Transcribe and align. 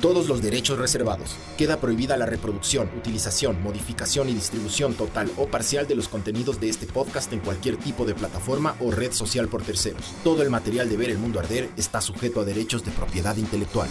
Todos 0.00 0.28
los 0.28 0.40
derechos 0.40 0.78
reservados. 0.78 1.34
Queda 1.56 1.80
prohibida 1.80 2.16
la 2.16 2.24
reproducción, 2.24 2.88
utilización, 2.96 3.60
modificación 3.64 4.28
y 4.28 4.34
distribución 4.34 4.94
total 4.94 5.28
o 5.36 5.48
parcial 5.48 5.88
de 5.88 5.96
los 5.96 6.06
contenidos 6.06 6.60
de 6.60 6.68
este 6.68 6.86
podcast 6.86 7.32
en 7.32 7.40
cualquier 7.40 7.76
tipo 7.78 8.04
de 8.04 8.14
plataforma 8.14 8.76
o 8.78 8.92
red 8.92 9.10
social 9.10 9.48
por 9.48 9.64
terceros. 9.64 10.14
Todo 10.22 10.42
el 10.42 10.50
material 10.50 10.88
de 10.88 10.96
Ver 10.96 11.10
el 11.10 11.18
Mundo 11.18 11.40
Arder 11.40 11.68
está 11.76 12.00
sujeto 12.00 12.40
a 12.40 12.44
derechos 12.44 12.84
de 12.84 12.92
propiedad 12.92 13.36
intelectual. 13.36 13.88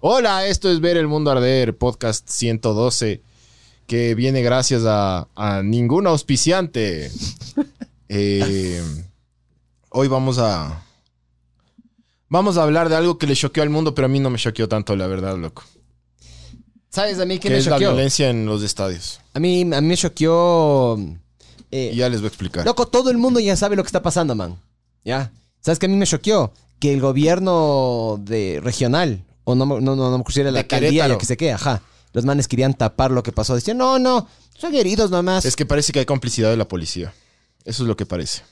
Hola, 0.00 0.46
esto 0.46 0.70
es 0.70 0.80
Ver 0.80 0.98
el 0.98 1.08
Mundo 1.08 1.30
Arder, 1.30 1.78
podcast 1.78 2.28
112, 2.28 3.22
que 3.86 4.14
viene 4.14 4.42
gracias 4.42 4.82
a, 4.84 5.28
a 5.34 5.62
ningún 5.62 6.06
auspiciante. 6.06 7.10
Eh, 8.16 8.82
hoy 9.94 10.08
vamos 10.08 10.38
a... 10.38 10.82
Vamos 12.28 12.56
a 12.56 12.62
hablar 12.64 12.88
de 12.88 12.96
algo 12.96 13.16
que 13.16 13.26
le 13.26 13.36
choqueó 13.36 13.62
al 13.62 13.70
mundo, 13.70 13.94
pero 13.94 14.06
a 14.06 14.08
mí 14.08 14.18
no 14.18 14.28
me 14.28 14.38
choqueó 14.38 14.68
tanto, 14.68 14.96
la 14.96 15.06
verdad, 15.06 15.36
loco. 15.38 15.62
¿Sabes 16.90 17.18
a 17.20 17.24
mí 17.26 17.38
qué 17.38 17.48
me 17.50 17.58
es 17.58 17.66
la 17.66 17.72
choqueó? 17.72 17.90
violencia 17.92 18.28
en 18.30 18.46
los 18.46 18.62
estadios. 18.62 19.20
A 19.34 19.40
mí, 19.40 19.62
a 19.62 19.80
mí 19.80 19.86
me 19.86 19.96
choqueó... 19.96 20.96
eh, 21.70 21.90
Y 21.92 21.96
ya 21.96 22.08
les 22.08 22.20
voy 22.20 22.26
a 22.26 22.28
explicar. 22.28 22.64
Loco, 22.64 22.88
todo 22.88 23.10
el 23.10 23.18
mundo 23.18 23.38
ya 23.40 23.56
sabe 23.56 23.76
lo 23.76 23.82
que 23.82 23.88
está 23.88 24.02
pasando, 24.02 24.34
man. 24.34 24.56
¿Ya? 25.04 25.30
¿Sabes 25.60 25.78
qué 25.78 25.86
a 25.86 25.88
mí 25.88 25.96
me 25.96 26.06
choqueó? 26.06 26.52
Que 26.80 26.92
el 26.92 27.00
gobierno 27.00 28.18
de 28.20 28.60
regional, 28.62 29.22
o 29.44 29.54
no, 29.54 29.64
me- 29.66 29.80
no, 29.80 29.94
no, 29.94 30.10
no 30.10 30.16
me 30.18 30.22
acuerdo 30.22 30.32
si 30.34 30.40
era 30.40 30.50
la 30.50 30.54
De 30.58 30.60
alcaldía, 30.62 30.90
Querétaro. 30.90 31.18
que 31.18 31.26
sé 31.26 31.36
qué, 31.36 31.52
ajá. 31.52 31.82
Los 32.12 32.24
manes 32.24 32.48
querían 32.48 32.74
tapar 32.74 33.10
lo 33.12 33.22
que 33.22 33.32
pasó. 33.32 33.54
Decían, 33.54 33.76
no, 33.78 33.98
no, 33.98 34.26
son 34.58 34.74
heridos 34.74 35.10
nomás. 35.10 35.44
Es 35.44 35.56
que 35.56 35.66
parece 35.66 35.92
que 35.92 36.00
hay 36.00 36.06
complicidad 36.06 36.50
de 36.50 36.56
la 36.56 36.66
policía. 36.66 37.12
Eso 37.64 37.82
es 37.84 37.88
lo 37.88 37.96
que 37.96 38.06
parece. 38.06 38.42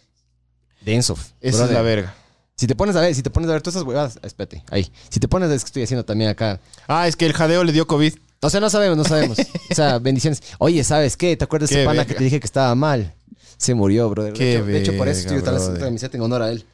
Denso. 0.84 1.16
Esa 1.40 1.58
brother. 1.58 1.64
es 1.64 1.72
la 1.72 1.82
verga. 1.82 2.14
Si 2.56 2.66
te 2.66 2.76
pones 2.76 2.94
a 2.96 3.00
ver, 3.00 3.14
si 3.14 3.22
te 3.22 3.30
pones 3.30 3.48
a 3.48 3.54
ver 3.54 3.62
todas 3.62 3.76
esas 3.76 3.86
huevadas, 3.86 4.18
espérate, 4.22 4.62
ahí. 4.70 4.90
Si 5.08 5.18
te 5.18 5.26
pones 5.26 5.46
a 5.46 5.48
ver, 5.48 5.56
es 5.56 5.64
que 5.64 5.68
estoy 5.68 5.82
haciendo 5.82 6.04
también 6.04 6.30
acá. 6.30 6.60
Ah, 6.86 7.08
es 7.08 7.16
que 7.16 7.26
el 7.26 7.32
jadeo 7.32 7.64
le 7.64 7.72
dio 7.72 7.86
COVID. 7.86 8.14
O 8.40 8.50
sea, 8.50 8.60
no 8.60 8.70
sabemos, 8.70 8.96
no 8.96 9.04
sabemos. 9.04 9.38
O 9.70 9.74
sea, 9.74 9.98
bendiciones. 9.98 10.42
Oye, 10.58 10.84
¿sabes 10.84 11.16
qué? 11.16 11.36
¿Te 11.36 11.44
acuerdas 11.44 11.70
de 11.70 11.76
ese 11.76 11.84
pana 11.84 12.00
verga. 12.00 12.08
que 12.08 12.14
te 12.18 12.24
dije 12.24 12.40
que 12.40 12.46
estaba 12.46 12.74
mal? 12.74 13.14
Se 13.56 13.74
murió, 13.74 14.10
brother. 14.10 14.32
Qué 14.32 14.44
de, 14.44 14.52
hecho, 14.56 14.64
de 14.64 14.78
hecho, 14.78 14.96
por 14.98 15.08
eso 15.08 15.28
verga, 15.28 15.38
estoy 15.38 15.54
tan 15.54 15.62
esta 15.62 15.84
camiseta 15.84 16.16
en 16.16 16.22
honor 16.22 16.42
a 16.42 16.50
él. 16.50 16.64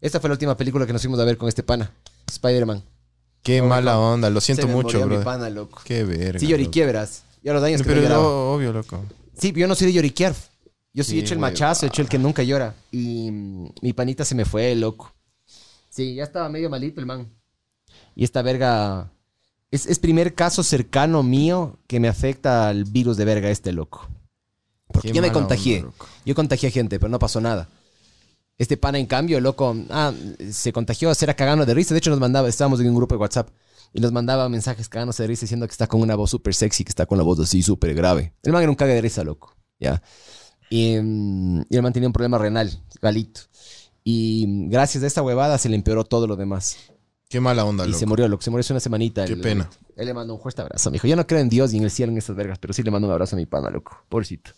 Esta 0.00 0.20
fue 0.20 0.28
la 0.28 0.34
última 0.34 0.56
película 0.56 0.86
que 0.86 0.92
nos 0.92 1.02
fuimos 1.02 1.20
a 1.20 1.24
ver 1.24 1.36
con 1.36 1.48
este 1.48 1.62
pana. 1.62 1.90
Spider-Man. 2.26 2.82
Qué 3.42 3.62
mala 3.62 3.98
onda. 3.98 4.30
Lo 4.30 4.40
siento 4.40 4.62
Se 4.62 4.68
me 4.68 4.74
mucho, 4.74 5.04
bro. 5.06 5.22
pana, 5.22 5.48
loco. 5.50 5.80
Qué 5.84 6.04
verga. 6.04 6.38
Sí, 6.40 6.46
lloriqué, 6.46 6.84
verás. 6.84 7.22
Y 7.42 7.48
a 7.48 7.52
los 7.52 7.62
daños 7.62 7.82
que 7.82 7.88
Pero 7.88 8.54
obvio, 8.54 8.72
loco. 8.72 9.04
Sí, 9.38 9.52
yo 9.54 9.66
no 9.68 9.74
soy 9.74 9.88
de 9.88 9.92
lloriquear. 9.94 10.34
Yo 10.98 11.04
sí, 11.04 11.10
Sí, 11.12 11.18
he 11.18 11.20
hecho 11.20 11.34
el 11.34 11.38
güey, 11.38 11.52
machazo, 11.52 11.86
he 11.86 11.88
hecho 11.90 12.02
el 12.02 12.08
que 12.08 12.18
nunca 12.18 12.42
llora. 12.42 12.74
Y 12.90 13.30
mm, 13.30 13.68
mi 13.82 13.92
panita 13.92 14.24
se 14.24 14.34
me 14.34 14.44
fue, 14.44 14.74
loco. 14.74 15.14
Sí, 15.88 16.16
ya 16.16 16.24
estaba 16.24 16.48
medio 16.48 16.68
malito 16.68 16.98
el 17.00 17.06
man. 17.06 17.32
Y 18.16 18.24
esta 18.24 18.42
verga... 18.42 19.12
Es, 19.70 19.86
es 19.86 20.00
primer 20.00 20.34
caso 20.34 20.64
cercano 20.64 21.22
mío 21.22 21.78
que 21.86 22.00
me 22.00 22.08
afecta 22.08 22.68
al 22.68 22.82
virus 22.82 23.16
de 23.16 23.24
verga 23.24 23.48
este, 23.48 23.72
loco. 23.72 24.08
Porque 24.88 25.10
Qué 25.10 25.14
yo 25.14 25.22
me 25.22 25.28
mala 25.28 25.34
contagié. 25.34 25.76
onda, 25.76 25.86
loco. 25.90 26.06
yo 26.24 26.34
contagié 26.34 26.70
gente, 26.72 26.98
pero 26.98 27.10
no 27.10 27.20
pasó 27.20 27.40
nada. 27.40 27.68
Este 28.56 28.76
pana, 28.76 28.98
en 28.98 29.06
cambio, 29.06 29.40
loco, 29.40 29.76
ah, 29.90 30.12
se 30.50 30.72
contagió, 30.72 31.14
se 31.14 31.26
era 31.26 31.34
cagando 31.34 31.64
de 31.64 31.74
risa. 31.74 31.94
De 31.94 31.98
hecho, 31.98 32.10
nos 32.10 32.18
mandaba, 32.18 32.48
estábamos 32.48 32.80
en 32.80 32.88
un 32.88 32.96
grupo 32.96 33.14
de 33.14 33.20
WhatsApp 33.20 33.50
y 33.92 34.00
nos 34.00 34.10
mandaba 34.10 34.48
mensajes 34.48 34.88
cagándose 34.88 35.22
de 35.22 35.28
risa 35.28 35.42
diciendo 35.42 35.64
que 35.68 35.72
está 35.72 35.86
con 35.86 36.00
una 36.00 36.16
voz 36.16 36.30
súper 36.30 36.54
sexy, 36.54 36.82
que 36.82 36.88
está 36.90 37.06
con 37.06 37.18
la 37.18 37.24
voz 37.24 37.38
así 37.38 37.62
súper 37.62 37.94
grave. 37.94 38.32
El 38.42 38.52
man 38.52 38.62
era 38.62 38.70
un 38.70 38.74
cague 38.74 38.94
de 38.94 39.00
risa, 39.00 39.22
loco. 39.22 39.54
Ya. 39.78 40.02
Y, 40.70 40.96
mm, 41.00 41.62
y 41.70 41.76
el 41.76 41.82
man 41.82 41.92
tenía 41.92 42.08
un 42.08 42.12
problema 42.12 42.38
renal, 42.38 42.70
galito. 43.00 43.40
Y 44.04 44.46
gracias 44.68 45.04
a 45.04 45.06
esta 45.06 45.22
huevada 45.22 45.58
se 45.58 45.68
le 45.68 45.76
empeoró 45.76 46.04
todo 46.04 46.26
lo 46.26 46.36
demás. 46.36 46.76
Qué 47.28 47.40
mala 47.40 47.64
onda, 47.64 47.84
Y 47.84 47.88
loco. 47.88 47.98
se 47.98 48.06
murió, 48.06 48.26
loco. 48.28 48.42
Se 48.42 48.50
murió 48.50 48.60
hace 48.60 48.72
una 48.72 48.80
semanita. 48.80 49.24
Qué 49.26 49.36
pena. 49.36 49.68
Él 49.96 50.06
le 50.06 50.14
mandó 50.14 50.34
un 50.34 50.40
fuerte 50.40 50.62
abrazo, 50.62 50.90
mijo. 50.90 51.06
Yo 51.06 51.14
no 51.16 51.26
creo 51.26 51.40
en 51.40 51.48
Dios 51.50 51.72
ni 51.72 51.78
en 51.78 51.84
el 51.84 51.90
cielo 51.90 52.10
en 52.12 52.18
estas 52.18 52.34
vergas, 52.36 52.58
pero 52.58 52.72
sí 52.72 52.82
le 52.82 52.90
mando 52.90 53.06
un 53.06 53.12
abrazo 53.12 53.36
a 53.36 53.38
mi 53.38 53.44
pana, 53.46 53.68
loco. 53.68 54.02
Pobrecito. 54.08 54.52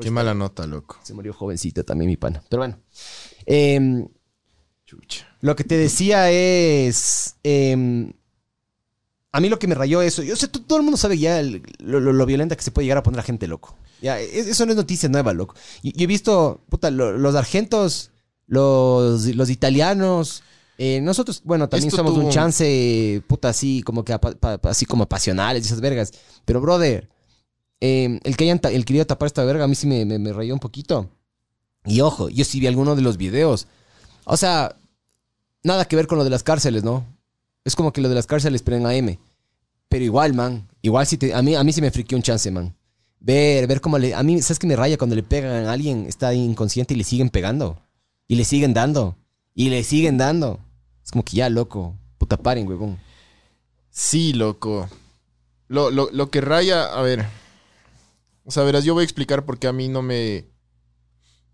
Qué 0.00 0.10
mala 0.10 0.34
nota, 0.34 0.66
loco. 0.66 0.98
Se 1.02 1.14
murió 1.14 1.32
jovencito 1.32 1.82
también 1.84 2.08
mi 2.10 2.16
pana. 2.16 2.42
Pero 2.48 2.60
bueno. 2.60 2.78
Em, 3.46 4.06
Chucha. 4.84 5.26
lo 5.40 5.56
que 5.56 5.64
te 5.64 5.76
decía 5.76 6.30
es. 6.30 7.36
em, 7.42 8.12
a 9.32 9.40
mí 9.40 9.48
lo 9.48 9.58
que 9.58 9.66
me 9.66 9.74
rayó 9.74 10.00
eso. 10.02 10.22
Yo 10.22 10.34
sé, 10.36 10.48
to- 10.48 10.62
todo 10.62 10.78
el 10.78 10.84
mundo 10.84 10.96
sabe 10.96 11.18
ya 11.18 11.40
el- 11.40 11.62
lo, 11.78 12.00
lo- 12.00 12.12
lo 12.12 12.26
violenta 12.26 12.56
que 12.56 12.62
se 12.62 12.70
puede 12.70 12.86
llegar 12.86 12.98
a 12.98 13.02
poner 13.02 13.20
a 13.20 13.22
gente 13.22 13.46
loco. 13.46 13.76
Ya, 14.00 14.18
es- 14.20 14.46
eso 14.46 14.64
no 14.66 14.72
es 14.72 14.76
noticia 14.76 15.08
nueva, 15.08 15.32
loco. 15.32 15.54
Y 15.82 15.92
yo 15.96 16.04
he 16.04 16.06
visto, 16.06 16.60
puta, 16.68 16.90
lo- 16.90 17.16
los 17.18 17.34
argentos, 17.34 18.10
los, 18.46 19.26
los 19.34 19.50
italianos. 19.50 20.42
eh, 20.78 21.00
nosotros, 21.00 21.40
bueno, 21.42 21.68
también 21.70 21.88
Esto 21.88 21.96
somos 21.96 22.12
tuvo 22.14 22.26
un 22.26 22.30
chance, 22.30 23.22
puta, 23.26 23.48
así 23.48 23.80
como 23.82 24.04
que 24.04 24.12
apa- 24.12 24.32
pa- 24.34 24.58
pa- 24.58 24.70
así 24.70 24.84
como 24.84 25.08
pasionales 25.08 25.62
y 25.62 25.66
esas 25.66 25.80
vergas. 25.80 26.12
Pero, 26.44 26.60
brother, 26.60 27.08
em, 27.80 28.20
el 28.24 28.36
que 28.36 28.44
hayan 28.44 28.60
el 28.70 28.84
querido 28.84 29.06
tapar 29.06 29.26
esta 29.26 29.42
verga 29.44 29.64
a 29.64 29.68
mí 29.68 29.74
sí 29.74 29.86
me, 29.86 30.04
me, 30.04 30.18
me 30.18 30.32
rayó 30.34 30.52
un 30.52 30.60
poquito. 30.60 31.08
Y 31.86 32.02
ojo, 32.02 32.28
yo 32.28 32.44
sí 32.44 32.60
vi 32.60 32.66
alguno 32.66 32.94
de 32.94 33.00
los 33.00 33.16
videos. 33.16 33.66
O 34.24 34.36
sea, 34.36 34.76
nada 35.62 35.86
que 35.86 35.96
ver 35.96 36.06
con 36.06 36.18
lo 36.18 36.24
de 36.24 36.30
las 36.30 36.42
cárceles, 36.42 36.84
¿no? 36.84 37.06
Es 37.66 37.74
como 37.74 37.92
que 37.92 38.00
lo 38.00 38.08
de 38.08 38.14
las 38.14 38.28
cárceles, 38.28 38.62
pero 38.62 38.76
en 38.76 38.86
AM. 38.86 39.18
Pero 39.88 40.04
igual, 40.04 40.34
man. 40.34 40.68
Igual 40.82 41.04
sí 41.04 41.18
te, 41.18 41.34
a, 41.34 41.42
mí, 41.42 41.56
a 41.56 41.64
mí 41.64 41.72
sí 41.72 41.80
me 41.80 41.90
friqueó 41.90 42.16
un 42.16 42.22
chance, 42.22 42.48
man. 42.48 42.76
Ver, 43.18 43.66
ver 43.66 43.80
cómo 43.80 43.98
le... 43.98 44.14
A 44.14 44.22
mí, 44.22 44.40
¿sabes 44.40 44.60
qué 44.60 44.68
me 44.68 44.76
raya 44.76 44.96
cuando 44.96 45.16
le 45.16 45.24
pegan 45.24 45.66
a 45.66 45.72
alguien? 45.72 46.06
Está 46.06 46.32
inconsciente 46.32 46.94
y 46.94 46.96
le 46.96 47.02
siguen 47.02 47.28
pegando. 47.28 47.82
Y 48.28 48.36
le 48.36 48.44
siguen 48.44 48.72
dando. 48.72 49.16
Y 49.52 49.70
le 49.70 49.82
siguen 49.82 50.16
dando. 50.16 50.60
Es 51.04 51.10
como 51.10 51.24
que 51.24 51.38
ya, 51.38 51.48
loco. 51.48 51.96
Puta, 52.18 52.36
paren, 52.36 52.68
huevón. 52.68 53.00
Sí, 53.90 54.32
loco. 54.32 54.88
Lo, 55.66 55.90
lo, 55.90 56.08
lo 56.12 56.30
que 56.30 56.40
raya, 56.40 56.84
a 56.84 57.02
ver. 57.02 57.26
O 58.44 58.52
sea, 58.52 58.62
verás, 58.62 58.84
yo 58.84 58.94
voy 58.94 59.00
a 59.00 59.04
explicar 59.04 59.44
por 59.44 59.58
qué 59.58 59.66
a 59.66 59.72
mí 59.72 59.88
no 59.88 60.02
me. 60.02 60.44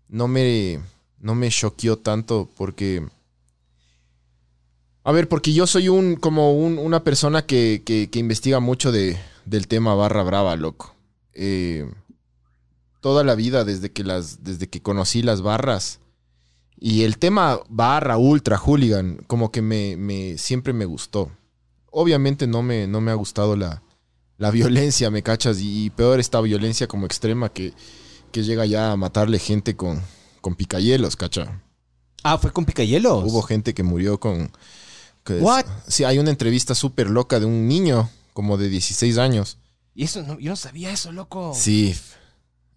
No 0.09 0.27
me. 0.27 0.79
No 1.17 1.33
me 1.33 1.49
choqueó 1.49 1.97
tanto. 1.97 2.51
Porque. 2.55 3.03
A 5.03 5.11
ver, 5.11 5.27
porque 5.27 5.53
yo 5.53 5.67
soy 5.67 5.89
un. 5.89 6.15
como 6.15 6.53
un- 6.53 6.77
una 6.77 7.03
persona 7.03 7.45
que, 7.45 7.83
que- 7.85 8.09
que 8.09 8.19
investiga 8.19 8.59
mucho 8.59 8.91
de, 8.91 9.17
del 9.45 9.67
tema 9.67 9.93
barra 9.95 10.23
brava, 10.23 10.55
loco. 10.55 10.95
Eh, 11.33 11.85
toda 13.01 13.23
la 13.23 13.35
vida, 13.35 13.63
desde 13.65 13.91
que 13.91 14.03
las. 14.03 14.43
Desde 14.43 14.67
que 14.69 14.81
conocí 14.81 15.21
las 15.21 15.41
barras. 15.41 15.99
Y 16.79 17.03
el 17.03 17.17
tema 17.17 17.59
barra, 17.69 18.17
ultra, 18.17 18.57
hooligan, 18.57 19.17
como 19.27 19.51
que 19.51 19.61
me, 19.61 19.95
me 19.97 20.37
siempre 20.37 20.73
me 20.73 20.85
gustó 20.85 21.31
obviamente 21.95 22.47
no 22.47 22.63
me, 22.63 22.87
no 22.87 23.01
me 23.01 23.11
ha 23.11 23.13
gustado 23.13 23.55
la, 23.55 23.83
la 24.39 24.49
violencia, 24.89 25.11
¿me 25.11 25.21
cachas? 25.21 25.59
Y, 25.61 25.91
peor 25.91 26.19
esta 26.19 26.41
violencia 26.41 26.87
como 26.87 27.05
extrema 27.05 27.49
que, 27.49 27.71
que 28.31 28.43
llega 28.43 28.65
ya 28.65 28.91
a 28.91 28.97
matarle 28.97 29.37
gente 29.37 29.75
con, 29.75 30.01
con 30.41 30.55
picayelos, 30.55 31.15
¿cacha? 31.15 31.61
Ah, 32.23 32.39
fue 32.39 32.51
con 32.51 32.65
picayelos. 32.65 33.23
Hubo 33.25 33.43
gente 33.43 33.75
que 33.75 33.83
murió 33.83 34.19
con... 34.19 34.51
que- 35.23 35.39
What? 35.39 35.65
Sí, 35.87 36.03
hay 36.03 36.19
una 36.19 36.29
entrevista 36.29 36.75
súper 36.75 37.09
loca 37.09 37.39
de 37.39 37.45
un 37.45 37.67
niño 37.67 38.09
como 38.33 38.57
de 38.57 38.69
16 38.69 39.17
años. 39.17 39.57
Y 39.95 40.03
eso, 40.05 40.23
no, 40.23 40.39
yo 40.39 40.49
no 40.49 40.55
sabía 40.55 40.91
eso, 40.91 41.11
loco. 41.11 41.53
Sí. 41.55 41.95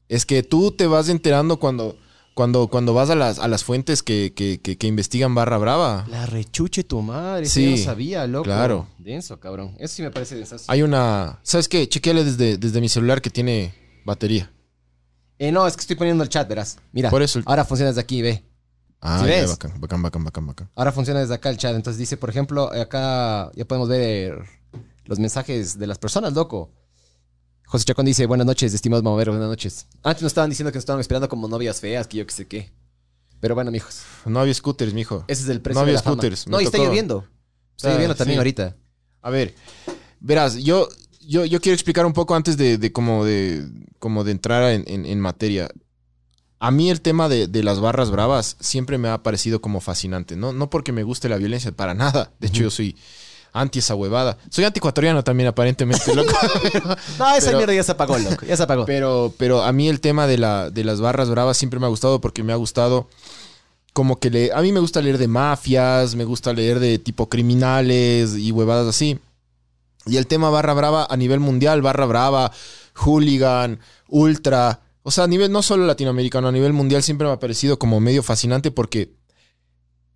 Es 0.08 0.26
que 0.26 0.42
tú 0.42 0.70
te 0.72 0.86
vas 0.86 1.08
enterando 1.08 1.58
cuando, 1.58 1.98
cuando, 2.34 2.68
cuando 2.68 2.92
vas 2.94 3.08
a 3.10 3.14
las, 3.14 3.38
a 3.38 3.48
las 3.48 3.64
fuentes 3.64 4.02
que, 4.02 4.32
que, 4.36 4.60
que- 4.60 4.76
que 4.76 4.86
investigan 4.86 5.34
barra 5.34 5.56
brava. 5.58 6.04
La 6.08 6.26
rechuche 6.26 6.84
tu 6.84 7.00
madre. 7.02 7.46
Sí, 7.46 7.52
Sí, 7.52 7.64
yo 7.64 7.70
no 7.78 7.84
sabía, 7.84 8.26
loco. 8.26 8.44
claro. 8.44 8.86
Denso, 8.98 9.40
cabrón. 9.40 9.74
Eso 9.78 9.94
sí 9.96 10.02
me 10.02 10.10
parece 10.10 10.36
denso. 10.36 10.56
Hay 10.68 10.82
una... 10.82 11.40
¿Sabes 11.42 11.68
qué? 11.68 11.88
Chequeale 11.88 12.22
desde, 12.24 12.58
desde 12.58 12.80
mi 12.80 12.88
celular 12.88 13.20
que 13.22 13.30
tiene 13.30 13.74
batería. 14.04 14.52
Eh, 15.38 15.50
no, 15.52 15.66
es 15.66 15.74
que 15.76 15.80
estoy 15.80 15.96
poniendo 15.96 16.22
el 16.22 16.28
chat, 16.30 16.48
verás. 16.48 16.78
Mira, 16.92 17.10
Por 17.10 17.22
eso 17.22 17.38
el- 17.38 17.44
ahora 17.48 17.64
funciona 17.64 17.88
desde 17.90 18.00
aquí, 18.02 18.22
ve. 18.22 18.44
Ah, 19.00 19.20
¿Sí 19.22 19.28
ya, 19.28 19.40
ves? 19.42 19.50
bacán, 19.50 19.80
bacán, 19.80 20.02
bacán, 20.02 20.24
bacán, 20.24 20.46
bacán. 20.46 20.70
Ahora 20.74 20.90
funciona 20.92 21.20
desde 21.20 21.34
acá 21.34 21.50
el 21.50 21.58
chat. 21.58 21.74
Entonces 21.76 21.98
dice, 21.98 22.16
por 22.16 22.30
ejemplo, 22.30 22.72
acá 22.72 23.50
ya 23.54 23.64
podemos 23.64 23.88
ver 23.88 24.38
los 25.04 25.18
mensajes 25.18 25.78
de 25.78 25.86
las 25.86 25.98
personas, 25.98 26.32
loco. 26.32 26.72
José 27.66 27.84
Chacón 27.84 28.06
dice, 28.06 28.26
buenas 28.26 28.46
noches, 28.46 28.72
estimados 28.74 29.02
mamoveros, 29.04 29.34
buenas 29.34 29.48
noches. 29.50 29.86
Antes 30.02 30.22
nos 30.22 30.30
estaban 30.30 30.50
diciendo 30.50 30.70
que 30.72 30.76
nos 30.76 30.82
estaban 30.82 31.00
esperando 31.00 31.28
como 31.28 31.48
novias 31.48 31.80
feas, 31.80 32.06
que 32.06 32.18
yo 32.18 32.26
qué 32.26 32.32
sé 32.32 32.46
qué. 32.46 32.72
Pero 33.40 33.54
bueno, 33.54 33.70
mijos, 33.70 34.02
No 34.24 34.40
había 34.40 34.54
scooters, 34.54 34.94
mijo. 34.94 35.24
ese 35.28 35.42
es 35.42 35.48
el 35.48 35.60
precio 35.60 35.74
No 35.74 35.80
había 35.82 35.92
de 35.92 35.98
la 35.98 36.02
fama. 36.02 36.14
scooters, 36.14 36.46
No, 36.46 36.60
y 36.60 36.64
está 36.64 36.78
lloviendo. 36.78 37.26
Está 37.76 37.90
Ah, 37.90 37.92
lloviendo 37.92 38.14
también 38.14 38.36
sí. 38.36 38.38
ahorita. 38.38 38.76
A 39.20 39.30
ver, 39.30 39.54
verás, 40.20 40.54
yo, 40.56 40.88
yo, 41.20 41.44
yo 41.44 41.60
quiero 41.60 41.74
explicar 41.74 42.06
un 42.06 42.12
poco 42.12 42.34
antes 42.34 42.56
de, 42.56 42.78
de 42.78 42.92
como 42.92 43.24
de 43.24 43.68
como 43.98 44.22
de 44.24 44.32
entrar 44.32 44.72
en, 44.72 44.84
en- 44.86 45.04
en 45.04 45.20
materia. 45.20 45.68
A 46.58 46.70
mí 46.70 46.90
el 46.90 47.00
tema 47.02 47.28
de, 47.28 47.48
de 47.48 47.62
las 47.62 47.80
barras 47.80 48.10
bravas 48.10 48.56
siempre 48.60 48.96
me 48.98 49.08
ha 49.08 49.22
parecido 49.22 49.60
como 49.60 49.80
fascinante. 49.80 50.36
No, 50.36 50.52
no 50.52 50.70
porque 50.70 50.92
me 50.92 51.02
guste 51.02 51.28
la 51.28 51.36
violencia, 51.36 51.70
para 51.72 51.92
nada. 51.94 52.30
De 52.40 52.46
hecho, 52.48 52.62
yo 52.62 52.70
soy 52.70 52.96
anti 53.52 53.78
esa 53.80 53.94
huevada. 53.94 54.38
Soy 54.50 54.64
antiecuatoriano 54.64 55.22
también, 55.22 55.48
aparentemente, 55.48 56.14
loco. 56.14 56.32
No, 57.18 57.34
esa 57.34 57.46
Pero- 57.46 57.58
mierda 57.58 57.74
ya 57.74 57.82
se 57.82 57.92
apagó, 57.92 58.18
loco. 58.18 58.44
Ya 58.46 58.56
se 58.56 58.62
apagó. 58.62 58.86
Pero, 58.86 59.34
pero 59.38 59.62
a 59.62 59.72
mí 59.72 59.88
el 59.88 60.00
tema 60.00 60.26
de, 60.26 60.38
la, 60.38 60.70
de 60.70 60.84
las 60.84 61.00
barras 61.00 61.28
bravas 61.30 61.56
siempre 61.56 61.78
me 61.78 61.86
ha 61.86 61.90
gustado 61.90 62.20
porque 62.20 62.42
me 62.42 62.52
ha 62.52 62.56
gustado 62.56 63.08
como 63.92 64.18
que 64.18 64.28
le, 64.30 64.52
a 64.52 64.60
mí 64.60 64.72
me 64.72 64.80
gusta 64.80 65.00
leer 65.00 65.16
de 65.18 65.28
mafias, 65.28 66.14
me 66.16 66.24
gusta 66.24 66.52
leer 66.52 66.80
de 66.80 66.98
tipo 66.98 67.28
criminales 67.30 68.36
y 68.36 68.50
huevadas 68.52 68.86
así. 68.88 69.18
Y 70.04 70.18
el 70.18 70.26
tema 70.26 70.50
barra 70.50 70.74
brava 70.74 71.06
a 71.10 71.16
nivel 71.16 71.40
mundial, 71.40 71.80
barra 71.82 72.04
brava, 72.06 72.52
hooligan, 72.94 73.80
ultra, 74.08 74.80
o 75.06 75.10
sea, 75.12 75.24
a 75.24 75.26
nivel 75.28 75.52
no 75.52 75.62
solo 75.62 75.86
latinoamericano, 75.86 76.48
a 76.48 76.52
nivel 76.52 76.72
mundial 76.72 77.02
siempre 77.02 77.26
me 77.26 77.32
ha 77.32 77.38
parecido 77.38 77.78
como 77.78 78.00
medio 78.00 78.22
fascinante 78.24 78.70
porque, 78.72 79.12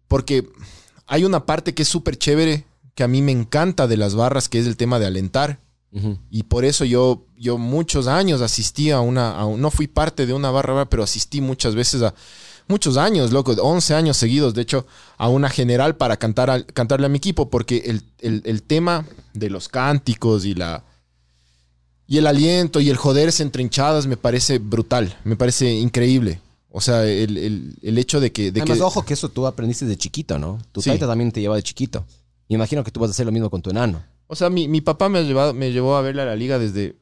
porque 0.09 0.49
hay 1.07 1.25
una 1.25 1.47
parte 1.47 1.75
que 1.75 1.83
es 1.83 1.89
súper 1.89 2.17
chévere, 2.19 2.65
que 2.95 3.03
a 3.05 3.09
mí 3.09 3.23
me 3.23 3.33
encanta 3.33 3.87
de 3.87 3.97
las 3.97 4.15
barras, 4.15 4.49
que 4.49 4.59
es 4.59 4.67
el 4.67 4.77
tema 4.77 4.99
de 4.99 5.07
alentar. 5.07 5.61
Y 6.31 6.45
por 6.45 6.65
eso 6.65 6.85
yo, 6.85 7.27
yo 7.37 7.59
muchos 7.59 8.07
años 8.07 8.41
asistí 8.43 8.91
a 8.93 9.01
una, 9.01 9.37
a 9.37 9.45
un- 9.45 9.61
no 9.61 9.71
fui 9.73 9.89
parte 9.89 10.25
de 10.27 10.33
una 10.33 10.51
barra, 10.51 10.89
pero 10.89 11.03
asistí 11.03 11.41
muchas 11.41 11.75
veces 11.75 12.03
a, 12.03 12.15
muchos 12.69 12.97
años, 12.97 13.33
loco, 13.33 13.53
11 13.53 13.95
años 13.95 14.17
seguidos, 14.17 14.55
de 14.55 14.63
hecho, 14.63 14.87
a 15.19 15.29
una 15.29 15.49
general 15.51 15.97
para 15.97 16.17
cantar 16.17 16.49
al- 16.51 16.67
cantarle 16.67 17.07
a 17.07 17.09
mi 17.09 17.17
equipo, 17.19 17.51
porque 17.51 17.83
el, 17.87 18.03
el- 18.21 18.43
el 18.45 18.63
tema 18.63 19.05
de 19.35 19.51
los 19.51 19.69
cánticos 19.69 20.45
y 20.45 20.55
la... 20.55 20.85
Y 22.11 22.19
el 22.19 22.27
aliento 22.27 22.81
y 22.81 22.91
el 22.91 22.97
joderse 22.97 23.43
entre 23.45 23.63
hinchadas 23.63 24.07
me 24.09 24.17
parece 24.17 24.59
brutal, 24.59 25.17
me 25.23 25.37
parece 25.37 25.73
increíble. 25.73 26.41
O 26.69 26.81
sea, 26.81 27.05
el, 27.07 27.39
el- 27.39 27.77
el 27.83 27.99
hecho 27.99 28.19
de 28.19 28.33
que... 28.33 28.51
De 28.51 28.61
Además, 28.63 28.79
que 28.79 28.83
ojo 28.85 29.05
que 29.05 29.15
eso 29.15 29.29
tú 29.29 29.47
aprendiste 29.47 29.87
de 29.87 29.97
chiquito, 29.97 30.37
¿no? 30.39 30.59
Tu 30.73 30.83
Sí. 30.83 30.91
taita 30.91 31.07
también 31.07 31.31
te 31.31 31.41
lleva 31.41 31.55
de 31.55 31.63
chiquito. 31.63 32.05
Me 32.49 32.57
imagino 32.57 32.83
que 32.83 32.91
tú 32.91 32.99
vas 32.99 33.11
a 33.11 33.13
hacer 33.13 33.27
lo 33.27 33.33
mismo 33.33 33.49
con 33.49 33.63
tu 33.63 33.71
enano. 33.71 34.03
O 34.27 34.35
sea, 34.35 34.51
mi, 34.51 34.67
mi 34.67 34.81
papá 34.81 35.09
me, 35.09 35.21
ha 35.21 35.23
llevado, 35.23 35.55
me 35.55 35.71
llevó 35.73 35.95
a 35.97 36.03
verle 36.03 36.23
a 36.23 36.25
la 36.27 36.35
liga 36.35 36.59
desde, 36.59 36.97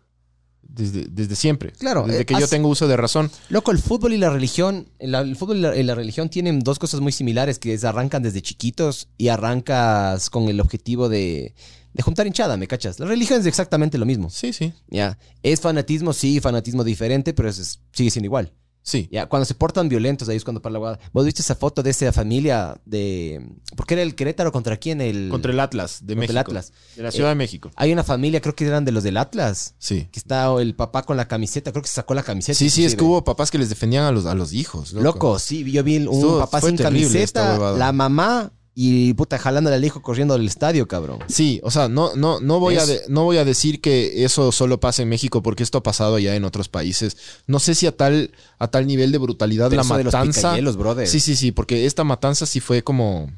desde, 0.63 1.07
desde 1.09 1.37
siempre. 1.37 1.73
Claro, 1.79 2.05
Desde 2.07 2.21
eh, 2.23 2.27
que 2.27 2.35
yo 2.35 2.45
has- 2.45 2.51
tengo 2.51 2.69
uso 2.69 2.87
de 2.87 2.97
razón. 2.99 3.31
Loco, 3.49 3.71
el 3.71 3.79
fútbol 3.79 4.13
y 4.13 4.19
la 4.19 4.29
religión, 4.29 4.89
la- 5.01 5.21
el 5.21 5.37
fútbol 5.37 5.57
y 5.75 5.83
la, 5.83 5.95
religión 5.95 6.29
tienen 6.29 6.61
dos 6.61 6.79
cosas 6.79 7.01
muy 7.01 7.13
similares, 7.13 7.59
que 7.59 7.73
es 7.73 7.85
arrancan 7.85 8.23
desde 8.23 8.43
chiquitos 8.43 9.09
y 9.17 9.29
arrancas 9.29 10.29
con 10.29 10.49
el 10.49 10.61
objetivo 10.61 11.09
de, 11.09 11.55
de 11.93 12.03
juntar 12.03 12.27
hinchada, 12.27 12.57
¿me 12.57 12.67
cachas? 12.67 12.99
La 13.01 13.07
religión 13.07 13.41
es 13.41 13.47
exactamente 13.47 13.99
lo 13.99 14.07
mismo. 14.07 14.31
Sí, 14.31 14.53
sí. 14.53 14.73
Ya, 14.89 15.19
es 15.43 15.61
fanatismo, 15.61 16.13
sí, 16.13 16.41
fanatismo 16.41 16.85
diferente, 16.85 17.33
pero 17.35 17.49
es- 17.49 17.59
es- 17.59 17.81
sigue 17.93 18.11
siendo 18.11 18.27
igual. 18.27 18.53
Sí. 18.81 19.07
Ya, 19.13 19.27
cuando 19.27 19.45
se 19.45 19.55
portan 19.55 19.91
violentos, 19.91 20.31
ahí 20.31 20.37
es 20.37 20.45
cuando 20.45 20.63
para 20.63 20.73
la 20.73 20.79
guada. 20.79 20.99
¿Vos 21.13 21.27
viste 21.27 21.43
esa 21.43 21.55
foto 21.55 21.83
de 21.83 21.91
esa 21.91 22.11
familia 22.11 22.81
de... 22.87 23.47
¿Por 23.77 23.85
qué 23.87 23.95
era 23.95 24.03
el 24.03 24.15
Querétaro 24.15 24.51
contra 24.51 24.79
quién? 24.79 25.03
El, 25.03 25.29
Contra 25.29 25.53
el 25.53 25.61
Atlas 25.61 25.99
de 26.07 26.17
México. 26.17 26.31
el 26.31 26.39
Atlas. 26.39 26.73
De 26.97 27.03
la 27.03 27.11
Ciudad 27.11 27.29
de 27.29 27.35
México. 27.35 27.71
Hay 27.77 27.93
una 27.93 28.03
familia, 28.03 28.41
creo 28.41 28.55
que 28.55 28.65
eran 28.67 28.87
de 28.87 28.93
los 28.93 29.03
del 29.03 29.19
Atlas, 29.19 29.75
Sí. 29.79 30.09
que 30.11 30.19
está 30.19 30.51
el 30.59 30.75
papá 30.75 31.03
con 31.03 31.19
la 31.19 31.29
camiseta, 31.29 31.71
creo 31.71 31.83
que 31.83 31.89
se 31.89 31.97
sacó 31.97 32.15
la 32.15 32.23
camiseta. 32.23 32.57
Sí, 32.59 32.71
sí, 32.71 32.87
es 32.87 32.95
que 32.97 33.05
hubo 33.05 33.25
papás 33.25 33.51
que 33.51 33.59
les 33.59 33.69
defendían 33.69 34.05
a 34.05 34.13
los, 34.13 34.25
a 34.25 34.35
los 34.35 34.55
hijos. 34.55 34.95
Loco. 34.95 35.05
Loco, 35.05 35.39
sí, 35.39 35.71
yo 35.71 35.85
vi 35.85 35.99
un 35.99 36.05
Estuvo- 36.15 36.39
papá 36.39 36.63
sin 36.63 36.77
terrible 36.77 37.09
camiseta, 37.09 37.59
la 37.77 37.93
mamá 37.93 38.53
y 38.81 39.13
puta 39.15 39.39
jalándole 39.39 39.75
al 39.75 39.85
hijo 39.85 40.03
corriendo 40.03 40.35
al 40.35 40.47
estadio, 40.47 40.87
cabrón. 40.87 41.19
Sí, 41.27 41.59
o 41.65 41.71
sea, 41.73 41.89
no, 41.89 42.15
no, 42.15 42.39
no, 42.39 42.61
voy 42.61 42.77
a 42.77 42.87
de- 42.87 43.03
no 43.09 43.25
voy 43.25 43.39
a 43.39 43.45
decir 43.45 43.81
que 43.81 44.23
eso 44.25 44.53
solo 44.53 44.79
pasa 44.79 45.03
en 45.03 45.09
México, 45.09 45.43
porque 45.43 45.65
esto 45.65 45.79
ha 45.79 45.83
pasado 45.83 46.17
ya 46.21 46.37
en 46.37 46.45
otros 46.45 46.69
países. 46.69 47.17
No 47.49 47.59
sé 47.59 47.75
si 47.75 47.89
a 47.89 47.97
tal, 47.97 48.31
a 48.61 48.69
tal 48.69 48.87
nivel 48.87 49.11
de 49.11 49.19
brutalidad 49.19 49.69
Pero 49.69 49.83
la 49.83 49.97
de 49.97 50.05
los 50.05 50.15
matanza. 50.15 50.57
brother. 50.77 51.09
Sí, 51.09 51.19
sí, 51.19 51.35
sí, 51.35 51.51
porque 51.51 51.87
esta 51.87 52.05
matanza 52.05 52.47
sí 52.47 52.61
fue 52.61 52.85
como, 52.85 53.33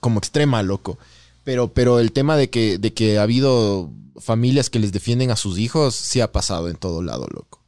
como 0.00 0.18
extrema, 0.18 0.60
loco. 0.64 0.98
Pero, 1.44 1.72
pero 1.72 2.00
el 2.00 2.10
tema 2.10 2.36
de 2.36 2.50
que, 2.50 2.78
de 2.78 2.92
que 2.92 3.18
ha 3.18 3.22
habido 3.22 3.90
familias 4.18 4.70
que 4.70 4.80
les 4.80 4.90
defienden 4.90 5.30
a 5.30 5.36
sus 5.36 5.56
hijos, 5.60 5.94
sí 5.94 6.20
ha 6.20 6.32
pasado 6.32 6.68
en 6.68 6.74
todo 6.74 7.00
lado, 7.00 7.28
loco. 7.32 7.60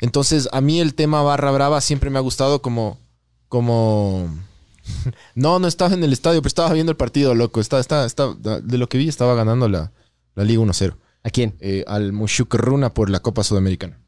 Entonces, 0.00 0.48
a 0.52 0.62
mí 0.62 0.80
el 0.80 0.94
tema 0.94 1.20
barra 1.22 1.50
brava 1.50 1.82
siempre 1.82 2.08
me 2.08 2.16
ha 2.16 2.22
gustado 2.22 2.62
como, 2.62 2.96
como, 3.48 4.34
no, 5.34 5.58
no 5.58 5.66
estaba 5.68 5.94
en 5.94 6.02
el 6.04 6.12
estadio, 6.12 6.40
pero 6.42 6.48
estaba 6.48 6.72
viendo 6.72 6.90
el 6.90 6.96
partido, 6.96 7.34
loco. 7.34 7.60
Está, 7.60 7.78
está, 7.80 8.04
está, 8.06 8.34
de 8.34 8.78
lo 8.78 8.88
que 8.88 8.98
vi, 8.98 9.08
estaba 9.08 9.34
ganando 9.34 9.68
la, 9.68 9.92
la 10.34 10.44
Liga 10.44 10.62
1-0 10.62 10.94
¿A 11.24 11.30
quién? 11.30 11.56
eh, 11.60 11.84
al 11.86 12.12
Mushukruna 12.12 12.94
por 12.94 13.10
la 13.10 13.20
Copa 13.20 13.42
Sudamericana. 13.44 13.98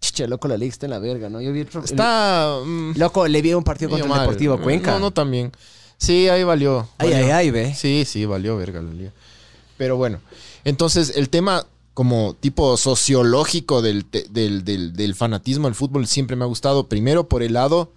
Chicha, 0.00 0.26
loco, 0.26 0.48
la 0.48 0.58
liga 0.58 0.70
está 0.70 0.84
en 0.86 0.90
la 0.90 0.98
verga, 0.98 1.30
¿no? 1.30 1.40
Yo 1.40 1.50
vi 1.52 1.62
otro... 1.62 1.82
Está. 1.82 2.58
mm, 2.64 2.92
Loco, 2.98 3.26
le 3.26 3.40
vi 3.40 3.54
un 3.54 3.64
partido 3.64 3.88
contra 3.90 4.04
el 4.06 4.10
mal. 4.10 4.20
Deportivo 4.20 4.60
Cuenca. 4.60 4.92
No, 4.92 4.98
no 4.98 5.10
también. 5.12 5.50
Sí, 5.96 6.28
ahí 6.28 6.44
valió. 6.44 6.86
Ay, 6.98 7.10
valió. 7.10 7.24
ay, 7.26 7.30
ay, 7.32 7.50
ve. 7.50 7.74
Sí, 7.74 8.04
sí, 8.06 8.26
valió 8.26 8.56
verga 8.58 8.82
la 8.82 8.92
liga. 8.92 9.12
Pero 9.78 9.96
bueno, 9.96 10.20
entonces 10.64 11.14
el 11.16 11.30
tema 11.30 11.66
como 11.94 12.34
tipo 12.38 12.76
sociológico 12.76 13.80
del, 13.80 14.04
del, 14.30 14.64
del- 14.64 14.92
del 14.92 15.14
fanatismo 15.14 15.68
al 15.68 15.74
fútbol 15.74 16.06
siempre 16.06 16.36
me 16.36 16.44
ha 16.44 16.48
gustado. 16.48 16.86
Primero 16.88 17.26
por 17.28 17.42
el 17.42 17.54
lado 17.54 17.90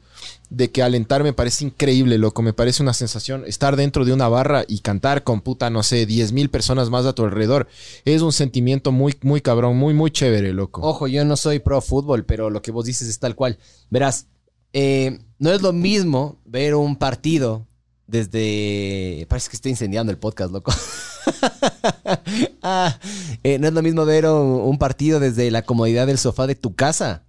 de 0.50 0.72
que 0.72 0.82
alentar 0.82 1.24
me 1.24 1.34
parece 1.34 1.66
increíble, 1.66 2.18
loco. 2.18 2.42
Me 2.42 2.54
parece 2.54 2.82
una 2.82 2.94
sensación. 2.94 3.44
Estar 3.46 3.76
dentro 3.76 4.06
de 4.06 4.14
una 4.14 4.30
barra 4.30 4.64
y 4.68 4.80
cantar 4.80 5.24
con 5.24 5.42
puta, 5.42 5.70
no 5.70 5.84
sé, 5.84 6.06
10 6.06 6.32
mil 6.32 6.50
personas 6.50 6.90
más 6.90 7.06
a 7.06 7.14
tu 7.14 7.24
alrededor. 7.24 7.68
Es 8.06 8.22
un 8.22 8.32
sentimiento 8.32 8.92
muy, 8.92 9.16
muy 9.22 9.42
cabrón, 9.42 9.78
muy, 9.78 9.94
muy 9.94 10.12
chévere, 10.12 10.54
loco. 10.54 10.82
Ojo, 10.82 11.08
yo 11.08 11.26
no 11.26 11.36
soy 11.36 11.60
pro 11.60 11.82
fútbol, 11.82 12.26
pero 12.26 12.50
lo 12.50 12.62
que 12.62 12.72
vos 12.72 12.86
dices 12.86 13.08
es 13.08 13.20
tal 13.20 13.36
cual. 13.36 13.58
Verás, 13.90 14.28
eh, 14.74 15.20
no 15.40 15.52
es 15.52 15.62
lo 15.62 15.74
mismo 15.74 16.40
ver 16.46 16.76
un 16.76 16.96
partido 16.96 17.68
desde... 18.08 19.26
Parece 19.30 19.50
que 19.50 19.58
está 19.58 19.70
incendiando 19.70 20.12
el 20.12 20.18
podcast, 20.18 20.52
loco. 20.52 20.74
Ah, 22.62 23.00
eh, 23.44 23.60
no 23.60 23.68
es 23.68 23.74
lo 23.74 23.82
mismo 23.82 24.04
ver 24.06 24.26
un, 24.26 24.62
un 24.62 24.78
partido 24.78 25.20
desde 25.20 25.52
la 25.52 25.62
comodidad 25.62 26.08
del 26.08 26.18
sofá 26.18 26.48
de 26.48 26.56
tu 26.56 26.74
casa 26.76 27.27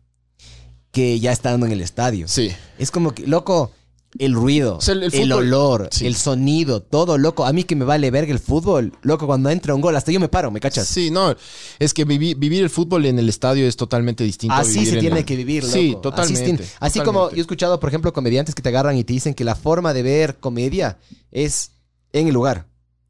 que 0.98 1.20
ya 1.20 1.30
estando 1.30 1.64
en 1.66 1.70
el 1.72 1.80
estadio. 1.80 2.26
Sí. 2.26 2.50
Es 2.76 2.90
como 2.90 3.12
que, 3.14 3.24
loco, 3.26 3.70
el 4.18 4.32
ruido, 4.32 4.78
O 4.78 4.80
sea, 4.80 4.94
el- 4.94 5.04
el, 5.04 5.14
el 5.14 5.20
fútbol- 5.30 5.32
olor, 5.38 5.88
Sí. 5.92 6.06
el 6.06 6.16
sonido, 6.16 6.82
todo, 6.82 7.18
loco. 7.18 7.44
A 7.46 7.52
mí 7.52 7.62
que 7.62 7.76
me 7.76 7.84
vale 7.84 8.10
verga 8.10 8.32
el 8.32 8.40
fútbol, 8.40 8.92
loco, 9.02 9.26
cuando 9.26 9.48
entra 9.50 9.74
un 9.76 9.80
gol, 9.80 9.94
hasta 9.94 10.10
yo 10.10 10.18
me 10.18 10.28
paro, 10.28 10.50
¿me 10.50 10.58
cachas? 10.58 10.88
Sí, 10.88 11.10
no, 11.12 11.36
es 11.78 11.94
que 11.94 12.04
vivi- 12.04 12.34
vivir 12.36 12.62
el 12.64 12.70
fútbol 12.70 13.06
en 13.06 13.18
el 13.20 13.28
estadio 13.28 13.66
es 13.68 13.76
totalmente 13.76 14.24
distinto. 14.24 14.54
a 14.54 14.58
Así 14.60 14.72
vivir 14.72 14.88
se 14.88 14.94
en 14.94 15.00
tiene 15.00 15.24
que 15.24 15.36
vivir, 15.36 15.62
loco. 15.62 15.74
Sí, 15.74 15.96
totalmente. 16.02 16.64
así 16.80 17.00
como 17.00 17.30
yo 17.30 17.36
he 17.36 17.40
escuchado, 17.40 17.78
por 17.78 17.90
ejemplo, 17.90 18.12
comediantes 18.12 18.54
que 18.56 18.62
te 18.62 18.70
agarran 18.70 18.96
y 18.96 19.04
te 19.04 19.12
dicen 19.12 19.34
que 19.34 19.44
la 19.44 19.54
forma 19.54 19.92
de 19.94 20.02
ver 20.02 20.38
comedia 20.40 20.98
es 21.30 21.70
en 22.12 22.26
el 22.26 22.34
lugar. 22.34 22.66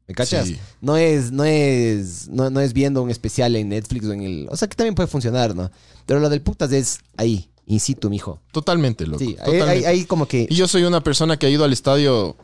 ¿Me 0.07 0.15
cachas? 0.15 0.47
Sí. 0.47 0.57
No 0.81 0.97
es, 0.97 1.31
no 1.31 1.43
es, 1.45 2.27
no, 2.29 2.49
no 2.49 2.59
es 2.61 2.73
viendo 2.73 3.03
un 3.03 3.11
especial 3.11 3.55
en 3.55 3.69
Netflix 3.69 4.05
o 4.07 4.13
en 4.13 4.21
el. 4.23 4.47
O 4.49 4.57
sea 4.57 4.67
que 4.67 4.75
también 4.75 4.95
puede 4.95 5.05
funcionar, 5.07 5.55
¿no? 5.55 5.69
Pero 6.07 6.19
lo 6.19 6.29
del 6.29 6.41
putas 6.41 6.71
es 6.71 6.99
ahí, 7.15 7.48
in 7.69 7.79
situ, 7.79 8.09
mijo. 8.09 8.41
Totalmente, 8.51 9.05
loco. 9.07 9.19
Sí, 9.19 9.35
totalmente. 9.35 9.87
ahí 9.87 10.03
como 10.03 10.27
que. 10.27 10.45
Y 10.49 10.55
yo 10.55 10.67
soy 10.67 10.83
una 10.83 11.01
persona 11.01 11.37
que 11.37 11.45
ha 11.45 11.49
ido 11.49 11.63
al 11.63 11.71
estadio 11.71 12.35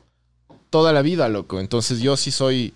toda 0.70 0.94
la 0.94 1.02
vida, 1.02 1.28
loco. 1.30 1.60
Entonces 1.60 2.00
yo 2.00 2.16
sí 2.16 2.32
soy, 2.32 2.74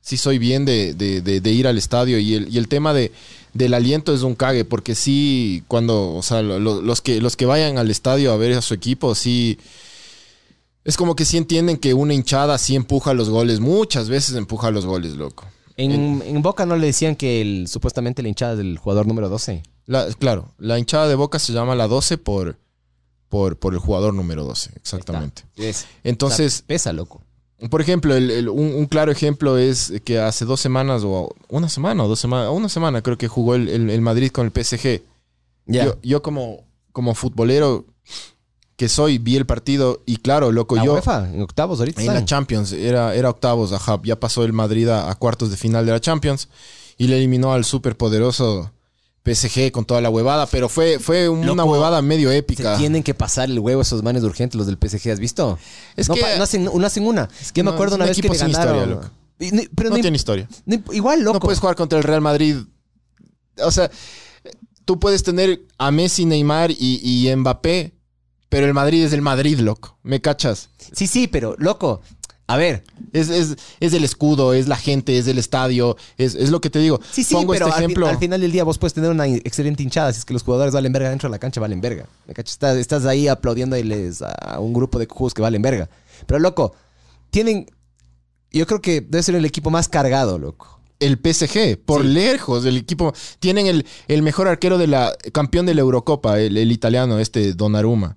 sí 0.00 0.16
soy 0.16 0.38
bien 0.38 0.64
de, 0.64 0.94
de- 0.94 1.20
de- 1.20 1.40
de 1.40 1.50
ir 1.52 1.66
al 1.66 1.76
estadio. 1.76 2.18
Y 2.18 2.34
el, 2.34 2.48
y 2.54 2.58
el 2.58 2.68
tema 2.68 2.94
de, 2.94 3.12
del 3.52 3.74
aliento 3.74 4.14
es 4.14 4.22
un 4.22 4.34
cague, 4.34 4.64
porque 4.64 4.94
sí, 4.94 5.62
cuando, 5.68 6.14
o 6.14 6.22
sea, 6.22 6.40
lo- 6.42 6.58
lo- 6.58 6.80
los, 6.80 7.00
que, 7.00 7.20
los 7.20 7.36
que 7.36 7.46
vayan 7.46 7.78
al 7.78 7.90
estadio 7.90 8.32
a 8.32 8.36
ver 8.36 8.52
a 8.54 8.62
su 8.62 8.74
equipo, 8.74 9.14
sí. 9.14 9.58
Es 10.84 10.96
como 10.96 11.14
que 11.16 11.24
sí 11.26 11.36
entienden 11.36 11.76
que 11.76 11.92
una 11.94 12.14
hinchada 12.14 12.56
sí 12.58 12.74
empuja 12.74 13.12
los 13.12 13.28
goles. 13.28 13.60
Muchas 13.60 14.08
veces 14.08 14.36
empuja 14.36 14.70
los 14.70 14.86
goles, 14.86 15.14
loco. 15.16 15.44
En, 15.76 16.22
en 16.24 16.42
Boca 16.42 16.64
no 16.66 16.76
le 16.76 16.86
decían 16.86 17.14
que 17.14 17.40
el, 17.40 17.68
supuestamente 17.68 18.22
la 18.22 18.28
hinchada 18.28 18.56
del 18.56 18.78
jugador 18.78 19.06
número 19.06 19.28
12. 19.28 19.62
La- 19.88 20.06
claro, 20.12 20.52
la 20.58 20.78
hinchada 20.78 21.08
de 21.08 21.14
Boca 21.14 21.38
se 21.38 21.52
llama 21.54 21.74
la 21.74 21.88
12 21.88 22.18
por, 22.18 22.56
por, 23.30 23.56
por 23.56 23.72
el 23.72 23.80
jugador 23.80 24.12
número 24.12 24.44
12, 24.44 24.70
exactamente. 24.76 25.42
Es, 25.56 25.86
Entonces, 26.04 26.62
pesa, 26.66 26.92
loco. 26.92 27.22
por 27.70 27.80
ejemplo, 27.80 28.14
el- 28.14 28.30
el- 28.30 28.48
un, 28.50 28.74
un 28.74 28.84
claro 28.86 29.10
ejemplo 29.10 29.56
es 29.58 29.92
que 30.04 30.20
hace 30.20 30.44
dos 30.44 30.60
semanas, 30.60 31.02
o 31.04 31.34
una 31.48 31.68
semana 31.70 32.04
o 32.04 32.08
dos 32.08 32.20
semanas, 32.20 32.50
una 32.52 32.68
semana 32.68 33.00
creo 33.02 33.16
que 33.18 33.28
jugó 33.28 33.54
el, 33.54 33.68
el- 33.90 34.00
Madrid 34.02 34.30
con 34.30 34.44
el 34.46 34.52
PSG. 34.52 35.00
Yo, 35.66 35.96
yo 36.02 36.22
como, 36.22 36.64
como 36.92 37.14
futbolero 37.14 37.84
que 38.76 38.88
soy, 38.88 39.18
vi 39.18 39.36
el 39.36 39.44
partido 39.46 40.02
y 40.06 40.18
claro, 40.18 40.52
loco, 40.52 40.76
la 40.76 40.84
yo... 40.84 40.92
UEFA, 40.94 41.30
en 41.32 41.42
octavos 41.42 41.80
ahorita. 41.80 42.00
En 42.00 42.06
la. 42.14 42.24
Champions, 42.24 42.72
era, 42.72 43.14
era 43.14 43.28
octavos, 43.30 43.72
ajá. 43.72 43.98
Ya 44.04 44.20
pasó 44.20 44.44
el 44.44 44.52
Madrid 44.52 44.88
a, 44.88 45.10
a 45.10 45.14
cuartos 45.16 45.50
de 45.50 45.56
final 45.56 45.84
de 45.84 45.92
la 45.92 46.00
Champions 46.00 46.48
y 46.96 47.08
le 47.08 47.16
eliminó 47.16 47.52
al 47.54 47.64
superpoderoso 47.64 48.70
PSG 49.34 49.70
con 49.72 49.84
toda 49.84 50.00
la 50.00 50.10
huevada, 50.10 50.46
pero 50.46 50.68
fue, 50.68 50.98
fue 50.98 51.28
una 51.28 51.46
Loco, 51.46 51.64
huevada 51.72 52.00
medio 52.02 52.30
Se 52.30 52.36
épica. 52.38 52.76
tienen 52.76 53.02
que 53.02 53.14
pasar 53.14 53.50
el 53.50 53.58
huevo 53.58 53.82
esos 53.82 54.02
manes 54.02 54.22
urgentes, 54.22 54.56
los 54.56 54.66
del 54.66 54.76
PSG, 54.78 55.10
¿has 55.12 55.20
visto? 55.20 55.58
Es 55.96 56.08
no, 56.08 56.14
que- 56.14 56.36
no 56.36 56.42
hacen, 56.44 56.64
no 56.64 56.86
hacen 56.86 57.06
una. 57.06 57.28
Yo 57.54 57.64
me 57.64 57.70
no, 57.70 57.74
acuerdo 57.74 57.94
es 57.94 57.96
una 57.96 58.04
un 58.04 58.08
vez 58.10 58.20
que 58.20 58.28
le 58.28 58.36
ganaron. 58.38 58.76
historia, 58.76 58.86
loco. 58.86 59.10
Y 59.40 59.50
no- 59.52 59.62
pero 59.74 59.90
No, 59.90 59.96
no, 59.96 60.02
tiene 60.02 60.16
historia. 60.16 60.48
igual, 60.92 61.20
loco. 61.22 61.34
No 61.34 61.40
puedes 61.40 61.60
jugar 61.60 61.76
contra 61.76 61.98
el 61.98 62.04
Real 62.04 62.20
Madrid. 62.20 62.56
O 63.64 63.70
sea, 63.70 63.90
tú 64.84 64.98
puedes 64.98 65.22
tener 65.22 65.62
a 65.78 65.90
Messi, 65.90 66.24
Neymar 66.24 66.70
y, 66.70 67.00
y 67.28 67.34
Mbappé, 67.36 67.94
pero 68.48 68.66
el 68.66 68.74
Madrid 68.74 69.04
es 69.04 69.12
el 69.12 69.22
Madrid, 69.22 69.58
loco. 69.60 69.98
¿Me 70.02 70.20
cachas? 70.20 70.70
Sí, 70.92 71.06
sí, 71.06 71.28
pero, 71.28 71.54
loco. 71.58 72.00
A 72.50 72.56
ver, 72.56 72.82
Es, 73.12 73.28
es, 73.28 73.56
es 73.78 73.92
el 73.92 74.02
escudo, 74.04 74.54
es 74.54 74.66
la 74.68 74.76
gente, 74.76 75.18
es 75.18 75.28
el 75.28 75.36
estadio, 75.38 75.96
es, 76.16 76.34
es 76.34 76.50
lo 76.50 76.60
que 76.60 76.70
te 76.70 76.78
digo. 76.78 76.98
Sí, 77.12 77.22
sí, 77.22 77.34
Pongo 77.34 77.52
pero 77.52 77.66
este 77.66 77.74
al, 77.76 77.82
fin- 77.82 77.90
ejemplo. 77.90 78.08
al 78.08 78.18
final 78.18 78.40
del 78.40 78.50
día 78.50 78.64
vos 78.64 78.78
puedes 78.78 78.94
tener 78.94 79.10
una 79.10 79.26
excelente 79.28 79.82
hinchada. 79.82 80.12
Si 80.12 80.18
es 80.20 80.24
que 80.24 80.32
los 80.32 80.42
jugadores 80.42 80.72
valen 80.74 80.90
verga 80.92 81.10
dentro 81.10 81.28
de 81.28 81.32
la 81.32 81.38
cancha, 81.38 81.60
valen 81.60 81.80
verga. 81.80 82.06
Estás, 82.26 82.76
estás 82.78 83.04
ahí 83.04 83.28
aplaudiéndoles 83.28 84.22
a 84.22 84.58
un 84.60 84.72
grupo 84.72 84.98
de 84.98 85.06
cujos 85.06 85.34
que 85.34 85.42
valen 85.42 85.60
verga. 85.62 85.88
Pero, 86.26 86.40
loco, 86.40 86.74
tienen... 87.30 87.66
Yo 88.50 88.66
creo 88.66 88.80
que 88.80 89.02
debe 89.02 89.22
ser 89.22 89.34
el 89.34 89.44
equipo 89.44 89.68
más 89.70 89.88
cargado, 89.90 90.38
loco. 90.38 90.80
el 91.00 91.18
PSG, 91.22 91.76
por 91.84 92.00
Sí. 92.00 92.08
lejos, 92.08 92.64
el 92.64 92.78
equipo. 92.78 93.12
Tienen 93.40 93.66
el, 93.66 93.84
el 94.08 94.22
mejor 94.22 94.48
arquero 94.48 94.78
de 94.78 94.86
la. 94.86 95.14
campeón 95.34 95.66
de 95.66 95.74
la 95.74 95.82
Eurocopa, 95.82 96.40
el, 96.40 96.56
el 96.56 96.72
italiano, 96.72 97.18
este 97.18 97.52
Donnarumma. 97.52 98.16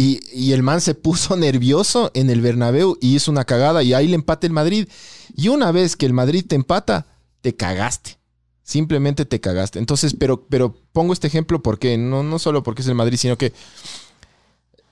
Y, 0.00 0.20
y 0.32 0.52
el 0.52 0.62
man 0.62 0.80
se 0.80 0.94
puso 0.94 1.36
nervioso 1.46 2.10
en 2.14 2.30
el 2.30 2.40
Bernabéu 2.40 2.96
y 3.00 3.16
hizo 3.16 3.30
una 3.30 3.44
cagada 3.44 3.82
y 3.82 3.92
ahí 3.92 4.08
le 4.08 4.14
empata 4.14 4.46
el 4.46 4.52
Madrid. 4.52 4.88
Y 5.36 5.48
una 5.48 5.72
vez 5.72 5.94
que 5.96 6.06
el 6.06 6.12
Madrid 6.14 6.44
te 6.48 6.54
empata, 6.56 7.06
te 7.42 7.54
cagaste. 7.54 8.16
Simplemente 8.62 9.24
te 9.26 9.40
cagaste. 9.40 9.78
Entonces, 9.78 10.14
pero, 10.18 10.46
pero 10.48 10.74
pongo 10.92 11.12
este 11.12 11.26
ejemplo 11.26 11.60
porque 11.62 11.98
no, 11.98 12.22
no 12.22 12.38
solo 12.38 12.62
porque 12.62 12.82
es 12.82 12.88
el 12.88 12.94
Madrid, 12.94 13.18
sino 13.18 13.36
que 13.36 13.52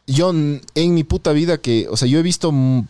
yo 0.07 0.31
en 0.31 0.95
mi 0.95 1.05
puta 1.05 1.33
vida 1.33 1.59
que, 1.59 1.87
o 1.91 1.97
sea, 1.97 2.09
yo 2.09 2.19
he 2.19 2.23
visto 2.23 2.51
mu- 2.51 2.85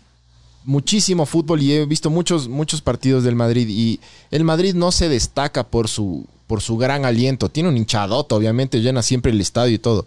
muchísimo 0.65 1.27
fútbol 1.27 1.63
y 1.63 1.73
he 1.73 1.85
visto 1.87 2.11
muchos, 2.11 2.49
muchos 2.49 2.81
partidos 2.81 3.25
del 3.25 3.35
Madrid 3.35 3.69
y 3.69 4.01
el 4.31 4.45
Madrid 4.45 4.75
no 4.75 4.93
se 4.93 5.09
destaca 5.09 5.69
por 5.69 5.89
su, 5.89 6.27
por 6.47 6.61
su 6.63 6.77
gran 6.77 7.05
aliento. 7.05 7.49
Tiene 7.49 7.69
un 7.69 7.77
hinchadoto, 7.77 8.37
obviamente, 8.37 8.81
llena 8.81 9.03
siempre 9.03 9.33
el 9.33 9.41
estadio 9.41 9.75
y 9.75 9.79
todo. 9.79 10.07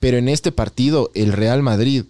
Pero 0.00 0.18
en 0.18 0.28
este 0.28 0.52
partido, 0.52 1.10
el 1.14 1.32
Real 1.32 1.62
Madrid, 1.62 2.04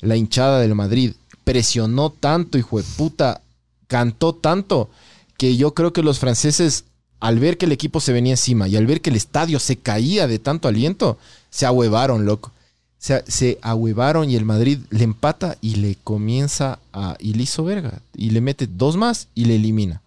la 0.00 0.16
hinchada 0.16 0.60
del 0.60 0.74
Madrid, 0.74 1.14
presionó 1.44 2.10
tanto, 2.10 2.58
hijo 2.58 2.78
de 2.78 2.84
puta, 2.96 3.40
cantó 3.86 4.34
tanto, 4.34 4.90
que 5.36 5.56
yo 5.56 5.74
creo 5.74 5.92
que 5.92 6.02
los 6.02 6.18
franceses, 6.18 6.84
al 7.18 7.38
ver 7.38 7.58
que 7.58 7.66
el 7.66 7.72
equipo 7.72 8.00
se 8.00 8.12
venía 8.12 8.34
encima 8.34 8.68
y 8.68 8.76
al 8.76 8.86
ver 8.86 9.00
que 9.00 9.10
el 9.10 9.16
estadio 9.16 9.58
se 9.58 9.76
caía 9.76 10.26
de 10.26 10.38
tanto 10.38 10.68
aliento, 10.68 11.18
se 11.50 11.66
ahuevaron, 11.66 12.24
loco. 12.26 12.52
Se, 12.98 13.24
se 13.26 13.58
ahuevaron 13.62 14.28
y 14.28 14.36
el 14.36 14.44
Madrid 14.44 14.78
le 14.90 15.04
empata 15.04 15.56
y 15.62 15.76
le 15.76 15.96
comienza 16.04 16.78
a. 16.92 17.16
y 17.18 17.32
le 17.32 17.44
hizo 17.44 17.64
verga. 17.64 18.02
Y 18.14 18.30
le 18.30 18.42
mete 18.42 18.66
dos 18.66 18.96
más 18.96 19.28
y 19.34 19.46
le 19.46 19.56
elimina. 19.56 20.02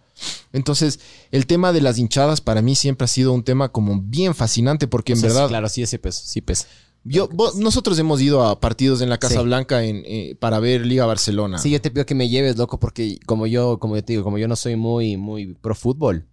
Entonces, 0.52 1.00
el 1.32 1.46
tema 1.46 1.72
de 1.72 1.80
las 1.80 1.98
hinchadas 1.98 2.40
para 2.40 2.62
mí 2.62 2.76
siempre 2.76 3.04
ha 3.06 3.08
sido 3.08 3.32
un 3.32 3.42
tema 3.42 3.68
como 3.68 4.00
bien 4.00 4.34
fascinante 4.34 4.86
porque 4.86 5.12
en 5.12 5.18
sí, 5.18 5.24
verdad. 5.24 5.48
claro, 5.48 5.68
sí, 5.68 5.82
ese 5.82 5.98
peso, 5.98 6.22
sí 6.24 6.40
pesa. 6.40 6.66
Yo, 7.04 7.28
vos- 7.28 7.56
nosotros 7.56 7.98
hemos 7.98 8.20
ido 8.22 8.42
a 8.44 8.58
partidos 8.60 9.00
en 9.02 9.10
la 9.10 9.18
Casa 9.18 9.38
Sí. 9.40 9.44
Blanca 9.44 9.84
en, 9.84 10.02
eh, 10.06 10.36
para 10.40 10.58
ver 10.58 10.86
Liga 10.86 11.04
Barcelona. 11.06 11.58
Sí, 11.58 11.70
yo 11.70 11.80
te 11.80 11.90
pido 11.90 12.06
que 12.06 12.14
me 12.14 12.28
lleves, 12.28 12.56
loco, 12.56 12.80
porque 12.80 13.18
como 13.26 13.46
yo, 13.46 13.78
como 13.78 13.94
yo 13.96 14.02
te 14.04 14.14
digo, 14.14 14.24
como 14.24 14.38
yo 14.38 14.48
no 14.48 14.56
soy 14.56 14.76
muy, 14.76 15.16
muy 15.18 15.54
pro 15.54 15.74
fútbol, 15.74 16.26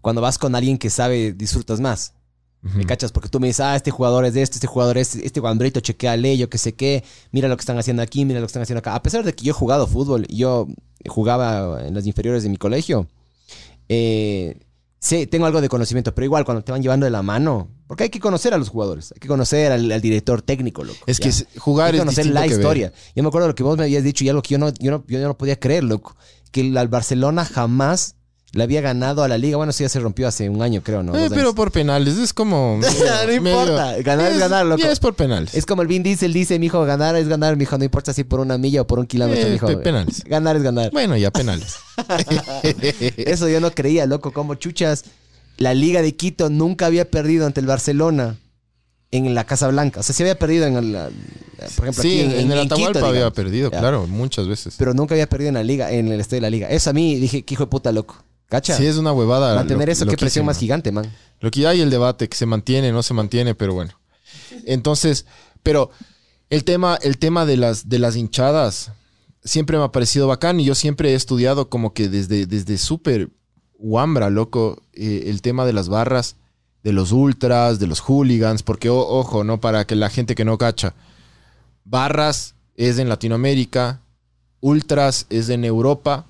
cuando 0.00 0.22
vas 0.22 0.38
con 0.38 0.54
alguien 0.54 0.78
que 0.78 0.88
sabe, 0.90 1.32
disfrutas 1.32 1.80
más. 1.80 2.14
¿Me 2.62 2.84
cachas? 2.84 3.12
Porque 3.12 3.28
tú 3.28 3.38
me 3.38 3.46
dices, 3.46 3.60
ah, 3.60 3.76
este 3.76 3.92
jugador 3.92 4.24
es 4.24 4.34
de 4.34 4.42
este, 4.42 4.56
este 4.56 4.66
jugador 4.66 4.98
es 4.98 5.14
este 5.14 5.38
guambrito, 5.38 5.78
chequeale, 5.78 6.36
yo 6.36 6.48
qué 6.50 6.58
sé 6.58 6.74
qué, 6.74 7.04
mira 7.30 7.46
lo 7.48 7.56
que 7.56 7.60
están 7.60 7.78
haciendo 7.78 8.02
aquí, 8.02 8.24
mira 8.24 8.40
lo 8.40 8.46
que 8.46 8.50
están 8.50 8.62
haciendo 8.62 8.80
acá. 8.80 8.96
A 8.96 9.02
pesar 9.04 9.22
de 9.22 9.32
que 9.34 9.44
yo 9.44 9.50
he 9.50 9.54
jugado 9.54 9.86
fútbol, 9.86 10.26
yo 10.28 10.66
jugaba 11.06 11.86
en 11.86 11.94
las 11.94 12.06
inferiores 12.08 12.42
de 12.42 12.48
mi 12.48 12.56
colegio, 12.56 13.06
eh, 13.88 14.58
sí, 14.98 15.26
tengo 15.26 15.46
algo 15.46 15.60
de 15.60 15.68
conocimiento, 15.68 16.14
pero 16.14 16.24
igual 16.24 16.44
cuando 16.44 16.62
te 16.64 16.72
van 16.72 16.82
llevando 16.82 17.04
de 17.04 17.10
la 17.10 17.22
mano, 17.22 17.68
porque 17.86 18.04
hay 18.04 18.10
que 18.10 18.20
conocer 18.20 18.52
a 18.54 18.58
los 18.58 18.68
jugadores, 18.68 19.12
hay 19.12 19.20
que 19.20 19.28
conocer 19.28 19.72
al, 19.72 19.90
al 19.92 20.00
director 20.00 20.42
técnico, 20.42 20.82
loco. 20.84 20.98
Es 21.06 21.18
¿ya? 21.18 21.30
que 21.30 21.58
jugar 21.60 21.86
Hay 21.86 21.92
que 21.92 21.96
es 21.98 22.02
conocer 22.02 22.26
la 22.26 22.42
que 22.42 22.48
ver. 22.48 22.58
historia. 22.58 22.92
Yo 23.14 23.22
me 23.22 23.28
acuerdo 23.28 23.46
de 23.46 23.52
lo 23.52 23.54
que 23.54 23.62
vos 23.62 23.76
me 23.78 23.84
habías 23.84 24.02
dicho 24.02 24.24
y 24.24 24.28
algo 24.28 24.42
que 24.42 24.50
yo 24.50 24.58
no, 24.58 24.72
yo 24.74 24.90
no, 24.90 25.04
yo 25.06 25.20
no 25.20 25.36
podía 25.38 25.58
creer, 25.60 25.84
loco. 25.84 26.16
Que 26.50 26.62
el 26.62 26.76
al 26.76 26.88
Barcelona 26.88 27.44
jamás 27.44 28.15
le 28.52 28.62
había 28.62 28.80
ganado 28.80 29.22
a 29.22 29.28
la 29.28 29.36
liga. 29.38 29.56
Bueno, 29.56 29.70
eso 29.70 29.82
ya 29.84 29.88
se 29.88 30.00
rompió 30.00 30.26
hace 30.28 30.48
un 30.48 30.62
año, 30.62 30.80
creo, 30.82 31.02
¿no? 31.02 31.14
Eh, 31.18 31.28
pero 31.30 31.54
por 31.54 31.70
penales, 31.72 32.16
es 32.16 32.32
como. 32.32 32.80
No 33.26 33.32
importa, 33.32 33.96
ganar 34.02 34.32
es 34.32 34.38
ganar, 34.38 34.64
loco. 34.66 34.80
Ya 34.82 34.90
es 34.90 35.00
por 35.00 35.14
penales. 35.14 35.54
Es 35.54 35.66
como 35.66 35.82
el 35.82 35.88
Vin 35.88 36.02
Diesel 36.02 36.32
dice, 36.32 36.58
mijo, 36.58 36.84
ganar 36.84 37.16
es 37.16 37.28
ganar, 37.28 37.56
mijo, 37.56 37.76
no 37.76 37.84
importa 37.84 38.12
si 38.12 38.24
por 38.24 38.40
una 38.40 38.56
milla 38.58 38.82
o 38.82 38.86
por 38.86 38.98
un 38.98 39.06
kilómetro, 39.06 39.46
Eh, 39.48 39.52
mijo. 39.52 39.66
pe- 39.66 39.76
penales. 39.78 40.22
Ganar 40.24 40.56
es 40.56 40.62
ganar. 40.62 40.90
Bueno, 40.92 41.16
ya 41.16 41.30
penales. 41.30 41.74
Eso 43.16 43.48
yo 43.48 43.60
no 43.60 43.70
creía, 43.72 44.06
loco, 44.06 44.32
como 44.32 44.54
chuchas. 44.54 45.04
La 45.58 45.72
Liga 45.74 46.02
de 46.02 46.14
Quito 46.14 46.50
nunca 46.50 46.86
había 46.86 47.10
perdido 47.10 47.46
ante 47.46 47.60
el 47.60 47.66
Barcelona 47.66 48.36
en 49.10 49.34
la 49.34 49.44
Casa 49.44 49.68
Blanca. 49.68 50.00
O 50.00 50.02
sea, 50.02 50.14
se 50.14 50.22
había 50.22 50.38
perdido 50.38 50.66
en 50.66 50.76
el, 50.76 50.92
la- 50.92 51.08
por 51.76 51.86
ejemplo, 51.86 52.02
sí, 52.02 52.20
aquí 52.20 52.20
en, 52.20 52.30
en 52.32 52.52
el 52.52 52.60
Quito, 52.62 52.74
Atahualpa 52.74 53.08
había 53.08 53.30
perdido, 53.30 53.70
Ya. 53.70 53.78
claro, 53.80 54.06
muchas 54.06 54.46
veces. 54.48 54.74
pero 54.78 54.92
nunca 54.92 55.14
había 55.14 55.26
perdido 55.28 55.48
en 55.48 55.54
la 55.54 55.62
liga, 55.64 55.90
en 55.90 56.08
el 56.08 56.20
estadio 56.20 56.38
de 56.38 56.42
la 56.42 56.50
liga. 56.50 56.68
Eso 56.68 56.90
a 56.90 56.92
mí 56.92 57.14
dije, 57.16 57.42
que 57.44 57.54
hijo 57.54 57.64
de 57.64 57.70
puta, 57.70 57.90
loco. 57.92 58.22
¿Cacha? 58.48 58.76
Sí, 58.76 58.86
es 58.86 58.96
una 58.96 59.12
huevada. 59.12 59.54
Mantener 59.56 59.88
lo- 59.88 59.92
eso, 59.92 60.06
qué 60.06 60.16
presión 60.16 60.46
más 60.46 60.58
gigante, 60.58 60.92
man. 60.92 61.10
Lo 61.40 61.50
que 61.50 61.66
hay 61.66 61.80
el 61.80 61.90
debate, 61.90 62.28
que 62.28 62.36
se 62.36 62.46
mantiene, 62.46 62.92
no 62.92 63.02
se 63.02 63.12
mantiene, 63.14 63.54
pero 63.54 63.74
bueno. 63.74 63.92
Entonces, 64.64 65.26
pero 65.62 65.90
el 66.50 66.64
tema, 66.64 66.96
el 67.02 67.18
tema 67.18 67.44
de 67.44 67.56
las, 67.56 67.88
de 67.88 67.98
las 67.98 68.16
hinchadas 68.16 68.92
siempre 69.44 69.76
me 69.78 69.84
ha 69.84 69.92
parecido 69.92 70.26
bacán 70.28 70.60
y 70.60 70.64
yo 70.64 70.74
siempre 70.74 71.10
he 71.12 71.14
estudiado 71.14 71.68
como 71.68 71.92
que 71.92 72.08
desde, 72.08 72.46
desde 72.46 72.78
súper 72.78 73.30
Wambra, 73.78 74.30
loco, 74.30 74.82
eh, 74.94 75.24
el 75.26 75.42
tema 75.42 75.66
de 75.66 75.72
las 75.74 75.88
barras, 75.88 76.36
de 76.82 76.92
los 76.92 77.12
ultras, 77.12 77.78
de 77.78 77.86
los 77.86 78.00
hooligans, 78.00 78.62
porque 78.62 78.88
o- 78.88 79.06
ojo, 79.06 79.44
¿no? 79.44 79.60
Para 79.60 79.86
que 79.86 79.94
la 79.96 80.08
gente 80.08 80.34
que 80.34 80.44
no 80.44 80.56
cacha, 80.56 80.94
barras 81.84 82.54
es 82.76 82.98
en 82.98 83.08
Latinoamérica, 83.08 84.00
ultras 84.60 85.26
es 85.30 85.48
en 85.48 85.64
Europa 85.64 86.24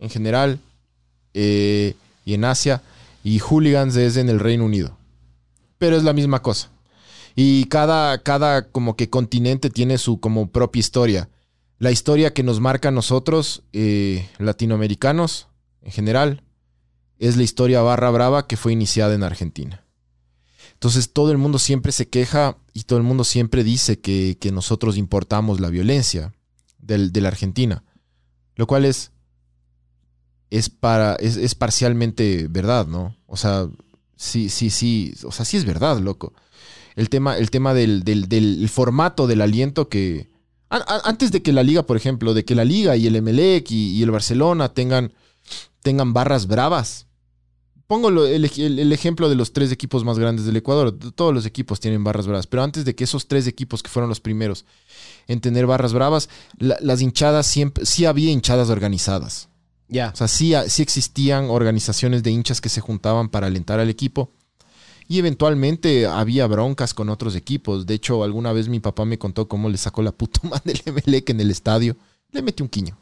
en 0.00 0.10
general 0.10 0.60
eh, 1.40 1.94
y 2.24 2.34
en 2.34 2.44
Asia, 2.44 2.82
y 3.22 3.38
hooligans 3.38 3.94
es 3.96 4.16
en 4.16 4.28
el 4.28 4.40
Reino 4.40 4.64
Unido. 4.64 4.98
Pero 5.78 5.96
es 5.96 6.02
la 6.02 6.12
misma 6.12 6.42
cosa. 6.42 6.70
Y 7.36 7.66
cada, 7.66 8.18
cada 8.24 8.68
como 8.72 8.96
que 8.96 9.08
continente 9.08 9.70
tiene 9.70 9.98
su 9.98 10.18
como 10.18 10.50
propia 10.50 10.80
historia. 10.80 11.28
La 11.78 11.92
historia 11.92 12.34
que 12.34 12.42
nos 12.42 12.58
marca 12.58 12.88
a 12.88 12.92
nosotros, 12.92 13.62
eh, 13.72 14.28
latinoamericanos, 14.38 15.46
en 15.82 15.92
general, 15.92 16.42
es 17.20 17.36
la 17.36 17.44
historia 17.44 17.82
barra 17.82 18.10
brava 18.10 18.48
que 18.48 18.56
fue 18.56 18.72
iniciada 18.72 19.14
en 19.14 19.22
Argentina. 19.22 19.84
Entonces 20.72 21.12
todo 21.12 21.30
el 21.30 21.38
mundo 21.38 21.58
siempre 21.58 21.92
se 21.92 22.08
queja 22.08 22.56
y 22.72 22.82
todo 22.84 22.98
el 22.98 23.04
mundo 23.04 23.22
siempre 23.24 23.62
dice 23.62 24.00
que, 24.00 24.36
que 24.40 24.50
nosotros 24.52 24.96
importamos 24.96 25.60
la 25.60 25.70
violencia 25.70 26.32
del- 26.78 27.12
de 27.12 27.20
la 27.20 27.28
Argentina. 27.28 27.84
Lo 28.56 28.66
cual 28.66 28.84
es, 28.84 29.12
es, 30.50 30.68
para, 30.70 31.14
es, 31.16 31.36
es 31.36 31.54
parcialmente 31.54 32.46
verdad, 32.48 32.86
¿no? 32.86 33.16
O 33.26 33.36
sea, 33.36 33.68
sí, 34.16 34.48
sí, 34.48 34.70
sí. 34.70 35.14
O 35.24 35.32
sea, 35.32 35.44
sí 35.44 35.56
es 35.56 35.64
verdad, 35.64 35.98
loco. 36.00 36.32
El 36.96 37.08
tema, 37.10 37.36
el 37.38 37.50
tema 37.50 37.74
del, 37.74 38.02
del- 38.02 38.28
del 38.28 38.68
formato 38.68 39.26
del 39.26 39.40
aliento 39.42 39.88
que. 39.88 40.28
antes 40.70 41.30
de 41.32 41.42
que 41.42 41.52
la 41.52 41.62
liga, 41.62 41.84
por 41.84 41.96
ejemplo, 41.96 42.34
de 42.34 42.44
que 42.44 42.54
la 42.54 42.64
liga 42.64 42.96
y 42.96 43.06
el 43.06 43.16
Emelec 43.16 43.70
y, 43.70 43.92
y 43.98 44.02
el 44.02 44.10
Barcelona 44.10 44.68
tengan, 44.74 45.12
tengan 45.82 46.12
barras 46.12 46.46
bravas. 46.46 47.06
Pongo 47.86 48.08
el, 48.26 48.44
el- 48.44 48.92
ejemplo 48.92 49.30
de 49.30 49.34
los 49.34 49.52
tres 49.54 49.72
equipos 49.72 50.04
más 50.04 50.18
grandes 50.18 50.44
del 50.44 50.56
Ecuador. 50.56 50.92
Todos 51.14 51.32
los 51.32 51.46
equipos 51.46 51.80
tienen 51.80 52.04
barras 52.04 52.26
bravas. 52.26 52.46
Pero 52.46 52.62
antes 52.62 52.84
de 52.84 52.94
que 52.94 53.04
esos 53.04 53.28
tres 53.28 53.46
equipos 53.46 53.82
que 53.82 53.88
fueron 53.88 54.10
los 54.10 54.20
primeros 54.20 54.66
en 55.26 55.40
tener 55.40 55.66
barras 55.66 55.92
bravas, 55.94 56.28
la- 56.58 56.76
las 56.82 57.00
hinchadas 57.00 57.46
siempre, 57.46 57.86
sí 57.86 58.04
había 58.04 58.30
hinchadas 58.30 58.68
organizadas. 58.70 59.48
Ya. 59.88 60.10
O 60.12 60.16
sea, 60.16 60.28
sí, 60.28 60.52
sí 60.68 60.82
existían 60.82 61.48
organizaciones 61.50 62.22
de 62.22 62.30
hinchas 62.30 62.60
que 62.60 62.68
se 62.68 62.80
juntaban 62.80 63.28
para 63.28 63.46
alentar 63.46 63.80
al 63.80 63.88
equipo. 63.90 64.30
Y 65.08 65.18
eventualmente 65.18 66.06
había 66.06 66.46
broncas 66.46 66.92
con 66.92 67.08
otros 67.08 67.34
equipos. 67.34 67.86
De 67.86 67.94
hecho, 67.94 68.22
alguna 68.22 68.52
vez 68.52 68.68
mi 68.68 68.78
papá 68.80 69.06
me 69.06 69.18
contó 69.18 69.48
cómo 69.48 69.70
le 69.70 69.78
sacó 69.78 70.02
la 70.02 70.12
puta 70.12 70.40
madre 70.48 70.74
del 70.74 70.82
Emelec 70.84 71.30
en 71.30 71.40
el 71.40 71.50
estadio. 71.50 71.96
Le 72.32 72.42
metió 72.42 72.62
un 72.64 72.68
quiño. 72.68 72.98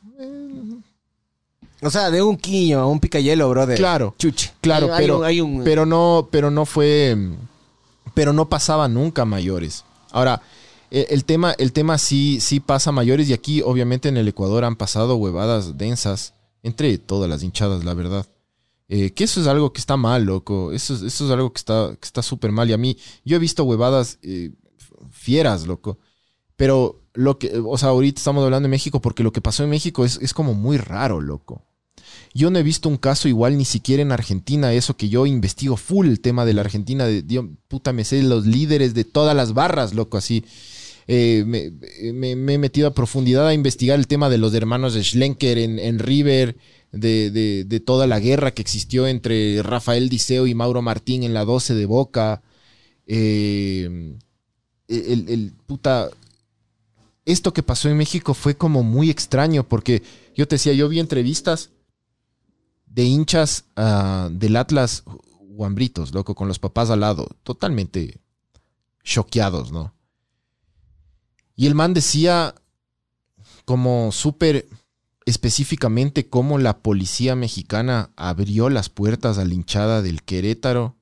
O 1.83 1.91
sea, 1.91 2.11
de 2.11 2.23
un 2.23 2.37
quiño 2.37 2.81
a 2.81 2.87
un 2.87 3.01
picayelo, 3.01 3.49
brother. 3.51 3.77
Claro, 3.77 4.15
Chuche. 4.19 4.53
claro, 4.61 4.93
Hay 4.95 5.03
pero, 5.05 5.19
un- 5.19 5.25
hay 5.25 5.41
un- 5.41 5.63
pero 5.65 5.85
no, 5.85 6.29
pero 6.31 6.51
no 6.51 6.65
fue, 6.65 7.17
pero 8.15 8.33
no 8.33 8.49
pasaba 8.49 8.89
nunca 8.89 9.25
mayores. 9.27 9.85
Ahora, 10.11 10.41
el, 10.91 11.07
el 11.11 11.25
tema, 11.27 11.53
el 11.59 11.73
tema 11.73 11.99
sí, 11.99 12.39
sí 12.41 12.61
pasa 12.61 12.93
mayores 12.93 13.29
y 13.29 13.35
aquí, 13.35 13.61
obviamente, 13.63 14.09
en 14.09 14.17
el 14.17 14.27
Ecuador 14.27 14.65
han 14.65 14.77
pasado 14.77 15.17
huevadas 15.17 15.77
densas 15.77 16.33
entre 16.67 16.99
todas 16.99 17.29
las 17.31 17.43
hinchadas, 17.43 17.85
la 17.85 17.95
verdad. 17.95 18.27
Eh, 18.89 19.13
que 19.13 19.25
eso 19.25 19.41
es 19.41 19.47
algo 19.49 19.73
que 19.73 19.81
está 19.81 19.97
mal, 19.97 20.25
loco. 20.25 20.73
Eso, 20.73 20.95
es- 20.95 21.03
eso 21.03 21.25
es 21.27 21.31
algo 21.31 21.53
que 21.53 21.59
está 21.59 21.97
que 22.01 22.07
está 22.07 22.23
súper 22.23 22.53
mal. 22.53 22.69
Y 22.71 22.73
a 22.73 22.79
mí, 22.79 22.97
yo 23.25 23.37
he 23.37 23.41
visto 23.41 23.65
huevadas 23.65 24.19
eh, 24.23 24.53
fieras, 25.11 25.67
loco. 25.67 25.99
Pero 26.57 27.03
lo 27.15 27.39
que, 27.39 27.53
o 27.65 27.77
sea, 27.79 27.91
ahorita 27.91 28.19
estamos 28.21 28.45
hablando 28.45 28.67
de 28.69 28.71
México 28.71 29.01
porque 29.01 29.23
lo 29.23 29.33
que 29.33 29.41
pasó 29.41 29.65
en 29.65 29.71
México 29.71 30.05
es, 30.05 30.19
es 30.23 30.33
como 30.35 30.55
muy 30.55 30.79
raro, 30.79 31.21
loco. 31.21 31.63
Yo 32.35 32.51
no 32.51 32.59
he 32.59 32.63
visto 32.63 32.89
un 32.89 32.99
caso 32.99 33.29
igual 33.29 33.57
ni 33.57 33.65
siquiera 33.65 34.03
en 34.03 34.13
Argentina, 34.13 34.73
eso 34.73 34.97
que 34.97 35.09
yo 35.09 35.27
investigo 35.27 35.77
full 35.77 36.07
el 36.09 36.21
tema 36.21 36.45
de 36.45 36.55
la 36.55 36.61
Argentina, 36.63 37.07
de, 37.07 37.25
yo, 37.27 37.49
puta, 37.69 37.93
me 37.93 38.05
sé 38.05 38.23
los 38.23 38.47
líderes 38.47 38.95
de 38.95 39.05
todas 39.05 39.35
las 39.35 39.55
barras, 39.55 39.95
loco, 39.95 40.17
así. 40.19 40.45
Eh, 41.09 41.45
me, 41.47 42.53
he 42.55 42.59
metido 42.59 42.89
a 42.89 42.95
profundidad 42.95 43.47
a 43.47 43.55
investigar 43.55 43.99
el 43.99 44.07
tema 44.09 44.29
de 44.29 44.39
los 44.39 44.53
hermanos 44.55 44.95
Schlenker 44.95 45.57
en, 45.59 45.99
River, 45.99 46.57
de, 46.93 47.31
de- 47.31 47.65
de 47.65 47.81
toda 47.81 48.07
la 48.07 48.19
guerra 48.21 48.53
que 48.53 48.63
existió 48.63 49.07
entre 49.07 49.63
Rafael 49.63 50.09
Diceo 50.09 50.47
y 50.47 50.55
Mauro 50.55 50.83
Martín 50.83 51.23
en 51.23 51.35
la 51.35 51.45
12 51.45 51.75
de 51.75 51.87
Boca. 51.87 52.43
Eh, 53.07 54.17
el. 54.89 55.53
Esto 57.25 57.53
que 57.53 57.63
pasó 57.65 57.89
en 57.89 57.97
México 57.97 58.35
fue 58.35 58.57
como 58.57 58.83
muy 58.85 59.11
extraño 59.11 59.69
porque 59.69 60.03
yo 60.37 60.47
te 60.47 60.55
decía, 60.57 60.73
yo 60.75 60.89
vi 60.89 61.01
entrevistas 61.01 61.71
de 62.87 63.03
hinchas 63.05 63.65
ah, 63.75 64.29
del 64.31 64.55
Atlas 64.57 65.03
Guambritos, 65.41 66.15
loco, 66.15 66.35
con 66.37 66.47
los 66.49 66.59
papás 66.61 66.89
al 66.91 67.01
lado, 67.01 67.29
totalmente 67.43 68.21
choqueados, 69.03 69.73
¿no? 69.73 69.93
Y 71.57 71.67
el 71.67 71.75
man 71.75 71.95
decía 71.95 72.55
como 73.65 74.13
súper 74.13 74.69
específicamente 75.25 76.29
cómo 76.29 76.59
la 76.59 76.79
policía 76.79 77.35
mexicana 77.35 78.11
abrió 78.17 78.69
las 78.71 78.89
puertas 78.91 79.39
a 79.39 79.45
la 79.45 79.55
hinchada 79.55 80.03
del 80.03 80.23
Querétaro. 80.23 80.95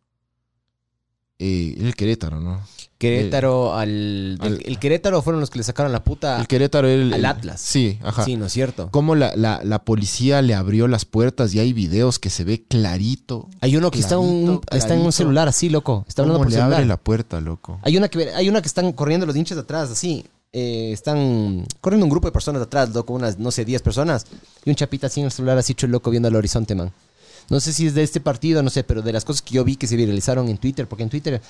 Eh, 1.38 1.75
el 1.78 1.94
Querétaro, 1.96 2.40
¿no? 2.40 2.61
Querétaro 2.96 3.75
al, 3.75 4.38
al- 4.40 4.62
El 4.64 4.78
Querétaro 4.78 5.20
fueron 5.20 5.40
los 5.40 5.50
que 5.50 5.58
le 5.58 5.64
sacaron 5.64 5.90
la 5.92 6.04
puta. 6.04 6.38
El 6.40 6.46
Querétaro 6.46 6.87
era 6.88 7.02
el, 7.02 7.12
al 7.12 7.25
Atlas. 7.26 7.61
Sí, 7.61 7.99
ajá. 8.02 8.25
Sí, 8.25 8.37
¿no 8.37 8.46
es 8.46 8.52
cierto? 8.52 8.88
Cómo 8.92 9.14
la, 9.14 9.34
la- 9.37 9.61
la 9.62 9.84
policía 9.84 10.40
le 10.40 10.54
abrió 10.54 10.87
las 10.88 11.04
puertas 11.04 11.52
y 11.52 11.58
hay 11.58 11.73
videos 11.75 12.18
que 12.18 12.30
se 12.30 12.44
ve 12.44 12.64
clarito. 12.66 13.50
Hay 13.61 13.76
uno 13.76 13.90
que 13.90 13.99
está, 13.99 14.16
un- 14.18 14.44
Clarito, 14.61 14.76
está 14.76 14.94
en 14.94 15.00
un 15.00 15.12
celular 15.12 15.49
así, 15.49 15.68
loco. 15.68 16.04
Está 16.08 16.23
hablando 16.23 16.38
¿Cómo 16.38 16.44
por 16.46 16.52
le 16.52 16.56
celular. 16.58 16.75
abre 16.78 16.87
la 16.87 16.96
puerta, 16.96 17.40
loco? 17.40 17.78
Hay 17.82 17.96
una 17.99 18.08
que 18.08 18.30
hay 18.32 18.49
una 18.49 18.62
que 18.62 18.68
están 18.68 18.90
corriendo 18.92 19.26
los 19.26 19.37
hinchas 19.37 19.56
de 19.56 19.62
atrás, 19.62 19.90
así. 19.90 20.25
Eh, 20.56 20.92
están 20.92 21.66
corriendo 21.80 22.06
un 22.06 22.11
grupo 22.11 22.28
de 22.28 22.32
personas 22.32 22.62
atrás, 22.62 22.90
loco, 22.94 23.12
unas, 23.12 23.38
no 23.40 23.50
sé, 23.50 23.64
10 23.64 23.82
personas. 23.82 24.25
Y 24.64 24.70
un 24.70 24.76
chapita 24.76 25.08
así 25.08 25.18
en 25.20 25.26
el 25.26 25.32
celular, 25.32 25.58
así 25.58 25.73
hecho 25.73 25.87
el 25.87 25.92
loco 25.92 26.11
viendo 26.11 26.28
al 26.28 26.37
horizonte, 26.37 26.76
man. 26.76 26.92
No 27.50 27.58
sé 27.58 27.73
si 27.73 27.88
es 27.88 27.94
de 27.94 28.02
este 28.04 28.20
partido, 28.20 28.62
no 28.62 28.70
sé, 28.70 28.84
pero 28.84 29.02
de 29.02 29.12
las 29.12 29.25
cosas 29.25 29.42
que 29.42 29.54
yo 29.54 29.64
vi 29.64 29.75
que 29.76 29.87
se 29.88 29.96
viralizaron 29.96 30.49
en 30.49 30.56
Twitter, 30.58 30.87
porque 30.87 31.02
en 31.02 31.11
Twitter, 31.11 31.42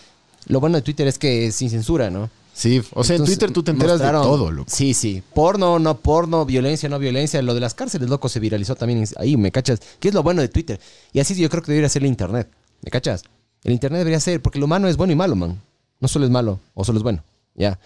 lo 0.46 0.58
bueno 0.58 0.76
de 0.76 0.82
Twitter 0.82 1.06
es 1.06 1.18
que 1.18 1.46
es 1.48 1.54
sin 1.54 1.68
censura, 1.68 2.08
¿no? 2.10 2.30
Sí, 2.54 2.80
o 2.94 3.04
sea, 3.04 3.16
en 3.16 3.24
Twitter 3.24 3.50
tú 3.52 3.62
te 3.62 3.72
enteras 3.72 4.00
mostraron- 4.00 4.22
de 4.22 4.28
todo, 4.28 4.50
loco. 4.50 4.70
Sí, 4.72 4.94
sí. 4.94 5.22
Porno, 5.34 5.78
no 5.78 5.98
porno, 5.98 6.44
violencia, 6.46 6.88
no 6.88 6.98
violencia. 6.98 7.42
Lo 7.42 7.52
de 7.52 7.60
las 7.60 7.74
cárceles, 7.74 8.08
loco, 8.08 8.28
se 8.28 8.40
viralizó 8.40 8.74
también 8.76 9.04
ahí, 9.18 9.36
¿me 9.36 9.50
cachas? 9.52 9.80
¿Qué 10.00 10.08
es 10.08 10.14
lo 10.14 10.22
bueno 10.22 10.40
de 10.40 10.48
Twitter? 10.48 10.80
Y 11.12 11.20
así 11.20 11.34
yo 11.34 11.50
creo 11.50 11.62
que 11.62 11.72
debería 11.72 11.88
ser 11.90 12.02
el 12.02 12.08
Internet, 12.08 12.48
¿me 12.80 12.90
cachas? 12.90 13.22
El 13.64 13.72
Internet 13.72 13.98
debería 13.98 14.20
ser, 14.20 14.40
porque 14.40 14.58
lo 14.58 14.64
humano 14.66 14.88
es 14.88 14.96
bueno 14.96 15.12
y 15.12 15.16
malo, 15.16 15.34
man. 15.36 15.60
No 16.00 16.08
solo 16.08 16.24
es 16.24 16.30
malo, 16.30 16.60
o 16.74 16.84
solo 16.84 16.98
es 16.98 17.02
bueno, 17.02 17.22
ya. 17.54 17.78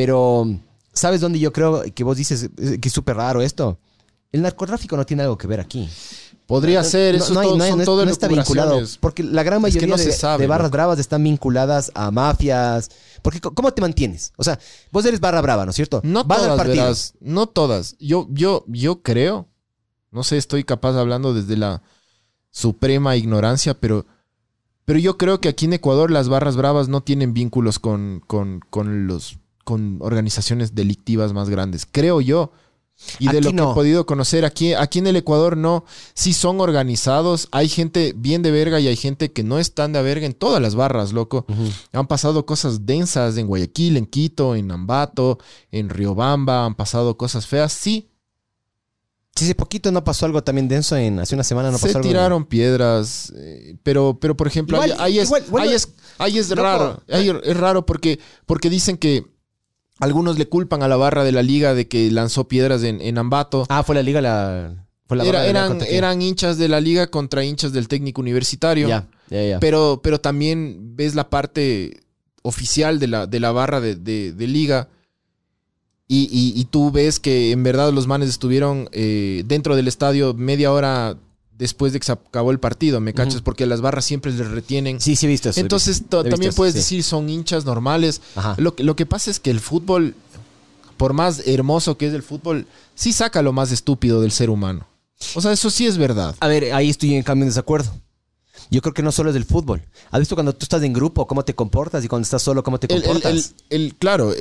Pero, 0.00 0.48
¿sabes 0.94 1.20
dónde 1.20 1.38
yo 1.38 1.52
creo 1.52 1.82
que 1.94 2.04
vos 2.04 2.16
dices 2.16 2.48
eh, 2.56 2.78
que 2.80 2.88
es 2.88 2.94
súper 2.94 3.16
raro 3.16 3.42
esto? 3.42 3.78
El 4.32 4.40
narcotráfico 4.40 4.96
no 4.96 5.04
tiene 5.04 5.24
algo 5.24 5.36
que 5.36 5.46
ver 5.46 5.60
aquí. 5.60 5.86
Podría 6.46 6.82
ser, 6.82 7.16
eso 7.16 7.34
no 7.34 7.42
todo- 7.42 7.56
no 7.58 7.64
hay- 7.64 7.70
son 7.70 7.78
no- 7.80 7.84
todo 7.84 8.04
no 8.06 8.10
está 8.10 8.26
vinculado. 8.28 8.80
Porque 9.00 9.22
la 9.22 9.42
gran 9.42 9.58
Es 9.66 9.74
que 9.74 9.80
mayoría 9.80 9.96
de, 10.02 10.12
sabe, 10.12 10.44
de 10.44 10.48
barras 10.48 10.70
bravas 10.70 10.98
están 10.98 11.22
vinculadas 11.22 11.92
a 11.94 12.10
mafias. 12.10 12.88
Porque, 13.20 13.40
¿cómo 13.42 13.70
te 13.74 13.82
mantienes? 13.82 14.32
O 14.38 14.42
sea, 14.42 14.58
vos 14.90 15.04
eres 15.04 15.20
barra 15.20 15.42
brava, 15.42 15.66
¿no 15.66 15.70
es 15.70 15.76
cierto? 15.76 16.00
No 16.02 16.24
Vas 16.24 16.38
todas, 16.38 16.66
verás, 16.66 17.14
no 17.20 17.46
todas. 17.46 17.94
Yo, 18.00 18.26
yo, 18.30 18.64
yo 18.68 19.02
creo, 19.02 19.48
no 20.12 20.22
sé, 20.24 20.38
estoy 20.38 20.64
capaz 20.64 20.96
hablando 20.96 21.34
desde 21.34 21.58
la 21.58 21.82
suprema 22.50 23.16
ignorancia, 23.16 23.74
pero, 23.74 24.06
pero 24.86 24.98
yo 24.98 25.18
creo 25.18 25.40
que 25.42 25.48
aquí 25.50 25.66
en 25.66 25.74
Ecuador 25.74 26.10
las 26.10 26.28
barras 26.30 26.56
bravas 26.56 26.88
no 26.88 27.02
tienen 27.02 27.34
vínculos 27.34 27.78
con, 27.78 28.22
con, 28.26 28.60
con 28.70 29.06
los, 29.06 29.36
con 29.64 29.98
organizaciones 30.00 30.74
delictivas 30.74 31.32
más 31.32 31.48
grandes. 31.50 31.86
Creo 31.90 32.20
yo. 32.20 32.52
Y 33.18 33.24
de 33.28 33.38
Aquí 33.38 33.40
lo 33.44 33.50
que 33.50 33.56
no. 33.56 33.70
he 33.70 33.74
podido 33.74 34.04
conocer 34.04 34.44
aquí, 34.44 34.74
aquí 34.74 34.98
en 34.98 35.06
el 35.06 35.16
Ecuador 35.16 35.56
no, 35.56 35.86
sí 36.12 36.34
son 36.34 36.60
organizados, 36.60 37.48
hay 37.50 37.66
gente 37.70 38.12
bien 38.14 38.42
de 38.42 38.50
verga 38.50 38.78
y 38.78 38.88
hay 38.88 38.96
gente 38.96 39.32
que 39.32 39.42
no 39.42 39.58
están 39.58 39.94
de 39.94 40.02
verga 40.02 40.26
en 40.26 40.34
todas 40.34 40.60
las 40.60 40.74
barras, 40.74 41.14
loco. 41.14 41.46
Han 41.92 42.06
pasado 42.08 42.44
cosas 42.44 42.84
densas 42.84 43.38
en 43.38 43.46
Guayaquil, 43.46 43.96
en 43.96 44.04
Quito, 44.04 44.54
en 44.54 44.70
Ambato, 44.70 45.38
en 45.70 45.88
Riobamba, 45.88 46.66
han 46.66 46.74
pasado 46.74 47.16
cosas 47.16 47.46
feas. 47.46 47.72
Sí, 47.72 48.06
Sí, 49.36 49.44
hace 49.44 49.54
poquito 49.54 49.90
no 49.92 50.02
pasó 50.04 50.26
algo 50.26 50.42
también 50.42 50.68
denso 50.68 50.96
en 50.96 51.20
hace 51.20 51.34
una 51.34 51.44
semana 51.44 51.70
no 51.70 51.78
se 51.78 51.86
pasó 51.86 51.98
algo. 51.98 52.08
tiraron 52.10 52.44
piedras, 52.44 53.32
eh, 53.36 53.76
pero, 53.82 54.18
pero 54.20 54.36
por 54.36 54.46
ejemplo, 54.48 54.76
Igual- 54.76 54.92
ahí, 55.00 55.12
ahí 55.14 55.18
es, 55.20 55.28
igual- 55.28 55.44
igual- 55.46 55.62
ahí 55.68 55.74
es, 55.74 55.88
ahí 56.18 56.38
es 56.38 56.50
Loco. 56.50 56.62
raro. 56.62 57.02
Ahí 57.08 57.30
es 57.44 57.56
raro 57.56 57.86
porque, 57.86 58.18
porque 58.44 58.68
dicen 58.68 58.98
que 58.98 59.24
algunos 60.00 60.38
le 60.38 60.48
culpan 60.48 60.82
a 60.82 60.88
la 60.88 60.96
barra 60.96 61.24
de 61.24 61.32
la 61.32 61.42
liga 61.42 61.74
de 61.74 61.86
que 61.88 62.10
lanzó 62.10 62.48
piedras 62.48 62.82
en, 62.82 63.00
en 63.00 63.18
Ambato. 63.18 63.66
Ah, 63.68 63.82
fue 63.82 63.94
la 63.94 64.02
liga 64.02 64.20
la 64.20 64.86
fue 65.06 65.16
la 65.16 65.24
Era- 65.24 65.38
barra 65.40 65.46
de 65.46 65.52
la 65.52 65.60
eran, 65.66 65.78
quién? 65.78 65.94
eran 65.94 66.22
hinchas 66.22 66.56
de 66.58 66.68
la 66.68 66.80
liga 66.80 67.08
contra 67.10 67.44
hinchas 67.44 67.72
del 67.72 67.88
técnico 67.88 68.20
universitario. 68.20 68.88
Ya, 68.88 69.08
ya, 69.28 69.42
ya. 69.44 69.60
Pero, 69.60 70.00
pero 70.02 70.20
también 70.20 70.96
ves 70.96 71.14
la 71.14 71.28
parte 71.30 72.00
oficial 72.42 72.98
de 72.98 73.06
la, 73.08 73.26
de 73.26 73.40
la 73.40 73.52
barra 73.52 73.80
de, 73.80 73.94
de- 73.96 74.32
de 74.32 74.46
liga. 74.46 74.88
Y, 76.08 76.28
y- 76.32 76.60
y 76.60 76.64
tú 76.64 76.90
ves 76.90 77.20
que 77.20 77.52
en 77.52 77.62
verdad 77.62 77.92
los 77.92 78.06
manes 78.08 78.28
estuvieron 78.28 78.88
eh, 78.92 79.42
dentro 79.46 79.76
del 79.76 79.86
estadio 79.86 80.34
media 80.34 80.72
hora 80.72 81.16
después 81.60 81.92
de 81.92 82.00
que 82.00 82.06
se 82.06 82.12
acabó 82.12 82.50
el 82.50 82.58
partido, 82.58 83.00
¿me 83.00 83.14
cachas? 83.14 83.42
Porque 83.42 83.66
las 83.66 83.82
barras 83.82 84.04
siempre 84.06 84.32
les 84.32 84.48
retienen. 84.48 85.00
Sí, 85.00 85.14
sí 85.14 85.26
he 85.26 85.28
visto 85.28 85.50
eso. 85.50 85.60
he 85.60 85.62
Entonces 85.62 86.00
visto. 86.00 86.24
He 86.24 86.30
también 86.30 86.52
puedes 86.54 86.72
sí. 86.72 86.80
decir 86.80 87.04
son 87.04 87.28
hinchas 87.28 87.64
normales. 87.64 88.22
Ajá. 88.34 88.54
Lo, 88.58 88.74
lo 88.78 88.96
que 88.96 89.06
pasa 89.06 89.30
es 89.30 89.38
que 89.38 89.50
el 89.50 89.60
fútbol, 89.60 90.14
por 90.96 91.12
más 91.12 91.46
hermoso 91.46 91.96
que 91.98 92.06
es 92.08 92.14
el 92.14 92.22
fútbol, 92.22 92.66
sí 92.94 93.12
saca 93.12 93.42
lo 93.42 93.52
más 93.52 93.70
estúpido 93.72 94.20
del 94.22 94.32
ser 94.32 94.50
humano. 94.50 94.86
O 95.34 95.40
sea, 95.42 95.52
eso 95.52 95.68
sí 95.68 95.86
es 95.86 95.98
verdad. 95.98 96.34
A 96.40 96.48
ver, 96.48 96.72
ahí 96.72 96.88
estoy 96.88 97.14
en 97.14 97.22
cambio 97.22 97.44
en 97.44 97.50
desacuerdo. 97.50 97.92
Yo 98.70 98.80
creo 98.82 98.94
que 98.94 99.02
no 99.02 99.10
solo 99.12 99.30
es 99.30 99.34
del 99.34 99.44
fútbol. 99.44 99.82
¿Has 100.10 100.20
visto 100.20 100.36
cuando 100.36 100.52
tú 100.54 100.64
estás 100.64 100.82
en 100.84 100.92
grupo 100.92 101.26
cómo 101.26 101.44
te 101.44 101.54
comportas 101.54 102.04
y 102.04 102.08
cuando 102.08 102.22
estás 102.24 102.40
solo 102.42 102.62
cómo 102.62 102.78
te 102.78 102.86
el- 102.94 103.02
comportas? 103.02 103.54
el- 103.68 103.82
el- 103.82 103.94
claro, 103.96 104.32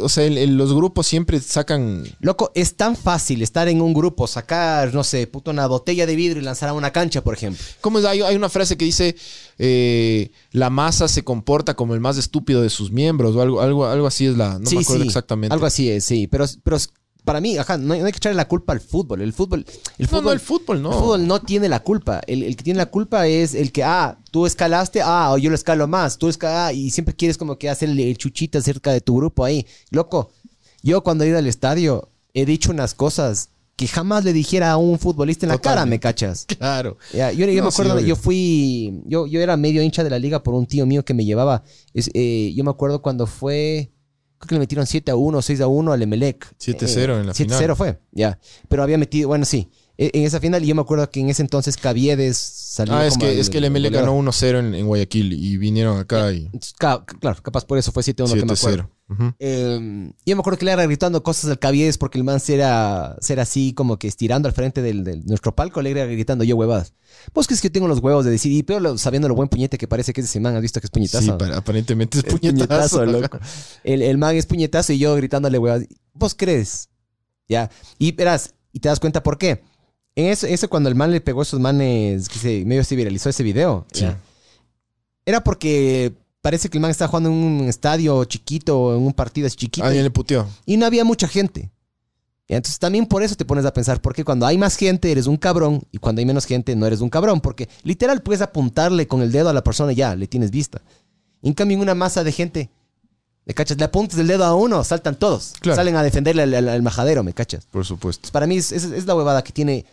o 0.00 0.08
sea, 0.08 0.28
los 0.46 0.74
grupos 0.74 1.06
siempre 1.06 1.40
sacan. 1.40 2.04
Loco, 2.20 2.52
es 2.54 2.74
tan 2.76 2.96
fácil 2.96 3.40
estar 3.42 3.68
en 3.68 3.80
un 3.80 3.94
grupo, 3.94 4.26
sacar, 4.26 4.92
no 4.92 5.02
sé, 5.04 5.26
puto, 5.26 5.50
una 5.50 5.66
botella 5.66 6.06
de 6.06 6.14
vidrio 6.16 6.42
y 6.42 6.44
lanzar 6.44 6.68
a 6.68 6.74
una 6.74 6.90
cancha, 6.92 7.24
por 7.24 7.34
ejemplo. 7.34 7.62
¿Cómo 7.80 7.98
es? 7.98 8.04
Hay, 8.04 8.20
hay 8.20 8.36
una 8.36 8.48
frase 8.48 8.76
que 8.76 8.84
dice: 8.84 9.16
eh, 9.58 10.30
La 10.52 10.68
masa 10.70 11.08
se 11.08 11.24
comporta 11.24 11.74
como 11.74 11.94
el 11.94 12.00
más 12.00 12.18
estúpido 12.18 12.62
de 12.62 12.68
sus 12.70 12.90
miembros, 12.92 13.34
o 13.36 13.40
algo, 13.42 13.60
algo, 13.60 13.86
algo 13.86 14.06
así 14.06 14.26
es 14.26 14.36
la. 14.36 14.58
No 14.58 14.66
sí, 14.68 14.76
me 14.76 14.82
acuerdo 14.82 15.02
sí, 15.02 15.08
exactamente. 15.08 15.52
Algo 15.54 15.66
así 15.66 15.88
es, 15.90 16.04
sí. 16.04 16.26
Pero, 16.26 16.44
pero 16.62 16.76
para 17.24 17.40
mí, 17.40 17.56
ajá, 17.56 17.78
no 17.78 17.94
hay, 17.94 18.00
no 18.00 18.06
hay 18.06 18.12
que 18.12 18.16
echarle 18.16 18.36
la 18.36 18.48
culpa 18.48 18.72
al 18.72 18.80
fútbol. 18.80 19.22
El 19.22 19.32
fútbol, 19.32 19.64
el 19.98 20.06
no, 20.06 20.08
fútbol, 20.08 20.24
no, 20.24 20.32
el 20.32 20.40
fútbol 20.40 20.82
no. 20.82 20.92
el 20.92 20.98
fútbol 20.98 21.26
no 21.26 21.40
tiene 21.40 21.68
la 21.68 21.80
culpa. 21.80 22.20
El, 22.26 22.42
el 22.42 22.56
que 22.56 22.64
tiene 22.64 22.78
la 22.78 22.86
culpa 22.86 23.26
es 23.26 23.54
el 23.54 23.72
que, 23.72 23.84
ah, 23.84 24.18
tú 24.30 24.46
escalaste, 24.46 25.02
ah, 25.02 25.30
o 25.32 25.38
yo 25.38 25.50
lo 25.50 25.54
escalo 25.54 25.86
más. 25.86 26.18
Tú 26.18 26.28
escalas, 26.28 26.74
y 26.74 26.90
siempre 26.90 27.14
quieres 27.14 27.38
como 27.38 27.58
que 27.58 27.70
hacer 27.70 27.88
el, 27.88 28.00
el 28.00 28.16
chuchita 28.18 28.60
cerca 28.60 28.92
de 28.92 29.00
tu 29.00 29.16
grupo 29.16 29.44
ahí. 29.44 29.66
Loco, 29.90 30.30
yo 30.82 31.02
cuando 31.02 31.24
he 31.24 31.28
ido 31.28 31.38
al 31.38 31.46
estadio 31.46 32.08
he 32.34 32.46
dicho 32.46 32.70
unas 32.70 32.94
cosas 32.94 33.50
que 33.76 33.86
jamás 33.88 34.24
le 34.24 34.32
dijera 34.32 34.70
a 34.72 34.76
un 34.76 34.98
futbolista 34.98 35.46
en 35.46 35.50
la 35.50 35.58
cara, 35.58 35.86
¿me 35.86 35.98
cachas? 35.98 36.46
Claro. 36.58 36.98
Ya, 37.12 37.32
yo, 37.32 37.46
yo 37.46 37.56
No, 37.56 37.62
me 37.62 37.68
acuerdo, 37.68 38.00
yo 38.00 38.16
fui, 38.16 39.02
yo, 39.06 39.26
yo 39.26 39.40
era 39.40 39.56
medio 39.56 39.82
hincha 39.82 40.04
de 40.04 40.10
la 40.10 40.18
liga 40.18 40.42
por 40.42 40.54
un 40.54 40.66
tío 40.66 40.86
mío 40.86 41.04
que 41.04 41.14
me 41.14 41.24
llevaba. 41.24 41.64
Es, 41.94 42.10
eh, 42.14 42.52
yo 42.54 42.64
me 42.64 42.70
acuerdo 42.70 43.00
cuando 43.02 43.26
fue, 43.26 43.91
creo 44.42 44.48
que 44.48 44.54
le 44.56 44.60
metieron 44.60 44.86
7 44.86 45.10
a 45.12 45.16
1, 45.16 45.42
6 45.42 45.60
a 45.60 45.66
1 45.68 45.92
al 45.92 46.02
Emelec. 46.02 46.52
7-0 46.58 47.20
en 47.20 47.26
la 47.28 47.32
7-0 47.32 47.34
final. 47.34 47.76
fue, 47.76 48.00
ya. 48.10 48.38
Pero 48.68 48.82
había 48.82 48.98
metido, 48.98 49.28
bueno, 49.28 49.44
sí. 49.44 49.70
E- 50.04 50.10
En 50.14 50.24
esa 50.24 50.40
final, 50.40 50.64
y 50.64 50.66
yo 50.66 50.74
me 50.74 50.80
acuerdo 50.80 51.08
que 51.10 51.20
en 51.20 51.30
ese 51.30 51.42
entonces 51.42 51.76
Caviedes 51.76 52.36
salió. 52.36 52.94
Ah, 52.94 53.06
es 53.06 53.14
como 53.14 53.26
que, 53.26 53.38
es 53.40 53.50
que 53.50 53.58
el 53.58 53.64
ML 53.70 53.84
goleador. 53.88 54.08
ganó 54.08 54.18
1-0 54.18 54.58
en, 54.58 54.74
en 54.74 54.86
Guayaquil 54.86 55.32
y 55.32 55.56
vinieron 55.58 55.98
acá 55.98 56.32
y 56.32 56.46
Entonces, 56.46 56.72
ca- 56.78 57.04
claro, 57.04 57.40
capaz 57.42 57.64
por 57.66 57.78
eso 57.78 57.92
fue 57.92 58.02
7 58.02 58.22
a 58.22 58.26
1 58.26 58.34
que 58.34 58.44
me 58.44 58.52
acuerdo. 58.52 58.82
7-0. 58.84 58.88
Ujú. 59.12 59.34
Eh, 59.38 60.10
yo 60.24 60.36
me 60.36 60.40
acuerdo 60.40 60.58
que 60.58 60.64
le 60.64 60.72
era 60.72 60.84
gritando 60.86 61.22
cosas 61.22 61.50
al 61.50 61.58
Caviedes 61.58 61.98
porque 61.98 62.16
el 62.18 62.24
man 62.24 62.40
se 62.40 62.54
era, 62.54 63.16
se 63.20 63.34
era 63.34 63.42
así 63.42 63.74
como 63.74 63.98
que 63.98 64.08
estirando 64.08 64.48
al 64.48 64.54
frente 64.54 64.80
del, 64.82 65.04
del- 65.04 65.24
nuestro 65.26 65.54
palco, 65.54 65.82
le 65.82 65.90
era 65.90 66.04
gritando 66.06 66.42
yo 66.44 66.56
huevadas. 66.56 66.94
¿Vos 67.34 67.46
crees 67.46 67.60
que 67.60 67.68
yo 67.68 67.72
tengo 67.72 67.88
los 67.88 67.98
huevos 68.00 68.24
de 68.24 68.30
decir? 68.30 68.50
Y 68.52 68.62
peor 68.62 68.80
lo- 68.82 68.98
sabiendo 68.98 69.28
lo 69.28 69.34
buen 69.34 69.48
puñete 69.50 69.76
que 69.78 69.86
parece 69.86 70.12
que 70.12 70.22
es 70.22 70.26
ese 70.28 70.40
man, 70.40 70.56
¿has 70.56 70.62
visto 70.62 70.80
que 70.80 70.86
es 70.86 70.90
puñetazo? 70.90 71.22
Sí, 71.24 71.30
pa- 71.38 71.56
aparentemente 71.56 72.18
es 72.18 72.24
Es 72.24 72.30
puñetazo. 72.32 72.98
puñetazo, 72.98 73.06
loco. 73.06 73.38
El, 73.84 74.02
el 74.02 74.18
man 74.18 74.34
es 74.34 74.46
puñetazo 74.46 74.92
y 74.94 74.98
yo 74.98 75.14
gritándole 75.14 75.58
huevadas. 75.58 75.86
¿Vos 76.14 76.34
crees? 76.34 76.88
Ya. 77.48 77.70
Y 77.98 78.12
verás, 78.12 78.54
y 78.72 78.80
te 78.80 78.88
das 78.88 78.98
cuenta 78.98 79.22
por 79.22 79.36
qué. 79.36 79.62
En 80.14 80.26
eso, 80.26 80.46
eso 80.46 80.68
cuando 80.68 80.88
el 80.88 80.94
man 80.94 81.10
le 81.10 81.20
pegó 81.20 81.40
a 81.40 81.42
esos 81.44 81.58
manes, 81.60 82.28
que 82.28 82.38
se 82.38 82.64
medio 82.64 82.84
se 82.84 82.96
viralizó 82.96 83.28
ese 83.30 83.42
video. 83.42 83.86
Sí. 83.92 84.02
ya. 84.02 84.18
Era 85.24 85.42
porque 85.44 86.12
parece 86.40 86.68
que 86.68 86.76
el 86.78 86.82
man 86.82 86.90
estaba 86.90 87.08
jugando 87.08 87.30
en 87.30 87.36
un 87.36 87.68
estadio 87.68 88.24
chiquito, 88.24 88.94
en 88.96 89.02
un 89.02 89.12
partido 89.12 89.46
así 89.46 89.56
chiquito. 89.56 89.86
Alguien 89.86 90.04
le 90.04 90.10
puteó. 90.10 90.46
Y 90.66 90.76
no 90.76 90.86
había 90.86 91.04
mucha 91.04 91.28
gente. 91.28 91.70
Entonces 92.48 92.78
también 92.78 93.06
por 93.06 93.22
eso 93.22 93.34
te 93.36 93.44
pones 93.46 93.64
a 93.64 93.72
pensar, 93.72 94.02
porque 94.02 94.24
cuando 94.24 94.44
hay 94.46 94.58
más 94.58 94.76
gente 94.76 95.10
eres 95.10 95.26
un 95.26 95.36
cabrón 95.38 95.82
y 95.90 95.98
cuando 95.98 96.18
hay 96.20 96.26
menos 96.26 96.44
gente 96.44 96.76
no 96.76 96.84
eres 96.86 97.00
un 97.00 97.08
cabrón, 97.08 97.40
porque 97.40 97.68
literal 97.82 98.20
puedes 98.22 98.42
apuntarle 98.42 99.06
con 99.06 99.22
el 99.22 99.32
dedo 99.32 99.48
a 99.48 99.52
la 99.54 99.64
persona 99.64 99.92
y 99.92 99.96
ya, 99.96 100.14
le 100.16 100.26
tienes 100.26 100.50
vista. 100.50 100.82
En 101.40 101.54
cambio, 101.54 101.76
en 101.76 101.82
una 101.82 101.94
masa 101.94 102.22
de 102.24 102.32
gente, 102.32 102.68
¿me 103.46 103.54
cachas? 103.54 103.78
Le 103.78 103.84
apuntas 103.84 104.18
el 104.18 104.26
dedo 104.26 104.44
a 104.44 104.54
uno, 104.54 104.84
saltan 104.84 105.14
todos. 105.14 105.54
Claro. 105.60 105.76
Salen 105.76 105.96
a 105.96 106.02
defenderle 106.02 106.42
al, 106.42 106.52
al- 106.54 106.68
al 106.68 106.82
majadero, 106.82 107.22
¿me 107.22 107.32
cachas? 107.32 107.64
Por 107.70 107.86
supuesto. 107.86 108.18
Entonces, 108.18 108.32
para 108.32 108.46
mí 108.46 108.56
es, 108.58 108.70
es- 108.72 108.84
es 108.84 109.06
la 109.06 109.14
huevada 109.14 109.42
que 109.42 109.52
tiene, 109.52 109.86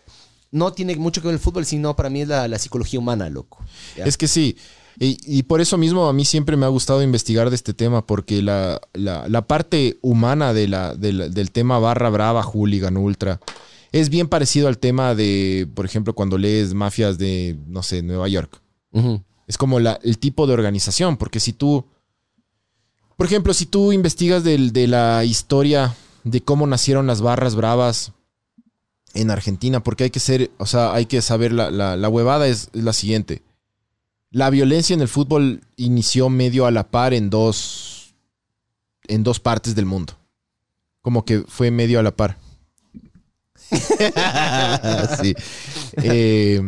no 0.52 0.74
tiene 0.74 0.96
mucho 0.96 1.22
que 1.22 1.28
ver 1.28 1.36
el 1.36 1.40
fútbol, 1.40 1.66
sino 1.66 1.96
para 1.96 2.10
mí 2.10 2.22
es 2.22 2.28
la, 2.28 2.48
la 2.48 2.58
psicología 2.60 3.00
humana, 3.00 3.30
loco. 3.30 3.64
Ya. 3.96 4.06
Es 4.06 4.18
que 4.18 4.28
sí. 4.28 4.58
Y, 5.00 5.18
y 5.26 5.44
por 5.44 5.62
eso 5.62 5.78
mismo 5.78 6.08
a 6.08 6.14
mí 6.14 6.26
siempre 6.26 6.58
me 6.58 6.66
ha 6.66 6.70
gustado 6.70 7.02
investigar 7.02 7.50
de 7.50 7.56
este 7.56 7.74
tema, 7.74 8.06
porque 8.06 8.42
la, 8.42 8.82
la- 8.94 9.28
la 9.30 9.48
parte 9.48 9.98
humana 10.02 10.54
de 10.54 10.68
la, 10.68 10.94
de 10.96 11.14
la- 11.14 11.30
del 11.30 11.52
tema 11.52 11.80
barra 11.80 12.10
brava, 12.10 12.44
hooligan, 12.44 12.98
ultra, 12.98 13.40
es 13.92 14.10
bien 14.10 14.28
parecido 14.28 14.68
al 14.68 14.78
tema 14.78 15.16
de, 15.16 15.68
por 15.74 15.86
ejemplo, 15.86 16.14
cuando 16.14 16.38
lees 16.38 16.74
mafias 16.74 17.18
de, 17.18 17.58
no 17.68 17.82
sé, 17.82 18.02
Nueva 18.04 18.28
York. 18.28 18.62
Es 19.48 19.58
como 19.58 19.80
la- 19.80 20.00
el 20.04 20.18
tipo 20.20 20.48
de 20.48 20.54
organización, 20.54 21.16
porque 21.16 21.40
si 21.40 21.54
tú, 21.54 21.86
por 23.16 23.26
ejemplo, 23.28 23.54
si 23.54 23.66
tú 23.66 23.92
investigas 23.94 24.44
del- 24.44 24.74
de 24.74 24.88
la 24.88 25.24
historia 25.24 25.96
de 26.24 26.42
cómo 26.42 26.68
nacieron 26.68 27.08
las 27.08 27.22
barras 27.22 27.56
bravas 27.56 28.12
en 29.14 29.32
Argentina, 29.32 29.82
porque 29.82 30.06
hay 30.06 30.10
que 30.10 30.20
ser, 30.20 30.52
o 30.58 30.66
sea, 30.66 30.94
hay 30.94 31.06
que 31.06 31.22
saber, 31.22 31.52
la, 31.52 31.72
la, 31.72 31.98
la 31.98 32.10
huevada 32.10 32.48
es, 32.48 32.70
la 32.74 32.94
siguiente. 32.94 33.42
La 34.32 34.50
violencia 34.50 34.94
en 34.94 35.02
el 35.02 35.08
fútbol 35.08 35.62
inició 35.76 36.30
medio 36.30 36.66
a 36.66 36.72
la 36.72 36.90
par 36.90 37.14
en 37.14 37.30
dos, 37.30 38.14
en 39.08 39.24
dos 39.24 39.40
partes 39.40 39.76
del 39.76 39.86
mundo. 39.86 40.14
Como 41.02 41.26
que 41.26 41.44
fue 41.48 41.72
medio 41.72 42.00
a 42.00 42.04
la 42.04 42.16
par. 42.16 42.38
sí. 45.22 45.36
Eh, 46.04 46.62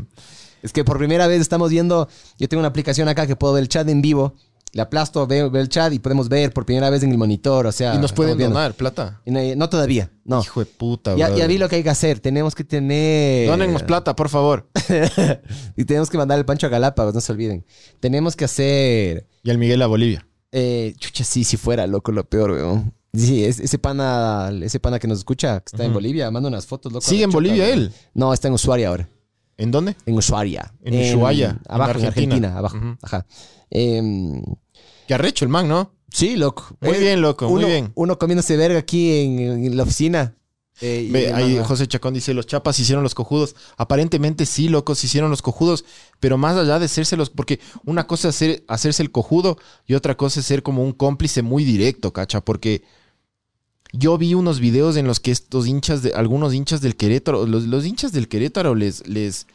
Es 0.64 0.74
que 0.74 0.84
por 0.84 0.98
primera 0.98 1.28
vez 1.28 1.42
estamos 1.42 1.72
viendo, 1.72 2.08
yo 2.38 2.48
tengo 2.48 2.60
una 2.62 2.68
aplicación 2.68 3.08
acá 3.08 3.26
que 3.26 3.36
puedo 3.36 3.54
ver 3.54 3.64
el 3.64 3.70
chat 3.70 3.88
en 3.90 4.02
vivo, 4.02 4.36
le 4.74 4.82
aplasto, 4.82 5.28
veo, 5.28 5.50
veo 5.50 5.62
el 5.62 5.70
chat 5.70 5.92
y 5.94 6.00
podemos 6.00 6.30
ver 6.30 6.54
por 6.54 6.66
primera 6.66 6.90
vez 6.90 7.04
en 7.04 7.12
el 7.12 7.18
monitor, 7.18 7.68
o 7.68 7.72
sea... 7.72 7.94
y 7.96 7.98
nos 7.98 8.14
pueden 8.14 8.38
donar 8.38 8.74
plata. 8.74 9.22
No, 9.26 9.40
no 9.56 9.70
todavía, 9.70 10.10
no. 10.24 10.42
Hijo 10.42 10.62
de 10.62 10.66
puta, 10.66 11.16
Ya, 11.16 11.30
ya 11.36 11.46
vi 11.48 11.58
lo 11.58 11.68
que 11.68 11.78
hay 11.78 11.84
que 11.84 11.90
hacer, 11.90 12.20
tenemos 12.20 12.56
que 12.56 12.64
tener... 12.64 13.48
Dónennos 13.50 13.84
plata, 13.84 14.16
por 14.16 14.30
favor. 14.30 14.70
y 15.76 15.86
tenemos 15.86 16.10
que 16.10 16.18
mandar 16.18 16.38
el 16.40 16.46
pancho 16.46 16.68
a 16.68 16.70
Galápagos, 16.70 17.14
no 17.14 17.22
se 17.22 17.32
olviden. 17.32 17.66
Tenemos 18.00 18.36
que 18.36 18.46
hacer... 18.46 19.28
Y 19.44 19.50
al 19.50 19.58
Miguel 19.58 19.82
a 19.82 19.88
Bolivia. 19.88 20.26
Eh, 20.54 20.94
chucha, 20.98 21.24
sí, 21.24 21.44
si 21.44 21.58
fuera 21.58 21.88
loco, 21.88 22.12
lo 22.12 22.24
peor, 22.28 22.52
weón. 22.52 22.94
Sí, 23.14 23.44
es- 23.44 23.60
ese 23.60 23.78
pana, 23.78 24.52
ese 24.62 24.80
pana 24.80 24.98
que 25.00 25.08
nos 25.08 25.18
escucha, 25.20 25.60
que 25.60 25.66
está 25.74 25.84
en. 25.84 25.92
Bolivia, 25.94 26.32
manda 26.32 26.48
unas 26.48 26.66
fotos, 26.66 26.94
loco. 26.94 27.06
¿Sigue 27.06 27.24
en 27.26 27.30
Bolivia 27.32 27.68
él? 27.70 27.92
No, 28.14 28.34
está 28.34 28.48
en 28.48 28.54
Ushuaia 28.54 28.88
ahora. 28.88 29.10
¿En 29.58 29.72
dónde? 29.72 29.96
En 30.06 30.16
Ushuaia. 30.16 30.74
En 30.84 31.00
Ushuaia, 31.00 31.50
en 31.50 31.60
Abajo, 31.68 32.00
en 32.00 32.06
Argentina. 32.06 32.08
Argentina, 32.08 32.58
abajo. 32.58 32.78
Ujú. 32.78 32.98
Ajá. 33.02 33.26
Em, 33.70 34.42
Qué 35.08 35.14
arrecho 35.14 35.46
el 35.46 35.50
man, 35.50 35.68
¿no? 35.68 35.92
sí, 36.14 36.36
loco. 36.36 36.76
Muy 36.82 36.96
Eh, 36.96 37.00
bien, 37.00 37.22
loco, 37.22 37.48
uno, 37.48 37.62
muy 37.62 37.70
bien. 37.72 37.92
Uno 37.96 38.18
comiéndose 38.20 38.58
verga 38.58 38.80
aquí 38.80 39.20
en, 39.22 39.40
en 39.66 39.78
la 39.78 39.84
oficina. 39.84 40.36
Eh, 40.82 41.10
Ve, 41.12 41.32
ahí 41.32 41.60
José 41.64 41.88
Chacón 41.88 42.14
dice, 42.14 42.34
los 42.34 42.48
chapas 42.48 42.80
hicieron 42.80 43.04
los 43.04 43.14
cojudos. 43.16 43.56
Aparentemente 43.78 44.46
sí, 44.46 44.68
locos, 44.68 45.04
hicieron 45.04 45.30
los 45.30 45.42
cojudos. 45.42 45.86
Pero 46.20 46.38
más 46.38 46.58
allá 46.58 46.80
de 46.80 46.86
hacérselos, 46.86 47.30
porque 47.30 47.60
una 47.86 48.08
cosa 48.08 48.30
es 48.30 48.36
hacer, 48.36 48.64
hacerse 48.68 49.04
el 49.04 49.12
cojudo 49.12 49.58
y 49.86 49.94
otra 49.94 50.18
cosa 50.18 50.40
es 50.40 50.46
ser 50.48 50.64
como 50.64 50.84
un 50.84 50.92
cómplice 50.94 51.44
muy 51.44 51.64
directo, 51.64 52.12
cacha. 52.14 52.42
Porque 52.42 52.84
yo 53.94 54.18
vi 54.18 54.34
unos 54.34 54.60
videos 54.60 54.96
en 54.98 55.08
los 55.08 55.20
que 55.20 55.32
estos 55.32 55.68
hinchas, 55.68 56.02
de, 56.04 56.14
algunos 56.14 56.54
hinchas 56.54 56.82
del 56.82 56.96
Querétaro, 56.96 57.46
los, 57.46 57.64
los 57.64 57.86
hinchas 57.86 58.12
del 58.12 58.28
Querétaro 58.28 58.76
les, 58.76 59.08
les, 59.08 59.48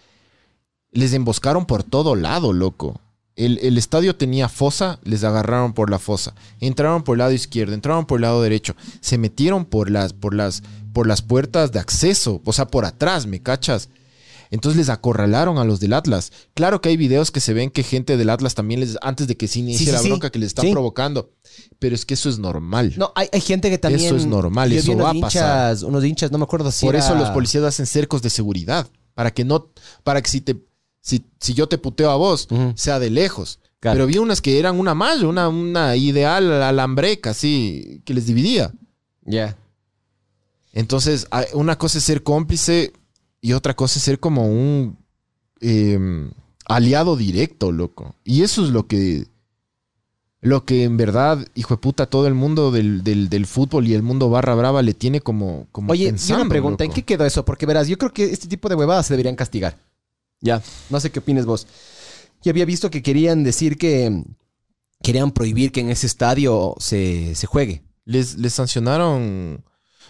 les 0.93 1.13
emboscaron 1.13 1.67
por 1.67 1.83
todo 1.83 2.15
lado, 2.15 2.53
loco. 2.53 3.01
El, 3.35 3.59
el 3.59 3.77
estadio 3.77 4.17
tenía 4.17 4.49
fosa, 4.49 4.99
les 5.05 5.25
agarraron 5.25 5.75
por 5.75 5.91
la 5.91 5.99
fosa. 5.99 6.35
Entraron 6.61 7.03
por 7.03 7.17
el 7.17 7.19
lado 7.19 7.33
izquierdo, 7.33 7.75
entraron 7.75 8.07
por 8.07 8.19
el 8.19 8.23
lado 8.23 8.43
derecho. 8.43 8.75
Se 9.01 9.19
metieron 9.19 9.65
por 9.65 9.91
las, 9.91 10.13
por 10.13 10.35
las, 10.35 10.63
por 10.93 11.07
las 11.07 11.23
puertas 11.23 11.73
de 11.73 11.79
acceso, 11.79 12.41
o 12.45 12.53
sea, 12.53 12.67
por 12.67 12.85
atrás, 12.85 13.27
¿me 13.27 13.43
cachas? 13.43 13.91
Entonces 14.51 14.77
les 14.77 14.89
acorralaron 14.89 15.59
a 15.59 15.65
los 15.65 15.81
del 15.81 15.93
Atlas. 15.93 16.33
Claro 16.55 16.81
que 16.81 16.89
hay 16.91 16.97
videos 16.97 17.31
que 17.31 17.41
se 17.41 17.53
ven 17.53 17.71
que 17.71 17.83
gente 17.83 18.17
del 18.17 18.31
Atlas 18.31 18.55
también 18.55 18.81
les, 18.81 18.97
antes 19.03 19.27
de 19.27 19.37
que 19.37 19.49
se 19.49 19.59
inicie 19.61 19.79
Sí, 19.81 19.85
sí, 19.87 19.91
la 19.93 19.99
sí. 19.99 20.09
bronca 20.09 20.31
que 20.31 20.39
les 20.39 20.49
están 20.49 20.71
provocando. 20.71 21.33
Pero 21.79 21.95
es 21.95 22.05
que 22.07 22.15
eso 22.15 22.29
es 22.29 22.39
normal. 22.39 22.95
No, 22.97 23.13
hay, 23.15 23.29
hay 23.33 23.41
gente 23.41 23.71
que 23.71 23.79
también... 23.79 24.07
Eso 24.07 24.17
es 24.17 24.27
normal, 24.27 24.71
yo 24.71 24.79
eso 24.79 24.93
unos 24.93 25.07
va 25.07 25.11
a 25.11 25.15
pasar. 25.15 25.71
hinchas, 25.73 25.83
Unos 25.83 26.05
hinchas, 26.05 26.31
no 26.33 26.39
me 26.39 26.45
acuerdo 26.45 26.71
si 26.71 26.87
Por 26.87 26.95
era- 26.95 27.05
eso 27.05 27.15
los 27.15 27.31
policías 27.31 27.65
hacen 27.65 27.87
cercos 27.87 28.23
de 28.23 28.31
seguridad. 28.31 28.87
Para 29.15 29.33
que 29.33 29.45
no, 29.45 29.71
para 30.05 30.21
que 30.23 30.29
si 30.31 30.41
te, 30.43 30.57
si, 31.01 31.25
si 31.41 31.55
yo 31.55 31.69
te 31.69 31.79
puteo 31.79 32.11
a 32.11 32.17
vos, 32.17 32.49
sea 32.75 32.99
de 32.99 33.11
lejos. 33.11 33.61
Claro. 33.81 33.97
Pero 33.97 34.07
vi 34.07 34.19
unas 34.19 34.41
que 34.41 34.59
eran 34.59 34.79
una 34.79 34.95
malla, 34.95 35.27
una, 35.27 35.49
una 35.49 35.97
ideal 35.97 36.63
alambreca, 36.63 37.31
así, 37.31 38.03
que 38.05 38.15
les 38.15 38.27
dividía. 38.27 38.73
Ya. 39.23 39.57
Entonces, 40.73 41.27
una 41.55 41.79
cosa 41.79 41.99
es 41.99 42.05
ser 42.05 42.23
cómplice 42.23 42.93
y 43.47 43.53
otra 43.53 43.75
cosa 43.75 43.99
es 43.99 44.05
ser 44.05 44.19
como 44.19 44.49
un 44.49 44.99
eh, 45.61 45.99
aliado 46.67 47.17
directo, 47.17 47.71
loco. 47.71 48.15
Y 48.25 48.43
eso 48.43 48.65
es 48.65 48.71
lo 48.71 48.87
que, 48.87 49.27
lo 50.41 50.65
que 50.65 50.85
en 50.85 50.97
verdad, 50.97 51.47
hijo 51.55 51.75
de 51.75 51.79
puta, 51.81 52.07
todo 52.07 52.27
el 52.27 52.35
mundo 52.35 52.71
del, 52.71 53.03
del- 53.05 53.29
del 53.29 53.47
fútbol 53.47 53.87
y 53.87 53.95
el 53.95 54.03
mundo 54.03 54.31
barra 54.31 54.55
brava 54.55 54.83
le 54.83 54.95
tiene 54.95 55.21
como, 55.21 55.67
como 55.73 55.93
Oye, 55.93 56.05
y 56.05 56.09
pensando, 56.09 56.43
una 56.43 56.49
pregunta, 56.49 56.85
¿en 56.85 56.93
qué 56.93 57.05
quedó 57.05 57.25
eso? 57.25 57.45
Porque 57.45 57.67
verás, 57.67 57.89
yo 57.89 57.99
creo 57.99 58.13
que 58.13 58.25
este 58.25 58.49
tipo 58.49 58.69
de 58.69 58.75
huevadas 58.75 59.07
se 59.07 59.15
deberían 59.15 59.37
castigar. 59.37 59.79
Ya, 60.41 60.63
no 60.91 61.01
sé 61.01 61.11
qué 61.11 61.21
opines 61.21 61.47
vos. 61.47 61.67
Yo 62.43 62.51
había 62.51 62.65
visto 62.65 62.91
que 62.91 63.03
querían 63.03 63.43
decir 63.45 63.77
que 63.79 64.25
querían 65.03 65.31
prohibir 65.33 65.73
que 65.73 65.81
en 65.81 65.91
ese 65.91 66.07
estadio 66.07 66.75
se, 66.79 67.35
se 67.35 67.47
juegue. 67.47 67.83
Les, 68.05 68.37
les 68.39 68.53
sancionaron, 68.53 69.65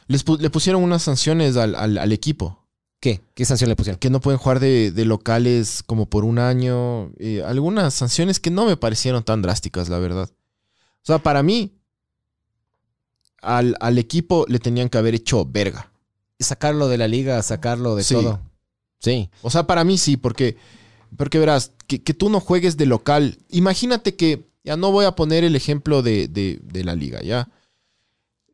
les 0.06 0.24
le 0.40 0.50
pusieron 0.50 0.82
unas 0.82 1.02
sanciones 1.02 1.56
al, 1.56 1.74
al- 1.74 1.98
al 1.98 2.12
equipo. 2.12 2.65
¿Qué? 3.06 3.20
¿Qué 3.34 3.44
sanción 3.44 3.68
le 3.70 3.76
pusieron? 3.76 4.00
Que 4.00 4.10
no 4.10 4.20
pueden 4.20 4.38
jugar 4.38 4.58
de, 4.58 4.90
de 4.90 5.04
locales 5.04 5.84
como 5.86 6.06
por 6.06 6.24
un 6.24 6.40
año. 6.40 7.12
eh, 7.20 7.40
algunas 7.46 7.94
sanciones 7.94 8.40
que 8.40 8.50
no 8.50 8.66
me 8.66 8.76
parecieron 8.76 9.22
tan 9.22 9.42
drásticas, 9.42 9.88
la 9.88 10.00
verdad. 10.00 10.28
O 10.28 11.04
sea, 11.06 11.18
para 11.18 11.44
mí, 11.44 11.72
al, 13.42 13.76
al 13.78 13.98
equipo 13.98 14.44
le 14.48 14.58
tenían 14.58 14.88
que 14.88 14.98
haber 14.98 15.14
hecho 15.14 15.44
verga. 15.44 15.92
Sacarlo 16.40 16.88
de 16.88 16.98
la 16.98 17.06
liga, 17.06 17.40
sacarlo 17.44 17.94
de 17.94 18.02
Sí. 18.02 18.14
todo. 18.14 18.40
Sí. 18.98 19.30
O 19.42 19.50
sea, 19.50 19.68
para 19.68 19.84
mí 19.84 19.98
sí, 19.98 20.16
porque, 20.16 20.56
porque 21.16 21.38
verás, 21.38 21.70
que, 21.86 22.02
que 22.02 22.12
tú 22.12 22.28
no 22.28 22.40
juegues 22.40 22.76
de 22.76 22.86
local. 22.86 23.38
Imagínate 23.50 24.16
que, 24.16 24.48
ya 24.64 24.76
no 24.76 24.90
voy 24.90 25.04
a 25.04 25.12
poner 25.14 25.44
el 25.44 25.54
ejemplo 25.54 26.02
de, 26.02 26.26
de- 26.26 26.58
de 26.60 26.82
la 26.82 26.96
liga, 26.96 27.22
¿ya? 27.22 27.48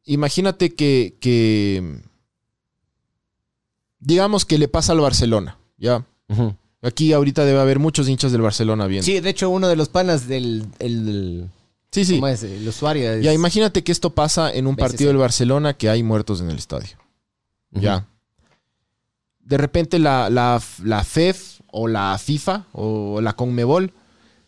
Imagínate 0.05 0.75
que, 0.75 1.17
que, 1.21 2.03
digamos 4.03 4.45
que 4.45 4.59
le 4.59 4.69
pasa 4.69 4.93
al 4.93 5.01
Barcelona, 5.01 5.57
¿ya? 5.79 6.05
Aquí 6.83 7.13
ahorita 7.13 7.45
debe 7.45 7.61
haber 7.61 7.79
muchos 7.79 8.09
hinchas 8.09 8.33
del 8.33 8.41
Barcelona 8.43 8.87
viendo. 8.87 9.07
Sí, 9.07 9.21
de 9.21 9.31
hecho, 9.31 9.49
uno 9.51 9.69
de 9.69 9.77
los 9.77 9.89
panas 9.89 10.27
del. 10.27 10.67
El, 10.81 11.49
sí. 11.93 12.05
sí. 12.05 12.15
¿Cómo 12.17 12.27
es? 12.29 12.43
El 12.43 12.67
usuario. 12.67 13.13
es- 13.13 13.25
Ya, 13.25 13.33
imagínate 13.33 13.85
que 13.85 13.93
esto 13.93 14.11
pasa 14.11 14.53
en 14.53 14.67
un 14.67 14.75
partido 14.77 15.09
del 15.09 15.17
Barcelona 15.19 15.75
que 15.75 15.89
hay 15.89 16.03
muertos 16.03 16.41
en 16.41 16.51
el 16.51 16.59
estadio. 16.59 16.97
Ya. 17.71 18.07
De 19.41 19.57
repente 19.59 19.99
la, 19.99 20.29
la, 20.31 20.61
la 20.85 21.05
FEF 21.05 21.61
o 21.69 21.87
la 21.89 22.19
FIFA 22.19 22.67
o 22.73 23.21
la 23.21 23.35
Conmebol 23.35 23.93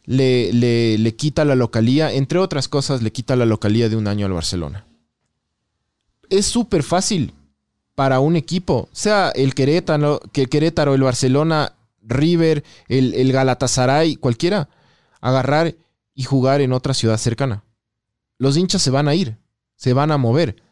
le, 0.04 0.52
le, 0.52 0.98
le 0.98 1.14
quita 1.16 1.44
la 1.44 1.54
localía, 1.54 2.12
entre 2.12 2.38
otras 2.38 2.68
cosas, 2.68 3.02
le 3.02 3.12
quita 3.12 3.36
la 3.36 3.46
localía 3.46 3.88
de 3.88 3.96
un 3.96 4.06
año 4.08 4.26
al 4.26 4.32
Barcelona. 4.32 4.86
Es 6.30 6.46
súper 6.46 6.82
fácil 6.82 7.32
para 7.94 8.20
un 8.20 8.36
equipo, 8.36 8.88
sea 8.92 9.30
el 9.30 9.54
Querétaro, 9.54 10.20
que 10.32 10.42
el 10.42 10.48
Querétaro, 10.48 10.94
el 10.94 11.02
Barcelona, 11.02 11.74
River, 12.02 12.64
el, 12.88 13.14
el 13.14 13.32
Galatasaray, 13.32 14.16
cualquiera, 14.16 14.68
agarrar 15.20 15.74
y 16.14 16.24
jugar 16.24 16.60
en 16.60 16.72
otra 16.72 16.94
ciudad 16.94 17.16
cercana. 17.16 17.64
Los 18.38 18.56
hinchas 18.56 18.82
se 18.82 18.90
van 18.90 19.08
a 19.08 19.14
ir, 19.14 19.36
se 19.76 19.92
van 19.92 20.10
a 20.10 20.18
mover. 20.18 20.62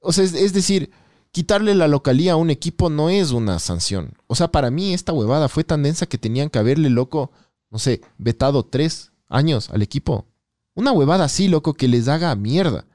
O 0.00 0.12
sea, 0.12 0.24
es, 0.24 0.34
es 0.34 0.52
decir, 0.52 0.90
quitarle 1.32 1.74
la 1.74 1.88
localía 1.88 2.32
a 2.32 2.36
un 2.36 2.50
equipo 2.50 2.88
no 2.88 3.10
es 3.10 3.32
una 3.32 3.58
sanción. 3.58 4.14
O 4.26 4.34
sea, 4.34 4.48
para 4.48 4.70
mí 4.70 4.94
esta 4.94 5.12
huevada 5.12 5.48
fue 5.48 5.64
tan 5.64 5.82
densa 5.82 6.06
que 6.06 6.18
tenían 6.18 6.48
que 6.48 6.58
haberle, 6.58 6.88
loco, 6.88 7.32
no 7.70 7.78
sé, 7.78 8.00
vetado 8.16 8.64
tres 8.64 9.12
años 9.28 9.70
al 9.70 9.82
equipo. 9.82 10.26
Una 10.74 10.92
huevada 10.92 11.24
así, 11.24 11.48
loco, 11.48 11.74
que 11.74 11.88
les 11.88 12.08
haga 12.08 12.34
mierda. 12.36 12.86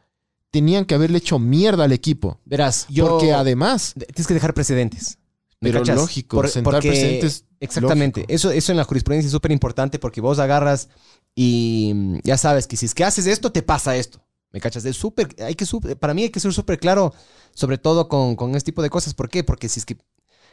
Tenían 0.51 0.85
que 0.85 0.95
haberle 0.95 1.17
hecho 1.17 1.39
mierda 1.39 1.85
al 1.85 1.91
equipo. 1.93 2.39
Verás, 2.45 2.85
yo. 2.89 3.07
Porque 3.09 3.31
además, 3.33 3.93
de- 3.95 4.05
Tienes 4.07 4.27
que 4.27 4.33
dejar 4.33 4.53
precedentes. 4.53 5.17
¿Me 5.61 5.69
pero 5.69 5.79
cachas? 5.81 5.95
lógico, 5.95 6.37
Por- 6.37 6.49
sentar 6.49 6.73
porque- 6.73 6.89
precedentes. 6.89 7.45
Exactamente. 7.59 8.21
lógico. 8.21 8.33
Eso, 8.33 8.51
eso 8.51 8.71
en 8.71 8.77
la 8.77 8.83
jurisprudencia 8.83 9.27
es 9.27 9.31
súper 9.31 9.51
importante 9.51 9.99
porque 9.99 10.19
vos 10.19 10.39
agarras 10.39 10.89
y 11.35 11.93
ya 12.23 12.37
sabes 12.37 12.67
que 12.67 12.75
si 12.77 12.85
es 12.85 12.93
que 12.95 13.03
haces 13.03 13.27
esto, 13.27 13.51
te 13.51 13.61
pasa 13.61 13.95
esto. 13.95 14.21
¿Me 14.51 14.59
cachas? 14.59 14.83
Es 14.83 14.97
súper, 14.97 15.33
hay 15.41 15.55
que 15.55 15.65
para 15.97 16.13
mí 16.13 16.23
hay 16.23 16.29
que 16.29 16.39
ser 16.41 16.51
súper 16.51 16.77
claro, 16.77 17.13
sobre 17.53 17.77
todo 17.77 18.09
con, 18.09 18.35
con 18.35 18.55
este 18.55 18.71
tipo 18.71 18.81
de 18.81 18.89
cosas. 18.89 19.13
¿Por 19.13 19.29
qué? 19.29 19.43
Porque 19.45 19.69
si 19.69 19.79
es 19.79 19.85
que 19.85 19.97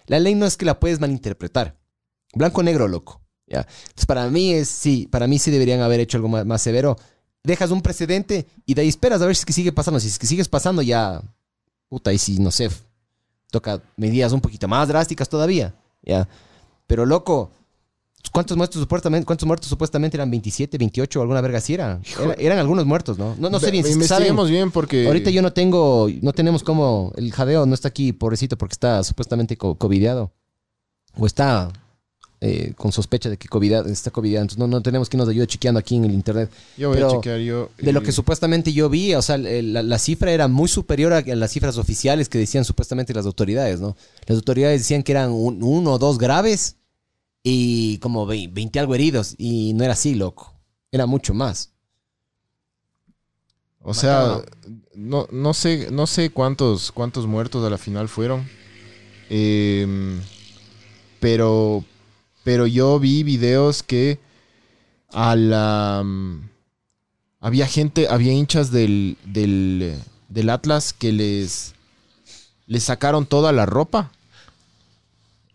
la 0.07 0.21
ley 0.21 0.35
no 0.37 0.47
es 0.47 0.57
que 0.57 0.65
la 0.67 0.79
puedes 0.79 1.01
malinterpretar. 1.01 1.77
Blanco 2.35 2.63
negro, 2.63 2.87
loco. 2.87 3.23
¿ya? 3.49 3.61
Entonces, 3.89 4.07
para 4.07 4.29
mí 4.31 4.53
es, 4.53 4.69
sí, 4.69 5.09
para 5.11 5.27
mí 5.27 5.39
sí 5.39 5.51
deberían 5.51 5.81
haber 5.81 5.99
hecho 6.01 6.19
algo 6.19 6.29
más, 6.29 6.47
más 6.47 6.63
severo. 6.63 6.97
Dejas 7.49 7.71
un 7.71 7.81
precedente 7.81 8.47
y 8.67 8.75
de 8.75 8.83
ahí 8.83 8.89
esperas 8.89 9.23
a 9.23 9.27
ver 9.27 9.35
si 9.35 9.41
es 9.41 9.47
que 9.47 9.53
sigue 9.55 9.73
pasando. 9.73 9.99
Si 10.01 10.07
es 10.09 10.19
que 10.19 10.27
sigues 10.27 10.49
pasando 10.49 10.83
ya, 10.83 11.23
puta, 11.89 12.13
y 12.13 12.19
si, 12.19 12.39
no 12.39 12.51
sé, 12.51 12.69
toca 13.51 13.81
medidas 13.97 14.33
un 14.33 14.41
poquito 14.43 14.69
más 14.69 14.87
drásticas 14.87 15.31
todavía, 15.31 15.75
¿ya? 16.03 16.29
Pero, 16.87 17.07
loco, 17.07 17.51
¿cuántos 18.33 18.55
muertos 18.57 18.81
supuestamente, 18.83 19.25
cuántos 19.25 19.47
muertos 19.47 19.69
supuestamente 19.69 20.19
eran? 20.19 20.31
¿27, 20.31 20.79
28 20.79 21.19
o 21.19 21.23
alguna 21.23 21.41
verga 21.41 21.57
así 21.57 21.73
era? 21.73 22.01
Era- 22.21 22.35
eran 22.35 22.59
algunos 22.59 22.85
muertos, 22.85 23.17
¿no? 23.19 23.35
No, 23.39 23.49
no 23.49 23.59
sé 23.61 23.71
bien. 23.71 23.87
Investiguemos 23.87 24.51
bien 24.51 24.71
porque... 24.71 25.07
Ahorita 25.07 25.31
yo 25.31 25.41
no 25.41 25.53
tengo, 25.55 26.09
no 26.21 26.33
tenemos 26.35 26.63
como, 26.63 27.13
el 27.17 27.33
jadeo 27.33 27.65
no 27.65 27.73
está 27.75 27.89
aquí, 27.89 28.13
pobrecito, 28.13 28.59
porque 28.59 28.75
está 28.75 29.03
supuestamente 29.05 29.57
co- 29.57 29.77
covideado. 29.77 30.33
O 31.17 31.25
está 31.27 31.71
eh, 32.41 32.73
con 32.77 32.93
sospecha 32.93 33.29
de 33.29 33.37
que 33.37 33.49
COVID, 33.49 33.87
está 33.89 34.11
covideado. 34.11 34.43
Entonces 34.43 34.59
no, 34.59 34.67
no 34.67 34.81
tenemos 34.81 35.09
quien 35.09 35.19
nos 35.19 35.29
ayude 35.29 35.47
chequeando 35.47 35.79
aquí 35.81 35.97
en 35.97 36.05
el 36.05 36.13
internet. 36.13 36.51
Yo 36.77 36.89
voy 36.89 36.97
pero 36.97 37.09
a 37.09 37.13
chequear 37.15 37.41
yo... 37.41 37.71
De 37.79 37.93
lo 37.93 38.03
que 38.03 38.13
supuestamente 38.13 38.73
yo 38.73 38.89
vi, 38.89 39.15
o 39.15 39.23
sea, 39.23 39.35
el- 39.37 39.73
la, 39.73 39.83
la 39.83 39.99
cifra 39.99 40.31
era 40.33 40.47
muy 40.49 40.69
superior 40.69 41.13
a 41.13 41.21
las 41.23 41.53
cifras 41.53 41.79
oficiales 41.79 42.29
que 42.29 42.39
decían 42.39 42.65
supuestamente 42.65 43.13
las 43.15 43.27
autoridades, 43.27 43.81
¿no? 43.81 43.97
Las 44.27 44.37
autoridades 44.39 44.81
decían 44.81 45.03
que 45.03 45.13
eran 45.13 45.31
un- 45.31 45.63
uno 45.63 45.93
o 45.95 45.99
dos 45.99 46.19
graves 46.19 46.77
y 47.43 47.99
como 47.99 48.27
ve- 48.27 48.49
20 48.53 48.79
algo 48.79 48.95
heridos. 48.95 49.35
Y 49.39 49.73
no 49.75 49.85
era 49.85 49.95
así, 49.95 50.15
loco. 50.15 50.55
Era 50.93 51.07
mucho 51.07 51.35
más. 51.35 51.71
O 53.83 53.95
sea, 53.95 54.43
no, 54.95 55.27
no 55.31 55.55
sé, 55.55 55.89
no 55.91 56.07
sé 56.07 56.31
cuántos, 56.31 56.93
cuántos 56.93 57.27
muertos 57.27 57.65
a 57.65 57.71
la 57.71 57.79
final 57.79 58.09
fueron. 58.09 58.47
Em, 59.31 60.21
pero, 61.21 61.85
pero 62.49 62.67
yo 62.67 62.99
vi 62.99 63.25
videos 63.25 63.83
que 63.83 64.19
a 65.13 65.37
la 65.37 66.03
mm, 66.03 66.49
había 67.41 67.67
gente, 67.67 68.09
había 68.09 68.33
hinchas 68.33 68.71
del, 68.71 69.19
del, 69.27 69.95
del 70.31 70.49
Atlas 70.49 70.95
que 70.95 71.13
les, 71.13 71.75
les 72.67 72.85
sacaron 72.85 73.27
toda 73.27 73.53
la 73.53 73.67
ropa. 73.67 74.13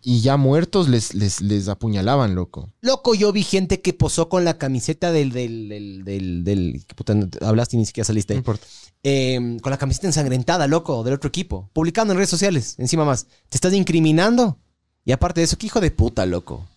Y 0.03 0.21
ya 0.21 0.37
muertos 0.37 0.87
les, 0.87 1.15
les, 1.15 1.41
les 1.41 1.67
apuñalaban, 1.67 2.35
loco. 2.35 2.69
Loco, 2.81 3.15
yo 3.15 3.31
vi 3.31 3.41
gente 3.41 3.81
que 3.81 3.93
posó 3.93 4.29
con 4.29 4.45
la 4.45 4.59
camiseta 4.59 5.11
del. 5.11 5.31
del, 5.31 5.69
del, 5.69 6.03
del, 6.03 6.43
del- 6.43 6.83
¿qué 6.85 6.93
puta, 6.93 7.15
hablaste 7.41 7.75
y 7.75 7.79
ni 7.79 7.87
siquiera 7.87 8.05
saliste. 8.05 8.35
No 8.35 8.37
importa. 8.37 8.67
Eh, 9.01 9.57
con 9.63 9.71
la 9.71 9.77
camiseta 9.79 10.05
ensangrentada, 10.05 10.67
loco, 10.67 11.03
del 11.03 11.15
otro 11.15 11.29
equipo. 11.29 11.71
Publicando 11.73 12.11
en 12.13 12.17
redes 12.17 12.29
sociales, 12.29 12.75
encima 12.77 13.03
más. 13.03 13.25
Te 13.49 13.57
estás 13.57 13.73
incriminando. 13.73 14.59
Y 15.05 15.11
aparte 15.11 15.41
de 15.41 15.45
eso, 15.45 15.57
qué 15.57 15.65
hijo 15.65 15.81
de 15.81 15.89
puta, 15.89 16.27
loco. 16.27 16.67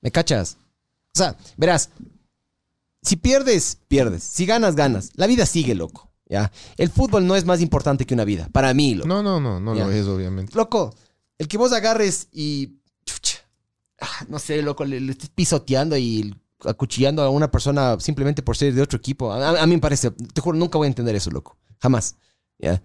¿Me 0.00 0.10
cachas? 0.10 0.56
O 1.14 1.18
sea, 1.18 1.36
verás. 1.56 1.90
Si 3.02 3.16
pierdes, 3.16 3.78
pierdes. 3.88 4.22
Si 4.22 4.46
ganas, 4.46 4.76
ganas. 4.76 5.10
La 5.14 5.26
vida 5.26 5.46
sigue, 5.46 5.74
loco. 5.74 6.10
¿Ya? 6.28 6.52
El 6.76 6.90
fútbol 6.90 7.26
no 7.26 7.34
es 7.34 7.44
más 7.44 7.60
importante 7.60 8.06
que 8.06 8.14
una 8.14 8.24
vida. 8.24 8.48
Para 8.52 8.72
mí, 8.74 8.94
loco. 8.94 9.08
No, 9.08 9.22
no, 9.22 9.40
no, 9.40 9.58
no 9.58 9.74
Ya. 9.74 9.84
lo 9.86 9.90
es, 9.90 10.06
obviamente. 10.06 10.54
Loco, 10.54 10.94
el 11.38 11.48
que 11.48 11.56
vos 11.58 11.72
agarres 11.72 12.28
y. 12.32 12.78
ah, 14.00 14.24
no 14.28 14.38
sé, 14.38 14.62
loco, 14.62 14.84
le, 14.84 15.00
le 15.00 15.12
estés 15.12 15.30
pisoteando 15.30 15.96
y 15.96 16.34
acuchillando 16.64 17.22
a 17.22 17.30
una 17.30 17.50
persona 17.50 17.98
simplemente 18.00 18.42
por 18.42 18.56
ser 18.56 18.74
de 18.74 18.82
otro 18.82 18.98
equipo. 18.98 19.32
A, 19.32 19.60
a 19.62 19.66
mí 19.66 19.74
me 19.74 19.80
parece, 19.80 20.10
te 20.10 20.40
juro, 20.40 20.56
nunca 20.58 20.78
voy 20.78 20.86
a 20.86 20.88
entender 20.88 21.16
eso, 21.16 21.30
loco. 21.30 21.56
Jamás. 21.80 22.16
¿ya? 22.58 22.80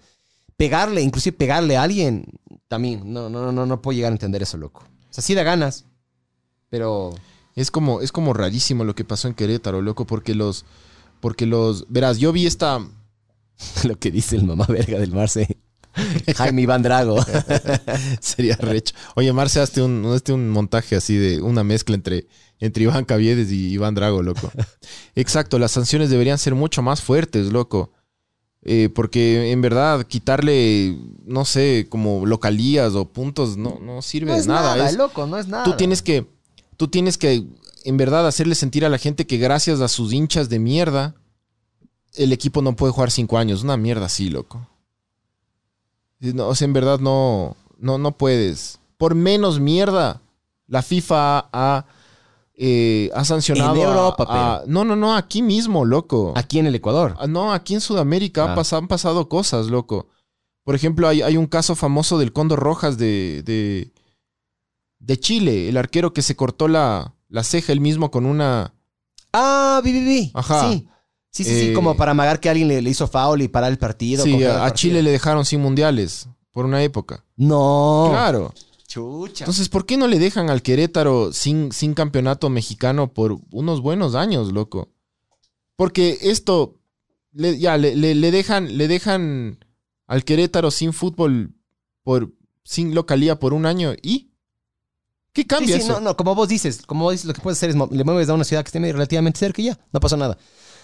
Pegarle, 0.58 1.02
inclusive 1.02 1.36
pegarle 1.38 1.76
a 1.78 1.84
alguien, 1.84 2.26
también. 2.68 3.02
No, 3.12 3.30
no, 3.30 3.52
no, 3.52 3.66
no 3.66 3.82
puedo 3.82 3.96
llegar 3.96 4.12
a 4.12 4.16
entender 4.16 4.42
eso, 4.42 4.58
loco. 4.58 4.84
O 5.10 5.14
sea, 5.14 5.22
sí 5.24 5.36
da 5.36 5.44
ganas, 5.44 5.86
pero. 6.76 7.14
Es 7.56 7.72
como, 7.72 8.02
es 8.02 8.12
como 8.12 8.34
rarísimo 8.34 8.84
lo 8.84 8.96
que 8.96 9.06
pasó 9.06 9.30
en 9.30 9.34
Querétaro, 9.34 9.82
loco, 9.82 10.06
porque 10.06 10.36
los, 10.36 10.66
porque 11.22 11.46
los, 11.46 11.86
verás, 11.88 12.18
yo 12.18 12.34
vi 12.34 12.46
esta, 12.48 12.86
Lo 13.84 13.98
que 13.98 14.12
dice 14.12 14.36
el 14.36 14.44
mamá 14.44 14.66
verga 14.68 15.00
del 15.00 15.12
Marce. 15.14 15.58
Jaime 16.36 16.64
Iván 16.64 16.84
Drago. 16.84 17.18
sería 18.20 18.58
recho. 18.58 18.94
Oye, 19.16 19.32
Marce, 19.32 19.62
hazte 19.62 19.82
un, 19.82 20.06
hazte 20.14 20.34
un 20.34 20.50
montaje 20.50 20.98
así 20.98 21.16
de 21.16 21.42
una 21.42 21.64
mezcla 21.64 21.96
entre, 21.96 22.28
entre 22.60 22.84
Iván 22.84 23.06
Caviedes 23.06 23.50
y 23.52 23.70
Iván 23.70 23.96
Drago, 23.96 24.22
loco. 24.22 24.52
Exacto, 25.16 25.58
las 25.58 25.72
sanciones 25.72 26.10
deberían 26.10 26.38
ser 26.38 26.56
mucho 26.56 26.82
más 26.82 27.02
fuertes, 27.02 27.54
loco. 27.54 27.94
Eh, 28.68 28.90
porque 28.94 29.52
en 29.52 29.62
verdad 29.62 30.06
quitarle, 30.06 30.98
no 31.24 31.46
sé, 31.46 31.86
como 31.88 32.26
localías 32.26 32.96
o 32.96 33.06
puntos 33.06 33.56
no, 33.58 33.80
no 33.80 34.02
sirve 34.02 34.34
de 34.42 34.48
nada. 34.48 34.90
es- 34.90 34.98
loco, 34.98 35.28
no 35.28 35.38
es 35.38 35.48
nada. 35.48 35.64
tú 35.64 35.78
tienes 35.78 36.02
que, 36.02 36.28
tú 36.78 36.88
tienes 36.88 37.18
que, 37.18 37.46
en 37.84 37.98
verdad, 37.98 38.28
hacerle 38.28 38.56
sentir 38.56 38.86
a 38.86 38.90
la 38.90 38.98
gente 38.98 39.26
que 39.28 39.38
gracias 39.38 39.82
a 39.82 39.88
sus 39.88 40.14
hinchas 40.14 40.50
de 40.50 40.60
mierda, 40.60 41.16
el 42.16 42.32
equipo 42.34 42.62
no 42.62 42.76
puede 42.76 42.94
jugar 42.94 43.12
cinco 43.12 43.38
años. 43.38 43.64
Una 43.64 43.78
mierda 43.78 44.06
así, 44.06 44.30
loco. 44.30 44.68
No, 46.20 46.48
o 46.48 46.56
sea, 46.56 46.66
en 46.66 46.74
verdad 46.74 47.00
no, 47.00 47.56
no, 47.78 47.98
no 47.98 48.12
puedes. 48.18 48.80
Por 48.98 49.16
menos 49.16 49.60
mierda, 49.60 50.22
la 50.68 50.82
FIFA 50.82 51.50
ha, 51.52 51.86
eh, 52.56 53.10
ha 53.14 53.26
sancionado. 53.26 53.76
En 53.76 53.82
a- 53.82 53.84
Europa, 53.84 54.26
a- 54.30 54.64
no, 54.66 54.86
no, 54.86 54.96
no, 54.96 55.16
aquí 55.16 55.42
mismo, 55.42 55.84
loco. 55.86 56.34
Aquí 56.36 56.58
en 56.60 56.68
el 56.68 56.76
Ecuador. 56.76 57.16
Ah, 57.20 57.28
No, 57.28 57.54
aquí 57.54 57.74
en 57.74 57.82
Sudamérica 57.82 58.54
Ah. 58.54 58.56
pas- 58.56 58.76
han 58.76 58.88
pasado 58.88 59.28
cosas, 59.28 59.68
loco. 59.68 60.08
Por 60.64 60.74
ejemplo, 60.74 61.08
hay, 61.08 61.22
hay 61.22 61.38
un 61.38 61.46
caso 61.48 61.76
famoso 61.76 62.18
del 62.18 62.34
Cóndor 62.34 62.60
Rojas 62.60 62.98
de, 62.98 63.44
de, 63.46 63.92
de 65.06 65.20
Chile, 65.20 65.70
el 65.70 65.78
arquero 65.78 66.14
que 66.14 66.22
se 66.22 66.36
cortó 66.36 66.68
la, 66.68 67.14
la 67.30 67.44
ceja 67.44 67.72
él 67.74 67.82
mismo 67.82 68.12
con 68.12 68.26
una... 68.26 68.74
Ah, 69.34 69.82
vi, 69.84 69.92
vi, 69.92 70.04
vi. 70.04 70.32
Ajá. 70.34 70.72
Sí. 70.72 70.88
Sí, 71.30 71.44
sí, 71.44 71.50
sí, 71.60 71.68
Eh, 71.70 71.74
como 71.74 71.98
para 71.98 72.12
amagar 72.12 72.40
que 72.40 72.50
alguien 72.50 72.70
le, 72.70 72.82
le 72.82 72.90
hizo 72.90 73.08
foul 73.08 73.42
y 73.42 73.50
parar 73.50 73.70
el 73.72 73.78
partido. 73.78 74.24
Sí, 74.24 74.42
a, 74.46 74.54
partido. 74.60 74.76
Chile 74.76 75.04
le 75.04 75.12
dejaron 75.12 75.44
sin 75.44 75.62
mundiales 75.62 76.30
por 76.52 76.64
una 76.66 76.82
época. 76.82 77.26
No. 77.36 78.08
Claro. 78.10 78.54
Chucha. 78.88 79.44
Entonces, 79.44 79.68
¿por 79.68 79.86
qué 79.86 79.98
no 79.98 80.08
le 80.08 80.18
dejan 80.20 80.50
al 80.50 80.62
Querétaro 80.62 81.34
sin, 81.34 81.74
sin 81.74 81.94
campeonato 81.94 82.50
mexicano 82.50 83.12
por 83.14 83.38
unos 83.52 83.82
buenos 83.82 84.16
años, 84.16 84.54
loco? 84.54 84.88
Porque 85.76 86.18
esto, 86.22 86.80
le- 87.34 87.60
ya, 87.60 87.76
le, 87.78 87.96
le- 87.98 88.16
le 88.16 88.32
dejan, 88.32 88.78
le 88.78 88.88
dejan 88.88 89.60
al 90.08 90.24
Querétaro 90.24 90.72
sin 90.72 90.94
fútbol, 90.94 91.54
por, 92.04 92.32
sin 92.64 92.96
localía 92.96 93.40
por 93.40 93.54
un 93.54 93.66
año 93.66 93.94
y... 94.02 94.32
¿Qué 95.36 95.42
Sí, 95.42 95.46
cambia 95.48 95.76
sí, 95.76 95.82
eso? 95.84 95.94
no, 95.94 96.00
no, 96.00 96.18
como 96.18 96.34
vos 96.34 96.48
dices, 96.50 96.82
como 96.88 97.04
vos 97.04 97.12
dices, 97.12 97.28
lo 97.28 97.34
que 97.34 97.42
puedes 97.42 97.60
hacer 97.60 97.70
es 97.70 97.76
le 97.76 98.04
mueves 98.04 98.30
a 98.30 98.34
una 98.34 98.44
ciudad 98.46 98.64
que 98.64 98.70
esté 98.70 98.80
relativamente 98.80 99.38
cerca 99.38 99.62
y 99.62 99.66
ya, 99.66 99.78
no 99.94 100.00
pasó 100.00 100.18
nada. 100.18 100.38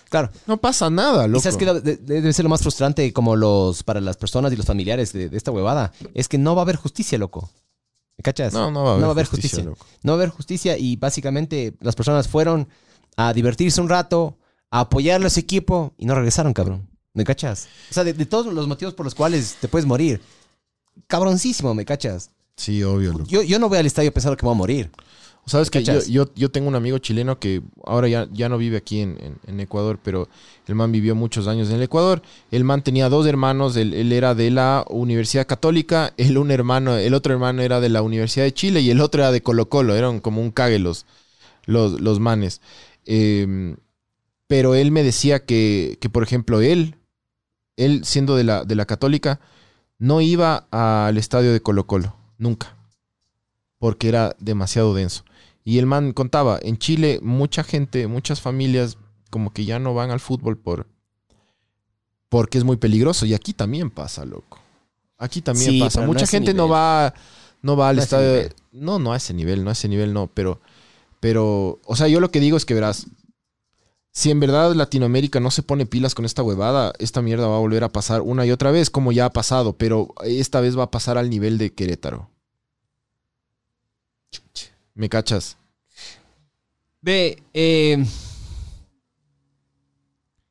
Claro. 0.09 0.29
No 0.45 0.57
pasa 0.57 0.89
nada, 0.89 1.25
Y 1.25 1.29
loco. 1.29 1.41
sabes 1.41 1.55
que 1.57 1.65
debe 1.65 2.33
ser 2.33 2.43
lo 2.43 2.49
más 2.49 2.61
frustrante 2.61 3.13
como 3.13 3.37
los 3.37 3.81
para 3.81 4.01
las 4.01 4.17
personas 4.17 4.51
y 4.51 4.57
los 4.57 4.65
familiares 4.65 5.13
de, 5.13 5.29
de 5.29 5.37
esta 5.37 5.51
huevada. 5.51 5.93
Es 6.13 6.27
que 6.27 6.37
no 6.37 6.53
va 6.53 6.61
a 6.61 6.65
haber 6.65 6.75
justicia, 6.75 7.17
loco. 7.17 7.49
¿Me 8.17 8.23
cachas? 8.23 8.51
No, 8.51 8.69
no 8.71 8.83
va 8.83 8.89
a 8.89 8.91
haber, 8.91 9.01
No 9.01 9.07
va 9.07 9.11
a 9.11 9.13
haber 9.13 9.25
justicia, 9.27 9.59
justicia. 9.63 9.69
loco. 9.69 9.85
No 10.03 10.11
va 10.11 10.15
a 10.15 10.19
haber 10.19 10.29
justicia 10.35 10.77
y 10.77 10.97
básicamente 10.97 11.75
las 11.79 11.95
personas 11.95 12.27
fueron 12.27 12.67
a 13.15 13.31
divertirse 13.31 13.79
un 13.79 13.87
rato, 13.87 14.37
a 14.69 14.81
apoyarle 14.81 15.27
a 15.27 15.29
su 15.29 15.39
equipo 15.39 15.93
y 15.97 16.05
no 16.05 16.13
regresaron, 16.13 16.51
cabrón. 16.53 16.89
¿Me 17.13 17.23
cachas? 17.23 17.69
O 17.89 17.93
sea, 17.93 18.03
de, 18.03 18.11
de 18.11 18.25
todos 18.25 18.53
los 18.53 18.67
motivos 18.67 18.93
por 18.93 19.05
los 19.05 19.15
cuales 19.15 19.55
te 19.61 19.69
puedes 19.69 19.85
morir. 19.85 20.21
Cabroncísimo, 21.07 21.73
¿me 21.73 21.85
cachas? 21.85 22.31
Sí, 22.55 22.83
obvio, 22.83 23.13
loco. 23.13 23.25
Yo, 23.25 23.41
yo 23.41 23.57
no 23.59 23.69
voy 23.69 23.79
al 23.79 23.85
estadio 23.85 24.11
pensando 24.13 24.37
que 24.37 24.43
me 24.45 24.49
voy 24.49 24.55
a 24.55 24.57
morir. 24.57 24.91
Sabes 25.47 25.71
que 25.71 25.83
yo, 25.83 25.93
yo, 26.11 26.29
yo 26.35 26.51
tengo 26.51 26.67
un 26.67 26.75
amigo 26.75 26.99
chileno 26.99 27.39
que 27.39 27.63
ahora 27.83 28.07
ya, 28.07 28.27
ya 28.31 28.47
no 28.47 28.59
vive 28.59 28.77
aquí 28.77 28.99
en, 29.01 29.17
en- 29.19 29.37
en 29.47 29.59
Ecuador, 29.59 29.99
pero 30.01 30.29
el 30.67 30.75
man 30.75 30.91
vivió 30.91 31.15
muchos 31.15 31.47
años 31.47 31.69
en 31.69 31.77
el 31.77 31.81
Ecuador. 31.83 32.21
El 32.51 32.63
man 32.63 32.83
tenía 32.83 33.09
dos 33.09 33.25
hermanos, 33.25 33.75
él, 33.75 33.93
él 33.95 34.11
era 34.13 34.35
de 34.35 34.51
la 34.51 34.85
Universidad 34.89 35.47
Católica, 35.47 36.13
el, 36.17 36.37
un 36.37 36.51
hermano, 36.51 36.95
el 36.95 37.15
otro 37.15 37.33
hermano 37.33 37.63
era 37.63 37.79
de 37.81 37.89
la 37.89 38.03
Universidad 38.03 38.45
de 38.45 38.53
Chile 38.53 38.81
y 38.81 38.91
el 38.91 39.01
otro 39.01 39.21
era 39.23 39.31
de 39.31 39.41
Colo 39.41 39.67
Colo, 39.67 39.95
eran 39.95 40.19
como 40.19 40.41
un 40.41 40.51
cague 40.51 40.77
los, 40.77 41.07
los, 41.65 41.99
los 41.99 42.19
manes. 42.19 42.61
Eh, 43.07 43.75
pero 44.47 44.75
él 44.75 44.91
me 44.91 45.03
decía 45.03 45.45
que, 45.45 45.97
que, 46.01 46.09
por 46.09 46.23
ejemplo, 46.23 46.61
él, 46.61 46.95
él 47.77 48.03
siendo 48.05 48.35
de 48.35 48.43
la, 48.43 48.63
de 48.65 48.75
la 48.75 48.85
Católica, 48.85 49.39
no 49.97 50.21
iba 50.21 50.67
al 50.71 51.17
estadio 51.17 51.53
de 51.53 51.61
Colo 51.61 51.87
Colo, 51.87 52.15
nunca, 52.41 52.75
porque 53.77 54.09
era 54.09 54.35
demasiado 54.39 54.93
denso. 54.93 55.23
Y 55.63 55.77
el 55.77 55.85
man 55.85 56.11
contaba, 56.11 56.59
en 56.61 56.77
Chile 56.77 57.19
mucha 57.21 57.63
gente, 57.63 58.07
muchas 58.07 58.41
familias 58.41 58.97
como 59.29 59.53
que 59.53 59.63
ya 59.63 59.79
no 59.79 59.93
van 59.93 60.11
al 60.11 60.19
fútbol 60.19 60.57
por 60.57 60.87
porque 62.29 62.57
es 62.57 62.63
muy 62.63 62.77
peligroso 62.77 63.25
y 63.25 63.33
aquí 63.33 63.53
también 63.53 63.89
pasa, 63.89 64.25
loco. 64.25 64.59
Aquí 65.17 65.41
también 65.41 65.71
Sí, 65.71 65.79
pasa. 65.79 66.01
no 66.01 66.07
Mucha 66.07 66.25
gente 66.25 66.53
no 66.53 66.67
va 66.67 67.13
no 67.61 67.75
va 67.77 67.89
al 67.89 67.97
No 67.97 68.01
estadio. 68.01 68.49
No, 68.71 68.99
no 68.99 69.13
a 69.13 69.17
ese 69.17 69.33
nivel, 69.33 69.63
no 69.63 69.69
a 69.69 69.73
ese 69.73 69.87
nivel 69.87 70.13
no, 70.13 70.27
pero 70.27 70.59
pero 71.19 71.79
o 71.85 71.95
sea, 71.95 72.07
yo 72.07 72.19
lo 72.19 72.31
que 72.31 72.39
digo 72.39 72.57
es 72.57 72.65
que 72.65 72.73
verás 72.73 73.05
si 74.13 74.31
en 74.31 74.39
verdad 74.39 74.73
Latinoamérica 74.73 75.39
no 75.39 75.51
se 75.51 75.61
pone 75.63 75.85
pilas 75.85 76.15
con 76.15 76.25
esta 76.25 76.41
huevada, 76.43 76.93
esta 76.99 77.21
mierda 77.21 77.47
va 77.47 77.57
a 77.57 77.59
volver 77.59 77.83
a 77.83 77.89
pasar 77.91 78.21
una 78.21 78.45
y 78.45 78.51
otra 78.51 78.71
vez, 78.71 78.89
como 78.89 79.11
ya 79.11 79.25
ha 79.25 79.29
pasado, 79.33 79.77
pero 79.77 80.13
esta 80.25 80.59
vez 80.59 80.77
va 80.77 80.83
a 80.83 80.91
pasar 80.91 81.17
al 81.17 81.29
nivel 81.29 81.57
de 81.57 81.73
Querétaro. 81.73 82.29
¿Me 84.93 85.09
cachas? 85.09 85.57
Ve, 87.01 87.41
eh, 87.53 88.05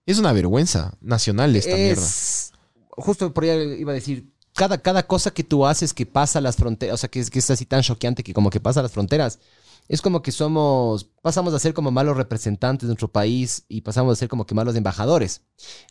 Es 0.07 0.19
una 0.19 0.33
vergüenza 0.33 0.95
nacional 1.01 1.55
esta 1.55 1.77
mierda. 1.77 2.03
es... 2.05 2.53
Justo 2.91 3.33
por 3.33 3.45
ahí 3.45 3.77
iba 3.81 3.93
a 3.93 3.95
decir, 3.95 4.31
cada, 4.55 4.79
cada 4.79 5.07
cosa 5.07 5.31
que 5.31 5.45
tú 5.45 5.65
haces 5.65 5.95
que 5.95 6.05
pasa 6.07 6.41
las 6.41 6.57
fronteras, 6.57 6.95
o 6.95 6.97
sea, 6.99 7.09
que 7.11 7.21
es, 7.21 7.31
que 7.31 7.39
es 7.39 7.51
así 7.51 7.65
tan 7.65 7.83
choqueante 7.83 8.23
que 8.23 8.35
como 8.35 8.51
que 8.51 8.61
pasa 8.61 8.83
las 8.83 8.93
fronteras, 8.93 9.39
es 9.89 10.03
como 10.03 10.21
que 10.23 10.33
somos, 10.33 11.05
pasamos 11.23 11.55
a 11.55 11.59
ser 11.59 11.73
como 11.73 11.91
malos 11.91 12.17
representantes 12.17 12.83
de 12.83 12.89
nuestro 12.93 13.09
país 13.09 13.65
y 13.69 13.81
pasamos 13.81 14.13
a 14.13 14.17
ser 14.17 14.29
como 14.29 14.45
que 14.47 14.55
malos 14.55 14.75
embajadores. 14.77 15.43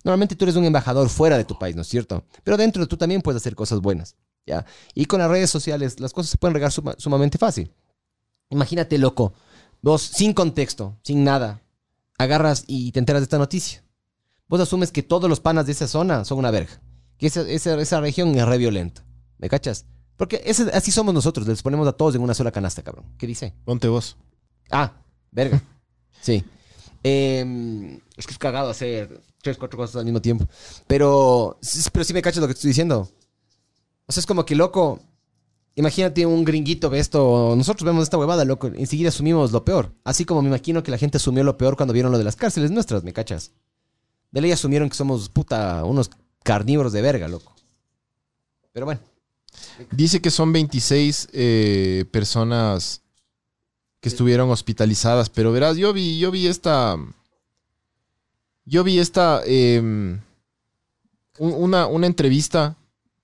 Normalmente 0.03 0.35
tú 0.35 0.45
eres 0.45 0.55
un 0.55 0.65
embajador 0.65 1.09
fuera 1.09 1.37
de 1.37 1.45
tu 1.45 1.57
país, 1.57 1.75
¿no 1.75 1.81
es 1.81 1.87
cierto? 1.87 2.23
Pero 2.43 2.57
dentro 2.57 2.87
tú 2.87 2.97
también 2.97 3.21
puedes 3.21 3.41
hacer 3.41 3.55
cosas 3.55 3.79
buenas, 3.79 4.15
¿ya? 4.45 4.65
Y 4.93 5.05
con 5.05 5.19
las 5.19 5.29
redes 5.31 5.49
sociales 5.49 5.99
las 5.99 6.13
cosas 6.13 6.29
se 6.31 6.37
pueden 6.37 6.53
regar 6.53 6.71
suma- 6.71 6.95
sumamente 6.97 7.37
fácil. 7.37 7.73
Imagínate, 8.49 8.97
loco, 8.97 9.33
vos 9.81 10.01
sin 10.01 10.33
contexto, 10.33 10.97
sin 11.03 11.23
nada, 11.23 11.61
agarras 12.17 12.63
y 12.67 12.91
te 12.91 12.99
enteras 12.99 13.21
de 13.21 13.25
esta 13.25 13.37
noticia. 13.37 13.83
Vos 14.47 14.59
asumes 14.59 14.91
que 14.91 15.03
todos 15.03 15.29
los 15.29 15.39
panas 15.39 15.65
de 15.67 15.73
esa 15.73 15.87
zona 15.87 16.25
son 16.25 16.39
una 16.39 16.51
verga. 16.51 16.81
Que 17.17 17.27
esa, 17.27 17.41
esa, 17.41 17.79
esa 17.79 18.01
región 18.01 18.33
es 18.35 18.45
re 18.47 18.57
violenta. 18.57 19.05
¿Me 19.37 19.49
cachas? 19.49 19.85
Porque 20.17 20.41
ese- 20.45 20.71
así 20.73 20.91
somos 20.91 21.13
nosotros, 21.13 21.47
les 21.47 21.61
ponemos 21.61 21.87
a 21.87 21.91
todos 21.93 22.15
en 22.15 22.21
una 22.21 22.33
sola 22.33 22.51
canasta, 22.51 22.81
cabrón. 22.81 23.05
¿Qué 23.17 23.27
dice? 23.27 23.53
Ponte 23.65 23.87
vos. 23.87 24.17
Ah, 24.71 24.93
verga. 25.31 25.61
Sí. 26.21 26.43
Eh, 27.01 27.97
es 28.17 28.25
que 28.27 28.33
es 28.33 28.37
cagado 28.37 28.69
hacer 28.69 29.21
tres, 29.41 29.57
cuatro 29.57 29.77
cosas 29.77 29.95
al 29.97 30.03
mismo 30.05 30.21
tiempo. 30.21 30.45
Pero, 30.85 31.57
pero 31.93 32.03
sí 32.03 32.13
me 32.13 32.21
cachas 32.21 32.41
lo 32.41 32.47
que 32.47 32.53
te 32.53 32.57
estoy 32.57 32.69
diciendo. 32.71 33.09
O 34.05 34.11
sea, 34.11 34.19
es 34.19 34.25
como 34.25 34.45
que, 34.45 34.53
loco, 34.55 34.99
imagínate 35.79 36.25
un 36.25 36.43
gringuito 36.45 36.89
ve 36.89 36.99
esto. 36.99 37.53
Nosotros 37.57 37.85
vemos 37.85 38.03
esta 38.03 38.17
huevada, 38.17 38.45
loco. 38.45 38.67
Enseguida 38.67 39.09
asumimos 39.09 39.51
lo 39.51 39.65
peor. 39.65 39.91
Así 40.03 40.25
como 40.25 40.41
me 40.41 40.49
imagino 40.49 40.83
que 40.83 40.91
la 40.91 40.97
gente 40.97 41.17
asumió 41.17 41.43
lo 41.43 41.57
peor 41.57 41.75
cuando 41.75 41.93
vieron 41.93 42.11
lo 42.11 42.17
de 42.17 42.23
las 42.23 42.35
cárceles 42.35 42.69
nuestras, 42.71 43.03
¿me 43.03 43.13
cachas? 43.13 43.51
De 44.31 44.41
ley 44.41 44.51
asumieron 44.51 44.89
que 44.89 44.95
somos, 44.95 45.29
puta, 45.29 45.83
unos 45.85 46.11
carnívoros 46.43 46.93
de 46.93 47.01
verga, 47.01 47.27
loco. 47.27 47.53
Pero 48.73 48.85
bueno. 48.85 49.01
Dice 49.91 50.21
que 50.21 50.29
son 50.29 50.53
26 50.53 51.29
eh, 51.33 52.05
personas 52.11 53.01
que 53.99 54.09
estuvieron 54.09 54.49
hospitalizadas, 54.51 55.29
pero 55.29 55.51
verás, 55.51 55.75
yo 55.77 55.91
vi, 55.91 56.19
yo 56.19 56.29
vi 56.31 56.47
esta, 56.47 56.95
yo 58.65 58.83
vi 58.83 58.99
esta, 58.99 59.41
eh, 59.45 59.79
un- 59.79 60.21
una, 61.39 61.87
una 61.87 62.07
entrevista 62.07 62.77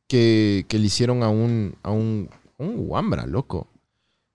que, 0.08 0.66
que 0.68 0.80
le 0.80 0.88
hicieron 0.88 1.24
a 1.24 1.30
un, 1.30 1.76
a 1.84 1.92
un, 1.92 2.30
un 2.58 2.76
Wambra, 2.88 3.26
loco, 3.26 3.68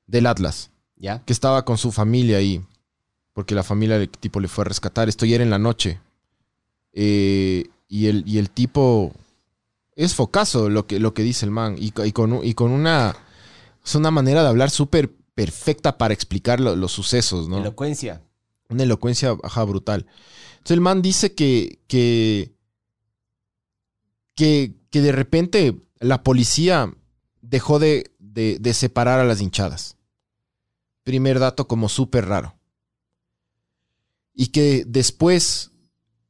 del 0.06 0.26
Atlas, 0.26 0.70
¿Ya? 0.96 1.24
que 1.24 1.32
estaba 1.32 1.64
con 1.64 1.78
su 1.78 1.92
familia 1.92 2.38
ahí, 2.38 2.62
porque 3.32 3.54
la 3.54 3.62
familia 3.62 3.98
del 3.98 4.08
tipo 4.10 4.40
le 4.40 4.48
fue 4.48 4.62
a 4.62 4.68
rescatar. 4.68 5.08
Esto 5.08 5.24
ya 5.26 5.36
era 5.36 5.44
en 5.44 5.50
la 5.50 5.58
noche. 5.58 6.00
Eh, 6.92 7.64
y, 7.88 8.06
el, 8.06 8.24
y 8.26 8.38
el 8.38 8.50
tipo 8.50 9.12
es 9.96 10.14
focazo 10.14 10.68
lo 10.68 10.86
que, 10.86 10.98
lo 11.00 11.14
que 11.14 11.22
dice 11.22 11.46
el 11.46 11.50
man. 11.52 11.76
Y, 11.78 11.92
co- 11.92 12.04
y 12.04 12.12
con, 12.12 12.44
y 12.44 12.54
con 12.54 12.70
una, 12.72 13.16
es 13.84 13.94
una 13.94 14.10
manera 14.10 14.42
de 14.42 14.48
hablar 14.48 14.70
súper 14.70 15.10
perfecta 15.34 15.96
para 15.96 16.12
explicar 16.12 16.60
lo- 16.60 16.76
los 16.76 16.92
sucesos, 16.92 17.48
¿no? 17.48 17.58
Elocuencia. 17.58 18.22
Una 18.68 18.82
elocuencia 18.82 19.36
ajá, 19.42 19.64
brutal. 19.64 20.06
Entonces 20.52 20.74
el 20.74 20.80
man 20.80 21.00
dice 21.02 21.34
que, 21.34 21.78
que, 21.86 22.52
que, 24.34 24.74
que 24.90 25.00
de 25.00 25.12
repente 25.12 25.76
la 26.00 26.22
policía 26.22 26.92
dejó 27.50 27.78
de, 27.78 28.12
de- 28.18 28.58
de 28.60 28.74
separar 28.74 29.18
a 29.20 29.24
las 29.24 29.40
hinchadas. 29.40 29.96
Primer 31.02 31.38
dato 31.38 31.66
como 31.66 31.88
súper 31.88 32.26
raro. 32.26 32.54
Y 34.34 34.48
que 34.48 34.84
después 34.86 35.70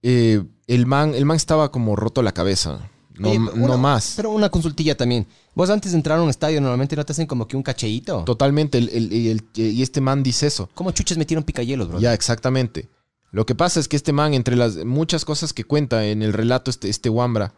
eh, 0.03 0.43
el, 0.67 0.87
man, 0.87 1.15
el 1.15 1.25
man 1.27 1.37
estaba 1.37 1.71
como 1.71 1.95
roto 1.97 2.23
la 2.23 2.33
cabeza. 2.33 2.89
No, 3.19 3.29
Oye, 3.29 3.39
no 3.39 3.77
más. 3.77 4.15
Pero 4.17 4.31
una 4.31 4.49
consultilla 4.49 4.97
también. 4.97 5.27
Vos 5.55 5.69
antes 5.69 5.93
de 5.93 5.99
entrar 5.99 6.19
a 6.19 6.23
un 6.23 6.31
estadio 6.31 6.61
normalmente 6.61 6.97
no 6.97 7.05
te 7.05 7.13
hacen 7.13 7.27
como 7.27 7.47
que 7.47 7.57
un 7.57 7.63
cacheíto. 7.63 8.25
Totalmente. 8.25 8.79
el- 8.79 8.89
el- 8.89 9.13
y 9.13 9.29
el- 9.29 9.45
y 9.55 9.83
este 9.83 10.01
man 10.01 10.23
dice 10.23 10.47
eso. 10.47 10.71
¿Cómo 10.75 10.91
chuches 10.93 11.19
metieron 11.19 11.45
picayelos, 11.45 11.89
bro? 11.89 12.01
Ya, 12.01 12.15
exactamente. 12.15 12.89
Lo 13.31 13.45
que 13.45 13.55
pasa 13.55 13.79
es 13.79 13.87
que 13.89 13.97
este 13.97 14.13
man, 14.13 14.33
entre 14.35 14.57
las 14.57 14.77
muchas 14.85 15.25
cosas 15.27 15.53
que 15.53 15.65
cuenta 15.65 16.07
en 16.07 16.23
el 16.23 16.33
relato, 16.33 16.71
este, 16.71 16.89
este 16.89 17.11
Wambra, 17.11 17.53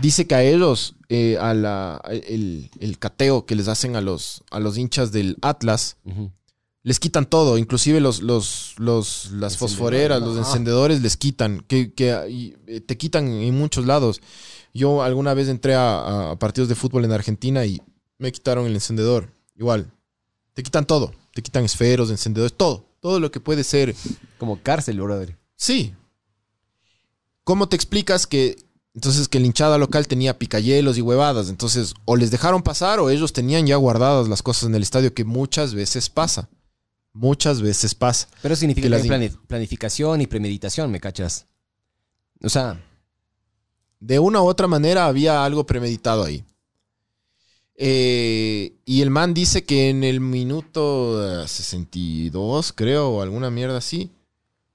dice 0.00 0.26
que 0.26 0.34
a 0.34 0.42
ellos, 0.42 0.94
eh, 1.08 1.36
a 1.40 1.54
la, 1.54 2.00
el, 2.08 2.70
el 2.80 2.98
cateo 2.98 3.46
que 3.46 3.54
les 3.54 3.68
hacen 3.68 3.96
a 3.96 4.00
los, 4.00 4.42
a 4.50 4.60
los 4.60 4.78
hinchas 4.78 5.12
del 5.12 5.36
Atlas, 5.42 5.96
les 6.82 7.00
quitan 7.00 7.26
todo, 7.26 7.56
inclusive 7.56 8.00
los, 8.00 8.22
los, 8.22 8.74
los, 8.78 9.30
las 9.32 9.56
fosforeras, 9.56 10.20
los 10.20 10.36
encendedores 10.36 11.00
les 11.00 11.16
quitan, 11.16 11.64
que, 11.66 11.92
que 11.94 12.28
y, 12.30 12.56
eh, 12.66 12.80
te 12.80 12.96
quitan 12.98 13.26
en 13.28 13.56
muchos 13.56 13.86
lados. 13.86 14.20
Yo 14.74 15.02
alguna 15.02 15.34
vez 15.34 15.48
entré 15.48 15.74
a, 15.74 16.32
a 16.32 16.38
partidos 16.38 16.68
de 16.68 16.74
fútbol 16.74 17.04
en 17.04 17.12
Argentina 17.12 17.64
y 17.64 17.80
me 18.18 18.32
quitaron 18.32 18.66
el 18.66 18.74
encendedor. 18.74 19.32
Igual, 19.56 19.90
te 20.52 20.62
quitan 20.62 20.86
todo, 20.86 21.14
te 21.32 21.42
quitan 21.42 21.64
esferos, 21.64 22.10
encendedores, 22.10 22.54
todo, 22.54 22.84
todo 23.00 23.20
lo 23.20 23.30
que 23.30 23.40
puede 23.40 23.64
ser 23.64 23.94
Como 24.38 24.60
cárcel, 24.62 25.00
brother. 25.00 25.38
Sí. 25.56 25.94
¿Cómo 27.44 27.68
te 27.68 27.76
explicas 27.76 28.26
que 28.26 28.56
entonces 28.94 29.28
que 29.28 29.40
la 29.40 29.46
hinchada 29.46 29.76
local 29.78 30.06
tenía 30.06 30.38
picayelos 30.38 30.96
y 30.98 31.02
huevadas? 31.02 31.48
Entonces, 31.48 31.94
o 32.04 32.16
les 32.16 32.30
dejaron 32.30 32.62
pasar 32.62 33.00
o 33.00 33.10
ellos 33.10 33.32
tenían 33.32 33.66
ya 33.66 33.76
guardadas 33.76 34.28
las 34.28 34.42
cosas 34.42 34.64
en 34.68 34.74
el 34.74 34.82
estadio, 34.82 35.12
que 35.14 35.24
muchas 35.24 35.74
veces 35.74 36.08
pasa. 36.10 36.48
Muchas 37.12 37.60
veces 37.62 37.94
pasa. 37.94 38.28
Pero 38.42 38.56
significa 38.56 38.84
Que 38.84 38.86
que, 38.86 38.90
las 38.90 39.02
hay 39.02 39.06
in- 39.06 39.12
plani- 39.32 39.46
planificación 39.46 40.20
y 40.20 40.26
premeditación, 40.26 40.90
¿me 40.90 41.00
cachas? 41.00 41.46
O 42.42 42.48
sea, 42.48 42.80
De 44.00 44.18
una 44.18 44.42
u 44.42 44.46
otra 44.46 44.66
manera 44.66 45.06
había 45.06 45.44
algo 45.44 45.64
premeditado 45.64 46.24
ahí. 46.24 46.44
Eh, 47.76 48.74
y 48.84 49.00
el 49.02 49.10
man 49.10 49.34
dice 49.34 49.64
que 49.64 49.88
en 49.90 50.04
el 50.04 50.20
minuto 50.20 51.42
eh, 51.42 51.48
62, 51.48 52.72
creo, 52.72 53.08
o 53.08 53.22
alguna 53.22 53.50
mierda 53.50 53.78
así, 53.78 54.10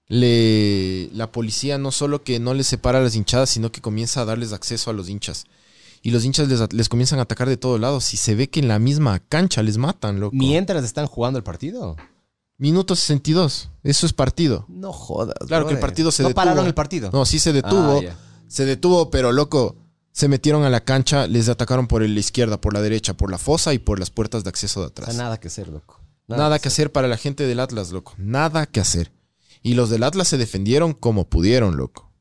le, 0.09 1.09
la 1.13 1.31
policía 1.31 1.77
no 1.77 1.91
solo 1.91 2.23
que 2.23 2.39
no 2.39 2.53
les 2.53 2.67
separa 2.67 2.99
a 2.99 3.01
las 3.01 3.15
hinchadas, 3.15 3.49
sino 3.49 3.71
que 3.71 3.79
comienza 3.79 4.21
a 4.21 4.25
darles 4.25 4.51
acceso 4.51 4.89
a 4.89 4.93
los 4.93 5.07
hinchas. 5.07 5.45
Y 6.01 6.11
los 6.11 6.25
hinchas 6.25 6.47
les, 6.47 6.73
les 6.73 6.89
comienzan 6.89 7.19
a 7.19 7.23
atacar 7.23 7.47
de 7.47 7.57
todos 7.57 7.79
lados. 7.79 8.13
Y 8.13 8.17
se 8.17 8.33
ve 8.35 8.49
que 8.49 8.59
en 8.59 8.67
la 8.67 8.79
misma 8.79 9.19
cancha 9.19 9.61
les 9.63 9.77
matan, 9.77 10.19
loco. 10.19 10.35
mientras 10.35 10.83
están 10.83 11.07
jugando 11.07 11.37
el 11.37 11.43
partido. 11.43 11.95
Minuto 12.57 12.95
62. 12.95 13.69
Eso 13.83 14.05
es 14.05 14.13
partido. 14.13 14.65
No 14.67 14.91
jodas. 14.91 15.35
Claro 15.47 15.67
que 15.67 15.73
el 15.75 15.79
partido 15.79 16.11
se 16.11 16.23
no 16.23 16.29
detuvo. 16.29 16.43
pararon 16.43 16.65
el 16.65 16.73
partido. 16.73 17.09
No, 17.13 17.25
sí 17.25 17.39
se 17.39 17.53
detuvo. 17.53 18.01
Ah. 18.09 18.15
Se 18.47 18.65
detuvo, 18.65 19.09
pero 19.11 19.31
loco, 19.31 19.75
se 20.11 20.27
metieron 20.27 20.63
a 20.63 20.69
la 20.69 20.83
cancha, 20.83 21.27
les 21.27 21.47
atacaron 21.49 21.87
por 21.87 22.01
la 22.01 22.19
izquierda, 22.19 22.59
por 22.59 22.73
la 22.73 22.81
derecha, 22.81 23.13
por 23.13 23.29
la 23.29 23.37
fosa 23.37 23.73
y 23.73 23.79
por 23.79 23.99
las 23.99 24.09
puertas 24.09 24.43
de 24.43 24.49
acceso 24.49 24.79
de 24.81 24.87
O 24.87 24.89
sea, 24.89 25.03
atrás. 25.03 25.15
nada 25.15 25.39
que 25.39 25.47
hacer, 25.49 25.67
loco. 25.67 26.01
Nada, 26.27 26.59
que 26.59 26.67
hacer 26.67 26.91
para 26.91 27.07
la 27.07 27.17
gente 27.17 27.45
del 27.47 27.59
Atlas, 27.59 27.91
loco. 27.91 28.13
Nada 28.17 28.65
que 28.67 28.79
hacer. 28.79 29.11
Y 29.61 29.73
los 29.73 29.89
del 29.89 30.03
Atlas 30.03 30.27
se 30.27 30.37
defendieron 30.37 30.93
como 30.93 31.27
pudieron, 31.29 31.75
loco. 31.77 32.11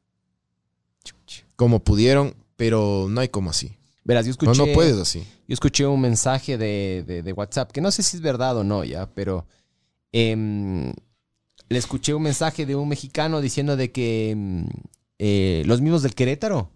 Como 1.56 1.82
pudieron, 1.82 2.34
pero 2.56 3.06
no 3.08 3.20
hay 3.20 3.28
como 3.28 3.50
así. 3.50 3.76
Verás, 4.04 4.24
yo 4.26 4.30
escuché, 4.32 4.58
No, 4.58 4.66
no 4.66 4.72
puedes 4.72 4.96
así. 4.96 5.20
yo 5.46 5.54
escuché 5.54 5.86
un 5.86 6.00
mensaje 6.00 6.56
de, 6.56 7.04
de- 7.06 7.22
de 7.22 7.32
WhatsApp, 7.32 7.70
que 7.72 7.80
no 7.80 7.90
sé 7.90 8.02
si 8.02 8.16
es 8.16 8.22
verdad 8.22 8.56
o 8.56 8.64
no, 8.64 8.84
ya, 8.84 9.10
pero 9.14 9.46
em, 10.12 10.92
le 11.68 11.78
escuché 11.78 12.14
un 12.14 12.22
mensaje 12.22 12.64
de 12.64 12.74
un 12.74 12.88
mexicano 12.88 13.40
diciendo 13.40 13.76
de 13.76 13.92
que 13.92 14.30
em, 14.30 14.66
eh, 15.18 15.62
los 15.66 15.80
mismos 15.80 16.02
del 16.02 16.14
Querétaro, 16.14 16.58
o 16.58 16.70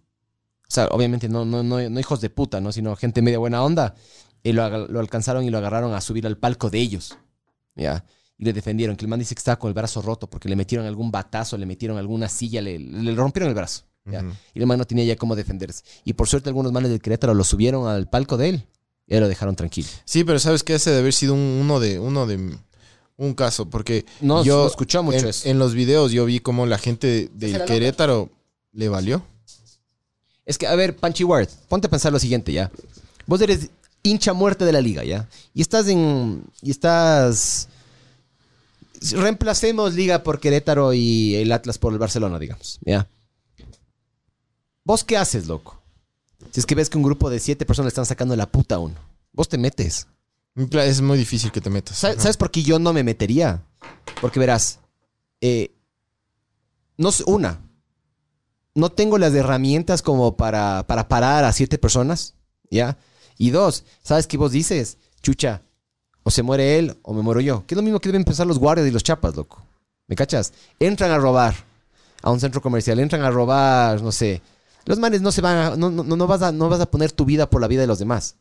sea, 0.68 0.86
obviamente 0.88 1.28
no, 1.28 1.44
no, 1.44 1.62
no, 1.62 1.88
no 1.88 2.00
hijos 2.00 2.20
de 2.20 2.28
puta, 2.30 2.60
¿no? 2.60 2.72
sino 2.72 2.94
gente 2.96 3.22
media 3.22 3.38
buena 3.38 3.62
onda, 3.62 3.94
eh, 4.44 4.52
lo, 4.52 4.88
lo 4.88 5.00
alcanzaron 5.00 5.44
y 5.44 5.50
lo 5.50 5.58
agarraron 5.58 5.94
a 5.94 6.00
subir 6.00 6.26
al 6.26 6.36
palco 6.38 6.68
de 6.70 6.80
ellos, 6.80 7.16
¿ya? 7.76 8.04
Y 8.38 8.44
le 8.44 8.52
defendieron, 8.52 8.96
que 8.96 9.04
el 9.04 9.08
man 9.08 9.18
dice 9.18 9.34
que 9.34 9.38
estaba 9.38 9.58
con 9.58 9.68
el 9.68 9.74
brazo 9.74 10.02
roto 10.02 10.28
porque 10.28 10.48
le 10.48 10.56
metieron 10.56 10.86
algún 10.86 11.10
batazo, 11.10 11.56
le 11.56 11.66
metieron 11.66 11.96
alguna 11.98 12.28
silla, 12.28 12.60
le, 12.60 12.78
le 12.78 13.14
rompieron 13.14 13.48
el 13.48 13.54
brazo. 13.54 13.84
Y 14.54 14.58
el 14.58 14.66
man 14.66 14.78
no 14.78 14.84
tenía 14.84 15.04
ya 15.04 15.14
cómo 15.16 15.36
defenderse. 15.36 15.84
Y 16.04 16.14
por 16.14 16.28
suerte 16.28 16.48
algunos 16.48 16.72
manes 16.72 16.90
del 16.90 17.00
Querétaro 17.00 17.34
lo 17.34 17.44
subieron 17.44 17.86
al 17.86 18.08
palco 18.08 18.36
de 18.36 18.48
él 18.48 18.66
y 19.06 19.16
lo 19.20 19.28
dejaron 19.28 19.54
tranquilo. 19.54 19.86
Sí, 20.04 20.24
pero 20.24 20.38
sabes 20.40 20.64
que 20.64 20.74
ese 20.74 20.90
debe 20.90 21.00
haber 21.02 21.12
sido 21.12 21.34
un- 21.34 21.58
uno 21.60 21.78
de 21.78 22.00
uno 22.00 22.26
de 22.26 22.56
un 23.16 23.34
caso, 23.34 23.70
porque 23.70 24.04
No, 24.20 24.42
yo 24.42 24.66
escuchó 24.66 25.04
mucho 25.04 25.18
en, 25.18 25.26
eso. 25.28 25.48
en 25.48 25.58
los 25.60 25.74
videos 25.74 26.10
yo 26.10 26.24
vi 26.24 26.40
como 26.40 26.66
la 26.66 26.78
gente 26.78 27.30
del. 27.34 27.64
Querétaro 27.64 28.30
le 28.72 28.88
valió. 28.88 29.22
Es 30.44 30.58
que, 30.58 30.66
a 30.66 30.74
ver, 30.74 30.96
Punchy 30.96 31.22
Ward, 31.22 31.48
ponte 31.68 31.86
a 31.86 31.90
pensar 31.90 32.12
lo 32.12 32.18
siguiente, 32.18 32.52
¿ya? 32.52 32.72
Vos 33.26 33.40
eres 33.40 33.70
hincha 34.02 34.32
muerte 34.32 34.64
de 34.64 34.72
la 34.72 34.80
liga, 34.80 35.04
¿ya? 35.04 35.28
Y 35.54 35.62
estás 35.62 35.86
en... 35.86 36.42
Y 36.60 36.72
estás... 36.72 37.68
reemplacemos 39.10 39.94
Liga 39.94 40.22
por 40.22 40.40
Querétaro 40.40 40.92
y 40.92 41.34
el 41.34 41.50
Atlas 41.52 41.78
por 41.78 41.92
el 41.92 41.98
Barcelona, 41.98 42.38
digamos. 42.38 42.78
¿Ya? 42.82 43.08
¿Vos 44.84 45.04
qué 45.04 45.16
haces, 45.16 45.46
loco? 45.46 45.82
Si 46.50 46.60
es 46.60 46.66
que 46.66 46.74
ves 46.74 46.90
que 46.90 46.98
un 46.98 47.04
grupo 47.04 47.30
de 47.30 47.40
siete 47.40 47.66
personas 47.66 47.86
le 47.86 47.88
están 47.88 48.06
sacando 48.06 48.34
la 48.36 48.50
puta 48.50 48.76
a 48.76 48.78
uno. 48.78 48.96
Vos 49.32 49.48
te 49.48 49.58
metes. 49.58 50.06
Claro, 50.54 50.88
Es 50.88 51.00
muy 51.00 51.16
difícil 51.18 51.50
que 51.52 51.60
te 51.60 51.70
metas. 51.70 51.96
¿Sabes, 51.98 52.22
sabes 52.22 52.36
por 52.36 52.50
qué 52.50 52.62
yo 52.62 52.78
no 52.78 52.92
me 52.92 53.04
metería? 53.04 53.64
Porque 54.20 54.40
verás, 54.40 54.80
eh, 55.40 55.72
no 56.96 57.10
una, 57.26 57.60
no 58.74 58.92
tengo 58.92 59.18
las 59.18 59.34
herramientas 59.34 60.02
como 60.02 60.36
para, 60.36 60.86
para 60.86 61.08
parar 61.08 61.44
a 61.44 61.52
siete 61.52 61.78
personas, 61.78 62.34
¿ya? 62.70 62.98
Y 63.38 63.50
dos, 63.50 63.84
¿sabes 64.02 64.26
qué 64.26 64.36
vos 64.36 64.52
dices? 64.52 64.98
Chucha, 65.22 65.62
o 66.24 66.30
se 66.30 66.42
muere 66.42 66.78
él 66.78 66.96
o 67.02 67.12
me 67.14 67.22
muero 67.22 67.40
yo. 67.40 67.64
Que 67.66 67.74
es 67.74 67.76
lo 67.76 67.82
mismo 67.82 68.00
que 68.00 68.08
deben 68.08 68.24
pensar 68.24 68.46
los 68.46 68.58
guardias 68.58 68.86
y 68.86 68.90
los 68.90 69.02
chapas, 69.02 69.34
loco. 69.36 69.62
¿Me 70.08 70.16
cachas? 70.16 70.52
Entran 70.78 71.10
a 71.10 71.18
robar 71.18 71.54
a 72.22 72.30
un 72.30 72.40
centro 72.40 72.60
comercial, 72.60 72.98
entran 73.00 73.22
a 73.22 73.30
robar, 73.30 74.00
no 74.02 74.12
sé. 74.12 74.40
Los 74.84 74.98
manes 74.98 75.22
no 75.22 75.30
se 75.32 75.40
van 75.40 75.56
a, 75.56 75.76
no, 75.76 75.90
no, 75.90 76.02
no 76.02 76.26
vas 76.26 76.42
a, 76.42 76.52
no 76.52 76.68
vas 76.68 76.80
a 76.80 76.90
poner 76.90 77.12
tu 77.12 77.24
vida 77.24 77.48
por 77.48 77.60
la 77.60 77.68
vida 77.68 77.80
de 77.82 77.86
los 77.86 77.98
demás. 77.98 78.36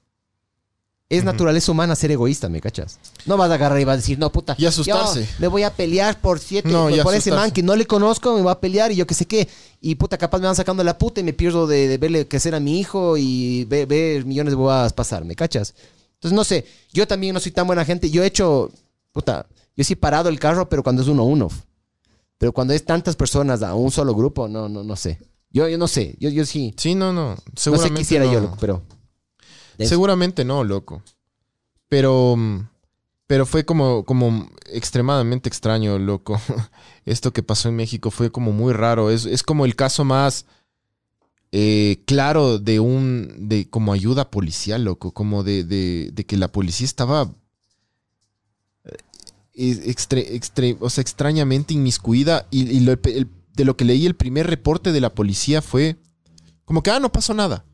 Es 1.10 1.26
naturaleza 1.26 1.70
humana 1.74 1.94
ser 1.98 2.10
egoísta, 2.12 2.48
¿me 2.48 2.62
cachas? 2.62 2.98
No 3.26 3.36
vas 3.36 3.52
a 3.52 3.56
agarrar 3.56 3.78
y 3.82 3.84
vas 3.84 3.96
a 3.96 3.98
decir, 3.98 4.18
no, 4.18 4.32
puta. 4.32 4.56
Y 4.58 4.66
asustarse. 4.66 5.24
yo 5.26 5.28
me 5.40 5.48
voy 5.50 5.64
a 5.64 5.74
pelear 5.74 6.22
por 6.22 6.40
siete, 6.40 6.70
No, 6.70 6.88
por, 6.88 7.04
por 7.04 7.14
ese 7.16 7.32
man 7.32 7.52
que 7.52 7.62
no 7.62 7.76
le 7.76 7.86
conozco, 7.86 8.34
me 8.34 8.42
voy 8.42 8.52
a 8.52 8.60
pelear 8.62 8.94
y 8.94 8.96
yo 8.96 9.06
qué 9.06 9.14
sé 9.14 9.26
qué. 9.26 9.50
Y 9.82 9.96
puta, 9.96 10.18
capaz 10.18 10.40
me 10.40 10.46
van 10.46 10.56
sacando 10.56 10.86
la 10.86 10.98
puta 10.98 11.20
y 11.20 11.24
me 11.24 11.34
pierdo 11.34 11.68
de, 11.68 11.90
de 11.90 11.98
verle 11.98 12.26
crecer 12.30 12.56
a 12.56 12.62
mi 12.62 12.80
hijo 12.80 13.18
y 13.18 13.66
ve- 13.66 13.86
ver 13.86 14.24
millones 14.26 14.52
de 14.54 14.56
bobadas 14.56 14.94
pasar, 14.94 15.26
¿me 15.26 15.36
cachas? 15.36 15.74
Entonces, 16.22 16.36
no 16.36 16.44
sé, 16.44 16.66
yo 16.94 17.08
también 17.08 17.34
no 17.34 17.40
soy 17.40 17.52
tan 17.52 17.66
buena 17.66 17.84
gente. 17.84 18.12
Yo 18.12 18.22
he 18.22 18.28
hecho, 18.28 18.72
puta, 19.12 19.48
yo 19.76 19.84
sí 19.84 19.94
he 19.94 19.98
parado 19.98 20.30
el 20.30 20.40
carro, 20.40 20.70
pero 20.70 20.84
cuando 20.84 21.02
es 21.02 21.08
uno 21.08 21.24
a 21.24 21.26
uno. 21.26 21.50
Pero 22.38 22.54
cuando 22.54 22.76
es 22.76 22.86
tantas 22.86 23.16
personas 23.16 23.64
a 23.64 23.74
un 23.74 23.90
solo 23.90 24.14
grupo, 24.14 24.48
no, 24.48 24.70
no, 24.70 24.84
no 24.84 24.96
sé. 24.96 25.18
Yo, 25.50 25.68
yo 25.68 25.80
no 25.80 25.88
sé, 25.88 26.16
yo, 26.20 26.30
yo 26.30 26.46
sí. 26.46 26.76
Sí, 26.78 26.94
no, 26.94 27.12
no. 27.12 27.32
No 27.32 27.36
sé 27.56 27.64
Seguramente 27.64 28.02
hiciera 28.02 28.26
no. 28.26 28.34
yo, 28.34 28.40
loco, 28.40 28.58
pero... 28.60 28.84
Seguramente 29.80 30.46
no, 30.46 30.64
loco. 30.64 31.02
Pero, 31.90 32.36
mm, 32.38 32.68
pero 33.26 33.48
fue 33.48 33.66
como, 33.66 34.06
como 34.06 34.48
extremadamente 34.68 35.50
extraño, 35.50 35.98
loco. 35.98 36.40
Esto 37.06 37.34
que 37.34 37.42
pasó 37.42 37.70
en 37.70 37.78
México 37.78 38.12
fue 38.12 38.32
como 38.32 38.52
muy 38.52 38.74
raro. 38.74 39.10
Es, 39.10 39.26
es 39.26 39.42
como 39.42 39.66
el 39.66 39.76
caso 39.76 40.06
más 40.06 40.46
eh, 41.52 42.02
claro 42.06 42.60
de 42.60 42.80
un, 42.80 43.48
de 43.50 43.70
como 43.70 43.94
ayuda 43.94 44.32
policial, 44.32 44.84
loco. 44.84 45.12
Como 45.12 45.44
de, 45.44 45.64
de, 45.64 46.10
de 46.14 46.26
que 46.26 46.38
la 46.38 46.52
policía 46.52 46.86
estaba 46.86 47.34
eh, 48.86 48.96
extre- 49.54 50.30
extre- 50.32 50.78
o 50.80 50.90
sea, 50.90 51.02
extrañamente 51.02 51.74
inmiscuida. 51.74 52.48
Y, 52.52 52.70
y 52.70 52.80
lo- 52.82 52.96
de 52.96 53.66
lo 53.66 53.76
que 53.78 53.86
leí, 53.86 54.06
el 54.06 54.16
primer 54.16 54.48
reporte 54.48 54.92
de 54.92 55.02
la 55.02 55.14
policía 55.14 55.62
fue 55.62 55.98
como 56.66 56.84
que, 56.84 56.92
ah, 56.92 57.00
no 57.00 57.12
pasó 57.12 57.34
nada. 57.34 57.66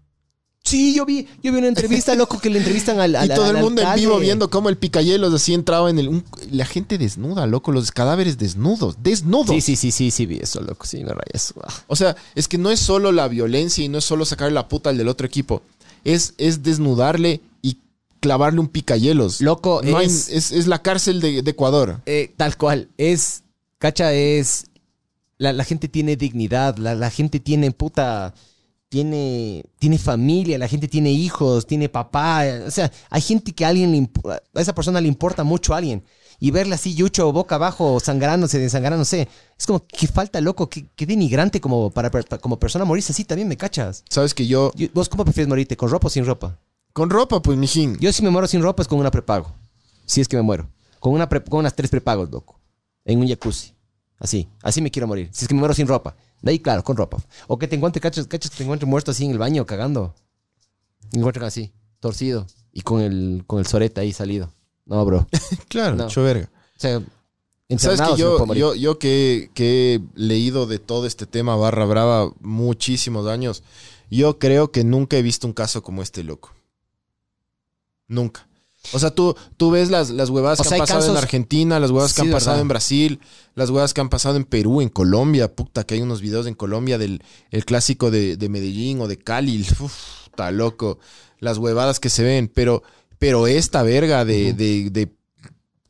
Sí, 0.67 0.93
yo 0.93 1.05
vi, 1.05 1.27
yo 1.41 1.51
vi 1.51 1.57
una 1.59 1.67
entrevista, 1.67 2.13
loco, 2.15 2.39
que 2.39 2.49
le 2.49 2.59
entrevistan 2.59 2.99
al, 2.99 3.15
al 3.15 3.25
y 3.31 3.33
todo 3.33 3.45
al 3.45 3.55
el 3.57 3.63
mundo 3.63 3.81
en 3.81 3.95
vivo 3.95 4.19
viendo 4.19 4.49
cómo 4.49 4.69
el 4.69 4.77
picayelos 4.77 5.33
así 5.33 5.53
entraba 5.53 5.89
en 5.89 5.99
el... 5.99 6.07
un- 6.09 6.23
la 6.51 6.65
gente 6.65 6.97
desnuda, 6.97 7.47
loco, 7.47 7.71
los 7.71 7.91
cadáveres 7.91 8.37
desnudos, 8.37 8.97
desnudos. 9.01 9.49
Sí, 9.49 9.61
sí, 9.61 9.75
sí, 9.75 9.91
sí, 9.91 10.11
sí, 10.11 10.25
vi 10.25 10.37
eso, 10.37 10.61
loco, 10.61 10.85
sí, 10.85 11.03
me 11.03 11.13
rayas. 11.13 11.53
Ah. 11.63 11.73
O 11.87 11.95
sea, 11.95 12.15
es 12.35 12.47
que 12.47 12.57
no 12.57 12.69
es 12.71 12.79
solo 12.79 13.11
la 13.11 13.27
violencia 13.27 13.83
y 13.83 13.89
no 13.89 13.97
es 13.99 14.05
solo 14.05 14.25
sacarle 14.25 14.53
la 14.53 14.67
puta 14.67 14.89
al 14.89 14.97
del 14.97 15.07
otro 15.07 15.25
equipo. 15.27 15.61
Es, 16.03 16.33
es 16.37 16.63
desnudarle 16.63 17.41
y 17.61 17.79
clavarle 18.19 18.59
un 18.59 18.67
picayelos. 18.67 19.41
Loco, 19.41 19.81
No 19.83 19.97
hay- 19.97 20.05
es, 20.07 20.29
es, 20.29 20.51
es 20.51 20.67
la 20.67 20.81
cárcel 20.81 21.19
de, 21.21 21.41
de 21.41 21.51
Ecuador. 21.51 22.01
eh, 22.05 22.31
tal 22.37 22.57
cual, 22.57 22.87
es, 22.97 23.43
cacha, 23.77 24.13
es, 24.13 24.65
la, 25.37 25.53
la 25.53 25.63
gente 25.63 25.87
tiene 25.87 26.15
dignidad, 26.15 26.77
la, 26.77 26.95
la 26.95 27.09
gente 27.09 27.39
tiene 27.39 27.71
puta, 27.71 28.33
tiene, 28.89 29.63
tiene 29.79 29.97
familia, 29.97 30.57
la 30.57 30.67
gente 30.67 30.87
tiene 30.87 31.11
hijos, 31.11 31.65
tiene 31.67 31.89
papá, 31.89 32.43
o 32.65 32.71
sea, 32.71 32.91
hay 33.09 33.21
gente 33.21 33.53
que 33.53 33.65
a 33.65 33.69
alguien 33.69 33.91
le 33.91 34.09
a 34.55 34.61
esa 34.61 34.73
persona 34.73 35.01
le 35.01 35.07
importa 35.07 35.43
mucho 35.43 35.73
a 35.73 35.77
alguien. 35.77 36.03
Y 36.39 36.51
verla 36.51 36.75
así, 36.75 36.93
yucho, 36.93 37.31
boca 37.33 37.55
abajo, 37.55 37.99
sangrándose, 37.99 38.59
desangrándose. 38.59 39.27
Es 39.57 39.65
como 39.65 39.87
que 39.87 40.05
falta, 40.05 40.39
loco, 40.39 40.69
que, 40.69 40.87
que 40.95 41.07
denigrante 41.07 41.59
como 41.59 41.89
para, 41.89 42.11
como 42.39 42.59
persona 42.59 42.85
morirse 42.85 43.11
así 43.11 43.23
también, 43.25 43.47
¿me 43.47 43.57
cachas? 43.57 44.03
Sabes 44.07 44.35
que 44.35 44.45
yo... 44.45 44.71
Yo- 44.75 44.87
¿Vos 44.93 45.09
cómo 45.09 45.23
prefieres 45.25 45.47
morirte? 45.49 45.75
¿Con 45.75 45.89
ropa 45.89 46.07
o 46.07 46.09
sin 46.11 46.27
ropa? 46.27 46.59
Con 46.93 47.09
ropa, 47.09 47.41
pues, 47.41 47.57
mijín. 47.57 47.97
Yo 47.99 48.13
si 48.13 48.21
me 48.21 48.29
muero 48.29 48.47
sin 48.47 48.61
ropa 48.61 48.83
es 48.83 48.87
con 48.87 48.99
una 48.99 49.09
prepago. 49.09 49.51
Si 50.05 50.21
es 50.21 50.27
que 50.27 50.37
me 50.37 50.43
muero. 50.43 50.69
Con, 50.99 51.11
una 51.13 51.27
pre- 51.27 51.43
con 51.43 51.59
unas 51.59 51.75
tres 51.75 51.89
prepagos, 51.89 52.29
loco. 52.29 52.59
En 53.03 53.19
un 53.19 53.27
jacuzzi. 53.27 53.73
Así. 54.19 54.47
Así 54.61 54.79
me 54.79 54.91
quiero 54.91 55.07
morir. 55.07 55.29
Si 55.31 55.43
es 55.45 55.47
que 55.47 55.55
me 55.55 55.59
muero 55.59 55.73
sin 55.73 55.87
ropa. 55.87 56.15
De 56.41 56.51
ahí, 56.51 56.59
claro, 56.59 56.83
con 56.83 56.95
ropa. 56.97 57.17
O 57.47 57.57
que 57.57 57.67
te 57.67 57.75
encuentre, 57.75 57.99
cachas, 58.01 58.27
cachas 58.27 58.51
que 58.51 58.57
te 58.57 58.63
encuentre 58.63 58.87
muerto 58.87 59.11
así 59.11 59.25
en 59.25 59.31
el 59.31 59.37
baño, 59.37 59.65
cagando. 59.65 60.13
Me 61.13 61.19
encuentran 61.19 61.45
así, 61.47 61.71
torcido. 61.99 62.45
Y 62.71 62.81
con 62.81 63.01
el, 63.01 63.43
con 63.47 63.59
el 63.59 63.65
sorete 63.67 64.01
ahí 64.01 64.13
salido. 64.13 64.51
No, 64.85 65.03
bro. 65.05 65.19
O 65.19 65.27
Claro, 65.67 65.95
No. 65.95 66.05
hecho 66.05 66.23
verga. 66.23 66.49
sea, 66.77 67.01
Sabes 67.77 67.99
que 68.01 68.15
yo, 68.17 68.53
yo, 68.53 68.75
yo 68.75 68.97
que, 68.99 69.49
que 69.53 69.95
he 69.95 70.01
leído 70.15 70.67
de 70.67 70.79
todo 70.79 71.05
este 71.05 71.25
tema 71.25 71.55
barra 71.57 71.85
brava 71.85 72.31
muchísimos 72.39 73.27
años, 73.27 73.61
yo 74.09 74.39
creo 74.39 74.71
que 74.71 74.83
nunca 74.85 75.17
he 75.17 75.21
visto 75.21 75.47
un 75.47 75.53
caso 75.53 75.81
como 75.83 76.01
este 76.01 76.23
loco. 76.23 76.53
Nunca. 78.07 78.47
O 78.93 78.99
sea, 78.99 79.11
tú, 79.11 79.35
tú 79.57 79.69
ves 79.71 79.89
las, 79.89 80.11
las 80.11 80.29
huevadas 80.29 80.61
O 80.61 80.63
que 80.63 80.69
sea, 80.69 80.75
han 80.77 80.81
pasado 80.83 81.11
en 81.11 81.17
Argentina, 81.17 81.77
las 81.79 81.91
huevadas 81.91 82.13
que 82.13 82.21
han 82.21 82.31
pasado 82.31 82.51
verdad. 82.51 82.61
en 82.61 82.67
Brasil, 82.69 83.19
las 83.57 83.69
huevadas 83.69 83.93
que 83.93 84.01
han 84.01 84.09
pasado 84.09 84.37
en 84.37 84.45
Perú, 84.45 84.81
en 84.81 84.89
Colombia, 84.89 85.53
puta, 85.53 85.83
que 85.83 85.95
hay 85.95 86.01
unos 86.01 86.21
videos 86.21 86.47
en 86.47 86.53
Colombia 86.53 86.97
del 86.97 87.21
el 87.51 87.65
clásico 87.65 88.11
de, 88.11 88.37
de 88.37 88.49
Medellín 88.49 89.01
o 89.01 89.07
de 89.07 89.17
Cali, 89.17 89.61
uf, 89.79 90.27
está 90.27 90.51
loco, 90.51 90.99
las 91.39 91.57
huevadas 91.57 91.99
que 91.99 92.09
se 92.09 92.23
ven, 92.23 92.49
pero, 92.53 92.83
pero 93.19 93.47
esta 93.47 93.83
verga 93.83 94.23
de, 94.25 94.53
de, 94.53 94.89
de 94.91 95.11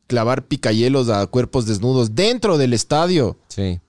clavar 0.06 0.46
picayelos 0.48 1.08
a 1.10 1.26
cuerpos 1.26 1.66
desnudos 1.66 2.14
dentro 2.14 2.56
del 2.58 2.72
estadio, 2.72 3.38
Sí. 3.48 3.80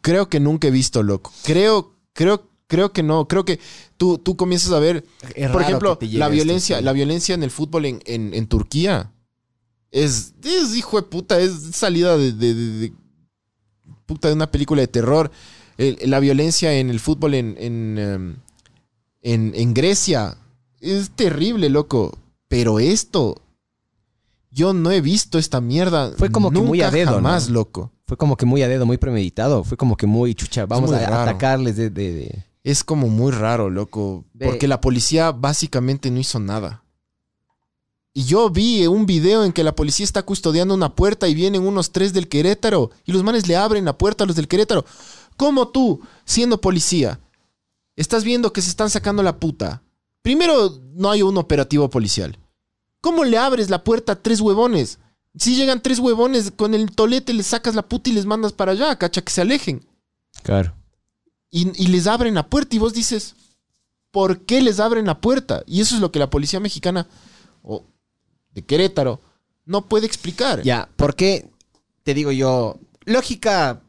creo 0.00 0.28
que 0.28 0.40
nunca 0.40 0.68
he 0.68 0.70
visto, 0.70 1.02
loco. 1.02 1.32
Creo, 1.44 1.94
creo, 2.12 2.48
creo 2.66 2.92
que 2.92 3.02
no. 3.02 3.26
Creo 3.26 3.44
que 3.44 3.58
tú, 3.96 4.18
tú 4.18 4.36
comienzas 4.36 4.70
a 4.72 4.78
ver, 4.78 5.04
Es 5.34 5.50
por 5.50 5.62
ejemplo, 5.62 5.98
la 6.00 6.06
esto, 6.26 6.30
violencia, 6.30 6.78
sí. 6.78 6.84
la 6.84 6.92
violencia 6.92 7.34
en 7.34 7.42
el 7.42 7.50
fútbol 7.50 7.86
en, 7.86 8.00
en- 8.06 8.34
en 8.34 8.46
Turquía 8.46 9.10
es, 9.94 10.34
es 10.42 10.76
hijo 10.76 10.96
de 10.96 11.04
puta, 11.04 11.38
es 11.40 11.52
salida 11.72 12.16
de, 12.18 12.32
de- 12.32 12.54
de- 12.54 12.78
de- 12.80 12.92
puta 14.06 14.28
de 14.28 14.34
una 14.34 14.50
película 14.50 14.80
de 14.80 14.88
terror. 14.88 15.30
El- 15.78 15.98
la 16.10 16.20
violencia 16.20 16.72
en 16.74 16.90
el 16.90 17.00
fútbol 17.00 17.34
en, 17.34 17.54
en, 17.58 17.98
em, 17.98 18.36
en, 19.22 19.52
en 19.54 19.72
Grecia 19.74 20.36
es 20.80 21.10
terrible, 21.10 21.68
loco. 21.70 22.18
Pero 22.48 22.78
esto, 22.78 23.40
yo 24.50 24.72
no 24.72 24.90
he 24.90 25.00
visto 25.00 25.38
esta 25.38 25.60
mierda. 25.60 26.12
Fue 26.16 26.30
como 26.30 26.50
que 26.50 26.60
muy 26.60 26.82
a 26.82 26.90
dedo, 26.90 27.10
¿no? 27.12 27.16
jamás, 27.16 27.48
loco. 27.48 27.90
Fue 28.06 28.16
como 28.16 28.36
que 28.36 28.46
muy 28.46 28.62
a 28.62 28.68
dedo, 28.68 28.84
muy 28.86 28.98
premeditado. 28.98 29.64
Fue 29.64 29.76
como 29.78 29.96
que 29.96 30.06
muy 30.06 30.34
chucha. 30.34 30.66
Vamos 30.66 30.90
muy 30.90 30.98
a 31.00 31.08
raro. 31.08 31.22
atacarles 31.30 31.76
de- 31.76 31.90
de- 31.90 32.12
de... 32.12 32.44
Es 32.62 32.84
como 32.84 33.08
muy 33.08 33.32
raro, 33.32 33.70
loco. 33.70 34.24
Porque 34.38 34.68
la 34.68 34.80
policía 34.80 35.32
básicamente 35.32 36.10
no 36.10 36.18
hizo 36.20 36.38
nada. 36.38 36.83
Y 38.16 38.24
yo 38.24 38.48
vi 38.48 38.86
un 38.86 39.06
video 39.06 39.44
en 39.44 39.52
que 39.52 39.64
la 39.64 39.74
policía 39.74 40.04
está 40.04 40.22
custodiando 40.22 40.72
una 40.72 40.94
puerta 40.94 41.26
y 41.26 41.34
vienen 41.34 41.66
unos 41.66 41.90
tres 41.90 42.12
del 42.12 42.28
Querétaro 42.28 42.92
y 43.04 43.10
los 43.12 43.24
manes 43.24 43.48
le 43.48 43.56
abren 43.56 43.84
la 43.84 43.98
puerta 43.98 44.22
a 44.22 44.26
los 44.26 44.36
del 44.36 44.46
Querétaro. 44.46 44.84
¿Cómo 45.36 45.68
tú, 45.68 46.00
siendo 46.24 46.60
policía, 46.60 47.18
estás 47.96 48.22
viendo 48.22 48.52
que 48.52 48.62
se 48.62 48.70
están 48.70 48.88
sacando 48.88 49.24
la 49.24 49.40
puta? 49.40 49.82
Primero, 50.22 50.80
no 50.94 51.10
hay 51.10 51.22
un 51.22 51.36
operativo 51.36 51.90
policial. 51.90 52.38
¿Cómo 53.00 53.24
le 53.24 53.36
abres 53.36 53.68
la 53.68 53.82
puerta 53.82 54.12
a 54.12 54.22
tres 54.22 54.40
huevones? 54.40 55.00
Si 55.36 55.56
llegan 55.56 55.82
tres 55.82 55.98
huevones, 55.98 56.52
con 56.54 56.72
el 56.72 56.92
tolete 56.94 57.34
les 57.34 57.48
sacas 57.48 57.74
la 57.74 57.82
puta 57.82 58.10
y 58.10 58.12
les 58.12 58.26
mandas 58.26 58.52
para 58.52 58.72
allá, 58.72 58.96
cacha, 58.96 59.22
que 59.22 59.32
se 59.32 59.40
alejen 59.40 59.84
Claro. 60.44 60.72
y, 61.50 61.82
y 61.82 61.88
les 61.88 62.06
abren 62.06 62.34
la 62.36 62.46
puerta 62.48 62.76
y 62.76 62.78
vos 62.78 62.92
dices, 62.94 63.34
¿por 64.12 64.42
qué 64.46 64.60
les 64.62 64.78
abren 64.78 65.06
la 65.06 65.20
puerta? 65.20 65.64
Y 65.66 65.80
eso 65.80 65.96
es 65.96 66.00
lo 66.00 66.12
que 66.12 66.20
la 66.20 66.30
policía 66.30 66.60
mexicana 66.60 67.08
de 68.54 68.62
Querétaro 68.62 69.20
no 69.66 69.86
puede 69.88 70.06
explicar. 70.06 70.62
Ya, 70.62 70.88
¿por 70.96 71.14
qué 71.16 71.50
te 72.02 72.14
digo 72.14 72.30
yo? 72.32 72.78
Lógica 73.04 73.80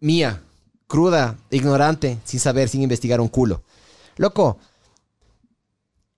mía, 0.00 0.42
cruda, 0.86 1.36
ignorante, 1.50 2.18
sin 2.24 2.40
saber, 2.40 2.68
sin 2.68 2.82
investigar 2.82 3.20
un 3.20 3.28
culo. 3.28 3.62
Loco, 4.16 4.58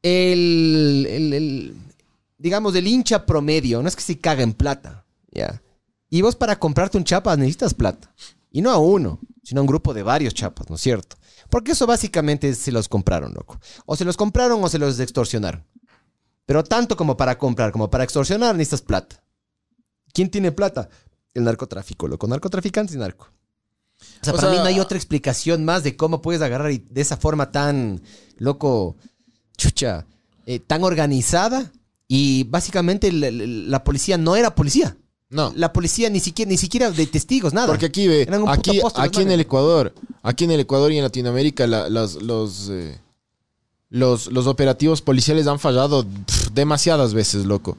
el, 0.03 1.07
el- 1.09 1.77
digamos, 2.39 2.75
el 2.75 2.87
hincha 2.87 3.25
promedio, 3.27 3.83
no 3.83 3.89
es 3.89 3.97
que 3.97 4.03
se 4.03 4.19
caga 4.19 4.43
en 4.43 4.53
plata, 4.53 5.05
ya. 5.33 5.62
Y 6.09 6.23
vos 6.23 6.37
para 6.37 6.59
comprarte 6.59 6.99
un 6.99 7.05
chapas 7.05 7.37
necesitas 7.39 7.75
plata. 7.75 8.12
Y 8.51 8.62
no 8.62 8.71
a 8.71 8.79
uno, 8.79 9.19
sino 9.43 9.61
a 9.61 9.62
un 9.62 9.67
grupo 9.67 9.93
de 9.93 10.03
varios 10.03 10.33
chapas, 10.35 10.69
¿no 10.71 10.77
es 10.77 10.83
cierto? 10.83 11.17
Porque 11.51 11.73
eso 11.73 11.87
básicamente 11.87 12.55
se 12.55 12.73
los 12.73 12.89
compraron, 12.89 13.35
loco. 13.35 13.59
O 13.87 13.97
se 13.97 14.05
los 14.05 14.17
compraron 14.17 14.62
o 14.62 14.69
se 14.69 14.79
los 14.79 14.99
extorsionaron. 15.01 15.64
Pero 16.47 16.62
tanto 16.64 16.97
como 16.97 17.16
para 17.16 17.36
comprar, 17.38 17.72
como 17.72 17.90
para 17.90 18.05
extorsionar, 18.05 18.55
necesitas 18.55 18.82
plata. 18.82 19.22
¿Quién 20.12 20.30
tiene 20.30 20.53
plata? 20.53 20.88
el 21.34 21.44
narcotráfico, 21.44 22.09
loco. 22.09 22.26
Narcotraficantes 22.26 22.97
y 22.97 22.99
narco. 22.99 23.28
O 24.22 24.24
sea, 24.24 24.32
O 24.32 24.36
para 24.36 24.51
mí 24.51 24.57
no 24.57 24.64
hay 24.64 24.80
otra 24.80 24.97
explicación 24.97 25.66
más 25.66 25.82
de 25.82 25.94
cómo 25.94 26.22
puedes 26.22 26.40
agarrar 26.40 26.72
y 26.72 26.78
de 26.78 27.03
esa 27.03 27.18
forma 27.18 27.53
tan, 27.53 28.01
loco, 28.38 28.97
chucha, 29.59 30.07
eh, 30.47 30.61
tan 30.61 30.82
organizada. 30.82 31.70
Y 32.09 32.44
básicamente 32.44 33.12
la, 33.12 33.30
la- 33.30 33.44
la 33.47 33.84
policía 33.84 34.16
no 34.16 34.34
era 34.34 34.55
policía. 34.55 34.97
No. 35.28 35.53
La 35.57 35.74
policía 35.74 36.09
ni 36.09 36.20
siquiera, 36.20 36.49
ni 36.51 36.57
siquiera 36.57 36.90
de 36.90 37.07
testigos, 37.07 37.53
nada. 37.53 37.66
Porque 37.66 37.84
aquí 37.84 38.09
ve, 38.09 38.26
aquí, 38.49 38.80
aquí 38.94 39.20
en 39.20 39.30
el 39.32 39.40
Ecuador, 39.40 39.92
aquí 40.22 40.44
en 40.44 40.53
el 40.53 40.61
Ecuador 40.61 40.90
y 40.90 40.97
en 40.97 41.03
Latinoamérica, 41.05 41.66
la- 41.66 41.90
los, 41.90 42.22
los, 42.22 42.70
eh, 42.70 42.99
los, 43.91 44.30
los 44.32 44.47
operativos 44.47 45.03
policiales 45.03 45.47
han 45.47 45.59
fallado 45.59 46.05
demasiadas 46.53 47.14
veces, 47.14 47.47
loco. 47.47 47.76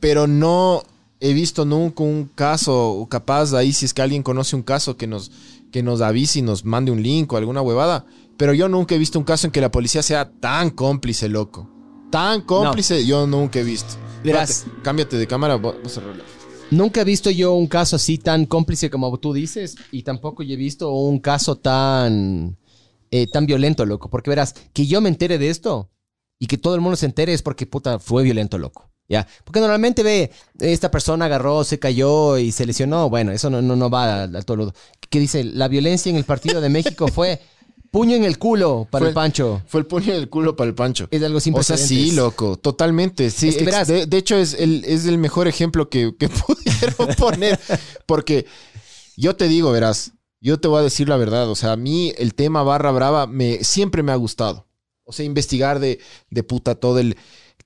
Pero 0.00 0.26
no 0.26 0.82
he 1.20 1.32
visto 1.32 1.64
nunca 1.64 2.02
un 2.02 2.30
caso, 2.34 3.06
capaz 3.10 3.54
ahí 3.54 3.72
si 3.72 3.84
es 3.84 3.94
que 3.94 4.02
alguien 4.02 4.22
conoce 4.22 4.54
un 4.54 4.62
caso 4.62 4.96
que 4.96 5.06
nos, 5.06 5.30
que 5.72 5.82
nos 5.82 6.00
avise 6.00 6.38
y 6.38 6.42
nos 6.42 6.64
mande 6.64 6.92
un 6.92 7.02
link 7.02 7.32
o 7.32 7.36
alguna 7.36 7.62
huevada. 7.62 8.06
Pero 8.36 8.54
yo 8.54 8.68
nunca 8.68 8.94
he 8.94 8.98
visto 8.98 9.18
un 9.18 9.24
caso 9.24 9.46
en 9.46 9.52
que 9.52 9.60
la 9.60 9.70
policía 9.70 10.02
sea 10.02 10.30
tan 10.30 10.70
cómplice, 10.70 11.28
loco. 11.28 11.68
Tan 12.10 12.42
cómplice, 12.42 13.04
yo 13.04 13.26
nunca 13.26 13.58
he 13.58 13.64
visto. 13.64 13.94
Verás. 14.22 14.66
Cámbiate 14.82 15.18
de 15.18 15.26
cámara, 15.26 15.56
vamos 15.56 15.98
a 15.98 16.00
rolar. 16.00 16.24
Nunca 16.70 17.00
he 17.00 17.04
visto 17.04 17.30
yo 17.30 17.54
un 17.54 17.66
caso 17.66 17.96
así 17.96 18.18
tan 18.18 18.44
cómplice 18.44 18.90
como 18.90 19.16
tú 19.18 19.32
dices 19.32 19.76
y 19.90 20.02
tampoco 20.02 20.42
he 20.42 20.56
visto 20.56 20.92
un 20.92 21.18
caso 21.18 21.56
tan, 21.56 22.58
eh, 23.10 23.26
tan 23.32 23.46
violento, 23.46 23.84
loco. 23.86 24.10
Porque 24.10 24.30
verás, 24.30 24.54
que 24.72 24.86
yo 24.86 25.00
me 25.00 25.08
entere 25.08 25.38
de 25.38 25.50
esto 25.50 25.90
y 26.38 26.46
que 26.46 26.58
todo 26.58 26.74
el 26.74 26.80
mundo 26.80 26.96
se 26.96 27.06
entere 27.06 27.32
es 27.32 27.42
porque, 27.42 27.66
puta, 27.66 27.98
fue 27.98 28.22
violento, 28.22 28.58
loco. 28.58 28.90
Ya, 29.10 29.26
porque 29.44 29.60
normalmente 29.60 30.02
ve, 30.02 30.30
esta 30.60 30.90
persona 30.90 31.24
agarró, 31.24 31.64
se 31.64 31.78
cayó 31.78 32.36
y 32.36 32.52
se 32.52 32.66
lesionó. 32.66 33.08
Bueno, 33.08 33.32
eso 33.32 33.48
no, 33.48 33.62
no, 33.62 33.74
no 33.74 33.88
va 33.88 34.04
a, 34.04 34.22
a 34.24 34.42
todo 34.42 34.56
lo... 34.58 34.74
Que 35.08 35.18
dice, 35.18 35.44
la 35.44 35.66
violencia 35.68 36.10
en 36.10 36.16
el 36.16 36.24
partido 36.24 36.60
de 36.60 36.68
México 36.68 37.08
fue 37.12 37.40
puño 37.90 38.14
en 38.16 38.24
el 38.24 38.36
culo 38.38 38.86
para 38.90 39.04
Fue- 39.04 39.08
el 39.08 39.14
Pancho. 39.14 39.62
Fue 39.66 39.80
el 39.80 39.86
puño 39.86 40.12
del 40.12 40.28
culo 40.28 40.54
para 40.56 40.68
el 40.68 40.74
Pancho. 40.74 41.08
Es 41.10 41.22
algo 41.22 41.40
sin 41.40 41.54
O 41.54 41.62
sea, 41.62 41.78
sí, 41.78 42.10
loco, 42.12 42.58
totalmente. 42.58 43.30
Sí, 43.30 43.48
Es 43.48 43.56
que 43.56 43.62
ex- 43.64 43.72
verás- 43.72 43.86
de, 43.88 44.04
de 44.04 44.16
hecho 44.18 44.36
es 44.36 44.52
el, 44.52 44.84
es 44.84 45.06
el 45.06 45.16
mejor 45.16 45.48
ejemplo 45.48 45.88
que, 45.88 46.14
que 46.18 46.28
pudieron 46.46 47.14
poner. 47.16 47.58
Porque 48.04 48.44
yo 49.16 49.34
te 49.36 49.48
digo, 49.48 49.72
verás, 49.72 50.12
yo 50.40 50.58
te 50.60 50.68
voy 50.68 50.80
a 50.80 50.82
decir 50.82 51.08
la 51.08 51.16
verdad. 51.16 51.48
O 51.50 51.54
sea, 51.56 51.72
a 51.72 51.76
mí 51.76 52.12
el 52.18 52.34
tema 52.34 52.62
barra 52.62 52.90
brava 52.90 53.26
me, 53.26 53.62
siempre 53.64 54.02
me 54.02 54.12
ha 54.12 54.16
gustado. 54.16 54.66
O 55.04 55.12
sea, 55.12 55.24
investigar 55.24 55.78
de, 55.80 55.98
de 56.30 56.42
puta 56.42 56.74
todo 56.74 56.98
el, 56.98 57.16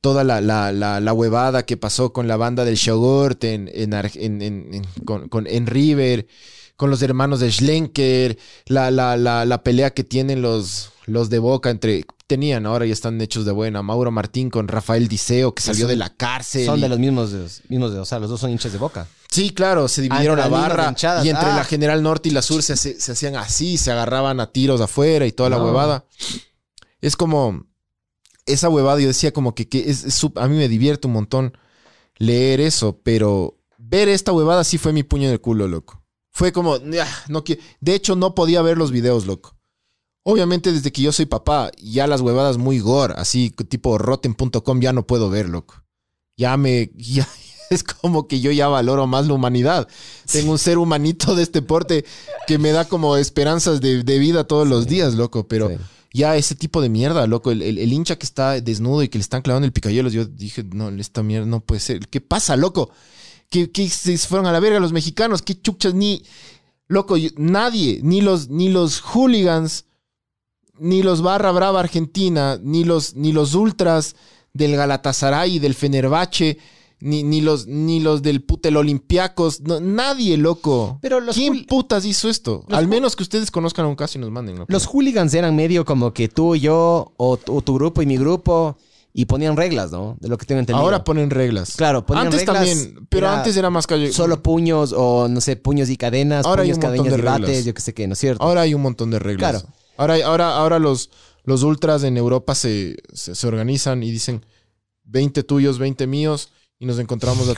toda 0.00 0.22
la, 0.24 0.40
la, 0.40 0.70
la, 0.72 1.00
la 1.00 1.12
huevada 1.12 1.64
que 1.66 1.76
pasó 1.76 2.12
con 2.12 2.28
la 2.28 2.36
banda 2.36 2.64
del 2.64 2.76
Shogurt 2.76 3.42
en, 3.44 3.68
en, 3.74 3.92
en, 3.94 4.82
con- 5.04 5.28
con- 5.28 5.46
en 5.48 5.66
River, 5.66 6.26
con 6.76 6.90
los 6.90 7.02
hermanos 7.02 7.40
de 7.40 7.50
Schlenker, 7.50 8.38
la, 8.66 8.90
la, 8.90 9.16
la, 9.16 9.44
la 9.44 9.62
pelea 9.62 9.90
que 9.90 10.04
tienen 10.04 10.40
los, 10.42 10.90
los 11.06 11.30
de 11.30 11.38
Boca 11.38 11.70
entre... 11.70 12.04
Tenían, 12.28 12.64
ahora 12.64 12.86
ya 12.86 12.94
están 12.94 13.20
hechos 13.20 13.44
de 13.44 13.52
buena. 13.52 13.82
Mauro 13.82 14.10
Martín 14.10 14.48
con 14.48 14.66
Rafael 14.66 15.06
Diceo, 15.06 15.54
que 15.54 15.62
salió 15.62 15.82
Son- 15.82 15.88
de 15.90 15.96
la 15.96 16.08
cárcel. 16.16 16.64
Son 16.64 16.78
y- 16.78 16.82
de 16.82 16.88
los 16.88 16.98
mismos, 16.98 17.30
de 17.30 17.40
los 17.40 17.60
mismos 17.68 17.92
de, 17.92 17.98
o 17.98 18.04
sea, 18.06 18.20
los 18.20 18.30
dos 18.30 18.40
son 18.40 18.50
hinchas 18.50 18.72
de 18.72 18.78
boca. 18.78 19.06
Sí, 19.32 19.50
claro, 19.50 19.88
se 19.88 20.02
dividieron 20.02 20.38
Ah, 20.38 20.42
la 20.42 20.48
barra 20.48 20.94
y 21.24 21.28
entre 21.30 21.48
Ah. 21.48 21.56
la 21.56 21.64
General 21.64 22.02
Norte 22.02 22.28
y 22.28 22.32
la 22.32 22.42
Sur 22.42 22.62
se, 22.62 22.76
se 22.76 23.12
hacían 23.12 23.34
así, 23.36 23.78
se 23.78 23.90
agarraban 23.90 24.40
a 24.40 24.52
tiros 24.52 24.80
afuera 24.82 25.26
y 25.26 25.32
toda 25.32 25.48
la 25.48 25.56
No. 25.56 25.64
huevada. 25.64 26.04
Es 27.00 27.16
como 27.16 27.64
esa 28.44 28.68
huevada, 28.68 29.00
yo 29.00 29.06
decía 29.08 29.32
como 29.32 29.54
que, 29.54 29.68
que 29.68 29.88
es, 29.88 30.04
a 30.36 30.48
mí 30.48 30.56
me 30.56 30.68
divierte 30.68 31.06
un 31.06 31.14
montón 31.14 31.56
leer 32.18 32.60
eso, 32.60 33.00
pero 33.02 33.56
ver 33.78 34.08
esta 34.10 34.32
huevada 34.32 34.64
sí 34.64 34.76
fue 34.76 34.92
mi 34.92 35.02
puño 35.02 35.26
en 35.28 35.32
el 35.32 35.40
culo, 35.40 35.66
loco. 35.66 36.02
Fue 36.30 36.52
como, 36.52 36.74
"Ah, 36.74 37.24
no 37.28 37.42
de 37.80 37.94
hecho 37.94 38.14
no 38.16 38.34
podía 38.34 38.60
ver 38.62 38.76
los 38.76 38.90
videos, 38.92 39.24
loco. 39.26 39.56
Obviamente 40.24 40.72
desde 40.72 40.92
que 40.92 41.02
yo 41.02 41.10
soy 41.10 41.26
papá, 41.26 41.70
ya 41.78 42.06
las 42.06 42.20
huevadas 42.20 42.58
muy 42.58 42.78
gore, 42.80 43.14
así 43.16 43.50
tipo 43.50 43.96
rotten.com 43.98 44.80
ya 44.80 44.92
no 44.92 45.06
puedo 45.06 45.30
ver, 45.30 45.48
loco. 45.48 45.82
Ya 46.36 46.56
me, 46.56 46.90
ya, 46.96 47.26
es 47.74 47.82
como 47.84 48.28
que 48.28 48.40
yo 48.40 48.50
ya 48.52 48.68
valoro 48.68 49.06
más 49.06 49.26
la 49.26 49.34
humanidad. 49.34 49.88
Tengo 50.30 50.52
un 50.52 50.58
ser 50.58 50.78
humanito 50.78 51.34
de 51.34 51.42
este 51.42 51.62
porte 51.62 52.04
que 52.46 52.58
me 52.58 52.70
da 52.72 52.86
como 52.86 53.16
esperanzas 53.16 53.80
de, 53.80 54.02
de 54.02 54.18
vida 54.18 54.44
todos 54.44 54.66
los 54.68 54.86
días, 54.86 55.14
loco. 55.14 55.46
Pero 55.48 55.68
ya 56.12 56.36
ese 56.36 56.54
tipo 56.54 56.80
de 56.82 56.88
mierda, 56.88 57.26
loco. 57.26 57.50
El, 57.50 57.62
el- 57.62 57.78
el 57.78 57.92
hincha 57.92 58.16
que 58.16 58.26
está 58.26 58.60
desnudo 58.60 59.02
y 59.02 59.08
que 59.08 59.18
le 59.18 59.22
están 59.22 59.42
clavando 59.42 59.66
el 59.66 59.72
picayelos, 59.72 60.12
yo 60.12 60.24
dije, 60.26 60.62
no, 60.72 60.88
esta 60.90 61.22
mierda 61.22 61.46
no 61.46 61.60
puede 61.60 61.80
ser. 61.80 62.08
¿Qué 62.08 62.20
pasa, 62.20 62.56
loco? 62.56 62.90
Que, 63.50 63.70
que 63.70 63.88
se 63.88 64.16
fueron 64.18 64.46
a 64.46 64.52
la 64.52 64.60
verga 64.60 64.80
los 64.80 64.92
mexicanos, 64.92 65.42
qué 65.42 65.60
chuchas, 65.60 65.94
ni. 65.94 66.22
Loco, 66.88 67.16
yo- 67.16 67.30
nadie, 67.36 68.00
ni 68.02 68.20
los, 68.20 68.48
ni 68.50 68.68
los 68.68 69.00
hooligans, 69.00 69.86
ni 70.78 71.02
los 71.02 71.22
barra 71.22 71.50
brava 71.52 71.80
argentina, 71.80 72.58
ni 72.62 72.84
los, 72.84 73.14
ni 73.14 73.32
los 73.32 73.54
ultras 73.54 74.16
del 74.52 74.76
Galatasaray 74.76 75.56
y 75.56 75.58
del 75.58 75.74
Fenerbahce, 75.74 76.58
ni, 77.02 77.22
ni, 77.22 77.40
los, 77.40 77.66
ni 77.66 78.00
los 78.00 78.22
del 78.22 78.42
putel 78.42 78.76
Olympiacos, 78.76 79.60
no, 79.60 79.80
nadie, 79.80 80.36
loco. 80.36 80.98
Pero 81.02 81.20
los 81.20 81.34
¿Quién 81.36 81.66
putas 81.66 82.04
hizo 82.04 82.28
esto? 82.28 82.64
Al 82.70 82.86
menos 82.88 83.16
que 83.16 83.22
ustedes 83.24 83.50
conozcan 83.50 83.86
un 83.86 83.96
caso 83.96 84.18
y 84.18 84.20
nos 84.20 84.30
manden. 84.30 84.56
loco. 84.58 84.72
Los 84.72 84.86
hooligans 84.86 85.34
eran 85.34 85.56
medio 85.56 85.84
como 85.84 86.12
que 86.14 86.28
tú 86.28 86.54
y 86.54 86.60
yo, 86.60 87.12
o, 87.16 87.36
tu- 87.36 87.56
o 87.56 87.60
tu 87.62 87.74
grupo 87.74 88.02
y 88.02 88.06
mi 88.06 88.16
grupo, 88.16 88.76
y 89.12 89.26
ponían 89.26 89.56
reglas, 89.56 89.90
¿no? 89.90 90.16
De 90.20 90.28
lo 90.28 90.38
que 90.38 90.46
tengo 90.46 90.60
entendido. 90.60 90.82
Ahora 90.82 91.04
ponen 91.04 91.28
reglas. 91.30 91.74
Claro, 91.76 92.06
ponían 92.06 92.26
Antes 92.28 92.40
reglas, 92.46 92.56
también, 92.56 93.06
pero 93.10 93.26
era 93.26 93.38
antes 93.38 93.56
era 93.56 93.68
más 93.68 93.86
calle. 93.86 94.10
Solo 94.12 94.42
puños, 94.42 94.94
o 94.96 95.28
no 95.28 95.40
sé, 95.42 95.56
puños 95.56 95.90
y 95.90 95.96
cadenas, 95.96 96.46
Ahora 96.46 96.62
hay 96.62 96.68
puños, 96.72 96.78
un 96.78 96.82
montón 96.90 97.04
cadenas 97.06 97.16
de 97.16 97.22
y 97.22 97.46
bates, 97.48 97.64
yo 97.66 97.74
qué 97.74 97.80
sé 97.82 97.92
qué, 97.94 98.06
¿no 98.06 98.14
es 98.14 98.18
cierto? 98.20 98.42
Ahora 98.42 98.62
hay 98.62 98.72
un 98.74 98.80
montón 98.82 99.10
de 99.10 99.18
reglas. 99.18 99.50
Claro. 99.62 99.68
Ahora, 99.98 100.14
hay- 100.14 100.22
ahora, 100.22 100.56
ahora 100.56 100.78
los, 100.78 101.10
los 101.44 101.62
ultras 101.62 102.04
en 102.04 102.16
Europa 102.16 102.54
se, 102.54 102.96
se, 103.12 103.34
se 103.34 103.46
organizan 103.46 104.02
y 104.02 104.10
dicen 104.10 104.46
20 105.04 105.42
tuyos, 105.42 105.78
20 105.78 106.06
míos 106.06 106.50
y 106.82 106.86
nos 106.86 106.98
encontramos. 106.98 107.48
a- 107.48 107.54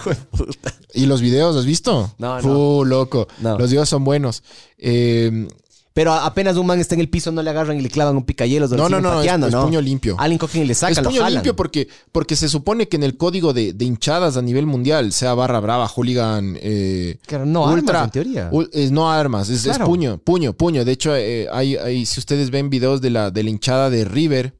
¿Y 0.92 1.06
los 1.06 1.22
videos 1.22 1.56
has 1.56 1.64
visto? 1.64 2.12
No, 2.18 2.40
no. 2.42 2.84
Loco. 2.84 3.26
No. 3.40 3.58
Los 3.58 3.70
videos 3.70 3.88
son 3.88 4.04
buenos. 4.04 4.42
Eh, 4.76 5.48
Pero 5.94 6.12
apenas 6.12 6.56
un 6.56 6.66
man 6.66 6.78
está 6.78 6.94
en 6.94 7.00
el 7.00 7.08
piso, 7.08 7.30
no 7.32 7.40
le 7.42 7.48
agarran 7.50 7.78
y 7.78 7.80
le 7.80 7.88
clavan 7.88 8.16
un 8.16 8.24
picayelos, 8.24 8.70
no, 8.72 8.88
no, 8.88 9.00
no, 9.00 9.10
es, 9.10 9.16
pateando, 9.18 9.46
es 9.46 9.52
¿no? 9.54 9.64
puño 9.64 9.80
limpio. 9.80 10.16
Alguien 10.18 10.38
cogen 10.38 10.62
y 10.62 10.66
le 10.66 10.74
sacan, 10.74 10.92
es 10.92 10.98
lo 10.98 11.04
puño 11.08 11.20
jalan. 11.22 11.34
limpio 11.34 11.56
porque, 11.56 11.88
porque 12.12 12.36
se 12.36 12.48
supone 12.48 12.86
que 12.88 12.96
en 12.96 13.04
el 13.04 13.16
código 13.16 13.52
de, 13.54 13.72
de 13.72 13.84
hinchadas 13.84 14.36
a 14.36 14.42
nivel 14.42 14.66
mundial, 14.66 15.12
sea 15.12 15.34
barra 15.34 15.60
brava, 15.60 15.86
hooligan, 15.88 16.58
eh, 16.60 17.16
Claro, 17.26 17.46
no 17.46 17.64
ultra, 17.72 18.00
armas, 18.02 18.04
en 18.06 18.10
teoría. 18.10 18.50
es 18.72 18.90
no 18.90 19.10
armas, 19.10 19.48
es, 19.48 19.66
puño, 19.78 20.18
puño, 20.18 20.52
puño. 20.52 20.84
De 20.84 20.92
hecho, 20.92 21.14
eh, 21.16 21.48
hay, 21.52 21.76
hay- 21.76 22.04
si 22.06 22.18
ustedes 22.20 22.50
ven 22.50 22.68
videos 22.70 23.00
de 23.00 23.10
la, 23.10 23.30
de 23.30 23.42
la 23.44 23.50
hinchada 23.50 23.88
de 23.88 24.04
River, 24.04 24.58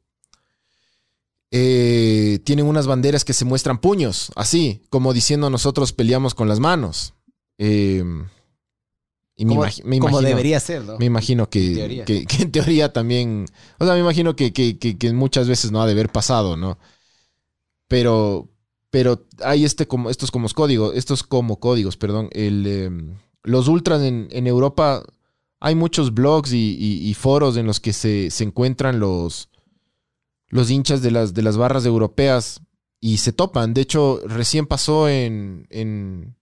eh, 1.51 2.39
tienen 2.43 2.65
unas 2.65 2.87
banderas 2.87 3.23
que 3.23 3.33
se 3.33 3.45
muestran 3.45 3.79
puños, 3.79 4.31
así, 4.35 4.81
como 4.89 5.13
diciendo 5.13 5.49
nosotros 5.49 5.93
peleamos 5.93 6.33
con 6.35 6.47
las 6.47 6.59
manos. 6.59 7.13
Eh, 7.57 8.03
y 9.37 9.45
me, 9.45 9.53
imagi- 9.55 9.83
imagino, 9.97 10.21
debería 10.29 10.59
ser, 10.59 10.83
¿no? 10.83 10.97
me 10.97 11.05
imagino 11.05 11.49
que, 11.49 11.67
En 11.67 11.75
teoría. 11.75 12.05
que, 12.05 12.25
que 12.25 12.43
en 12.43 12.51
teoría 12.51 12.93
también, 12.93 13.45
o 13.79 13.85
sea, 13.85 13.93
me 13.93 13.99
imagino 13.99 14.35
que, 14.35 14.53
que- 14.53 14.77
muchas 15.13 15.47
veces 15.47 15.71
no 15.71 15.81
ha 15.81 15.85
de 15.85 15.91
haber 15.91 16.09
pasado, 16.09 16.55
¿no? 16.57 16.77
Pero, 17.87 18.49
pero 18.89 19.25
hay 19.43 19.65
este 19.65 19.87
como, 19.87 20.09
estos 20.09 20.31
como 20.31 20.47
códigos, 20.49 20.95
estos 20.95 21.23
como 21.23 21.59
códigos, 21.59 21.97
perdón. 21.97 22.29
El, 22.31 22.65
em, 22.65 23.15
los 23.43 23.67
ultras 23.67 24.01
en, 24.01 24.27
en 24.31 24.47
Europa, 24.47 25.03
hay 25.59 25.75
muchos 25.75 26.13
blogs 26.13 26.51
y, 26.53 26.75
y- 26.79 27.07
y 27.09 27.13
foros 27.13 27.57
en 27.57 27.65
los 27.67 27.79
que 27.79 27.93
se, 27.93 28.31
se 28.31 28.43
encuentran 28.45 28.99
los, 28.99 29.49
los 30.49 30.69
hinchas 30.71 31.01
de 31.01 31.11
las, 31.11 31.33
de 31.33 31.41
las 31.43 31.57
barras 31.57 31.85
europeas 31.85 32.61
y 33.01 33.17
se 33.17 33.33
topan. 33.33 33.73
De 33.73 33.81
hecho, 33.81 34.21
recién 34.25 34.65
pasó 34.67 35.09
en, 35.09 35.67
en, 35.69 36.35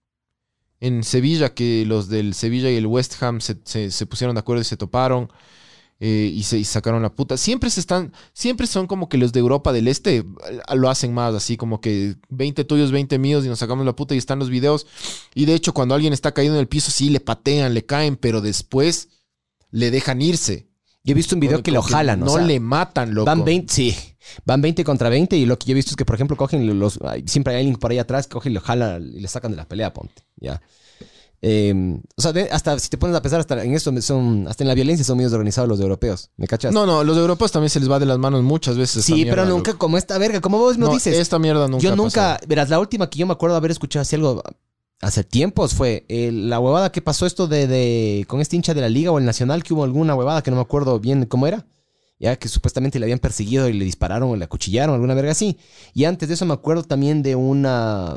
en 0.80 1.04
Sevilla 1.04 1.54
que 1.54 1.84
los 1.86 2.08
del 2.08 2.34
Sevilla 2.34 2.70
y 2.70 2.76
el 2.76 2.86
West 2.86 3.22
Ham 3.22 3.40
se, 3.40 3.58
se- 3.64 4.06
pusieron 4.06 4.34
de 4.34 4.40
acuerdo 4.40 4.62
y 4.62 4.64
se 4.66 4.76
toparon. 4.76 5.30
eh, 6.00 6.30
y 6.34 6.42
se 6.42 6.62
sacaron 6.64 7.02
la 7.02 7.14
puta. 7.14 7.36
Siempre 7.36 7.70
se 7.70 7.80
están, 7.80 8.12
siempre 8.32 8.66
son 8.66 8.86
como 8.86 9.08
que 9.08 9.16
los 9.18 9.32
de 9.32 9.40
Europa 9.40 9.72
del 9.72 9.88
Este 9.88 10.18
eh, 10.18 10.24
lo 10.76 10.90
hacen 10.90 11.14
más, 11.14 11.34
así 11.34 11.56
como 11.56 11.80
que 11.80 12.16
20 12.30 12.64
tuyos, 12.64 12.90
20 12.92 13.18
míos 13.18 13.44
y 13.44 13.48
nos 13.48 13.60
sacamos 13.60 13.86
la 13.86 13.96
puta 13.96 14.14
y 14.14 14.18
están 14.18 14.38
los 14.40 14.50
videos. 14.50 14.86
Y 15.34 15.46
de 15.46 15.54
hecho, 15.54 15.72
cuando 15.72 15.94
alguien 15.94 16.12
está 16.12 16.32
caído 16.34 16.54
en 16.54 16.60
el 16.60 16.68
piso, 16.68 16.90
sí 16.90 17.10
le 17.10 17.20
patean, 17.20 17.74
le 17.74 17.86
caen, 17.86 18.16
pero 18.16 18.40
después 18.40 19.08
le 19.70 19.90
dejan 19.90 20.20
irse. 20.20 20.68
Yo 21.04 21.12
he 21.12 21.14
visto 21.14 21.36
un 21.36 21.40
video 21.40 21.62
que 21.62 21.70
lo 21.70 21.82
jalan, 21.82 22.20
No 22.20 22.26
o 22.26 22.34
sea, 22.36 22.42
le 22.42 22.58
matan, 22.60 23.14
loco. 23.14 23.26
Van 23.26 23.44
20, 23.44 23.72
sí. 23.72 23.94
Van 24.46 24.62
20 24.62 24.82
contra 24.84 25.10
20 25.10 25.36
y 25.36 25.44
lo 25.44 25.58
que 25.58 25.66
yo 25.66 25.72
he 25.72 25.74
visto 25.74 25.90
es 25.90 25.96
que, 25.96 26.04
por 26.06 26.14
ejemplo, 26.14 26.34
cogen 26.36 26.78
los... 26.78 26.98
Siempre 27.26 27.54
hay 27.54 27.60
alguien 27.60 27.76
por 27.76 27.90
ahí 27.90 27.98
atrás 27.98 28.26
que 28.26 28.32
coge 28.32 28.48
y 28.48 28.52
lo 28.54 28.60
jala 28.62 28.98
y 28.98 29.20
le 29.20 29.28
sacan 29.28 29.50
de 29.50 29.58
la 29.58 29.68
pelea, 29.68 29.92
ponte. 29.92 30.22
Ya. 30.36 30.62
Eh, 31.42 31.74
o 32.16 32.22
sea, 32.22 32.32
de- 32.32 32.48
hasta 32.50 32.78
si 32.78 32.88
te 32.88 32.96
pones 32.96 33.14
a 33.14 33.20
pensar, 33.20 33.38
hasta 33.38 33.62
en 33.62 33.74
esto 33.74 33.92
son... 34.00 34.48
Hasta 34.48 34.64
en 34.64 34.68
la 34.68 34.74
violencia 34.74 35.04
son 35.04 35.18
medios 35.18 35.34
organizados 35.34 35.68
los 35.68 35.78
europeos. 35.78 36.30
¿Me 36.38 36.46
cachas? 36.46 36.72
No, 36.72 36.86
no, 36.86 37.04
los 37.04 37.18
europeos 37.18 37.52
también 37.52 37.68
se 37.68 37.80
les 37.80 37.90
va 37.90 37.98
de 37.98 38.06
las 38.06 38.16
manos 38.16 38.42
muchas 38.42 38.78
veces. 38.78 39.04
sí, 39.04 39.26
pero 39.26 39.44
nunca 39.44 39.72
loco. 39.72 39.80
como 39.80 39.98
esta 39.98 40.16
verga. 40.16 40.40
Como 40.40 40.56
vos 40.56 40.78
me 40.78 40.86
No, 40.86 40.92
dices. 40.94 41.18
Esta 41.18 41.38
mierda 41.38 41.68
nunca. 41.68 41.82
yo 41.82 41.94
nunca... 41.94 42.40
Verás, 42.48 42.70
la 42.70 42.80
última 42.80 43.10
que 43.10 43.18
yo 43.18 43.26
me 43.26 43.34
acuerdo 43.34 43.56
haber 43.56 43.72
escuchado 43.72 44.00
así 44.00 44.16
algo 44.16 44.42
hace 45.00 45.24
tiempos 45.24 45.74
fue 45.74 46.04
eh, 46.08 46.30
la 46.32 46.60
huevada 46.60 46.90
que 46.92 47.02
pasó 47.02 47.26
esto 47.26 47.46
de, 47.46 47.66
de- 47.66 48.24
con 48.28 48.40
este 48.40 48.56
hincha 48.56 48.74
de 48.74 48.80
la 48.80 48.88
liga 48.88 49.10
o 49.10 49.18
el 49.18 49.24
nacional 49.24 49.62
que 49.62 49.74
hubo 49.74 49.84
alguna 49.84 50.14
huevada 50.14 50.42
que 50.42 50.50
no 50.50 50.56
me 50.56 50.62
acuerdo 50.62 50.98
bien 51.00 51.26
cómo 51.26 51.46
era. 51.46 51.66
Ya 52.18 52.36
que 52.36 52.48
supuestamente 52.48 52.98
le 53.00 53.06
habían 53.06 53.18
perseguido 53.18 53.68
y 53.68 53.72
le 53.72 53.84
dispararon 53.84 54.30
o 54.30 54.36
le 54.36 54.44
acuchillaron, 54.44 54.94
alguna 54.94 55.14
verga 55.14 55.32
así. 55.32 55.58
Y 55.92 56.04
antes 56.04 56.28
de 56.28 56.34
eso 56.34 56.46
me 56.46 56.54
acuerdo 56.54 56.84
también 56.84 57.22
de 57.22 57.34
una 57.34 58.12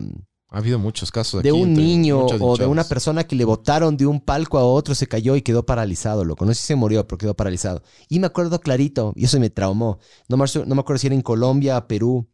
Ha 0.49 0.57
habido 0.59 0.77
muchos 0.77 1.11
casos 1.11 1.41
de 1.41 1.49
aquí 1.49 1.59
un 1.59 1.73
niño 1.73 2.19
o 2.39 2.55
de 2.57 2.67
una 2.67 2.83
persona 2.83 3.25
que 3.25 3.35
le 3.35 3.43
botaron 3.43 3.97
de 3.97 4.05
un 4.05 4.21
palco 4.21 4.59
a 4.59 4.63
otro, 4.65 4.93
se 4.93 5.07
cayó 5.07 5.35
y 5.35 5.41
quedó 5.41 5.65
paralizado, 5.65 6.23
loco. 6.23 6.45
No 6.45 6.53
sé 6.53 6.61
si 6.61 6.67
se 6.67 6.75
murió, 6.75 7.05
pero 7.07 7.17
quedó 7.17 7.33
paralizado. 7.35 7.81
Y 8.07 8.19
me 8.19 8.27
acuerdo 8.27 8.61
clarito, 8.61 9.13
y 9.15 9.25
eso 9.25 9.39
me 9.39 9.49
traumó. 9.49 9.97
No 10.29 10.37
me, 10.37 10.45
no 10.65 10.75
me 10.75 10.79
acuerdo 10.81 10.99
si 10.99 11.07
era 11.07 11.15
en 11.15 11.21
Colombia, 11.23 11.87
Perú, 11.87 12.29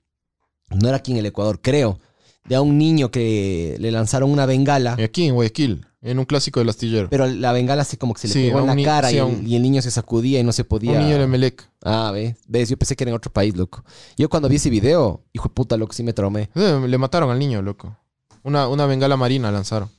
no 0.70 0.90
era 0.90 0.98
aquí 0.98 1.14
en 1.14 1.18
el 1.20 1.26
Ecuador, 1.26 1.60
creo. 1.62 1.98
De 2.46 2.56
a 2.56 2.62
un 2.62 2.78
niño 2.78 3.10
que 3.10 3.78
le 3.80 3.92
lanzaron 3.92 4.30
una 4.30 4.46
bengala, 4.46 4.96
Y 5.00 5.04
aquí 5.04 5.26
en 5.28 5.34
Guayaquil, 5.36 5.86
en 6.02 6.20
un 6.20 6.26
clásico 6.26 6.60
del 6.60 6.68
astillero. 6.70 7.10
pero 7.10 7.26
la 7.26 7.54
bengala 7.54 7.86
se 7.86 7.98
como 7.98 8.14
que 8.14 8.20
se 8.22 8.28
le 8.28 8.34
Sí, 8.34 8.40
pegó 8.48 8.60
en 8.60 8.68
la 8.68 8.84
cara 8.84 9.08
sí, 9.10 9.16
y, 9.16 9.18
el, 9.20 9.24
un- 9.24 9.48
y 9.48 9.56
el 9.56 9.62
niño 9.62 9.82
se 9.82 9.90
sacudía 9.92 10.42
y 10.42 10.44
no 10.44 10.52
se 10.52 10.66
podía. 10.66 10.92
Un 10.92 10.98
niño 11.06 11.18
de 11.20 11.28
Melec. 11.28 11.70
Ah, 11.84 12.12
¿ves? 12.14 12.36
¿ves? 12.48 12.68
Yo 12.70 12.76
pensé 12.78 12.96
que 12.98 13.06
era 13.06 13.12
en 13.12 13.16
otro 13.16 13.32
país, 13.32 13.56
loco. 13.56 13.86
Yo 14.18 14.30
cuando 14.30 14.50
vi 14.50 14.58
ese 14.58 14.70
video, 14.70 15.22
hijo 15.32 15.48
de 15.48 15.54
puta, 15.54 15.78
loco, 15.78 15.94
sí 15.94 16.04
me 16.04 16.12
traumé. 16.12 16.50
Le 16.54 16.98
mataron 16.98 17.30
al 17.32 17.40
niño, 17.40 17.62
loco. 17.62 17.98
Una, 18.44 18.68
una 18.68 18.86
bengala 18.88 19.16
marina 19.16 19.50
lanzaron. 19.50 19.90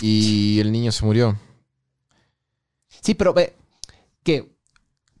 Y 0.00 0.60
el 0.60 0.70
niño 0.72 0.92
se 0.92 1.04
murió. 1.04 1.38
Sí, 3.02 3.14
pero 3.14 3.32
ve, 3.32 3.54
¿qué? 4.22 4.48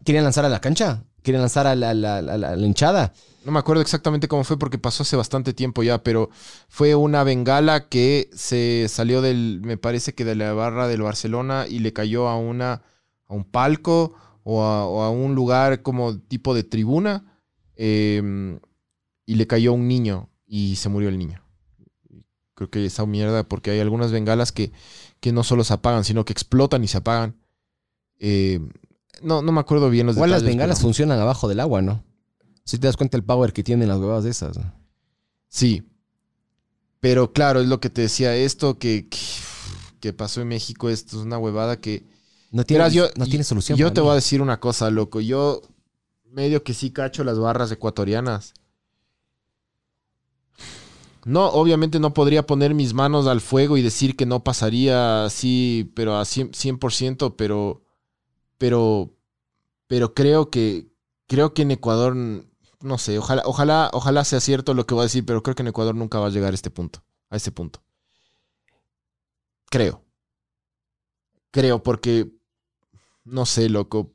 ¿Querían 0.04 0.24
lanzar 0.24 0.44
a 0.44 0.48
la 0.48 0.60
cancha? 0.60 1.02
¿Querían 1.22 1.42
lanzar 1.42 1.66
a 1.66 1.74
la, 1.74 1.94
la- 1.94 2.22
la- 2.22 2.36
la- 2.38 2.56
la 2.56 2.66
hinchada? 2.66 3.12
No 3.44 3.52
me 3.52 3.58
acuerdo 3.60 3.80
exactamente 3.82 4.28
cómo 4.28 4.44
fue 4.44 4.58
porque 4.58 4.78
pasó 4.78 5.04
hace 5.04 5.16
bastante 5.16 5.54
tiempo 5.54 5.82
ya, 5.82 6.02
pero 6.02 6.28
fue 6.68 6.94
una 6.94 7.22
bengala 7.24 7.88
que 7.88 8.28
se 8.34 8.86
salió 8.88 9.22
del, 9.22 9.60
me 9.62 9.76
parece 9.76 10.12
que 10.14 10.24
de 10.24 10.34
la 10.34 10.52
barra 10.52 10.88
del 10.88 11.02
Barcelona 11.02 11.66
y 11.68 11.78
le 11.78 11.92
cayó 11.92 12.28
a 12.28 12.36
una, 12.36 12.82
a 13.26 13.34
un 13.34 13.44
palco 13.44 14.14
o 14.42 14.62
a, 14.64 14.86
o 14.86 15.02
a 15.02 15.10
un 15.10 15.34
lugar 15.34 15.82
como 15.82 16.18
tipo 16.18 16.52
de 16.54 16.64
tribuna 16.64 17.38
eh, 17.76 18.58
y 19.24 19.34
le 19.36 19.46
cayó 19.46 19.70
a 19.70 19.74
un 19.74 19.86
niño 19.88 20.28
y 20.46 20.76
se 20.76 20.88
murió 20.88 21.08
el 21.08 21.18
niño. 21.18 21.42
Creo 22.54 22.70
que 22.70 22.84
esa 22.84 23.06
mierda 23.06 23.44
porque 23.44 23.70
hay 23.70 23.78
algunas 23.80 24.10
bengalas 24.10 24.50
que, 24.52 24.72
que 25.20 25.32
no 25.32 25.44
solo 25.44 25.62
se 25.64 25.74
apagan, 25.74 26.02
sino 26.04 26.24
que 26.24 26.32
explotan 26.32 26.82
y 26.82 26.88
se 26.88 26.98
apagan. 26.98 27.36
Eh, 28.18 28.58
no, 29.22 29.42
no 29.42 29.52
me 29.52 29.60
acuerdo 29.60 29.90
bien 29.90 30.06
los 30.06 30.16
Igual 30.16 30.30
las 30.30 30.40
detalles. 30.42 30.56
bengalas 30.56 30.78
pero- 30.78 30.86
funcionan 30.88 31.20
abajo 31.20 31.46
del 31.48 31.60
agua, 31.60 31.82
¿no? 31.82 32.02
Si 32.68 32.78
te 32.78 32.86
das 32.86 32.98
cuenta 32.98 33.16
el 33.16 33.24
power 33.24 33.54
que 33.54 33.62
tienen 33.64 33.88
las 33.88 33.96
huevas 33.96 34.24
de 34.24 34.30
esas. 34.30 34.58
Sí. 35.48 35.88
Pero 37.00 37.32
claro, 37.32 37.62
es 37.62 37.66
lo 37.66 37.80
que 37.80 37.88
te 37.88 38.02
decía, 38.02 38.36
esto 38.36 38.78
que, 38.78 39.08
que, 40.00 40.12
pasó 40.12 40.42
en 40.42 40.48
México, 40.48 40.90
esto 40.90 41.16
es 41.16 41.24
una 41.24 41.38
huevada 41.38 41.80
que... 41.80 42.04
No 42.50 42.64
tiene, 42.64 42.80
Verás, 42.80 42.92
yo- 42.92 43.08
no 43.16 43.24
tiene 43.24 43.42
solución. 43.42 43.78
Yo 43.78 43.90
te 43.94 44.02
mí. 44.02 44.04
voy 44.04 44.12
a 44.12 44.16
decir 44.16 44.42
una 44.42 44.60
cosa, 44.60 44.90
loco. 44.90 45.22
Yo 45.22 45.62
medio 46.26 46.62
que 46.62 46.74
sí 46.74 46.90
cacho 46.90 47.24
las 47.24 47.38
barras 47.38 47.72
ecuatorianas. 47.72 48.52
No, 51.24 51.46
obviamente 51.48 51.98
no 51.98 52.12
podría 52.12 52.46
poner 52.46 52.74
mis 52.74 52.92
manos 52.92 53.26
al 53.26 53.40
fuego 53.40 53.78
y 53.78 53.82
decir 53.82 54.14
que 54.14 54.26
no 54.26 54.44
pasaría 54.44 55.24
así, 55.24 55.90
pero 55.94 56.18
a 56.18 56.24
100%, 56.24 56.50
100%, 56.78 57.34
pero, 57.34 57.82
pero, 58.58 59.14
pero 59.86 60.12
creo 60.12 60.50
que, 60.50 60.88
creo 61.26 61.54
que 61.54 61.62
en 61.62 61.70
Ecuador, 61.70 62.14
no 62.80 62.98
sé, 62.98 63.18
ojalá, 63.18 63.42
ojalá, 63.44 63.90
ojalá 63.92 64.24
sea 64.24 64.40
cierto 64.40 64.74
lo 64.74 64.86
que 64.86 64.94
voy 64.94 65.02
a 65.02 65.04
decir, 65.04 65.24
pero 65.24 65.42
creo 65.42 65.54
que 65.54 65.62
en 65.62 65.68
Ecuador 65.68 65.94
nunca 65.94 66.18
va 66.18 66.26
a 66.26 66.30
llegar 66.30 66.52
a 66.52 66.54
este 66.54 66.70
punto, 66.70 67.04
a 67.30 67.36
ese 67.36 67.50
punto. 67.50 67.82
Creo. 69.70 70.04
Creo, 71.50 71.82
porque, 71.82 72.30
no 73.24 73.46
sé, 73.46 73.68
loco, 73.68 74.14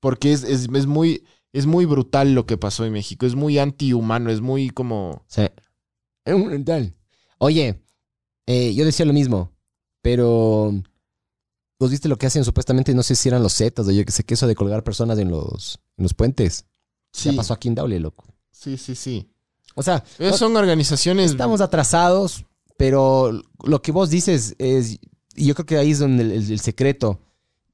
porque 0.00 0.32
es, 0.32 0.44
es, 0.44 0.68
es 0.72 0.86
muy, 0.86 1.24
es 1.52 1.66
muy 1.66 1.84
brutal 1.84 2.34
lo 2.34 2.46
que 2.46 2.58
pasó 2.58 2.84
en 2.84 2.92
México, 2.92 3.26
es 3.26 3.34
muy 3.34 3.58
antihumano, 3.58 4.30
es 4.30 4.40
muy 4.40 4.70
como... 4.70 5.24
Sí. 5.28 5.42
Es 6.24 6.36
mental. 6.36 6.94
Oye, 7.38 7.82
eh, 8.46 8.74
yo 8.74 8.84
decía 8.84 9.06
lo 9.06 9.12
mismo, 9.12 9.52
pero 10.02 10.72
vos 11.78 11.90
viste 11.90 12.08
lo 12.08 12.16
que 12.16 12.26
hacen 12.26 12.44
supuestamente, 12.44 12.94
no 12.94 13.02
sé 13.02 13.16
si 13.16 13.28
eran 13.28 13.42
los 13.42 13.56
Zetas 13.56 13.88
o 13.88 13.90
yo 13.90 14.04
que 14.04 14.12
sé 14.12 14.24
que 14.24 14.34
eso 14.34 14.46
de 14.46 14.54
colgar 14.54 14.84
personas 14.84 15.18
en 15.18 15.30
los, 15.30 15.80
en 15.96 16.04
los 16.04 16.14
puentes. 16.14 16.66
Sí, 17.12 17.30
Ya 17.30 17.36
pasó 17.36 17.54
aquí 17.54 17.68
en 17.68 17.74
Daule, 17.74 18.00
loco. 18.00 18.24
sí, 18.50 18.76
sí, 18.76 18.94
sí. 18.94 19.28
O 19.74 19.82
sea, 19.82 20.04
son 20.36 20.56
organizaciones... 20.56 21.30
estamos 21.30 21.60
atrasados, 21.60 22.44
pero 22.76 23.32
lo 23.64 23.80
que 23.82 23.90
vos 23.92 24.10
dices 24.10 24.54
es, 24.58 24.98
y 25.34 25.46
yo 25.46 25.54
creo 25.54 25.66
que 25.66 25.76
ahí 25.78 25.92
es 25.92 25.98
donde 25.98 26.22
el, 26.24 26.32
el- 26.32 26.52
el 26.52 26.60
secreto 26.60 27.20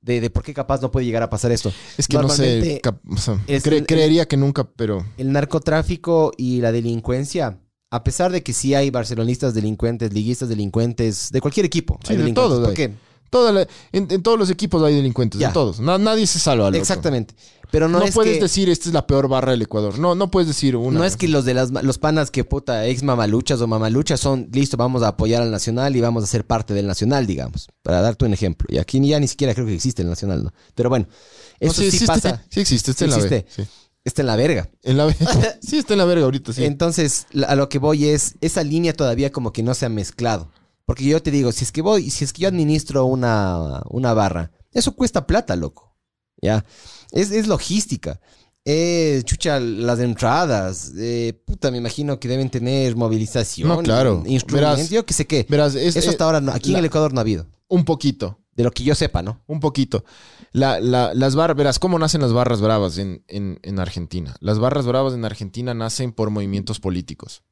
de, 0.00 0.20
de 0.20 0.30
por 0.30 0.42
qué 0.44 0.54
capaz 0.54 0.80
no 0.80 0.90
puede 0.92 1.06
llegar 1.06 1.22
a 1.24 1.30
pasar 1.30 1.50
esto. 1.50 1.72
Es 1.96 2.06
que 2.06 2.16
no 2.16 2.28
sé, 2.28 2.42
Normalmente 2.42 2.80
cap- 2.80 3.00
o 3.10 3.16
sea, 3.16 3.42
es 3.48 3.64
cre- 3.64 3.78
el- 3.78 3.86
creería 3.86 4.26
que 4.28 4.36
nunca, 4.36 4.64
pero... 4.64 5.04
El 5.16 5.32
narcotráfico 5.32 6.32
y 6.36 6.60
la 6.60 6.70
delincuencia, 6.72 7.58
a 7.90 8.04
pesar 8.04 8.30
de 8.32 8.42
que 8.42 8.52
sí 8.52 8.74
hay 8.74 8.90
barcelonistas 8.90 9.54
delincuentes, 9.54 10.12
liguistas 10.12 10.48
delincuentes, 10.48 11.30
de 11.32 11.40
cualquier 11.40 11.66
equipo. 11.66 11.98
Sí, 12.06 12.12
hay 12.14 12.18
de 12.22 12.32
todos 12.32 12.64
¿Por 12.64 12.74
qué? 12.74 12.92
Toda 13.30 13.52
la- 13.52 13.66
en, 13.92 14.06
en 14.10 14.22
todos 14.22 14.38
los 14.38 14.50
equipos 14.50 14.82
hay 14.82 14.94
delincuentes, 14.96 15.40
Ya. 15.40 15.48
en 15.48 15.52
todos. 15.52 15.80
Na- 15.80 15.98
nadie 15.98 16.26
se 16.26 16.38
salva, 16.38 16.66
loco. 16.70 16.78
Exactamente. 16.80 17.34
Pero 17.70 17.86
no, 17.86 17.98
No, 17.98 18.04
es 18.06 18.14
puedes 18.14 18.36
que, 18.36 18.42
decir, 18.42 18.70
esta 18.70 18.88
es 18.88 18.94
la 18.94 19.06
peor 19.06 19.28
barra 19.28 19.50
del 19.52 19.60
Ecuador. 19.60 19.98
No, 19.98 20.14
no 20.14 20.30
puedes 20.30 20.48
decir 20.48 20.74
una. 20.74 21.00
no 21.00 21.04
es 21.04 21.18
que 21.18 21.28
los 21.28 21.44
de 21.44 21.52
las, 21.52 21.70
los 21.70 21.98
panas 21.98 22.30
que 22.30 22.42
puta 22.42 22.86
ex 22.86 23.02
mamaluchas 23.02 23.60
o 23.60 23.66
mamaluchas 23.66 24.20
son, 24.20 24.48
listo, 24.52 24.78
vamos 24.78 25.02
a 25.02 25.08
apoyar 25.08 25.42
al 25.42 25.50
Nacional 25.50 25.94
y 25.94 26.00
vamos 26.00 26.24
a 26.24 26.26
ser 26.26 26.46
parte 26.46 26.72
del 26.72 26.86
Nacional, 26.86 27.26
digamos. 27.26 27.68
Para 27.82 28.00
darte 28.00 28.24
un 28.24 28.32
ejemplo. 28.32 28.66
Y 28.70 28.78
aquí 28.78 29.06
ya 29.06 29.20
ni 29.20 29.28
siquiera 29.28 29.52
creo 29.54 29.66
que 29.66 29.74
existe 29.74 30.00
el 30.00 30.08
Nacional, 30.08 30.44
¿no? 30.44 30.52
Pero 30.74 30.88
bueno, 30.88 31.06
No, 31.10 31.68
eso 31.68 31.82
sí, 31.82 31.88
existe, 31.88 32.06
pasa. 32.06 32.42
Sí 32.48 32.60
existe, 32.60 32.92
está 32.92 33.00
Sí 33.00 33.04
en 33.04 33.10
la 33.10 33.16
existe. 33.26 33.46
Sí. 33.64 33.68
Está 34.02 34.22
en 34.22 34.26
la 34.28 34.36
verga. 34.36 34.70
En 34.82 34.96
la 34.96 35.04
B. 35.04 35.14
sí, 35.60 35.76
está 35.76 35.92
en 35.92 35.98
la 35.98 36.04
verga 36.06 36.24
ahorita, 36.24 36.54
sí. 36.54 36.64
Entonces, 36.64 37.26
a 37.46 37.54
lo 37.54 37.68
que 37.68 37.78
voy 37.78 38.06
es, 38.06 38.36
esa 38.40 38.64
línea 38.64 38.94
todavía 38.94 39.30
como 39.30 39.52
que 39.52 39.62
no 39.62 39.74
se 39.74 39.84
ha 39.84 39.90
mezclado. 39.90 40.50
Porque 40.88 41.04
yo 41.04 41.22
te 41.22 41.30
digo, 41.30 41.52
si 41.52 41.64
es 41.64 41.70
que 41.70 41.82
voy, 41.82 42.08
si 42.08 42.24
es 42.24 42.32
que 42.32 42.40
yo 42.40 42.48
administro 42.48 43.04
una, 43.04 43.82
una 43.90 44.14
barra, 44.14 44.52
eso 44.72 44.96
cuesta 44.96 45.26
plata, 45.26 45.54
loco. 45.54 45.94
¿Ya? 46.40 46.64
Es, 47.12 47.30
es 47.30 47.46
logística. 47.46 48.20
Eh, 48.64 49.20
chucha, 49.26 49.60
las 49.60 49.98
entradas. 49.98 50.92
eh, 50.96 51.38
puta, 51.44 51.70
me 51.70 51.76
imagino 51.76 52.18
que 52.18 52.26
deben 52.28 52.48
tener 52.48 52.96
movilización. 52.96 53.68
No, 53.68 53.82
claro. 53.82 54.22
Instrumentos, 54.24 54.76
Verás, 54.76 54.88
yo 54.90 55.04
que 55.04 55.12
sé 55.12 55.26
qué. 55.26 55.44
Verás, 55.46 55.74
es, 55.74 55.94
Eso 55.94 56.08
eh, 56.08 56.12
hasta 56.12 56.24
ahora, 56.24 56.40
no- 56.40 56.52
aquí 56.52 56.70
la- 56.70 56.78
en 56.78 56.84
el 56.84 56.86
Ecuador 56.86 57.12
no 57.12 57.20
ha 57.20 57.22
habido. 57.22 57.46
un 57.68 57.84
poquito. 57.84 58.38
De 58.54 58.64
lo 58.64 58.70
que 58.70 58.82
yo 58.82 58.94
sepa, 58.94 59.20
¿no? 59.22 59.42
Un 59.46 59.60
poquito. 59.60 60.04
La, 60.52 60.80
la- 60.80 61.12
las 61.12 61.34
barras, 61.36 61.54
verás, 61.56 61.78
¿cómo 61.78 61.98
nacen 61.98 62.22
las 62.22 62.32
barras 62.32 62.62
bravas 62.62 62.96
en, 62.96 63.22
en- 63.28 63.60
en 63.62 63.78
Argentina? 63.78 64.34
Las 64.40 64.58
barras 64.58 64.86
bravas 64.86 65.12
en 65.12 65.26
Argentina 65.26 65.74
nacen 65.74 66.12
por 66.12 66.30
movimientos 66.30 66.80
políticos. 66.80 67.42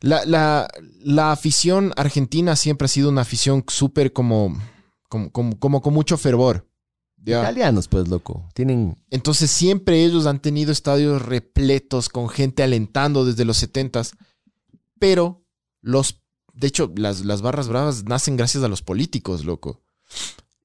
La, 0.00 0.24
la- 0.24 0.68
la 1.00 1.32
afición 1.32 1.92
argentina 1.96 2.54
siempre 2.56 2.86
ha 2.86 2.88
sido 2.88 3.08
una 3.08 3.22
afición 3.22 3.64
súper 3.68 4.12
como, 4.12 4.56
como, 5.08 5.30
como, 5.32 5.58
como 5.58 5.82
con 5.82 5.94
mucho 5.94 6.16
fervor. 6.16 6.66
¿ya? 7.16 7.40
Italianos, 7.40 7.88
pues, 7.88 8.08
loco. 8.08 8.48
Tienen. 8.54 8.96
Entonces 9.10 9.50
siempre 9.50 10.04
ellos 10.04 10.26
han 10.26 10.40
tenido 10.40 10.70
estadios 10.72 11.20
repletos 11.22 12.08
con 12.08 12.28
gente 12.28 12.62
alentando 12.62 13.24
desde 13.24 13.44
los 13.44 13.60
70s. 13.62 14.12
Pero 14.98 15.42
los, 15.80 16.20
de 16.54 16.66
hecho, 16.68 16.92
las, 16.96 17.24
las 17.24 17.42
barras 17.42 17.68
bravas 17.68 18.04
nacen 18.04 18.36
gracias 18.36 18.62
a 18.64 18.68
los 18.68 18.82
políticos, 18.82 19.44
loco. 19.44 19.80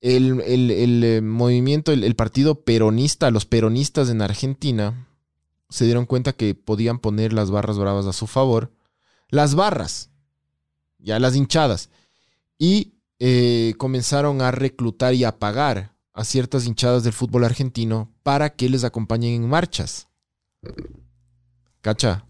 El, 0.01 0.41
el- 0.41 0.69
el, 0.71 1.03
eh, 1.03 1.21
movimiento, 1.21 1.91
el, 1.91 2.03
el 2.03 2.15
partido 2.15 2.61
peronista, 2.63 3.31
los 3.31 3.45
peronistas 3.45 4.09
en 4.09 4.21
Argentina 4.21 5.07
se 5.69 5.85
dieron 5.85 6.05
cuenta 6.05 6.33
que 6.33 6.53
podían 6.55 6.99
poner 6.99 7.33
las 7.33 7.49
barras 7.49 7.79
bravas 7.79 8.05
a 8.05 8.13
su 8.13 8.27
favor. 8.27 8.71
Las 9.33 9.55
barras, 9.55 10.11
ya 10.99 11.17
las 11.19 11.35
hinchadas. 11.35 11.89
Y 12.59 12.93
eh, 13.17 13.73
comenzaron 13.79 14.43
a 14.43 14.51
reclutar 14.51 15.15
y 15.15 15.23
a 15.23 15.39
pagar 15.39 15.95
a 16.13 16.23
ciertas 16.23 16.67
hinchadas 16.67 17.03
del 17.03 17.13
fútbol 17.13 17.43
argentino 17.43 18.13
para 18.21 18.51
que 18.51 18.69
les 18.69 18.83
acompañen 18.83 19.33
en 19.41 19.49
marchas. 19.49 20.07
¿Cacha? 21.81 22.27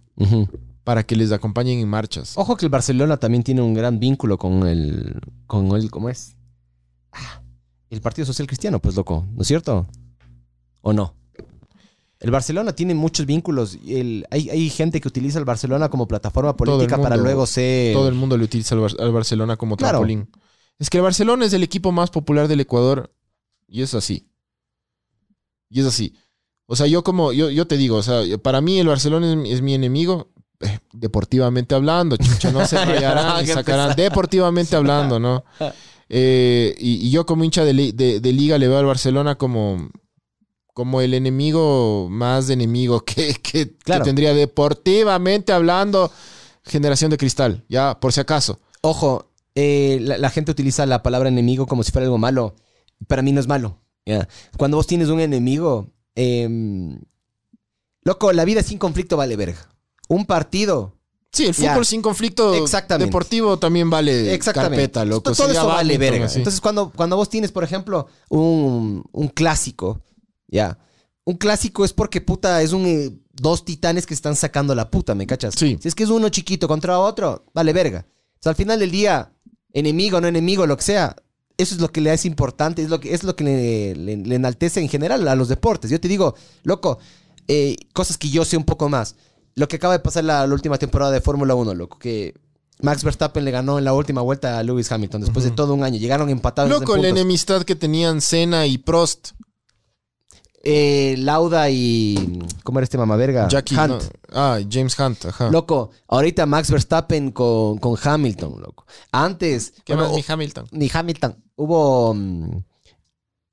Para 0.85 1.03
que 1.03 1.17
les 1.17 1.33
acompañen 1.33 1.79
en 1.79 1.89
marchas. 1.89 2.37
Ojo 2.37 2.55
que 2.55 2.67
el 2.67 2.69
Barcelona 2.69 3.17
también 3.17 3.43
tiene 3.43 3.61
un 3.61 3.73
gran 3.73 3.99
vínculo 3.99 4.37
con 4.37 4.65
el. 4.65 5.19
con 5.45 5.75
el. 5.75 5.91
¿Cómo 5.91 6.07
es? 6.07 6.37
Ah, 7.11 7.41
el 7.89 7.99
Partido 7.99 8.25
Social 8.25 8.47
Cristiano, 8.47 8.79
pues 8.79 8.95
loco, 8.95 9.27
¿no 9.33 9.41
es 9.41 9.47
cierto? 9.49 9.87
¿O 10.79 10.93
no? 10.93 11.15
El 12.23 12.31
Barcelona 12.31 12.73
tiene 12.73 12.95
muchos 12.95 13.25
vínculos. 13.25 13.77
El, 13.85 14.25
hay, 14.31 14.49
hay 14.49 14.69
gente 14.69 14.99
que 15.01 15.07
utiliza 15.07 15.37
el 15.39 15.45
Barcelona 15.45 15.89
como 15.89 16.07
plataforma 16.07 16.55
política 16.55 16.97
para 17.01 17.17
luego 17.17 17.45
ser. 17.45 17.93
Todo 17.93 18.07
el 18.07 18.15
mundo 18.15 18.37
le 18.37 18.45
utiliza 18.45 18.73
al, 18.75 18.81
Bar- 18.81 18.95
al 18.99 19.11
Barcelona 19.11 19.57
como 19.57 19.75
Claro. 19.77 19.99
trampolín. 19.99 20.29
Es 20.79 20.89
que 20.89 20.97
el 20.97 21.03
Barcelona 21.03 21.45
es 21.45 21.53
el 21.53 21.63
equipo 21.63 21.91
más 21.91 22.09
popular 22.09 22.47
del 22.47 22.61
Ecuador 22.61 23.13
y 23.67 23.81
es 23.81 23.93
así. 23.93 24.27
Y 25.69 25.81
es 25.81 25.85
así. 25.85 26.15
O 26.65 26.75
sea, 26.75 26.87
yo 26.87 27.03
como, 27.03 27.33
yo, 27.33 27.49
yo 27.49 27.67
te 27.67 27.77
digo, 27.77 27.97
o 27.97 28.03
sea, 28.03 28.21
para 28.41 28.61
mí 28.61 28.79
el 28.79 28.87
Barcelona 28.87 29.29
es, 29.29 29.35
mi- 29.37 29.51
es 29.51 29.61
mi 29.61 29.73
enemigo, 29.73 30.31
eh, 30.61 30.79
deportivamente 30.93 31.75
hablando, 31.75 32.15
chucha, 32.17 32.51
no 32.51 32.65
se 32.65 32.77
rayarán 32.85 33.43
y 33.43 33.47
sacarán 33.47 33.95
deportivamente 33.95 34.75
hablando, 34.75 35.19
¿no? 35.19 35.43
Eh, 36.15 36.75
y, 36.79 37.07
y 37.07 37.09
yo 37.11 37.25
como 37.25 37.43
hincha 37.43 37.63
de, 37.65 37.73
de- 37.93 38.19
de 38.19 38.33
liga 38.33 38.57
le 38.59 38.67
veo 38.67 38.77
al 38.77 38.85
Barcelona 38.85 39.35
como, 39.35 39.89
como 40.73 41.01
el 41.01 41.13
enemigo 41.13 42.07
más 42.09 42.49
enemigo 42.49 43.01
que, 43.05 43.33
que- 43.35 43.65
tendría 44.03 44.33
deportivamente 44.33 45.53
hablando 45.53 46.11
generación 46.65 47.11
de 47.11 47.17
cristal, 47.17 47.63
ya, 47.69 47.99
por 47.99 48.13
si 48.13 48.21
acaso. 48.21 48.59
Ojo, 48.81 49.29
eh, 49.55 49.99
la, 50.01 50.17
la 50.17 50.29
gente 50.29 50.51
utiliza 50.51 50.85
la 50.85 51.03
palabra 51.03 51.29
enemigo 51.29 51.67
como 51.67 51.83
si 51.83 51.91
fuera 51.91 52.05
algo 52.05 52.17
malo. 52.17 52.55
Para 53.07 53.21
mí 53.21 53.31
no 53.31 53.39
es 53.39 53.47
malo. 53.47 53.79
Cuando 54.57 54.77
vos 54.77 54.87
tienes 54.87 55.09
un 55.09 55.19
enemigo, 55.19 55.89
em, 56.15 56.99
loco, 58.03 58.31
la 58.33 58.45
vida 58.45 58.63
sin 58.63 58.77
conflicto 58.77 59.17
vale 59.17 59.35
verga. 59.35 59.69
Un 60.07 60.25
partido, 60.25 60.97
Sí, 61.31 61.45
el 61.47 61.53
fútbol 61.55 61.83
sin 61.85 62.01
conflicto 62.03 62.53
Exactamente. 62.53 63.07
deportivo 63.07 63.57
también 63.57 63.89
vale 63.89 64.33
exactamente. 64.35 64.75
carpeta, 64.77 65.03
loco. 65.05 65.31
Todo 65.33 65.49
eso 65.51 65.65
vale 65.67 65.97
verga. 65.97 66.25
así. 66.27 66.37
Entonces, 66.37 66.61
cuando, 66.61 66.91
cuando 66.91 67.15
vos 67.15 67.27
tienes, 67.27 67.51
por 67.51 67.63
ejemplo, 67.63 68.07
un, 68.29 69.03
un 69.11 69.27
clásico, 69.29 69.99
ya. 70.53 70.77
Un 71.25 71.35
clásico 71.37 71.85
es 71.85 71.93
porque, 71.93 72.19
puta, 72.21 72.61
es 72.61 72.73
un 72.73 72.85
eh, 72.85 73.11
dos 73.31 73.63
titanes 73.65 74.05
que 74.05 74.13
están 74.13 74.35
sacando 74.35 74.75
la 74.75 74.89
puta, 74.91 75.15
¿me 75.15 75.25
cachas? 75.25 75.53
Sí. 75.57 75.77
Si 75.81 75.87
es 75.87 75.95
que 75.95 76.03
es 76.03 76.09
uno 76.09 76.29
chiquito 76.29 76.67
contra 76.67 76.99
otro, 76.99 77.45
vale 77.53 77.71
verga. 77.73 78.05
O 78.09 78.39
sea, 78.41 78.49
al 78.51 78.55
final 78.57 78.79
del 78.79 78.91
día, 78.91 79.31
enemigo, 79.71 80.19
no 80.19 80.27
enemigo, 80.27 80.65
lo 80.67 80.75
que 80.77 80.83
sea, 80.83 81.15
eso 81.57 81.75
es 81.75 81.81
lo 81.81 81.91
que 81.91 82.01
le 82.01 82.13
es 82.13 82.25
importante, 82.25 82.81
es 82.83 82.89
lo 82.89 82.99
que, 82.99 83.13
es 83.13 83.23
lo 83.23 83.35
que 83.35 83.43
le, 83.45 83.95
le- 83.95 84.17
le 84.17 84.35
enaltece 84.35 84.81
en 84.81 84.89
general 84.89 85.25
a 85.27 85.35
los 85.35 85.47
deportes. 85.47 85.89
Yo 85.89 85.99
te 86.01 86.07
digo, 86.09 86.35
loco, 86.63 86.99
eh, 87.47 87.77
cosas 87.93 88.17
que 88.17 88.29
yo 88.29 88.43
sé 88.43 88.57
un 88.57 88.65
poco 88.65 88.89
más. 88.89 89.15
Lo 89.55 89.67
que 89.67 89.77
acaba 89.77 89.93
de 89.93 89.99
pasar 89.99 90.23
la, 90.25 90.45
la 90.45 90.53
última 90.53 90.77
temporada 90.77 91.11
de 91.11 91.21
Fórmula 91.21 91.55
1, 91.55 91.73
loco, 91.75 91.97
que 91.99 92.33
Max 92.81 93.03
Verstappen 93.03 93.45
le 93.45 93.51
ganó 93.51 93.77
en 93.77 93.85
la 93.85 93.93
última 93.93 94.19
vuelta 94.21 94.57
a 94.59 94.63
Lewis 94.63 94.91
Hamilton 94.91 95.21
después 95.21 95.45
de 95.45 95.51
todo 95.51 95.73
un 95.73 95.83
año. 95.83 95.99
Llegaron 95.99 96.29
empatados. 96.29 96.69
en 96.69 96.79
Loco, 96.79 96.97
la 96.97 97.03
puntos. 97.03 97.11
enemistad 97.17 97.63
que 97.63 97.75
tenían 97.75 98.19
Senna 98.19 98.65
y 98.65 98.77
Prost. 98.79 99.29
Eh, 100.65 101.15
Lauda 101.17 101.69
y. 101.69 102.39
¿Cómo 102.63 102.79
era 102.79 102.83
este 102.85 102.97
mamaverga? 102.97 103.49
Jackie, 103.49 103.75
Hunt. 103.75 103.89
no. 103.89 103.99
Ah, 104.31 104.59
James 104.69 104.97
Hunt, 104.97 105.25
ajá. 105.25 105.49
Loco, 105.49 105.91
ahorita 106.07 106.45
Max 106.45 106.71
Verstappen 106.71 107.31
con, 107.31 107.77
con 107.79 107.97
Hamilton, 108.01 108.61
loco. 108.61 108.85
Antes. 109.11 109.73
¿Qué 109.83 109.93
bueno, 109.93 110.09
más, 110.09 110.17
mi 110.17 110.23
Hamilton? 110.25 110.67
ni 110.71 110.89
Hamilton. 110.91 111.35
Hubo. 111.57 112.13
mm, 112.13 112.63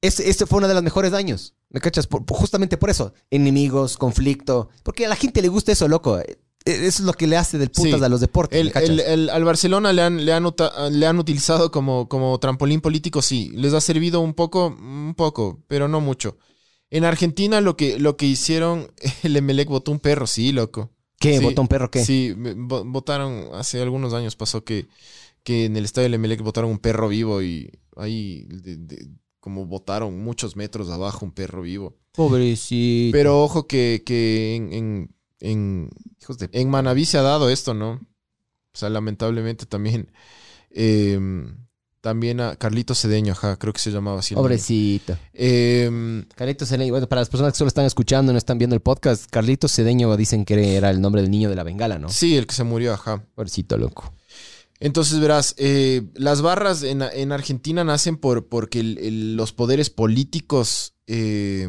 Este, 0.02 0.30
este 0.30 0.46
fue 0.46 0.58
uno 0.58 0.68
de 0.68 0.74
los 0.74 0.82
mejores 0.84 1.12
años. 1.12 1.54
¿Me 1.68 1.80
cachas? 1.80 2.06
Por- 2.06 2.24
justamente 2.28 2.76
por 2.76 2.90
eso. 2.90 3.12
Enemigos, 3.30 3.96
conflicto. 3.96 4.68
Porque 4.84 5.04
a 5.06 5.08
la 5.08 5.16
gente 5.16 5.42
le 5.42 5.48
gusta 5.48 5.72
eso, 5.72 5.88
loco. 5.88 6.18
Eh, 6.20 6.38
Eso 6.66 6.84
es 6.86 7.00
lo 7.00 7.14
que 7.14 7.26
le 7.26 7.38
hace 7.38 7.56
del 7.58 7.70
putas 7.70 7.98
Sí. 8.00 8.04
a 8.04 8.08
los 8.10 8.20
deportes. 8.20 8.60
El, 8.60 8.70
el- 8.76 9.00
el- 9.00 9.30
al 9.30 9.44
Barcelona 9.44 9.92
le 9.94 10.02
han, 10.02 10.24
le 10.26 10.32
han, 10.32 10.44
le 10.90 11.06
han 11.06 11.18
utilizado 11.18 11.70
como, 11.70 12.06
como 12.08 12.38
trampolín 12.38 12.80
político, 12.82 13.22
sí. 13.22 13.50
Les 13.54 13.72
ha 13.72 13.80
servido 13.80 14.20
un 14.20 14.34
poco, 14.34 14.66
un 14.66 15.14
poco, 15.16 15.58
pero 15.68 15.88
no 15.88 16.00
mucho. 16.02 16.36
En 16.90 17.04
Argentina 17.04 17.60
lo 17.60 17.76
que, 17.76 17.98
lo 17.98 18.16
que 18.16 18.26
hicieron, 18.26 18.90
el 19.22 19.36
Emelec 19.36 19.68
votó 19.68 19.92
un 19.92 20.00
perro, 20.00 20.26
sí, 20.26 20.52
loco. 20.52 20.90
¿Qué? 21.18 21.38
sí. 21.38 21.44
¿Votó 21.44 21.62
un 21.62 21.68
perro 21.68 21.90
qué? 21.90 22.04
Sí, 22.04 22.34
votaron, 22.36 23.48
hace 23.52 23.80
algunos 23.82 24.14
años 24.14 24.36
pasó 24.36 24.64
que, 24.64 24.88
que 25.42 25.66
en 25.66 25.76
el 25.76 25.84
estadio 25.84 26.04
del 26.06 26.14
Emelec 26.14 26.40
votaron 26.42 26.70
un 26.70 26.78
perro 26.78 27.08
vivo 27.08 27.42
y 27.42 27.70
ahí 27.96 28.44
de- 28.48 28.76
de- 28.78 29.08
como 29.38 29.66
votaron 29.66 30.18
muchos 30.22 30.56
metros 30.56 30.88
abajo 30.90 31.24
un 31.24 31.32
perro 31.32 31.62
vivo. 31.62 31.96
Pobrecito. 32.12 33.12
Pero 33.16 33.42
ojo 33.42 33.66
que, 33.66 34.02
que 34.04 34.54
en, 34.56 34.72
en, 34.72 35.14
en, 35.40 35.90
Hijos 36.20 36.38
de... 36.38 36.48
en 36.52 36.68
Manaví 36.70 37.04
se 37.04 37.18
ha 37.18 37.22
dado 37.22 37.48
esto, 37.50 37.72
¿no? 37.74 37.92
O 37.92 38.76
sea, 38.76 38.88
lamentablemente 38.90 39.66
también. 39.66 40.10
eh, 40.70 41.18
también 42.00 42.40
a 42.40 42.56
Carlito 42.56 42.94
Cedeño, 42.94 43.32
ajá, 43.32 43.56
creo 43.58 43.72
que 43.72 43.80
se 43.80 43.90
llamaba 43.90 44.20
así. 44.20 44.34
Pobrecito. 44.34 45.16
Eh, 45.34 46.24
Carlitos 46.34 46.68
Cedeño, 46.68 46.92
bueno, 46.92 47.08
para 47.08 47.20
las 47.20 47.28
personas 47.28 47.52
que 47.52 47.58
solo 47.58 47.68
están 47.68 47.84
escuchando 47.84 48.32
no 48.32 48.38
están 48.38 48.58
viendo 48.58 48.74
el 48.74 48.80
podcast, 48.82 49.26
Carlitos 49.30 49.72
Cedeño 49.74 50.16
dicen 50.16 50.44
que 50.44 50.76
era 50.76 50.90
el 50.90 51.00
nombre 51.00 51.22
del 51.22 51.30
niño 51.30 51.48
de 51.50 51.56
la 51.56 51.62
bengala, 51.62 51.98
¿no? 51.98 52.08
sí, 52.08 52.36
el 52.36 52.46
que 52.46 52.54
se 52.54 52.64
murió, 52.64 52.94
ajá. 52.94 53.24
Pobrecito, 53.34 53.76
loco. 53.76 54.12
Entonces, 54.82 55.20
verás, 55.20 55.54
eh, 55.58 56.02
las 56.14 56.40
barras 56.40 56.82
en, 56.82 57.02
en 57.02 57.32
Argentina 57.32 57.84
nacen 57.84 58.16
por, 58.16 58.48
porque 58.48 58.80
el- 58.80 58.96
el- 58.98 59.36
los 59.36 59.52
poderes 59.52 59.90
políticos. 59.90 60.94
eh, 61.06 61.68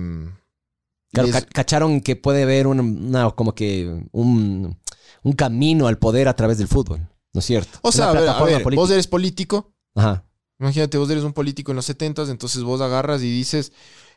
Claro, 1.12 1.28
les- 1.28 1.36
ca- 1.44 1.46
cacharon 1.52 2.00
que 2.00 2.16
puede 2.16 2.44
haber 2.44 2.68
un, 2.68 2.80
una- 2.80 3.32
como 3.32 3.54
que 3.54 4.06
un, 4.14 4.78
un 5.24 5.34
camino 5.34 5.88
al 5.88 5.98
poder 5.98 6.30
a 6.30 6.38
través 6.38 6.58
del 6.58 6.70
fútbol, 6.70 7.00
¿no 7.34 7.40
es 7.40 7.46
cierto? 7.46 7.80
o 7.82 7.92
sea, 7.92 8.12
a 8.12 8.14
ver, 8.14 8.30
a 8.30 8.60
vos 8.76 8.90
eres 8.92 9.08
político. 9.08 9.74
Ajá. 9.96 10.26
Imagínate, 10.60 10.98
vos 10.98 11.10
eres 11.10 11.24
un 11.24 11.34
político 11.34 11.72
en 11.72 11.78
los 11.78 11.86
70 11.86 12.24
entonces 12.30 12.62
vos 12.64 12.82
agarras 12.82 13.22
y 13.24 13.32
dices, 13.32 13.72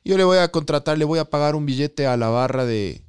yo 0.04 0.16
le 0.18 0.24
voy 0.24 0.38
a 0.38 0.48
contratar, 0.48 0.98
le 0.98 1.04
voy 1.06 1.18
a 1.18 1.30
pagar 1.30 1.54
un 1.56 1.64
billete 1.64 2.06
a 2.06 2.16
la 2.18 2.28
barra 2.28 2.66
de 2.66 3.06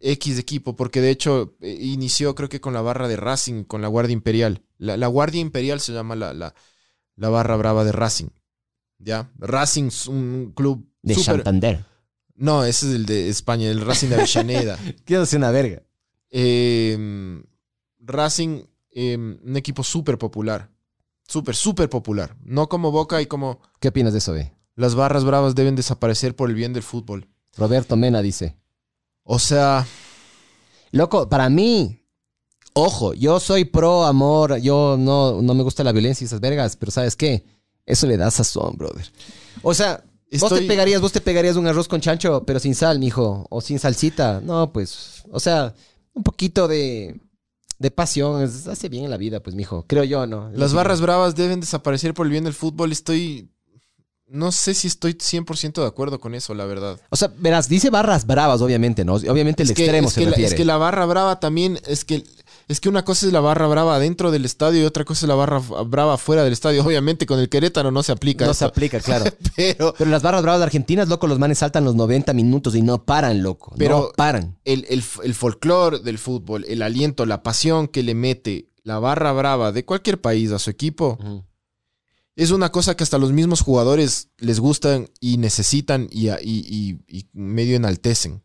X 0.00 0.38
equipo, 0.38 0.74
porque 0.76 1.00
de 1.00 1.10
hecho 1.10 1.56
eh, 1.60 1.76
inició 1.80 2.34
creo 2.34 2.48
que 2.48 2.60
con 2.60 2.72
la 2.72 2.80
barra 2.80 3.06
de 3.08 3.16
Racing, 3.16 3.64
con 3.64 3.82
la 3.82 3.88
Guardia 3.88 4.12
Imperial. 4.14 4.62
La, 4.78 4.96
la 4.96 5.08
Guardia 5.08 5.40
Imperial 5.40 5.80
se 5.80 5.92
llama 5.92 6.16
la, 6.16 6.32
la, 6.32 6.54
la 7.16 7.28
barra 7.28 7.56
brava 7.56 7.84
de 7.84 7.92
Racing. 7.92 8.28
¿Ya? 8.98 9.30
Racing 9.38 9.88
es 9.88 10.06
un 10.06 10.52
club 10.56 10.88
De 11.02 11.14
súper- 11.14 11.36
Santander. 11.36 11.84
No, 12.34 12.64
ese 12.64 12.88
es 12.88 12.94
el 12.94 13.04
de 13.06 13.28
España, 13.28 13.68
el 13.68 13.80
Racing 13.84 14.08
de 14.08 14.14
Avellaneda. 14.14 14.78
Quiero 15.04 15.22
decir 15.22 15.38
una 15.38 15.50
verga. 15.50 15.82
Eh, 16.30 17.42
Racing, 17.98 18.62
eh, 18.92 19.16
un 19.16 19.56
equipo 19.56 19.82
súper 19.82 20.16
popular. 20.18 20.70
Súper, 21.28 21.54
súper 21.54 21.88
popular. 21.88 22.36
No 22.42 22.68
como 22.68 22.90
Boca 22.90 23.22
y 23.22 23.26
como 23.26 23.60
¿Qué 23.78 23.88
opinas 23.88 24.12
de 24.12 24.18
eso, 24.18 24.32
ve? 24.32 24.52
las 24.74 24.94
barras 24.94 25.24
bravas 25.24 25.54
deben 25.54 25.76
desaparecer 25.76 26.36
por 26.36 26.48
el 26.48 26.54
bien 26.54 26.72
del 26.72 26.82
fútbol. 26.82 27.28
Roberto 27.56 27.96
Mena 27.96 28.22
dice. 28.22 28.56
O 29.24 29.38
sea, 29.38 29.86
Loco, 30.90 31.28
para 31.28 31.50
mí, 31.50 32.02
ojo, 32.72 33.12
yo 33.14 33.40
soy 33.40 33.64
pro 33.64 34.04
amor, 34.04 34.56
yo 34.58 34.96
no, 34.98 35.42
no 35.42 35.54
me 35.54 35.62
gusta 35.62 35.84
la 35.84 35.92
violencia 35.92 36.24
y 36.24 36.26
esas 36.26 36.40
vergas, 36.40 36.76
pero 36.76 36.92
¿sabes 36.92 37.16
qué? 37.16 37.44
Eso 37.84 38.06
le 38.06 38.16
da 38.16 38.30
sazón, 38.30 38.76
brother. 38.76 39.06
O 39.62 39.74
sea, 39.74 40.04
vos 40.38 40.54
te 40.54 40.62
pegarías, 40.62 41.00
vos 41.00 41.12
te 41.12 41.20
pegarías 41.20 41.56
un 41.56 41.66
arroz 41.66 41.88
con 41.88 42.00
chancho, 42.00 42.44
pero 42.46 42.60
sin 42.60 42.74
sal, 42.74 42.98
mijo, 42.98 43.46
o 43.50 43.60
sin 43.60 43.78
salsita. 43.78 44.40
No, 44.40 44.72
pues, 44.72 45.24
o 45.30 45.40
sea, 45.40 45.74
un 46.14 46.22
poquito 46.22 46.68
de, 46.68 47.20
de 47.78 47.90
pasión 47.90 48.42
es- 48.42 48.66
hace 48.66 48.88
bien 48.88 49.04
en 49.04 49.10
la 49.10 49.16
vida, 49.16 49.40
pues, 49.40 49.54
mijo. 49.56 49.84
Creo 49.86 50.04
yo, 50.04 50.26
¿no? 50.26 50.50
las 50.52 50.72
barras 50.74 51.00
bravas 51.00 51.34
deben 51.36 51.60
desaparecer 51.60 52.14
por 52.14 52.26
el 52.26 52.32
bien 52.32 52.44
del 52.44 52.54
fútbol. 52.54 52.92
Estoy... 52.92 53.50
No 54.30 54.52
sé 54.52 54.74
si 54.74 54.88
estoy 54.88 55.14
100% 55.14 55.80
de 55.80 55.86
acuerdo 55.86 56.20
con 56.20 56.34
eso, 56.34 56.52
la 56.54 56.66
verdad. 56.66 57.00
O 57.08 57.16
sea, 57.16 57.32
verás, 57.38 57.66
dice 57.66 57.88
barras 57.88 58.26
bravas, 58.26 58.60
obviamente, 58.60 59.02
¿no? 59.02 59.14
Obviamente 59.14 59.62
el 59.62 59.70
Es 59.70 59.74
que- 59.76 59.84
extremo 59.84 60.08
es 60.08 60.14
se 60.14 60.20
que 60.20 60.26
la- 60.26 60.30
refiere. 60.32 60.48
es 60.50 60.54
que 60.54 60.64
la 60.66 60.76
barra 60.76 61.06
brava 61.06 61.40
también, 61.40 61.78
es 61.86 62.04
que, 62.04 62.24
es 62.68 62.80
que 62.80 62.88
una 62.88 63.04
cosa 63.04 63.26
es 63.26 63.32
la 63.32 63.40
barra 63.40 63.66
brava 63.66 63.98
dentro 63.98 64.30
del 64.30 64.44
estadio 64.44 64.82
y 64.82 64.84
otra 64.84 65.04
cosa 65.04 65.24
es 65.24 65.28
la 65.28 65.34
barra 65.34 65.58
brava 65.58 66.18
fuera 66.18 66.44
del 66.44 66.52
estadio. 66.52 66.84
Obviamente 66.84 67.24
con 67.26 67.38
el 67.40 67.48
Querétaro 67.48 67.90
no 67.90 68.02
se 68.02 68.12
aplica 68.12 68.46
no 68.46 68.54
se 68.54 68.64
aplica, 68.66 69.00
claro. 69.00 69.24
pero 69.56 69.94
Pero 69.96 70.10
las 70.10 70.22
barras 70.22 70.42
bravas 70.42 70.60
de 70.60 70.64
argentinas, 70.64 71.08
loco, 71.08 71.26
los 71.26 71.38
manes 71.38 71.58
saltan 71.58 71.84
los 71.84 71.94
90 71.94 72.32
minutos 72.34 72.74
y 72.74 72.82
no 72.82 73.04
paran, 73.04 73.42
loco. 73.42 73.74
Pero- 73.78 73.98
no 73.98 74.08
paran. 74.16 74.58
el, 74.64 74.84
el, 74.90 75.02
el 75.24 75.34
folclore 75.34 75.98
del 76.00 76.18
fútbol, 76.18 76.64
el 76.68 76.82
aliento, 76.82 77.24
la 77.26 77.42
pasión 77.42 77.88
que 77.88 78.02
le 78.02 78.14
mete 78.14 78.68
la 78.84 78.98
barra 78.98 79.32
brava 79.32 79.72
de 79.72 79.84
cualquier 79.84 80.20
país 80.20 80.52
a 80.52 80.58
su 80.58 80.70
equipo, 80.70 81.18
es 82.36 82.50
una 82.52 82.70
cosa 82.70 82.96
que 82.96 83.02
hasta 83.02 83.18
los 83.18 83.32
mismos 83.32 83.62
jugadores 83.62 84.28
les 84.38 84.60
gustan 84.60 85.08
y 85.20 85.38
necesitan 85.38 86.06
y, 86.10 86.28
y- 86.28 86.36
y- 86.42 86.98
y 87.08 87.26
medio 87.32 87.76
enaltecen. 87.76 88.42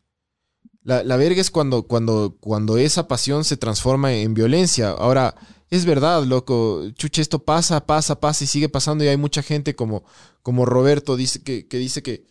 La, 0.83 1.03
la 1.03 1.17
verga 1.17 1.41
es 1.41 1.49
cuando, 1.49 1.83
cuando, 1.83 2.37
cuando 2.39 2.77
esa 2.77 3.07
pasión 3.07 3.43
se 3.45 3.57
transforma 3.57 4.13
en 4.13 4.33
violencia. 4.33 4.89
Ahora, 4.89 5.35
es 5.73 5.85
verdad, 5.85 6.23
loco. 6.23 6.87
Chuche, 6.91 7.19
esto 7.21 7.43
pasa, 7.43 7.87
pasa, 7.87 8.19
pasa 8.19 8.43
y 8.43 8.47
sigue 8.47 8.69
pasando. 8.69 9.03
Y 9.03 9.07
hay 9.07 9.17
mucha 9.17 9.41
gente 9.41 9.75
como, 9.75 10.03
como 10.43 10.67
Roberto 10.67 11.15
dice 11.15 11.41
que, 11.41 11.67
que 11.67 11.77
dice 11.79 12.03
que, 12.03 12.27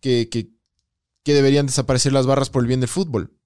que, 0.00 0.30
que, 0.30 0.48
deberían 1.34 1.66
desaparecer 1.66 2.14
las 2.14 2.24
barras 2.24 2.48
por 2.48 2.62
el 2.62 2.66
bien 2.66 2.80
del 2.80 2.88
fútbol. 2.88 3.36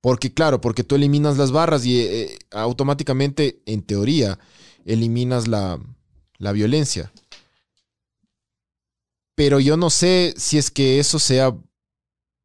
Porque, 0.00 0.32
claro, 0.32 0.60
porque 0.60 0.84
tú 0.84 0.94
eliminas 0.94 1.36
las 1.36 1.50
barras 1.50 1.84
y 1.84 2.00
eh, 2.00 2.38
automáticamente, 2.52 3.60
en 3.66 3.82
teoría, 3.82 4.38
eliminas 4.84 5.48
la, 5.48 5.80
la 6.38 6.52
violencia. 6.52 7.10
Pero 9.34 9.58
yo 9.58 9.76
no 9.76 9.90
sé 9.90 10.34
si 10.36 10.56
es 10.56 10.70
que 10.70 11.00
eso 11.00 11.18
sea. 11.18 11.56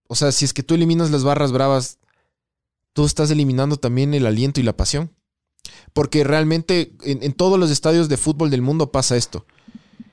O 0.08 0.16
sea, 0.16 0.32
si 0.32 0.45
es 0.45 0.54
que 0.54 0.64
tú 0.64 0.74
eliminas 0.76 1.12
las 1.12 1.24
barras 1.24 1.51
bravas, 1.51 1.97
tú 2.93 3.06
estás 3.06 3.32
eliminando 3.32 3.78
también 3.78 4.14
el 4.14 4.26
aliento 4.26 4.60
y 4.60 4.64
la 4.64 4.76
pasión. 4.78 5.12
Porque 5.93 6.24
realmente 6.24 6.95
en, 7.04 7.24
en 7.24 7.34
todos 7.34 7.58
los 7.60 7.72
estadios 7.72 8.10
de 8.10 8.18
fútbol 8.18 8.49
del 8.49 8.62
mundo 8.62 8.91
pasa 8.91 9.16
esto. 9.16 9.45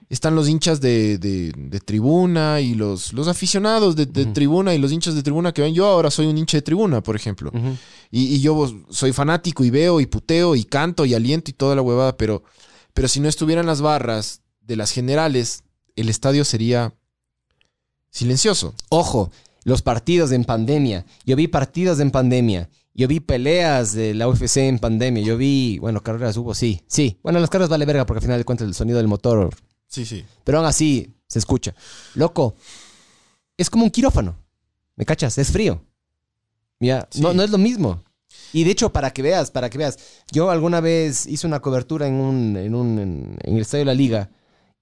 están 0.09 0.35
los 0.35 0.49
hinchas 0.49 0.81
de, 0.81 1.19
de- 1.19 1.53
de 1.57 1.81
tribuna 1.81 2.61
y 2.61 2.75
los, 2.75 3.13
los 3.13 3.29
aficionados 3.29 3.95
de, 3.97 4.07
de 4.07 4.27
tribuna 4.27 4.75
y 4.75 4.79
los 4.79 4.91
hinchas 4.93 5.15
de 5.15 5.23
tribuna 5.23 5.53
que 5.53 5.63
ven. 5.63 5.75
Yo 5.75 5.87
ahora 5.87 6.11
soy 6.11 6.27
un 6.27 6.37
hincha 6.39 6.57
de 6.59 6.63
tribuna, 6.63 7.01
por 7.03 7.15
ejemplo. 7.17 7.51
Y, 8.11 8.35
y 8.35 8.41
yo 8.41 8.67
soy 8.91 9.13
fanático 9.13 9.63
y 9.65 9.71
veo 9.71 10.01
y 10.01 10.07
puteo 10.07 10.57
y 10.57 10.65
canto 10.65 11.05
y 11.05 11.15
aliento 11.15 11.51
y 11.51 11.55
toda 11.55 11.75
la 11.77 11.83
huevada, 11.83 12.17
pero, 12.17 12.43
pero 12.95 13.07
si 13.09 13.21
no 13.21 13.29
estuvieran 13.29 13.67
las 13.67 13.81
barras 13.83 14.43
de 14.61 14.77
las 14.77 14.91
generales, 14.93 15.63
el 15.97 16.09
estadio 16.09 16.45
sería 16.45 16.93
silencioso. 18.11 18.75
Ojo, 18.89 19.31
los 19.65 19.83
partidos 19.83 20.33
en 20.33 20.45
pandemia. 20.45 21.05
Yo 21.25 21.37
vi 21.37 21.49
partidos 21.49 22.01
en 22.01 22.11
pandemia. 22.11 22.69
Yo 22.95 23.07
vi 23.09 23.21
peleas 23.21 23.93
de 23.93 24.15
la 24.15 24.29
UFC 24.29 24.59
en 24.59 24.79
pandemia. 24.79 25.23
Yo 25.23 25.37
vi, 25.37 25.79
bueno, 25.79 26.03
carreras 26.03 26.37
hubo, 26.37 26.55
sí, 26.55 26.83
sí. 26.87 27.19
Bueno, 27.23 27.39
las 27.39 27.49
carreras 27.51 27.71
vale 27.71 27.87
verga 27.87 28.05
porque 28.07 28.19
al 28.19 28.23
final 28.25 28.39
de 28.39 28.45
cuentas 28.45 28.67
el 28.67 28.75
sonido 28.75 28.99
del 28.99 29.09
motor. 29.09 29.51
Sí, 29.87 30.05
sí. 30.05 30.25
Pero 30.45 30.59
aún 30.59 30.67
así 30.67 31.15
se 31.27 31.39
escucha. 31.39 31.75
Loco, 32.15 32.55
es 33.57 33.71
como 33.71 33.85
un 33.85 33.91
quirófano. 33.91 34.37
¿Me 34.97 35.05
cachas? 35.05 35.39
Es 35.39 35.51
frío. 35.51 35.83
Ya, 36.81 37.07
Sí. 37.11 37.21
no, 37.21 37.33
no 37.33 37.43
es 37.43 37.51
lo 37.51 37.59
mismo. 37.59 38.03
Y 38.53 38.65
de 38.65 38.71
hecho, 38.71 38.93
para 38.93 39.13
que 39.13 39.23
veas, 39.23 39.51
para 39.51 39.71
que 39.71 39.79
veas, 39.79 39.99
yo 40.33 40.51
alguna 40.51 40.81
vez 40.81 41.27
hice 41.27 41.47
una 41.47 41.61
cobertura 41.61 42.07
en, 42.07 42.15
un, 42.15 42.57
en, 42.57 42.75
un, 42.75 42.99
en, 42.99 43.37
en 43.43 43.55
el 43.57 43.63
Estadio 43.63 43.83
de 43.83 43.87
la 43.87 43.95
Liga 43.95 44.31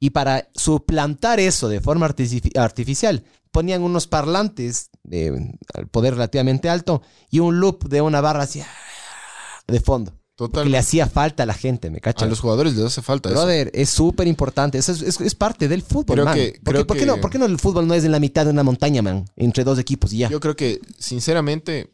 y 0.00 0.10
para 0.10 0.48
suplantar 0.54 1.40
eso 1.40 1.68
de 1.68 1.80
forma 1.80 2.08
artifici- 2.08 2.56
artificial, 2.58 3.24
ponían 3.51 3.82
unos 3.82 4.07
parlantes 4.07 4.90
de 5.03 5.55
al 5.74 5.88
poder 5.88 6.14
relativamente 6.14 6.68
alto 6.68 7.03
y 7.30 7.38
un 7.40 7.61
loop 7.61 7.88
de 7.88 8.01
una 8.01 8.20
barra 8.20 8.44
así 8.44 8.62
de 9.66 9.80
fondo. 9.80 10.12
Total. 10.36 10.62
Que 10.64 10.70
le 10.70 10.78
hacía 10.78 11.09
falta 11.09 11.42
a 11.42 11.46
la 11.46 11.55
gente, 11.55 11.90
¿me 11.90 11.99
A 11.99 12.01
cachas? 12.01 12.28
los 12.28 12.38
jugadores 12.38 12.76
les 12.76 12.84
hace 12.84 13.03
falta 13.03 13.28
eso. 13.28 13.38
Brother, 13.40 13.72
es 13.74 13.90
súper 13.90 14.28
importante. 14.28 14.78
Eso 14.78 14.92
es, 14.92 15.03
es- 15.03 15.20
es 15.20 15.34
parte 15.34 15.66
del 15.66 15.82
fútbol, 15.82 16.14
Creo 16.14 16.24
man. 16.26 16.34
que- 16.36 16.51
¿Por, 16.53 16.53
qué, 16.53 16.62
creo 16.62 16.86
por 16.86 16.96
qué 16.96 17.01
que- 17.01 17.07
no, 17.07 17.20
por 17.20 17.30
qué 17.30 17.38
no 17.40 17.46
el 17.46 17.59
fútbol 17.59 17.88
no 17.88 17.94
es 17.94 18.05
en 18.05 18.12
la 18.12 18.20
mitad 18.20 18.44
de 18.44 18.53
una 18.53 18.62
montaña, 18.62 19.03
man? 19.03 19.24
Entre 19.34 19.64
dos 19.64 19.80
equipos 19.80 20.12
y 20.12 20.18
ya. 20.18 20.28
Yo 20.30 20.38
creo 20.38 20.55
que, 20.55 20.80
sinceramente, 20.99 21.92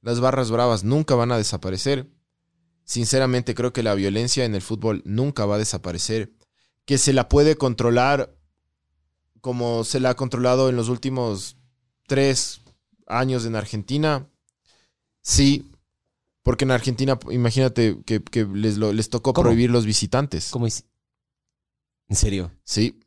las 0.00 0.20
barras 0.20 0.50
bravas 0.50 0.84
nunca 0.84 1.14
van 1.16 1.32
a 1.32 1.36
desaparecer. 1.36 2.08
Sinceramente, 2.84 3.54
creo 3.54 3.72
que 3.74 3.82
la 3.82 3.94
violencia 3.94 4.44
en 4.46 4.54
el 4.54 4.62
fútbol 4.62 5.02
nunca 5.04 5.44
va 5.46 5.56
a 5.56 5.58
desaparecer. 5.58 6.32
Que 6.86 6.96
se 6.98 7.12
la 7.12 7.28
puede 7.28 7.56
controlar 7.56 8.34
como 9.42 9.84
se 9.84 10.00
la 10.00 10.10
ha 10.10 10.14
controlado 10.16 10.70
en 10.70 10.76
los 10.76 10.88
últimos 10.88 11.56
tres 12.06 12.62
años 13.06 13.44
en 13.44 13.54
Argentina. 13.56 14.26
Sí, 15.20 15.70
porque 16.42 16.64
en 16.64 16.70
Argentina, 16.70 17.18
imagínate 17.30 17.98
que, 18.06 18.22
que 18.22 18.46
les, 18.46 18.78
lo- 18.78 18.94
les 18.94 19.10
tocó 19.10 19.34
¿Cómo? 19.34 19.44
prohibir 19.44 19.70
los 19.70 19.84
visitantes. 19.84 20.50
¿Cómo 20.50 20.66
es? 20.66 20.84
¿En 22.08 22.16
serio? 22.16 22.50
Sí. 22.64 22.98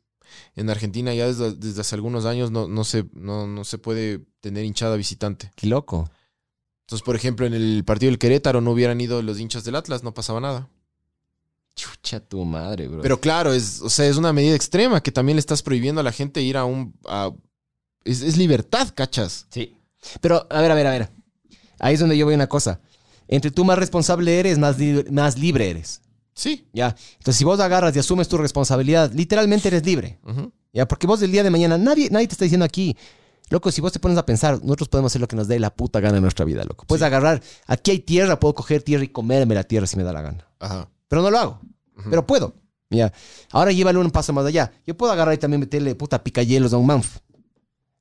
En 0.54 0.70
Argentina 0.70 1.14
ya 1.14 1.26
desde, 1.26 1.54
desde 1.54 1.80
hace 1.80 1.94
algunos 1.94 2.24
años 2.26 2.50
no, 2.50 2.68
no, 2.68 2.84
se, 2.84 3.06
no, 3.12 3.46
no 3.46 3.64
se 3.64 3.78
puede 3.78 4.20
tener 4.40 4.64
hinchada 4.64 4.96
visitante. 4.96 5.50
Qué 5.56 5.66
loco. 5.66 6.10
Entonces, 6.86 7.04
por 7.04 7.16
ejemplo, 7.16 7.46
en 7.46 7.54
el 7.54 7.82
partido 7.84 8.10
del 8.10 8.18
Querétaro 8.18 8.60
no 8.60 8.70
hubieran 8.72 9.00
ido 9.00 9.22
los 9.22 9.40
hinchas 9.40 9.64
del 9.64 9.74
Atlas, 9.76 10.02
no 10.02 10.14
pasaba 10.14 10.40
nada. 10.40 10.68
Chucha 11.76 12.20
tu 12.20 12.44
madre, 12.44 12.88
bro. 12.88 13.02
Pero 13.02 13.20
claro, 13.20 13.52
es, 13.52 13.80
o 13.82 13.90
sea, 13.90 14.06
es 14.06 14.16
una 14.16 14.32
medida 14.32 14.54
extrema 14.56 15.02
que 15.02 15.12
también 15.12 15.36
le 15.36 15.40
estás 15.40 15.62
prohibiendo 15.62 16.00
a 16.00 16.04
la 16.04 16.10
gente 16.12 16.40
ir 16.42 16.56
a 16.56 16.64
un... 16.64 16.94
a- 17.06 17.30
es, 18.04 18.22
es 18.22 18.36
libertad, 18.36 18.88
cachas. 18.94 19.46
Sí. 19.50 19.76
Pero, 20.20 20.46
a 20.50 20.60
ver, 20.60 20.70
a 20.70 20.74
ver, 20.74 20.86
a 20.86 20.90
ver. 20.90 21.10
Ahí 21.78 21.94
es 21.94 22.00
donde 22.00 22.16
yo 22.16 22.28
a 22.28 22.34
una 22.34 22.48
cosa. 22.48 22.80
Entre 23.28 23.50
tú 23.50 23.64
más 23.64 23.78
responsable 23.78 24.38
eres, 24.40 24.58
más, 24.58 24.78
li- 24.78 25.04
más 25.10 25.38
libre 25.38 25.68
eres. 25.70 26.00
Sí. 26.34 26.66
¿Ya? 26.72 26.94
Entonces, 27.18 27.36
si 27.36 27.44
vos 27.44 27.60
agarras 27.60 27.94
y 27.94 27.98
asumes 27.98 28.28
tu 28.28 28.38
responsabilidad, 28.38 29.12
literalmente 29.12 29.68
eres 29.68 29.84
libre. 29.84 30.18
Ujú. 30.24 30.52
¿Ya? 30.72 30.86
Porque 30.88 31.06
vos 31.06 31.20
del 31.20 31.32
día 31.32 31.42
de 31.42 31.50
mañana, 31.50 31.76
nadie, 31.76 32.08
nadie 32.10 32.26
te 32.28 32.32
está 32.34 32.44
diciendo 32.44 32.64
aquí, 32.64 32.96
loco, 33.50 33.70
si 33.72 33.80
vos 33.80 33.92
te 33.92 33.98
pones 33.98 34.16
a 34.16 34.24
pensar, 34.24 34.60
nosotros 34.62 34.88
podemos 34.88 35.12
hacer 35.12 35.20
lo 35.20 35.28
que 35.28 35.36
nos 35.36 35.48
dé 35.48 35.58
la 35.58 35.74
puta 35.74 36.00
gana 36.00 36.16
en 36.16 36.22
nuestra 36.22 36.44
vida, 36.44 36.64
loco. 36.64 36.86
Puedes 36.86 37.00
Sí. 37.00 37.06
agarrar, 37.06 37.42
aquí 37.66 37.90
hay 37.90 37.98
tierra, 37.98 38.38
puedo 38.40 38.54
coger 38.54 38.82
tierra 38.82 39.04
y 39.04 39.08
comerme 39.08 39.54
la 39.54 39.64
tierra 39.64 39.86
si 39.86 39.96
me 39.96 40.04
da 40.04 40.12
la 40.12 40.22
gana. 40.22 40.46
Ajá. 40.60 40.88
Pero 41.08 41.22
no 41.22 41.30
lo 41.30 41.38
hago. 41.38 41.60
Pero 42.10 42.26
puedo. 42.26 42.54
Ya. 42.90 43.12
Ahora 43.50 43.72
llévalo 43.72 44.00
un 44.00 44.10
paso 44.10 44.32
más 44.32 44.46
allá. 44.46 44.72
Yo 44.86 44.96
puedo 44.96 45.12
agarrar 45.12 45.34
y 45.34 45.38
también 45.38 45.60
meterle 45.60 45.94
puta 45.94 46.22
picayelos 46.22 46.72
a 46.72 46.76
un 46.76 46.86
manf. 46.86 47.18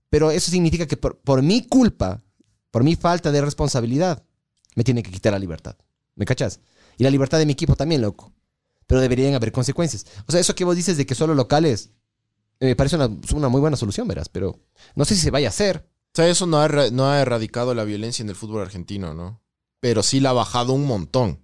Pero 0.09 0.31
eso 0.31 0.51
significa 0.51 0.85
que 0.85 0.97
por, 0.97 1.19
por 1.19 1.41
mi 1.41 1.65
culpa, 1.67 2.23
por 2.71 2.83
mi 2.83 2.95
falta 2.95 3.31
de 3.31 3.41
responsabilidad, 3.41 4.23
me 4.75 4.83
tienen 4.83 5.03
que 5.03 5.11
quitar 5.11 5.33
la 5.33 5.39
libertad. 5.39 5.75
¿Me 6.15 6.25
cachas? 6.25 6.59
Y 6.97 7.03
la 7.03 7.09
libertad 7.09 7.39
de 7.39 7.45
mi 7.45 7.53
equipo 7.53 7.75
también, 7.75 8.01
loco. 8.01 8.33
Pero 8.87 9.01
deberían 9.01 9.33
haber 9.33 9.51
consecuencias. 9.51 10.05
O 10.27 10.31
sea, 10.31 10.39
eso 10.39 10.55
que 10.55 10.63
vos 10.63 10.75
dices 10.75 10.97
de 10.97 11.05
que 11.05 11.15
solo 11.15 11.33
locales, 11.33 11.91
eh, 12.59 12.67
me 12.67 12.75
parece 12.75 12.95
una, 12.95 13.09
una 13.33 13.49
muy 13.49 13.59
buena 13.59 13.77
solución, 13.77 14.07
verás. 14.07 14.29
Pero 14.29 14.59
no 14.95 15.05
sé 15.05 15.15
si 15.15 15.21
se 15.21 15.31
vaya 15.31 15.47
a 15.47 15.49
hacer. 15.49 15.89
O 16.13 16.15
sea, 16.15 16.29
eso 16.29 16.45
no 16.45 16.61
ha, 16.61 16.69
no 16.91 17.09
ha 17.09 17.19
erradicado 17.19 17.73
la 17.73 17.83
violencia 17.83 18.23
en 18.23 18.29
el 18.29 18.35
fútbol 18.35 18.61
argentino, 18.61 19.13
¿no? 19.13 19.41
Pero 19.81 20.03
sí 20.03 20.19
la 20.19 20.29
ha 20.29 20.33
bajado 20.33 20.73
un 20.73 20.85
montón. 20.85 21.43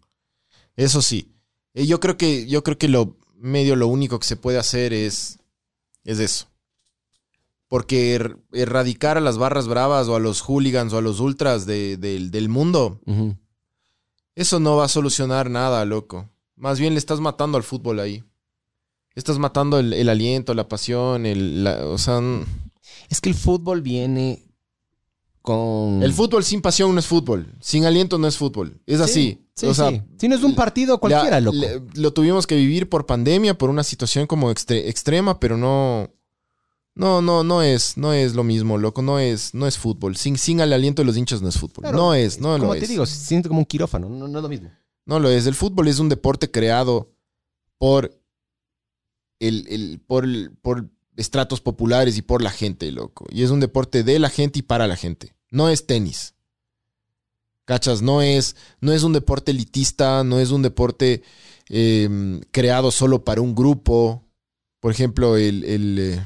Eso 0.76 1.02
sí. 1.02 1.36
Eh, 1.74 1.86
Yo 1.86 2.00
creo 2.00 2.18
que, 2.18 2.48
yo 2.48 2.64
creo 2.64 2.78
que 2.78 2.88
lo 2.88 3.18
medio 3.36 3.76
lo 3.76 3.88
único 3.88 4.20
que 4.20 4.28
se 4.28 4.36
puede 4.38 4.58
hacer 4.60 4.94
es, 4.94 5.40
es 6.04 6.20
eso. 6.20 6.48
Porque 7.68 8.16
er- 8.20 8.38
erradicar 8.52 9.18
a 9.18 9.22
las 9.22 9.38
barras 9.38 9.68
bravas 9.68 10.08
o 10.08 10.16
a 10.16 10.20
los 10.20 10.42
hooligans 10.42 10.92
o 10.94 10.98
a 10.98 11.02
los 11.02 11.20
ultras 11.20 11.66
de- 11.66 11.98
del- 11.98 12.30
del 12.32 12.50
mundo, 12.50 13.00
eso 14.36 14.60
no 14.60 14.76
va 14.78 14.86
a 14.86 14.90
solucionar 14.90 15.50
nada, 15.50 15.84
loco. 15.86 16.30
Más 16.56 16.80
bien 16.80 16.94
le 16.94 17.00
estás 17.00 17.20
matando 17.20 17.58
al 17.58 17.64
fútbol 17.64 18.00
ahí. 18.00 18.24
Estás 19.16 19.40
matando 19.40 19.80
el, 19.80 19.94
el 19.94 20.10
aliento, 20.10 20.54
la 20.54 20.68
pasión, 20.68 21.26
el, 21.26 21.64
la- 21.64 21.86
o 21.88 21.98
sea, 21.98 22.20
Es 23.10 23.22
que 23.22 23.30
el 23.30 23.36
fútbol 23.36 23.82
viene 23.82 24.46
con... 25.42 26.02
el 26.04 26.14
fútbol 26.14 26.44
sin 26.44 26.62
pasión 26.62 26.94
no 26.94 27.00
es 27.00 27.08
fútbol, 27.08 27.54
sin 27.60 27.86
aliento 27.86 28.18
no 28.18 28.28
es 28.28 28.38
fútbol. 28.38 28.80
Es 28.86 28.98
Sí, 28.98 29.04
así. 29.04 29.38
Sí, 29.54 29.66
o 29.68 29.74
sea, 29.74 29.90
sí. 29.90 30.02
Si 30.18 30.28
no 30.28 30.36
es 30.36 30.44
un 30.44 30.56
partido 30.56 31.00
cualquiera, 31.00 31.40
la- 31.40 31.42
loco. 31.42 31.58
le- 31.58 31.82
lo 31.96 32.14
tuvimos 32.14 32.48
que 32.48 32.56
vivir 32.56 32.90
por 32.90 33.06
pandemia, 33.06 33.58
por 33.58 33.70
una 33.70 33.84
situación 33.84 34.26
como 34.28 34.50
extre- 34.52 34.88
extrema, 34.88 35.40
pero 35.40 35.58
no, 35.58 36.10
no, 36.96 37.22
no, 37.22 37.44
no 37.44 37.62
es, 37.62 37.98
no 37.98 38.14
es 38.14 38.34
lo 38.34 38.44
mismo, 38.44 38.78
loco. 38.78 39.02
No 39.02 39.20
es, 39.20 39.54
no 39.54 39.68
es 39.68 39.78
fútbol. 39.78 40.16
Sin, 40.16 40.38
sin 40.38 40.60
el 40.62 40.74
aliento 40.74 41.02
de 41.02 41.06
los 41.06 41.18
hinchas 41.18 41.42
no 41.42 41.50
es 41.50 41.58
fútbol. 41.58 41.82
Claro, 41.84 41.98
no 41.98 42.14
es, 42.14 42.40
no 42.40 42.54
Como 42.58 42.74
lo 42.74 42.80
te 42.80 42.86
es. 42.86 42.90
digo, 42.90 43.06
se 43.06 43.16
siente 43.16 43.50
como 43.50 43.60
un 43.60 43.66
quirófano, 43.66 44.10
no, 44.10 44.28
no 44.28 44.38
es 44.40 44.44
lo 44.44 44.50
mismo. 44.50 44.70
No 45.06 45.20
lo 45.20 45.30
es. 45.30 45.46
El 45.46 45.54
fútbol 45.56 45.88
es 45.90 46.00
un 46.00 46.10
deporte 46.10 46.50
creado 46.50 47.12
por 47.78 48.18
el, 49.40 49.66
el- 49.70 50.00
por, 50.06 50.24
el- 50.24 50.52
por 50.62 50.90
estratos 51.16 51.62
populares 51.62 52.18
y 52.18 52.22
por 52.22 52.42
la 52.42 52.52
gente, 52.52 52.92
loco. 52.92 53.26
Y 53.30 53.44
es 53.44 53.50
un 53.50 53.60
deporte 53.60 54.04
de 54.04 54.20
la 54.20 54.30
gente 54.30 54.60
y 54.60 54.62
para 54.64 54.88
la 54.88 54.96
gente. 54.96 55.36
No 55.50 55.70
es 55.70 55.86
tenis. 55.86 56.36
¿Cachas? 57.66 58.02
No 58.02 58.22
es, 58.22 58.56
no 58.80 58.92
es 58.92 59.04
un 59.04 59.14
deporte 59.14 59.52
elitista, 59.52 60.24
no 60.24 60.40
es 60.40 60.52
un 60.52 60.62
deporte 60.62 61.24
eh, 61.70 62.42
creado 62.52 62.92
solo 62.92 63.24
para 63.24 63.42
un 63.42 63.56
grupo. 63.56 64.24
Por 64.80 64.92
ejemplo, 64.92 65.38
el... 65.38 65.64
el, 65.64 66.00
eh, 66.00 66.26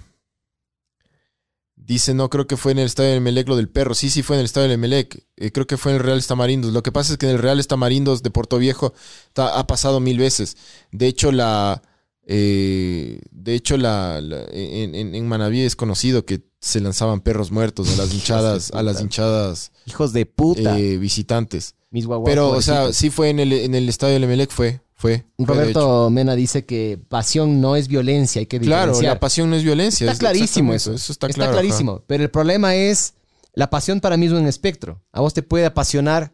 Dice, 1.86 2.15
no, 2.15 2.31
creo 2.31 2.47
que 2.47 2.57
fue 2.57 2.71
en 2.71 2.79
el 2.79 2.88
estadio 2.88 3.11
del 3.11 3.21
Melec 3.21 3.47
lo 3.47 3.55
del 3.55 3.69
perro. 3.69 3.93
Sí, 3.93 4.09
sí, 4.09 4.23
fue 4.23 4.38
en 4.38 4.39
el 4.39 4.45
estadio 4.45 4.69
del 4.69 4.79
Melec. 4.79 5.23
Eh, 5.38 5.51
creo 5.51 5.67
que 5.67 5.77
fue 5.77 5.91
en 5.91 5.97
el 5.97 6.03
Real 6.03 6.17
Estamarindos. 6.17 6.73
Lo 6.73 6.81
que 6.81 6.91
pasa 6.91 7.13
es 7.13 7.19
que 7.19 7.27
en 7.27 7.33
el 7.33 7.38
Real 7.38 7.59
Estamarindos 7.59 8.23
de 8.23 8.31
Puerto 8.31 8.57
Viejo 8.57 8.95
ha 9.36 9.67
pasado 9.67 9.99
mil 9.99 10.17
veces. 10.17 10.57
De 10.91 11.05
hecho, 11.05 11.31
la. 11.31 11.83
Eh, 12.28 13.19
de 13.32 13.53
hecho, 13.55 13.78
la, 13.78 14.19
la- 14.21 14.45
en, 14.51 15.15
en, 15.15 15.28
Manaví 15.28 15.61
es 15.61 15.76
conocido 15.76 16.26
que 16.26 16.41
se 16.59 16.80
lanzaban 16.80 17.21
perros 17.21 17.51
muertos 17.51 17.93
a 17.93 18.01
las 18.01 18.13
hinchadas, 18.13 18.71
a 18.71 18.82
las 18.84 19.01
hinchadas 19.01 19.71
Hijos 19.86 20.13
de 20.13 20.26
puta. 20.26 20.78
eh, 20.80 20.97
visitantes. 20.97 21.76
mis 21.91 22.05
guaguas. 22.07 22.30
Pero, 22.32 22.49
o 22.49 22.61
sea, 22.61 22.91
sí 22.93 23.09
fue 23.09 23.30
en 23.30 23.39
el, 23.39 23.53
en 23.53 23.76
el 23.76 23.88
estadio 23.88 24.15
del 24.15 24.23
Emelec, 24.23 24.49
fue, 24.51 24.82
fue. 24.95 25.26
Roberto 25.38 26.09
Mena 26.09 26.36
dice 26.36 26.65
que 26.65 26.99
pasión 27.09 27.61
no 27.61 27.76
es 27.76 27.88
violencia, 27.88 28.39
hay 28.39 28.47
que 28.47 28.59
Claro, 28.59 28.91
diferenciar. 28.93 29.13
la 29.15 29.19
pasión 29.19 29.49
no 29.51 29.55
es 29.55 29.63
violencia. 29.63 30.05
Está 30.05 30.13
es- 30.13 30.19
clarísimo 30.19 30.73
eso. 30.73 30.93
Eso 30.93 31.11
está, 31.11 31.28
claro. 31.30 31.51
ajá. 31.51 31.61
clarísimo. 31.61 32.03
Pero 32.07 32.23
el 32.23 32.32
problema 32.32 32.76
es, 32.76 33.13
la 33.53 33.69
pasión 33.69 33.99
para 34.01 34.17
mí 34.17 34.26
es 34.26 34.32
un 34.32 34.47
espectro. 34.47 35.01
A 35.11 35.21
vos 35.21 35.34
te 35.36 35.43
puede 35.43 35.65
apasionar, 35.67 36.34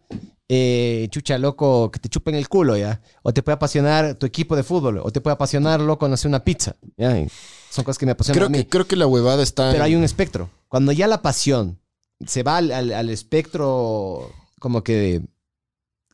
eh, 0.54 1.08
chucha, 1.12 1.38
loco, 1.38 1.90
que 1.92 2.00
te 2.00 2.10
chupen 2.10 2.36
el 2.36 2.50
culo, 2.50 2.76
¿ya? 2.76 3.02
O 3.24 3.34
te 3.34 3.42
puede 3.42 3.56
apasionar 3.56 4.16
tu 4.16 4.26
equipo 4.26 4.58
de 4.58 4.64
fútbol, 4.64 4.98
o 5.02 5.10
te 5.10 5.22
puede 5.22 5.34
apasionar, 5.36 5.80
loco, 5.80 6.10
no 6.10 6.18
sé, 6.18 6.28
una 6.28 6.44
pizza, 6.44 6.76
¿ya? 6.98 7.18
Y 7.18 7.30
son 7.70 7.86
cosas 7.86 7.98
que 7.98 8.06
me 8.06 8.12
apasionan 8.12 8.36
Creo 8.38 8.48
a 8.48 8.50
mí. 8.50 8.58
que, 8.58 8.68
creo 8.68 8.86
que 8.86 8.98
la 8.98 9.08
huevada 9.08 9.44
está. 9.44 9.72
Pero 9.72 9.78
en- 9.78 9.82
hay 9.84 9.96
un 9.96 10.04
espectro. 10.04 10.50
Cuando 10.68 10.92
ya 10.92 11.08
la 11.08 11.22
pasión 11.22 11.80
se 12.28 12.44
va 12.44 12.58
al, 12.58 12.72
al- 12.72 12.92
al 12.94 13.10
espectro 13.10 14.30
como 14.60 14.84
que 14.84 15.22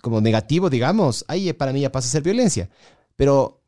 como 0.02 0.22
negativo, 0.22 0.70
digamos, 0.70 1.26
ahí 1.28 1.52
para 1.54 1.74
mí 1.74 1.82
ya 1.82 1.92
pasa 1.92 2.08
a 2.08 2.12
ser 2.12 2.22
violencia. 2.22 2.70
Pero, 3.16 3.64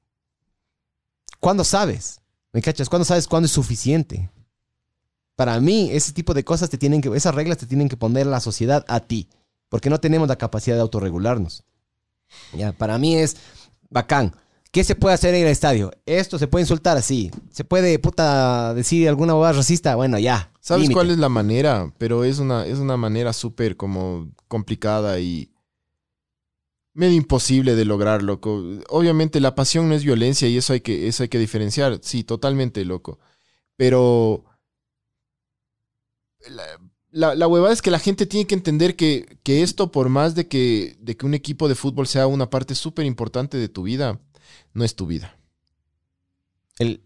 ¿cuándo 1.39 1.63
sabes? 1.63 2.21
¿Me 2.53 2.61
cachas? 2.61 2.89
¿Cuándo 2.89 3.05
sabes 3.05 3.27
cuándo 3.27 3.47
es 3.47 3.51
suficiente? 3.51 4.29
Para 5.35 5.59
mí, 5.59 5.89
ese 5.91 6.11
tipo 6.13 6.33
de 6.33 6.43
cosas 6.43 6.69
te 6.69 6.77
tienen 6.77 7.01
que, 7.01 7.09
esas 7.15 7.33
reglas 7.33 7.57
te 7.57 7.65
tienen 7.65 7.89
que 7.89 7.97
poner 7.97 8.27
la 8.27 8.39
sociedad 8.39 8.85
a 8.87 8.99
ti, 8.99 9.27
porque 9.69 9.89
no 9.89 9.99
tenemos 9.99 10.27
la 10.27 10.37
capacidad 10.37 10.75
de 10.75 10.81
autorregularnos. 10.81 11.63
Ya, 12.53 12.73
para 12.73 12.97
mí 12.97 13.15
es 13.15 13.37
bacán. 13.89 14.35
¿Qué 14.71 14.83
se 14.83 14.95
puede 14.95 15.15
hacer 15.15 15.33
en 15.33 15.43
el 15.43 15.51
estadio? 15.51 15.91
Esto 16.05 16.37
se 16.37 16.47
puede 16.47 16.63
insultar 16.63 16.95
así. 16.95 17.31
Se 17.51 17.63
puede, 17.63 17.97
puta, 17.97 18.73
decir 18.75 19.09
alguna 19.09 19.33
boda 19.33 19.51
racista. 19.51 19.95
Bueno, 19.95 20.19
ya. 20.19 20.51
¿Sabes 20.59 20.91
cuál 20.91 21.09
es 21.09 21.17
la 21.17 21.29
manera? 21.29 21.91
Pero 21.97 22.23
es 22.23 22.37
una, 22.37 22.65
es 22.67 22.77
una 22.77 22.95
manera 22.95 23.33
súper 23.33 23.77
como 23.77 24.29
complicada 24.47 25.19
y 25.19 25.51
medio 26.93 27.15
imposible 27.15 27.75
de 27.75 27.85
lograr, 27.85 28.21
loco. 28.21 28.63
Obviamente 28.89 29.39
la 29.39 29.55
pasión 29.55 29.89
no 29.89 29.95
es 29.95 30.03
violencia 30.03 30.47
y 30.47 30.57
eso 30.57 30.73
hay 30.73 30.81
que, 30.81 31.07
eso 31.07 31.23
hay 31.23 31.29
que 31.29 31.39
diferenciar. 31.39 31.99
Sí, 32.03 32.23
totalmente, 32.23 32.85
loco. 32.85 33.17
Pero 33.75 34.43
la, 36.47 36.63
la, 37.11 37.35
la 37.35 37.47
huevada 37.47 37.73
es 37.73 37.81
que 37.81 37.91
la 37.91 37.99
gente 37.99 38.25
tiene 38.25 38.45
que 38.45 38.55
entender 38.55 38.95
que, 38.95 39.37
que 39.43 39.63
esto, 39.63 39.91
por 39.91 40.09
más 40.09 40.35
de 40.35 40.47
que, 40.47 40.97
de 40.99 41.17
que 41.17 41.25
un 41.25 41.33
equipo 41.33 41.67
de 41.67 41.75
fútbol 41.75 42.07
sea 42.07 42.27
una 42.27 42.49
parte 42.49 42.75
súper 42.75 43.05
importante 43.05 43.57
de 43.57 43.69
tu 43.69 43.83
vida, 43.83 44.19
no 44.73 44.83
es 44.83 44.95
tu 44.95 45.05
vida. 45.07 45.37
El... 46.77 47.01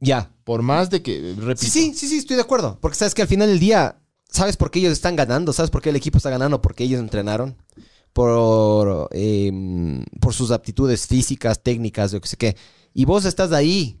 Ya. 0.00 0.32
Por 0.44 0.62
más 0.62 0.90
de 0.90 1.02
que, 1.02 1.34
repito, 1.38 1.62
Sí, 1.62 1.70
sí, 1.70 1.94
sí, 1.94 2.08
sí, 2.08 2.18
estoy 2.18 2.36
de 2.36 2.42
acuerdo. 2.42 2.78
Porque 2.80 2.96
sabes 2.96 3.14
que 3.14 3.22
al 3.22 3.28
final 3.28 3.48
del 3.48 3.60
día, 3.60 4.00
¿sabes 4.28 4.56
por 4.56 4.70
qué 4.70 4.80
ellos 4.80 4.92
están 4.92 5.16
ganando? 5.16 5.52
¿Sabes 5.52 5.70
por 5.70 5.80
qué 5.80 5.90
el 5.90 5.96
equipo 5.96 6.18
está 6.18 6.30
ganando? 6.30 6.60
Porque 6.60 6.84
ellos 6.84 7.00
entrenaron. 7.00 7.56
Por, 8.12 9.08
eh, 9.12 10.04
por 10.20 10.34
sus 10.34 10.50
aptitudes 10.50 11.06
físicas, 11.06 11.62
técnicas, 11.62 12.12
yo 12.12 12.20
que 12.20 12.28
sé 12.28 12.36
qué. 12.36 12.56
Y 12.92 13.06
vos 13.06 13.24
estás 13.24 13.52
ahí 13.52 14.00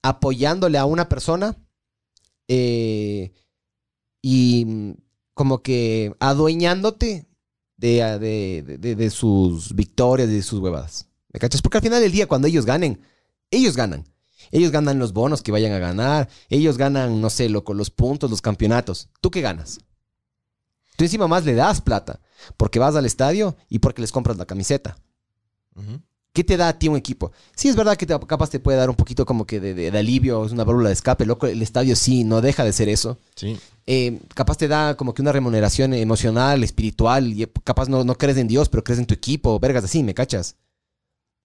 apoyándole 0.00 0.78
a 0.78 0.86
una 0.86 1.08
persona 1.08 1.58
eh, 2.48 3.32
y 4.22 4.64
mm, 4.64 4.92
como 5.34 5.62
que 5.62 6.14
adueñándote 6.20 7.26
de, 7.76 8.18
de, 8.18 8.78
de- 8.78 8.94
de 8.96 9.10
sus 9.10 9.74
victorias, 9.74 10.28
de 10.28 10.42
sus 10.42 10.60
huevadas. 10.60 11.08
¿Me 11.32 11.40
cachas? 11.40 11.60
Porque 11.62 11.78
al 11.78 11.82
final 11.82 12.00
del 12.00 12.12
día, 12.12 12.26
cuando 12.28 12.46
ellos 12.48 12.64
ganen, 12.64 13.00
ellos 13.50 13.76
ganan. 13.76 14.04
Ellos 14.50 14.70
ganan 14.70 14.98
los 14.98 15.12
bonos 15.12 15.42
que 15.42 15.50
vayan 15.52 15.72
a 15.72 15.78
ganar. 15.78 16.28
Ellos 16.48 16.76
ganan, 16.78 17.20
no 17.20 17.30
sé, 17.30 17.48
loco, 17.48 17.74
los 17.74 17.90
puntos, 17.90 18.30
los 18.30 18.42
campeonatos. 18.42 19.08
¿Tú 19.20 19.30
qué 19.30 19.40
ganas? 19.40 19.78
Tú 20.96 21.04
encima 21.04 21.26
más 21.26 21.44
le 21.44 21.54
das 21.54 21.80
plata. 21.80 22.20
Porque 22.56 22.78
vas 22.78 22.94
al 22.96 23.06
estadio 23.06 23.56
y 23.68 23.78
porque 23.78 24.02
les 24.02 24.12
compras 24.12 24.36
la 24.36 24.44
camiseta. 24.46 24.96
¿Qué 26.32 26.44
te 26.44 26.56
da 26.56 26.68
a 26.68 26.78
ti 26.78 26.88
un 26.88 26.96
equipo? 26.96 27.30
Sí, 27.54 27.68
es 27.68 27.76
verdad 27.76 27.96
que 27.96 28.06
te, 28.06 28.18
capaz 28.26 28.48
te 28.48 28.58
puede 28.58 28.78
dar 28.78 28.88
un 28.88 28.96
poquito 28.96 29.26
como 29.26 29.46
que 29.46 29.60
de, 29.60 29.74
de- 29.74 29.90
de 29.90 29.98
alivio, 29.98 30.46
es 30.46 30.52
una 30.52 30.64
válvula 30.64 30.88
de 30.88 30.94
escape. 30.94 31.26
Loco, 31.26 31.46
el 31.46 31.60
estadio 31.60 31.94
sí, 31.94 32.24
no 32.24 32.40
deja 32.40 32.64
de 32.64 32.72
ser 32.72 32.88
eso. 32.88 33.18
Sí. 33.36 33.58
Eh, 33.86 34.18
capaz 34.34 34.56
te 34.56 34.66
da 34.68 34.96
como 34.96 35.12
que 35.12 35.20
una 35.20 35.32
remuneración 35.32 35.92
emocional, 35.92 36.64
espiritual. 36.64 37.26
Y 37.38 37.46
capaz 37.64 37.88
no, 37.90 38.02
no 38.04 38.14
crees 38.16 38.38
en 38.38 38.48
Dios, 38.48 38.70
pero 38.70 38.82
crees 38.82 38.98
en 38.98 39.06
tu 39.06 39.12
equipo. 39.12 39.60
Vergas 39.60 39.84
así, 39.84 40.02
¿me 40.02 40.14
cachas? 40.14 40.56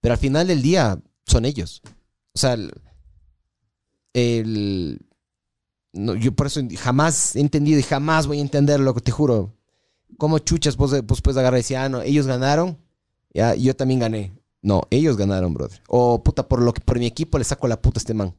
Pero 0.00 0.14
al 0.14 0.18
final 0.18 0.46
del 0.46 0.62
día 0.62 0.98
son 1.26 1.44
ellos. 1.44 1.82
O 2.34 2.38
sea, 2.38 2.54
el, 2.54 2.72
el- 4.14 5.00
no, 5.92 6.14
yo 6.14 6.32
por 6.32 6.46
eso 6.46 6.60
jamás 6.78 7.36
he 7.36 7.40
entendido 7.40 7.78
y 7.78 7.82
jamás 7.82 8.26
voy 8.26 8.38
a 8.38 8.42
entender 8.42 8.80
lo 8.80 8.94
que 8.94 9.00
te 9.00 9.10
juro. 9.10 9.54
¿Cómo 10.16 10.38
chuchas 10.38 10.76
vos, 10.76 11.04
vos 11.04 11.20
puedes 11.20 11.36
agarrar 11.38 11.58
y 11.58 11.62
decir, 11.62 11.76
ah, 11.76 11.88
no, 11.88 12.00
ellos 12.02 12.26
ganaron, 12.26 12.78
ya, 13.34 13.54
yo 13.54 13.74
también 13.76 14.00
gané? 14.00 14.32
No, 14.62 14.82
ellos 14.90 15.16
ganaron, 15.16 15.52
brother. 15.54 15.82
O 15.88 16.22
puta, 16.22 16.46
por 16.48 16.62
lo 16.62 16.72
que 16.72 16.80
por 16.80 16.98
mi 17.00 17.06
equipo 17.06 17.38
le 17.38 17.44
saco 17.44 17.66
la 17.68 17.80
puta 17.82 17.98
a 17.98 18.02
este 18.02 18.14
man. 18.14 18.36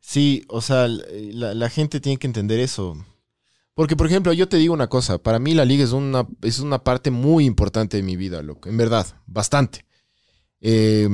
Sí, 0.00 0.44
o 0.48 0.60
sea, 0.60 0.86
la, 0.88 1.54
la 1.54 1.68
gente 1.70 2.00
tiene 2.00 2.18
que 2.18 2.26
entender 2.26 2.60
eso. 2.60 2.96
Porque, 3.74 3.96
por 3.96 4.06
ejemplo, 4.08 4.32
yo 4.32 4.48
te 4.48 4.58
digo 4.58 4.74
una 4.74 4.88
cosa, 4.88 5.18
para 5.18 5.38
mí 5.38 5.54
la 5.54 5.64
liga 5.64 5.84
es 5.84 5.92
una, 5.92 6.26
es 6.42 6.60
una 6.60 6.84
parte 6.84 7.10
muy 7.10 7.46
importante 7.46 7.96
de 7.98 8.04
mi 8.04 8.16
vida, 8.16 8.42
loco, 8.42 8.68
en 8.68 8.76
verdad, 8.78 9.06
bastante. 9.26 9.86
Eh, 10.60 11.08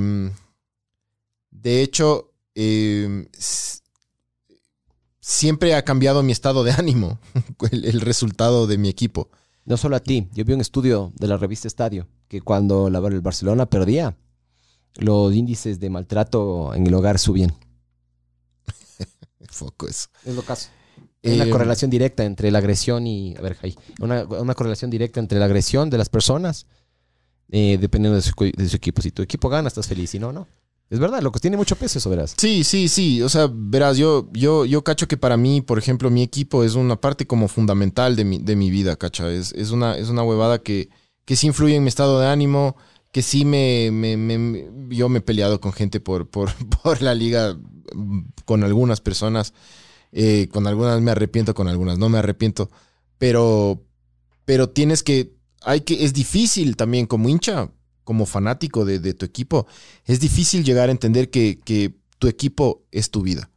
de 1.51 1.83
hecho, 1.83 2.33
eh, 2.55 3.27
s- 3.39 3.81
siempre 5.21 5.75
ha 5.75 5.85
cambiado 5.85 6.23
mi 6.23 6.33
estado 6.33 6.65
de 6.65 6.73
ánimo, 6.79 7.19
el 7.71 8.01
resultado 8.01 8.67
de 8.67 8.79
mi 8.79 8.89
equipo. 8.89 9.31
No 9.65 9.77
solo 9.77 9.97
a 9.97 10.01
ti, 10.01 10.29
yo 10.35 10.45
vi 10.45 10.53
un 10.55 10.61
estudio 10.61 11.13
de 11.17 11.29
la 11.29 11.37
revista 11.37 11.69
Estadio 11.69 12.09
que 12.29 12.41
cuando 12.41 12.91
la- 12.91 12.99
el 12.99 13.21
Barcelona 13.21 13.67
perdía, 13.67 14.17
los 14.97 15.33
índices 15.35 15.79
de 15.81 15.89
maltrato 15.91 16.75
en 16.75 16.87
el 16.87 16.95
hogar 16.95 17.19
subían. 17.19 17.55
Foco 19.49 19.87
eso. 19.89 20.09
Es 20.25 20.35
lo 20.35 20.43
caso. 20.43 20.69
Hay 21.25 21.35
una 21.35 21.45
Eh, 21.45 21.51
correlación 21.51 21.91
directa 21.91 22.25
entre 22.25 22.51
la 22.51 22.59
agresión 22.59 23.07
y. 23.07 23.37
A 23.37 23.41
ver, 23.41 23.55
Jai. 23.57 23.77
Una, 24.01 24.25
una 24.25 24.55
correlación 24.55 24.91
directa 24.91 25.21
entre 25.21 25.39
la 25.39 25.45
agresión 25.45 25.89
de 25.91 25.99
las 25.99 26.09
personas, 26.09 26.67
eh, 27.51 27.79
dependiendo 27.81 28.17
de 28.17 28.23
su, 28.23 28.33
de 28.37 28.69
su 28.69 28.77
equipo. 28.77 29.03
Si 29.03 29.13
tu 29.13 29.23
equipo 29.23 29.49
gana, 29.49 29.69
estás 29.69 29.87
feliz. 29.87 30.11
Si 30.11 30.19
no, 30.19 30.33
no. 30.33 30.49
Es 30.91 30.99
verdad, 30.99 31.23
lo 31.23 31.33
que 31.33 31.41
tiene 31.41 31.57
mucho 31.57 31.77
peso 31.77 31.99
eso, 31.99 32.11
verás. 32.11 32.35
Sí, 32.37 32.65
sí, 32.65 32.87
sí. 32.89 33.23
O 33.23 33.29
sea, 33.31 33.49
verás, 33.51 33.97
yo, 33.97 34.29
yo, 34.35 34.67
yo 34.67 34.85
cacho 34.85 35.09
que 35.09 35.17
para 35.17 35.39
mí, 35.39 35.63
por 35.63 35.79
ejemplo, 35.79 36.11
mi 36.11 36.23
equipo 36.23 36.65
es 36.65 36.75
una 36.75 37.01
parte 37.01 37.27
como 37.27 37.49
fundamental 37.49 38.15
de 38.15 38.25
mi, 38.27 38.39
de 38.39 38.57
mi 38.57 38.71
vida, 38.71 38.97
cacha. 38.97 39.31
Es, 39.31 39.53
es, 39.53 39.71
una, 39.71 39.97
es 39.97 40.11
una 40.11 40.23
huevada 40.23 40.59
que, 40.63 40.91
que 41.25 41.35
sí 41.35 41.47
influye 41.47 41.77
en 41.77 41.83
mi 41.83 41.89
estado 41.89 42.21
de 42.21 42.27
ánimo, 42.27 42.77
que 43.11 43.23
sí 43.23 43.47
me, 43.47 43.91
me- 43.91 44.69
yo 44.95 45.09
me 45.09 45.19
he 45.21 45.23
peleado 45.23 45.61
con 45.63 45.73
gente 45.73 45.99
por, 45.99 46.29
por, 46.29 46.51
por 46.83 47.01
la 47.01 47.15
liga, 47.15 47.57
mm, 47.95 48.21
con 48.45 48.63
algunas 48.63 49.01
personas. 49.01 49.55
Eh, 50.13 50.49
con 50.53 50.67
algunas 50.67 51.01
me 51.01 51.11
arrepiento, 51.11 51.55
con 51.55 51.69
algunas 51.69 51.99
no 51.99 52.11
me 52.11 52.19
arrepiento. 52.19 52.71
Pero, 53.19 53.83
pero 54.45 54.69
tienes 54.71 55.03
que, 55.03 55.35
hay 55.63 55.83
que, 55.83 56.05
es 56.05 56.13
difícil 56.13 56.77
también 56.77 57.07
como 57.07 57.29
hincha, 57.29 57.71
como 58.05 58.27
fanático 58.27 58.85
de, 58.85 58.99
de 58.99 59.15
tu 59.15 59.25
equipo, 59.25 59.67
es 60.05 60.21
difícil 60.21 60.65
llegar 60.65 60.89
a 60.89 60.93
entender 60.93 61.31
que, 61.31 61.59
que 61.65 61.95
tu 62.19 62.29
equipo 62.29 62.83
es 62.91 63.11
tu 63.11 63.23
vida. 63.23 63.51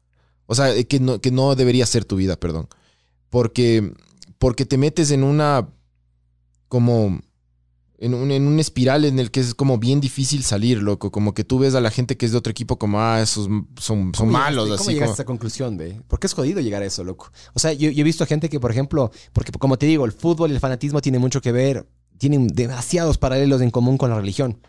O 0.48 0.56
sea, 0.56 0.76
eh, 0.76 0.86
que 0.86 1.00
no, 1.00 1.20
que 1.20 1.32
no 1.32 1.56
debería 1.56 1.86
ser 1.86 2.06
tu 2.06 2.16
vida, 2.16 2.36
perdón. 2.36 2.68
Porque, 3.30 3.93
porque 4.38 4.66
te 4.66 4.78
metes 4.78 5.12
en 5.12 5.24
una, 5.24 5.68
como, 6.68 7.20
en 7.98 8.14
un, 8.14 8.32
en 8.32 8.48
un 8.48 8.60
espiral 8.60 9.06
en 9.06 9.20
el 9.20 9.32
que 9.32 9.39
es 9.39 9.56
como 9.56 9.78
bien 9.78 10.00
difícil 10.02 10.43
salir, 10.43 10.82
loco. 10.82 11.12
Como 11.12 11.34
que 11.34 11.43
tú 11.43 11.60
ves 11.60 11.76
a 11.76 11.82
la 11.82 11.91
gente 11.91 12.18
que 12.18 12.26
es 12.26 12.32
de 12.32 12.38
otro 12.38 12.52
equipo 12.52 12.78
como, 12.78 13.00
ah, 13.02 13.22
esos 13.22 13.46
son, 13.46 13.68
son 13.80 14.12
¿Cómo 14.12 14.32
malos, 14.32 14.66
¿Cómo 14.66 14.76
así 14.76 14.93
llegaste 14.93 15.00
como... 15.00 15.12
a 15.12 15.14
esa 15.14 15.26
conclusión, 15.26 15.78
ve? 15.78 16.02
Porque 16.08 16.28
es 16.28 16.34
jodido 16.34 16.62
llegar 16.62 16.84
a 16.84 16.86
eso, 16.86 17.04
loco. 17.04 17.32
O 17.54 17.60
sea, 17.60 17.74
yo, 17.74 17.89
yo 17.89 18.02
he 18.02 18.04
visto 18.04 18.26
gente 18.26 18.50
que, 18.50 18.60
por 18.60 18.72
ejemplo, 18.72 19.12
porque 19.34 19.52
como 19.52 19.78
te 19.78 19.86
digo, 19.86 20.06
el 20.06 20.12
fútbol 20.12 20.52
y 20.52 20.54
el 20.54 20.60
fanatismo 20.60 21.02
tienen 21.02 21.22
mucho 21.22 21.41
que 21.41 21.52
ver, 21.52 21.88
tienen 22.18 22.47
demasiados 22.47 23.18
paralelos 23.18 23.61
en 23.61 23.72
común 23.72 23.97
con 23.97 24.09
la 24.09 24.18
religión. 24.18 24.59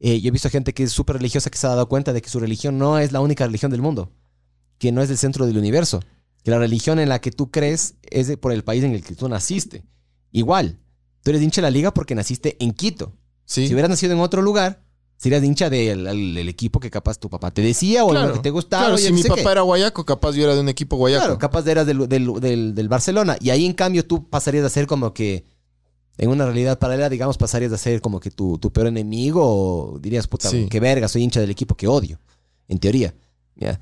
Eh, 0.00 0.20
yo 0.20 0.28
he 0.28 0.30
visto 0.30 0.48
gente 0.50 0.72
que 0.74 0.84
es 0.84 0.92
súper 0.92 1.16
religiosa 1.16 1.50
que 1.50 1.58
se 1.58 1.66
ha 1.66 1.70
dado 1.70 1.88
cuenta 1.88 2.12
de 2.12 2.22
que 2.22 2.30
su 2.30 2.38
religión 2.40 2.78
no 2.78 2.98
es 2.98 3.12
la 3.12 3.20
única 3.20 3.44
religión 3.46 3.70
del 3.70 3.82
mundo, 3.82 4.12
que 4.78 4.92
no 4.92 5.02
es 5.02 5.10
el 5.10 5.18
centro 5.18 5.46
del 5.46 5.58
universo, 5.58 6.00
que 6.44 6.50
la 6.52 6.58
religión 6.58 6.98
en 7.00 7.08
la 7.08 7.20
que 7.20 7.30
tú 7.32 7.50
crees 7.50 7.94
es 8.02 8.28
de- 8.28 8.36
por 8.36 8.52
el 8.52 8.62
país 8.62 8.84
en 8.84 8.92
el 8.92 9.02
que 9.02 9.14
tú 9.14 9.28
naciste. 9.28 9.84
Igual, 10.30 10.78
tú 11.22 11.30
eres 11.30 11.42
hincha 11.42 11.60
de 11.60 11.66
la 11.66 11.70
liga 11.70 11.92
porque 11.92 12.14
naciste 12.14 12.56
en 12.60 12.72
Quito. 12.72 13.12
Sí. 13.44 13.66
Si 13.66 13.72
hubieras 13.74 13.90
nacido 13.90 14.12
en 14.12 14.20
otro 14.20 14.40
lugar, 14.42 14.84
serías 15.16 15.42
hincha 15.42 15.68
del, 15.68 16.36
equipo 16.48 16.78
que 16.78 16.90
capaz 16.90 17.18
tu 17.18 17.28
papá 17.28 17.50
te 17.50 17.60
decía 17.62 18.04
o 18.04 18.10
Claro, 18.10 18.28
lo 18.28 18.34
que 18.34 18.40
te 18.40 18.50
gustaba. 18.50 18.84
Claro, 18.84 18.98
si 18.98 19.12
mi 19.12 19.22
papá 19.24 19.42
qué. 19.42 19.50
era 19.50 19.62
guayaco, 19.62 20.04
capaz 20.04 20.32
yo 20.36 20.44
era 20.44 20.54
de 20.54 20.60
un 20.60 20.68
equipo 20.68 20.96
guayaco. 20.96 21.24
Claro, 21.24 21.38
capaz 21.38 21.66
eras 21.66 21.86
del, 21.86 22.08
del, 22.08 22.32
del- 22.40 22.74
del 22.74 22.88
Barcelona. 22.88 23.36
Y 23.40 23.50
ahí, 23.50 23.66
en 23.66 23.72
cambio, 23.72 24.06
tú 24.06 24.28
pasarías 24.30 24.64
a 24.64 24.68
ser 24.70 24.86
como 24.86 25.12
que, 25.12 25.44
en 26.18 26.28
una 26.30 26.44
realidad 26.44 26.78
paralela, 26.78 27.08
digamos, 27.08 27.38
pasarías 27.38 27.72
a 27.72 27.78
ser 27.78 28.00
como 28.00 28.20
que 28.20 28.30
tu, 28.30 28.58
tu 28.58 28.70
peor 28.72 28.88
enemigo 28.88 29.40
o 29.44 29.98
dirías, 29.98 30.26
puta, 30.26 30.50
Sí. 30.50 30.66
qué 30.68 30.80
verga, 30.80 31.08
soy 31.08 31.22
hincha 31.22 31.40
del 31.40 31.50
equipo 31.50 31.74
que 31.76 31.86
odio, 31.86 32.18
en 32.68 32.78
teoría. 32.78 33.14
¿ya? 33.56 33.80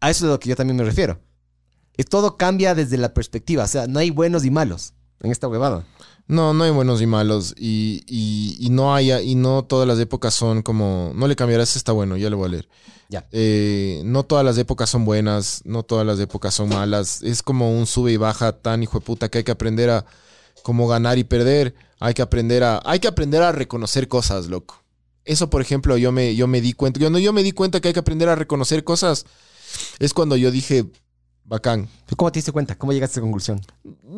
A 0.00 0.10
eso 0.10 0.26
es 0.26 0.28
a 0.28 0.32
lo 0.34 0.38
que 0.40 0.48
yo 0.50 0.56
también 0.56 0.76
me 0.76 0.84
refiero. 0.84 1.18
Es, 1.96 2.06
todo 2.06 2.36
cambia 2.36 2.74
desde 2.74 2.98
la 2.98 3.14
perspectiva. 3.14 3.64
O 3.64 3.66
sea, 3.66 3.86
no 3.86 3.98
hay 3.98 4.10
buenos 4.10 4.44
y 4.44 4.50
malos 4.50 4.92
en 5.22 5.30
esta 5.32 5.48
huevada. 5.48 5.84
No, 6.28 6.52
no 6.52 6.64
hay 6.64 6.70
buenos 6.72 7.00
y 7.00 7.06
malos. 7.06 7.54
Y, 7.56 8.02
y- 8.06 8.56
y 8.60 8.68
no 8.70 8.94
hay, 8.94 9.12
y 9.12 9.34
no 9.34 9.64
todas 9.64 9.86
las 9.88 9.98
épocas 9.98 10.34
son 10.34 10.60
como. 10.62 11.12
No 11.14 11.26
le 11.28 11.36
cambiarás, 11.36 11.74
está 11.76 11.92
bueno, 11.92 12.16
ya 12.16 12.28
le 12.28 12.36
voy 12.36 12.46
a 12.46 12.48
leer. 12.50 12.68
Ya. 13.08 13.26
Eh, 13.32 14.02
no 14.04 14.24
todas 14.24 14.44
las 14.44 14.58
épocas 14.58 14.90
son 14.90 15.04
buenas, 15.04 15.62
no 15.64 15.84
todas 15.84 16.04
las 16.04 16.18
épocas 16.18 16.52
son 16.52 16.68
malas. 16.68 17.22
Es 17.22 17.42
como 17.42 17.70
un 17.78 17.86
sube 17.86 18.12
y 18.12 18.16
baja 18.18 18.52
tan 18.52 18.82
hijo 18.82 18.98
de 18.98 19.06
puta 19.06 19.28
que 19.30 19.38
hay 19.38 19.44
que 19.44 19.52
aprender 19.52 19.88
a 19.88 20.04
como 20.66 20.88
ganar 20.88 21.16
y 21.16 21.22
perder. 21.22 21.76
Hay 22.00 22.12
que 22.12 22.22
aprender 22.22 22.64
a. 22.64 22.82
Hay 22.84 22.98
que 22.98 23.06
aprender 23.06 23.40
a 23.40 23.52
reconocer 23.52 24.08
cosas, 24.08 24.48
loco. 24.48 24.82
Eso, 25.24 25.48
por 25.48 25.62
ejemplo, 25.62 25.96
yo 25.96 26.10
me, 26.10 26.34
yo 26.34 26.48
me 26.48 26.60
di 26.60 26.72
cuenta. 26.72 26.98
Cuando 26.98 27.20
yo 27.20 27.32
me 27.32 27.44
di 27.44 27.52
cuenta 27.52 27.80
que 27.80 27.86
hay 27.86 27.94
que 27.94 28.00
aprender 28.00 28.28
a 28.28 28.34
reconocer 28.34 28.82
cosas, 28.82 29.26
es 30.00 30.12
cuando 30.12 30.34
yo 30.34 30.50
dije, 30.50 30.86
bacán. 31.44 31.88
¿Cómo 32.16 32.32
te 32.32 32.38
diste 32.38 32.50
cuenta? 32.50 32.76
¿Cómo 32.76 32.92
llegaste 32.92 33.12
a 33.12 33.14
esa 33.14 33.20
conclusión? 33.20 33.60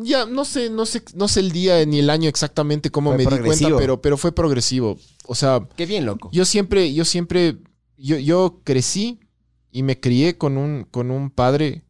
Ya, 0.01 0.25
no 0.25 0.43
sé, 0.43 0.71
no 0.71 0.87
sé, 0.87 1.03
no 1.13 1.27
sé 1.27 1.41
el 1.41 1.51
día 1.51 1.85
ni 1.85 1.99
el 1.99 2.09
año 2.09 2.27
exactamente 2.27 2.89
cómo 2.89 3.11
Fue 3.11 3.17
me 3.23 3.25
di 3.25 3.45
cuenta, 3.45 3.77
pero, 3.77 4.01
pero 4.01 4.17
fue 4.17 4.31
progresivo. 4.31 4.97
O 5.27 5.35
sea, 5.35 5.67
Qué 5.77 5.85
bien, 5.85 6.07
loco. 6.07 6.31
yo 6.31 6.45
siempre, 6.45 6.91
yo 6.95 7.05
siempre, 7.05 7.57
yo, 7.95 8.17
yo 8.17 8.61
crecí 8.63 9.19
y 9.71 9.83
me 9.83 9.99
crié 9.99 10.39
con 10.39 10.57
un, 10.57 10.87
con 10.89 11.11
un 11.11 11.29
padre 11.29 11.83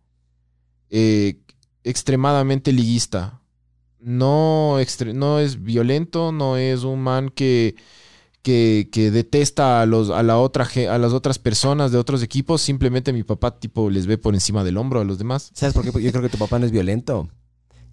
eh, 0.90 1.40
extremadamente 1.86 2.74
liguista. 2.74 3.39
No, 4.02 4.78
no 5.14 5.40
es 5.40 5.64
violento, 5.64 6.32
no 6.32 6.58
es 6.58 6.84
un 6.84 7.02
man 7.02 7.30
que, 7.34 7.76
que, 8.42 8.90
que 8.92 9.12
detesta 9.12 9.82
a, 9.82 9.86
los, 9.86 10.10
a, 10.10 10.24
la 10.24 10.38
otra, 10.40 10.68
a 10.90 10.98
las 10.98 11.12
otras 11.14 11.38
personas 11.40 11.92
de 11.92 11.98
otros 11.98 12.24
equipos, 12.24 12.62
simplemente 12.62 13.12
mi 13.14 13.24
papá 13.24 13.60
tipo 13.60 13.90
les 13.90 14.08
ve 14.08 14.18
por 14.18 14.34
encima 14.34 14.64
del 14.64 14.78
hombro 14.78 15.02
a 15.02 15.04
los 15.04 15.18
demás. 15.18 15.52
¿Sabes 15.54 15.74
por 15.74 15.84
qué? 15.84 16.02
Yo 16.02 16.12
creo 16.12 16.24
que 16.24 16.30
tu 16.30 16.38
papá 16.38 16.60
no 16.60 16.66
es 16.66 16.72
violento. 16.72 17.30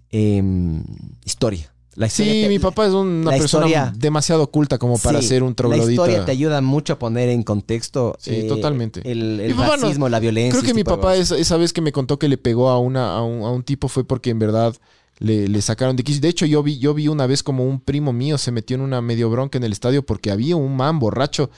Em, 0.09 0.83
historia. 1.25 1.73
La 1.95 2.05
historia 2.07 2.31
Sí, 2.33 2.41
te- 2.43 2.49
mi 2.49 2.59
papá 2.59 2.85
es 2.85 2.93
una 2.93 3.31
la 3.31 3.37
persona 3.37 3.65
historia- 3.65 3.93
demasiado 3.97 4.51
culta 4.51 4.77
como 4.77 4.99
para 4.99 5.19
Sí, 5.21 5.27
ser 5.29 5.41
un 5.41 5.49
La 5.49 5.55
troglodita. 5.55 5.91
historia 5.91 6.25
te 6.25 6.31
ayuda 6.31 6.61
mucho 6.61 6.93
a 6.93 6.99
poner 6.99 7.27
en 7.29 7.41
contexto. 7.41 8.15
eh, 8.25 8.41
Sí, 8.43 8.47
totalmente. 8.47 9.01
El, 9.03 9.39
el 9.39 9.55
no- 9.57 9.63
racismo, 9.67 10.07
la 10.07 10.19
violencia. 10.19 10.59
Creo 10.59 10.63
que 10.71 10.75
mi 10.75 10.83
papá 10.83 11.15
esa, 11.15 11.35
esa 11.37 11.57
vez 11.57 11.73
que 11.73 11.81
me 11.81 11.91
contó 11.91 12.19
que 12.19 12.27
le 12.29 12.37
pegó 12.37 12.69
a, 12.69 12.79
una, 12.79 13.15
a, 13.17 13.23
un, 13.23 13.41
a 13.43 13.49
un 13.51 13.63
tipo 13.63 13.87
fue 13.87 14.03
porque 14.05 14.29
en 14.29 14.37
verdad 14.39 14.75
le, 15.19 15.61
sacaron 15.61 15.95
de 15.95 16.03
quicio. 16.03 16.21
De 16.21 16.29
hecho, 16.29 16.45
yo 16.45 16.61
vi, 16.63 16.79
yo 16.79 16.93
vi 16.93 17.07
una 17.07 17.27
vez 17.27 17.43
como 17.43 17.65
un 17.65 17.79
primo 17.79 18.13
mío 18.13 18.37
se 18.37 18.51
metió 18.51 18.75
en 18.75 18.81
una 18.81 19.01
medio 19.01 19.29
bronca 19.29 19.57
en 19.57 19.63
el 19.63 19.71
estadio 19.71 20.05
porque 20.05 20.31
había 20.31 20.55
un 20.55 20.75
man 20.75 20.99
borracho 20.99 21.49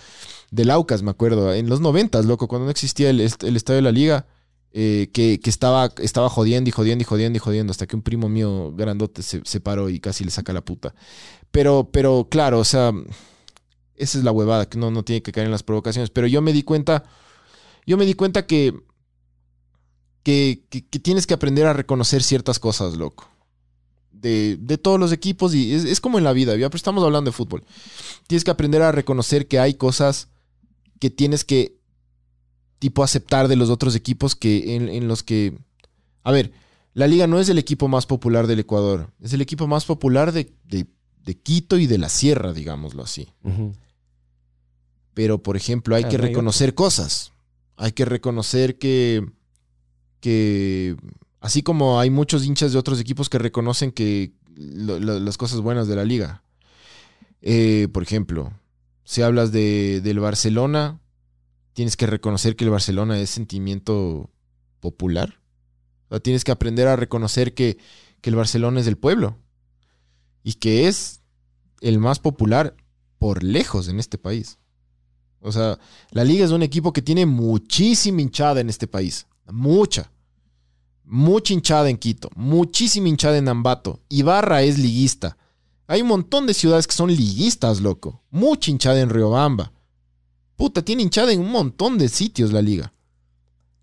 del 0.51 0.72
Aucas, 0.72 1.03
me 1.03 1.12
acuerdo, 1.12 1.53
en 1.53 1.70
los 1.70 1.82
noventas, 1.82 2.26
loco, 2.26 2.47
cuando 2.47 2.66
no 2.66 2.72
existía 2.72 3.10
el, 3.10 3.20
el 3.22 3.55
estadio 3.55 3.78
de 3.78 3.82
la 3.84 3.91
liga, 3.91 4.28
eh, 4.72 5.10
que, 5.14 5.39
que 5.39 5.49
estaba, 5.49 5.91
estaba 5.99 6.30
jodiendo 6.30 6.70
y 6.70 6.72
jodiendo 6.72 7.01
y 7.01 7.05
jodiendo 7.05 7.38
y 7.38 7.39
jodiendo 7.39 7.72
hasta 7.72 7.88
que 7.88 7.95
un 7.95 8.01
primo 8.03 8.30
mío 8.30 8.72
grandote 8.76 9.22
se, 9.24 9.41
se 9.43 9.60
paró 9.60 9.89
y 9.89 9.99
casi 9.99 10.24
le 10.24 10.32
saca 10.32 10.53
la 10.53 10.62
puta. 10.62 10.93
Pero, 11.51 11.89
pero 11.91 12.28
claro, 12.30 12.60
o 12.60 12.64
sea, 12.64 12.91
esa 13.95 14.18
es 14.18 14.24
la 14.24 14.32
huevada, 14.32 14.68
que 14.70 14.78
no, 14.78 14.91
no 14.91 15.03
tiene 15.03 15.22
que 15.22 15.32
caer 15.32 15.45
en 15.47 15.51
las 15.51 15.64
provocaciones. 15.64 16.10
Pero 16.10 16.28
yo 16.28 16.41
me 16.41 16.53
di 16.53 16.64
cuenta, 16.64 17.03
yo 17.86 17.97
me 17.97 18.05
di 18.05 18.14
cuenta 18.14 18.45
que, 18.47 18.74
que- 20.24 20.64
que 20.70 20.99
tienes 20.99 21.28
que 21.28 21.34
aprender 21.34 21.66
a 21.68 21.74
reconocer 21.74 22.24
ciertas 22.24 22.60
cosas, 22.60 22.95
loco. 22.95 23.28
De, 24.22 24.57
de 24.59 24.78
todos 24.78 24.99
los 24.99 25.11
equipos 25.13 25.55
y 25.55 25.74
es, 25.74 25.86
es 25.86 26.01
como 26.01 26.17
en 26.17 26.26
la 26.26 26.34
vida, 26.34 26.55
ya 26.57 26.70
pero 26.70 26.76
estamos 26.78 27.03
hablando 27.03 27.32
de 27.32 27.36
fútbol. 27.38 27.63
Tienes 28.28 28.43
que 28.43 28.51
aprender 28.51 28.82
a 28.82 28.91
reconocer 28.91 29.47
que 29.47 29.59
hay 29.59 29.76
cosas 29.76 30.28
que 30.99 31.09
tienes 31.09 31.45
que, 31.45 31.78
tipo, 32.80 33.01
aceptar 33.03 33.47
de 33.47 33.55
los 33.55 33.70
otros 33.70 33.95
equipos 33.95 34.36
que 34.36 34.76
en, 34.76 34.89
en 34.89 35.07
los 35.07 35.24
que... 35.24 35.57
A 36.24 36.32
ver, 36.32 36.51
la 36.93 37.07
liga 37.07 37.28
no 37.28 37.39
es 37.39 37.47
el 37.47 37.57
equipo 37.57 37.88
más 37.88 38.05
popular 38.05 38.45
del 38.47 38.59
Ecuador, 38.59 39.13
es 39.22 39.32
el 39.32 39.39
equipo 39.41 39.67
más 39.67 39.86
popular 39.86 40.34
de, 40.34 40.51
de- 40.65 40.88
de 41.24 41.38
Quito 41.38 41.78
y 41.78 41.86
de 41.88 41.97
la 41.97 42.09
Sierra, 42.09 42.51
digámoslo 42.51 43.03
así. 43.03 43.30
Pero, 45.13 45.41
por 45.43 45.55
ejemplo, 45.55 45.95
hay 45.95 46.03
Claro, 46.03 46.17
que 46.17 46.22
hay 46.24 46.28
reconocer 46.30 46.74
cosas. 46.74 47.32
Hay 47.78 47.91
que 47.93 48.03
reconocer 48.05 48.78
que, 48.78 49.26
que, 50.20 50.95
así 51.39 51.63
como 51.63 51.99
hay 51.99 52.09
muchos 52.09 52.45
hinchas 52.45 52.73
de 52.73 52.79
otros 52.79 52.99
equipos 52.99 53.29
que 53.29 53.39
reconocen 53.39 53.91
que 53.91 54.33
las 54.55 55.37
cosas 55.37 55.61
buenas 55.61 55.87
de 55.87 55.95
la 55.95 56.03
liga. 56.03 56.43
Eh, 57.41 57.87
por 57.93 58.03
ejemplo, 58.03 58.53
si 59.03 59.21
hablas 59.21 59.51
de, 59.51 60.01
del 60.01 60.19
Barcelona, 60.19 60.99
tienes 61.73 61.95
que 61.95 62.07
reconocer 62.07 62.55
que 62.55 62.65
el 62.65 62.71
Barcelona 62.71 63.19
es 63.19 63.29
sentimiento 63.29 64.29
popular. 64.79 65.39
O 66.07 66.15
sea, 66.15 66.19
tienes 66.19 66.43
que 66.43 66.51
aprender 66.51 66.87
a 66.87 66.95
reconocer 66.95 67.53
que, 67.53 67.77
que 68.21 68.29
el 68.29 68.35
Barcelona 68.35 68.79
es 68.79 68.85
del 68.85 68.97
pueblo 68.97 69.37
y 70.43 70.55
que 70.55 70.87
es 70.87 71.21
el 71.81 71.99
más 71.99 72.19
popular 72.19 72.75
por 73.17 73.43
lejos 73.43 73.87
en 73.87 73.99
este 73.99 74.17
país. 74.17 74.57
O 75.41 75.51
sea, 75.51 75.79
la 76.11 76.23
liga 76.23 76.43
es 76.43 76.51
un 76.51 76.63
equipo 76.63 76.91
que 76.91 77.01
tiene 77.01 77.25
muchísima 77.25 78.21
hinchada 78.21 78.59
en 78.59 78.69
este 78.69 78.87
país. 78.87 79.27
Mucha. 79.47 80.11
Mucha 81.10 81.53
hinchada 81.53 81.89
en 81.89 81.97
Quito. 81.97 82.30
Muchísima 82.36 83.10
hinchada 83.10 83.38
en 83.38 83.47
Ambato. 83.47 83.99
Ibarra 84.10 84.62
es 84.62 84.78
liguista. 84.78 85.38
Hay 85.88 86.03
un 86.03 86.07
montón 86.07 86.45
de 86.45 86.53
ciudades 86.53 86.86
que 86.86 86.93
son 86.93 87.10
liguistas, 87.10 87.82
loco. 87.82 88.22
Mucha 88.30 88.70
hinchada 88.70 89.01
en 89.01 89.10
Riobamba. 89.10 89.72
Puta, 90.55 90.84
tiene 90.84 91.01
hinchada 91.01 91.32
en 91.34 91.39
un 91.39 91.51
montón 91.51 91.97
de 91.97 92.10
sitios 92.10 92.53
la 92.53 92.62
liga. 92.62 92.93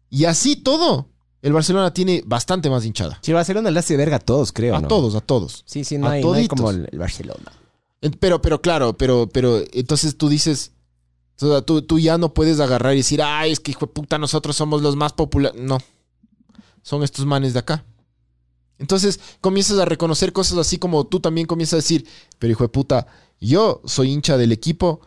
Y 0.09 0.25
así 0.25 0.55
todo, 0.55 1.09
el 1.43 1.53
Barcelona 1.53 1.93
tiene 1.93 2.23
bastante 2.25 2.71
más 2.71 2.85
hinchada. 2.85 3.19
Sí, 3.23 3.33
el 3.33 3.37
Barcelona 3.37 3.73
le 3.73 3.81
hace 3.81 3.97
verga 3.97 4.17
a 4.17 4.21
todos, 4.21 4.53
creo. 4.53 4.77
A 4.77 4.81
¿no? 4.81 4.87
todos, 4.87 5.17
a 5.17 5.21
todos. 5.21 5.65
Sí, 5.67 5.85
sí, 5.85 5.99
no 5.99 6.07
A 6.07 6.13
hay, 6.13 6.23
no 6.23 6.33
hay 6.33 6.47
como 6.47 6.71
el, 6.71 6.89
el 6.93 6.99
Barcelona. 6.99 7.53
Pero, 8.21 8.41
pero 8.41 8.61
claro, 8.61 8.97
pero, 8.97 9.29
pero 9.29 9.63
entonces 9.73 10.17
tú 10.17 10.29
dices, 10.29 10.73
o 11.41 11.49
sea, 11.49 11.63
tú, 11.63 11.83
tú 11.83 11.99
ya 11.99 12.19
no 12.19 12.33
puedes 12.35 12.61
agarrar 12.61 12.95
y 12.95 12.99
decir, 12.99 13.21
ay, 13.21 13.53
es 13.53 13.61
que 13.61 13.73
hijo 13.73 13.87
de 13.87 13.93
puta, 13.93 14.17
nosotros 14.19 14.55
somos 14.55 14.83
los 14.83 14.95
más 14.97 15.13
populares. 15.13 15.61
No, 15.61 15.79
son 16.87 17.03
estos 17.03 17.27
manes 17.27 17.53
de 17.53 17.59
acá. 17.59 17.85
Entonces 18.79 19.19
comienzas 19.41 19.77
a 19.81 19.85
reconocer 19.85 20.33
cosas 20.33 20.57
así 20.59 20.79
como 20.79 21.05
tú 21.05 21.19
también 21.19 21.49
comienzas 21.49 21.73
a 21.73 21.77
decir, 21.79 22.07
pero 22.39 22.53
hijo 22.53 22.63
de 22.63 22.69
puta, 22.69 23.09
yo 23.41 23.83
soy 23.85 24.13
hincha 24.13 24.37
del 24.37 24.53
equipo 24.53 25.01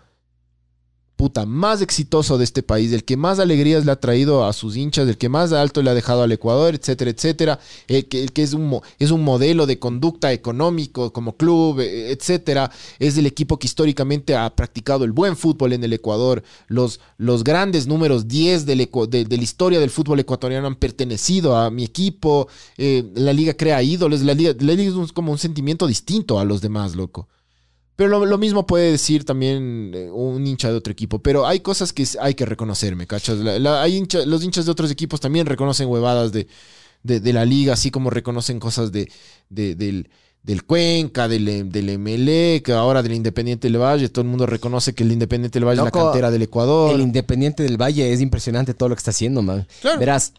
puta 1.19 1.45
más 1.45 1.81
exitoso 1.81 2.37
de 2.37 2.45
este 2.45 2.63
país, 2.63 2.93
el 2.93 3.03
que 3.03 3.17
más 3.17 3.39
alegrías 3.39 3.85
le 3.85 3.91
ha 3.91 3.99
traído 3.99 4.45
a 4.45 4.53
sus 4.53 4.77
hinchas, 4.77 5.05
el 5.05 5.17
que 5.17 5.27
más 5.27 5.51
alto 5.51 5.81
le 5.81 5.89
ha 5.89 5.93
dejado 5.93 6.23
al 6.23 6.31
Ecuador, 6.31 6.73
etcétera, 6.73 7.11
etcétera, 7.11 7.59
el 7.89 8.07
que, 8.07 8.29
es, 8.41 8.53
un, 8.53 8.79
es 8.99 9.11
un 9.11 9.25
modelo 9.25 9.65
de 9.65 9.79
conducta 9.79 10.31
económico 10.31 11.11
como 11.11 11.35
club, 11.35 11.81
eh, 11.81 12.13
etcétera, 12.13 12.71
es 12.99 13.17
el 13.17 13.25
equipo 13.25 13.59
que 13.59 13.67
históricamente 13.67 14.33
ha 14.33 14.49
practicado 14.55 15.03
el 15.03 15.11
buen 15.11 15.35
fútbol 15.35 15.73
en 15.73 15.83
el 15.83 15.91
Ecuador, 15.91 16.41
los, 16.69 17.01
los 17.17 17.43
grandes 17.43 17.85
números 17.85 18.29
10 18.29 18.65
del 18.65 18.89
de, 19.09 19.25
de 19.25 19.37
la 19.37 19.43
historia 19.43 19.81
del 19.81 19.89
fútbol 19.89 20.21
ecuatoriano 20.21 20.67
han 20.67 20.77
pertenecido 20.77 21.57
a 21.57 21.69
mi 21.69 21.83
equipo, 21.83 22.47
eh, 22.77 23.03
la 23.15 23.33
liga 23.33 23.55
crea 23.55 23.83
ídolos, 23.83 24.21
la 24.21 24.33
liga, 24.33 24.53
la 24.57 24.73
liga 24.73 25.03
es 25.03 25.11
como 25.11 25.33
un 25.33 25.37
sentimiento 25.37 25.85
distinto 25.85 26.39
a 26.39 26.45
los 26.45 26.61
demás, 26.61 26.95
loco. 26.95 27.27
Pero 27.99 28.11
lo, 28.11 28.25
lo 28.25 28.37
mismo 28.37 28.65
puede 28.65 28.91
decir 28.91 29.25
también 29.25 29.91
eh, 29.93 30.09
un 30.09 30.47
hincha 30.47 30.69
de 30.69 30.75
otro 30.77 30.93
equipo. 30.93 31.19
Pero 31.19 31.45
hay 31.45 31.59
cosas 31.59 31.91
que 31.91 32.07
hay 32.21 32.33
que 32.33 32.45
reconocer, 32.45 32.95
¿me 32.95 33.05
cachas? 33.05 33.39
La- 33.39 33.59
la- 33.59 33.81
hay 33.81 33.97
hincha- 33.99 34.23
los 34.25 34.41
hinchas 34.41 34.63
de 34.65 34.71
otros 34.71 34.89
equipos 34.89 35.19
también 35.19 35.45
reconocen 35.45 35.89
huevadas 35.89 36.31
de, 36.31 36.47
de, 37.03 37.19
de 37.19 37.33
la 37.33 37.43
liga, 37.43 37.73
así 37.73 37.91
como 37.91 38.09
reconocen 38.09 38.57
cosas 38.57 38.93
de, 38.93 39.11
de- 39.49 39.75
del, 39.75 40.07
del 40.43 40.63
Cuenca, 40.63 41.27
del, 41.27 41.69
del 41.69 41.89
Emelec, 41.89 42.69
ahora 42.69 43.03
del 43.03 43.15
Independiente 43.15 43.67
del 43.67 43.81
Valle. 43.81 44.07
Todo 44.07 44.21
el 44.21 44.29
mundo 44.29 44.45
reconoce 44.45 44.93
que 44.95 45.03
el 45.03 45.11
Independiente 45.11 45.59
del 45.59 45.67
Valle 45.67 45.81
es 45.81 45.83
la 45.83 45.91
cantera 45.91 46.31
del 46.31 46.43
Ecuador. 46.43 46.95
El 46.95 47.01
Independiente 47.01 47.63
del 47.63 47.75
Valle 47.75 48.13
es 48.13 48.21
impresionante 48.21 48.73
todo 48.73 48.87
lo 48.87 48.95
que 48.95 48.99
está 48.99 49.11
haciendo, 49.11 49.41
man. 49.41 49.67
Claro. 49.81 49.99
Verás, 49.99 50.31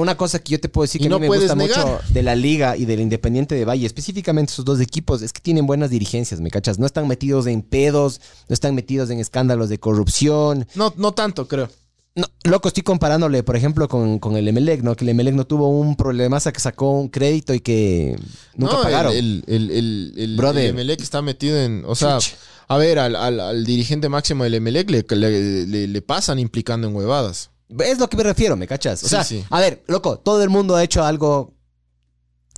una 0.00 0.16
cosa 0.16 0.38
que 0.38 0.52
yo 0.52 0.60
te 0.60 0.68
puedo 0.68 0.84
decir 0.84 1.00
Y 1.00 1.04
que 1.04 1.08
no 1.10 1.16
a 1.16 1.18
mí 1.18 1.28
me 1.28 1.36
gusta 1.36 1.54
negar. 1.54 1.86
mucho 1.86 2.00
de 2.12 2.22
la 2.22 2.34
Liga 2.34 2.76
y 2.76 2.84
del 2.84 3.00
Independiente 3.00 3.54
de 3.54 3.64
Valle, 3.64 3.86
específicamente 3.86 4.52
esos 4.52 4.64
dos 4.64 4.80
equipos, 4.80 5.22
es 5.22 5.32
que 5.32 5.40
tienen 5.40 5.66
buenas 5.66 5.90
dirigencias, 5.90 6.40
¿me 6.40 6.50
cachas? 6.50 6.78
No 6.78 6.86
están 6.86 7.06
metidos 7.08 7.46
en 7.46 7.62
pedos, 7.62 8.20
no 8.48 8.54
están 8.54 8.74
metidos 8.74 9.10
en 9.10 9.18
escándalos 9.20 9.68
de 9.68 9.78
corrupción. 9.78 10.66
No, 10.74 10.92
no 10.96 11.12
tanto, 11.12 11.46
creo. 11.46 11.68
No, 12.16 12.26
loco, 12.42 12.66
estoy 12.66 12.82
comparándole, 12.82 13.44
por 13.44 13.54
ejemplo, 13.54 13.88
con, 13.88 14.18
con 14.18 14.36
el 14.36 14.48
Emelec, 14.48 14.82
¿no? 14.82 14.96
Que 14.96 15.04
el 15.04 15.10
Emelec 15.10 15.34
no 15.34 15.46
tuvo 15.46 15.68
un 15.68 15.94
problema 15.94 16.38
hasta 16.38 16.52
que 16.52 16.58
sacó 16.58 16.90
un 16.98 17.08
crédito 17.08 17.54
y 17.54 17.60
que 17.60 18.16
nunca 18.56 18.74
no, 18.74 18.82
pagaron. 18.82 19.12
El, 19.12 19.44
el, 19.46 19.70
el, 19.70 20.14
el, 20.16 20.36
Brother. 20.36 20.64
el 20.64 20.70
Emelec 20.70 21.00
está 21.00 21.22
metido 21.22 21.56
en. 21.56 21.84
O 21.86 21.94
sea, 21.94 22.18
Chuch. 22.18 22.34
a 22.66 22.76
ver, 22.78 22.98
al, 22.98 23.14
al- 23.14 23.38
al 23.38 23.64
dirigente 23.64 24.08
máximo 24.08 24.42
del 24.42 24.54
Emelec 24.54 24.90
le, 24.90 25.04
le- 25.08 25.66
le- 25.66 25.86
le 25.86 26.02
pasan 26.02 26.40
implicando 26.40 26.88
en 26.88 26.96
huevadas. 26.96 27.50
Es 27.78 27.98
lo 27.98 28.08
que 28.08 28.16
me 28.16 28.22
refiero, 28.24 28.56
¿me 28.56 28.66
cachas? 28.66 29.02
O 29.02 29.06
Sí, 29.06 29.10
sea, 29.10 29.24
sí. 29.24 29.44
a 29.48 29.60
ver, 29.60 29.84
loco, 29.86 30.18
todo 30.18 30.42
el 30.42 30.50
mundo 30.50 30.74
ha 30.76 30.82
hecho 30.82 31.04
algo. 31.04 31.54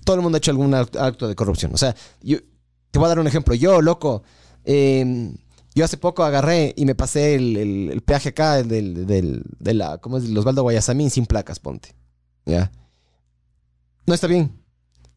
Todo 0.03 0.15
el 0.17 0.21
mundo 0.21 0.35
ha 0.35 0.39
hecho 0.39 0.51
algún 0.51 0.71
act- 0.73 0.99
acto 0.99 1.27
de 1.27 1.35
corrupción. 1.35 1.73
O 1.73 1.77
sea, 1.77 1.95
yo 2.21 2.39
te 2.91 2.99
voy 2.99 3.05
a 3.05 3.09
dar 3.09 3.19
un 3.19 3.27
ejemplo. 3.27 3.53
Yo, 3.55 3.81
loco, 3.81 4.23
eh, 4.65 5.33
yo 5.75 5.85
hace 5.85 5.97
poco 5.97 6.23
agarré 6.23 6.73
y 6.75 6.85
me 6.85 6.95
pasé 6.95 7.35
el, 7.35 7.55
el- 7.57 7.89
el 7.91 8.01
peaje 8.01 8.29
acá 8.29 8.59
el 8.59 8.67
del, 8.67 9.05
del- 9.07 9.43
de 9.59 9.73
la, 9.73 9.97
¿cómo 9.99 10.17
es? 10.17 10.25
El 10.25 10.37
Osvaldo 10.37 10.63
Guayasamín 10.63 11.09
sin 11.09 11.25
placas, 11.25 11.59
ponte. 11.59 11.95
¿Ya? 12.45 12.71
No 14.05 14.13
está 14.13 14.27
bien. 14.27 14.59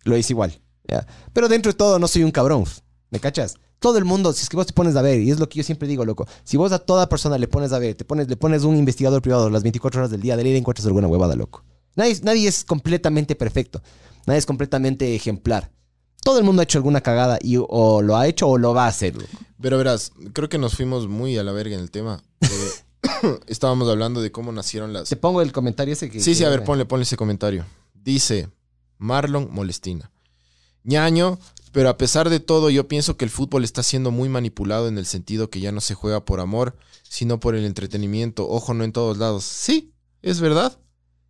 Lo 0.04 0.16
hice 0.16 0.32
igual. 0.32 0.60
¿ya? 0.88 1.06
Pero 1.32 1.48
dentro 1.48 1.72
de 1.72 1.76
todo 1.76 1.98
no 1.98 2.06
soy 2.06 2.22
un 2.22 2.30
cabrón. 2.30 2.64
¿Me 3.10 3.18
cachas? 3.18 3.54
Todo 3.78 3.98
el 3.98 4.04
mundo, 4.04 4.32
si 4.32 4.42
es 4.42 4.48
que 4.48 4.56
vos 4.56 4.66
te 4.66 4.72
pones 4.72 4.96
a 4.96 5.02
ver, 5.02 5.20
y 5.20 5.30
es 5.30 5.38
lo 5.38 5.48
que 5.48 5.58
yo 5.58 5.62
siempre 5.62 5.86
digo, 5.86 6.04
loco, 6.04 6.26
si 6.44 6.56
vos 6.56 6.72
a 6.72 6.78
toda 6.78 7.08
persona 7.08 7.36
le 7.38 7.46
pones 7.46 7.72
a 7.72 7.78
ver, 7.78 7.94
te 7.94 8.04
pones, 8.04 8.28
le 8.28 8.36
pones 8.36 8.62
un 8.64 8.76
investigador 8.76 9.20
privado 9.22 9.50
las 9.50 9.62
24 9.62 10.00
horas 10.00 10.10
del 10.10 10.20
día, 10.22 10.36
de 10.36 10.44
ley 10.44 10.56
encuentras 10.56 10.86
alguna 10.86 11.08
huevada, 11.08 11.36
loco. 11.36 11.62
Nadie, 11.94 12.18
nadie 12.22 12.48
es 12.48 12.64
completamente 12.64 13.34
perfecto, 13.36 13.82
nadie 14.26 14.38
es 14.38 14.46
completamente 14.46 15.14
ejemplar. 15.14 15.70
Todo 16.22 16.38
el 16.38 16.44
mundo 16.44 16.60
ha 16.60 16.64
hecho 16.64 16.78
alguna 16.78 17.00
cagada 17.02 17.38
y 17.40 17.56
o 17.58 18.02
lo 18.02 18.16
ha 18.16 18.26
hecho 18.26 18.48
o 18.48 18.58
lo 18.58 18.74
va 18.74 18.86
a 18.86 18.88
hacer, 18.88 19.14
loco. 19.14 19.28
Pero 19.60 19.78
verás, 19.78 20.10
creo 20.32 20.48
que 20.48 20.58
nos 20.58 20.74
fuimos 20.74 21.06
muy 21.06 21.36
a 21.38 21.44
la 21.44 21.52
verga 21.52 21.74
en 21.76 21.80
el 21.80 21.90
tema. 21.90 22.22
Eh, 22.40 23.38
estábamos 23.46 23.88
hablando 23.88 24.20
de 24.20 24.32
cómo 24.32 24.52
nacieron 24.52 24.92
las. 24.92 25.08
Te 25.08 25.16
pongo 25.16 25.40
el 25.42 25.52
comentario 25.52 25.92
ese 25.92 26.10
que... 26.10 26.18
Sí, 26.20 26.34
sí, 26.34 26.40
que- 26.40 26.46
a 26.46 26.50
ver, 26.50 26.64
ponle, 26.64 26.84
ponle 26.86 27.04
ese 27.04 27.16
comentario. 27.16 27.64
Dice 27.94 28.48
Marlon 28.98 29.48
Molestina. 29.52 30.10
ñaño, 30.84 31.38
pero 31.76 31.90
a 31.90 31.98
pesar 31.98 32.30
de 32.30 32.40
todo, 32.40 32.70
yo 32.70 32.88
pienso 32.88 33.18
que 33.18 33.26
el 33.26 33.30
fútbol 33.30 33.62
está 33.62 33.82
siendo 33.82 34.10
muy 34.10 34.30
manipulado 34.30 34.88
en 34.88 34.96
el 34.96 35.04
sentido 35.04 35.50
que 35.50 35.60
ya 35.60 35.72
no 35.72 35.82
se 35.82 35.92
juega 35.92 36.24
por 36.24 36.40
amor, 36.40 36.74
sino 37.02 37.38
por 37.38 37.54
el 37.54 37.66
entretenimiento. 37.66 38.48
Ojo, 38.48 38.72
no 38.72 38.82
en 38.82 38.92
todos 38.92 39.18
lados. 39.18 39.44
Sí, 39.44 39.92
es 40.22 40.40
verdad. 40.40 40.80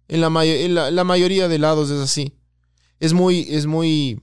En 0.07 0.21
la, 0.21 0.29
en 0.45 0.75
la, 0.77 1.03
mayoría 1.03 1.49
de 1.49 1.59
lados 1.59 1.91
es 1.91 1.99
así. 1.99 2.39
Es 3.01 3.13
muy, 3.13 3.49
es 3.51 3.67
muy 3.67 4.23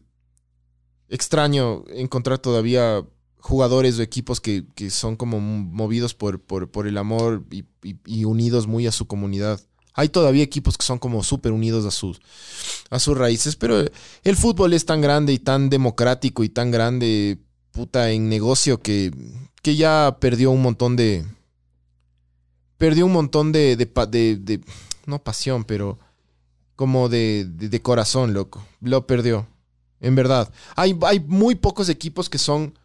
extraño 1.10 1.84
encontrar 1.90 2.40
todavía 2.40 3.06
jugadores 3.40 4.00
o 4.00 4.02
equipos 4.02 4.40
que, 4.40 4.64
son 4.92 5.18
como 5.18 5.42
movidos 5.42 6.14
por, 6.14 6.40
el 6.88 6.98
amor 6.98 7.46
y 7.52 8.24
unidos 8.24 8.66
muy 8.66 8.88
a 8.88 8.94
su 8.94 9.08
comunidad. 9.08 9.60
Hay 9.94 10.10
todavía 10.10 10.44
equipos 10.44 10.78
que 10.78 10.86
son 10.86 10.98
como 11.00 11.24
súper 11.24 11.52
unidos 11.52 11.86
a 11.86 11.92
sus, 11.92 12.20
a 12.90 13.00
sus 13.00 13.18
raíces, 13.18 13.56
pero 13.56 13.84
el 14.24 14.36
fútbol 14.36 14.74
es 14.74 14.86
tan 14.86 15.02
grande 15.02 15.34
y 15.34 15.40
tan 15.40 15.70
democrático 15.70 16.44
y 16.44 16.50
tan 16.50 16.72
grande, 16.72 17.38
puta, 17.72 18.10
en 18.12 18.28
negocio 18.30 18.82
que, 18.82 19.12
que 19.62 19.76
ya 19.76 20.18
perdió 20.20 20.52
un 20.52 20.62
montón 20.62 20.96
de... 20.96 21.26
Perdió 22.78 23.06
un 23.06 23.14
montón 23.14 23.52
de... 23.52 23.76
de, 23.76 24.62
no 25.06 25.24
pasión, 25.24 25.64
pero 25.64 26.00
como 26.76 27.08
de, 27.08 27.46
de- 27.48 27.70
de 27.70 27.82
corazón, 27.82 28.34
loco. 28.34 28.66
Lo 28.82 29.06
perdió. 29.06 29.48
En 30.00 30.16
verdad. 30.16 30.52
Hay, 30.76 30.98
hay 31.04 31.20
muy 31.20 31.56
pocos 31.56 31.88
equipos 31.88 32.30
que 32.30 32.40
son 32.40 32.78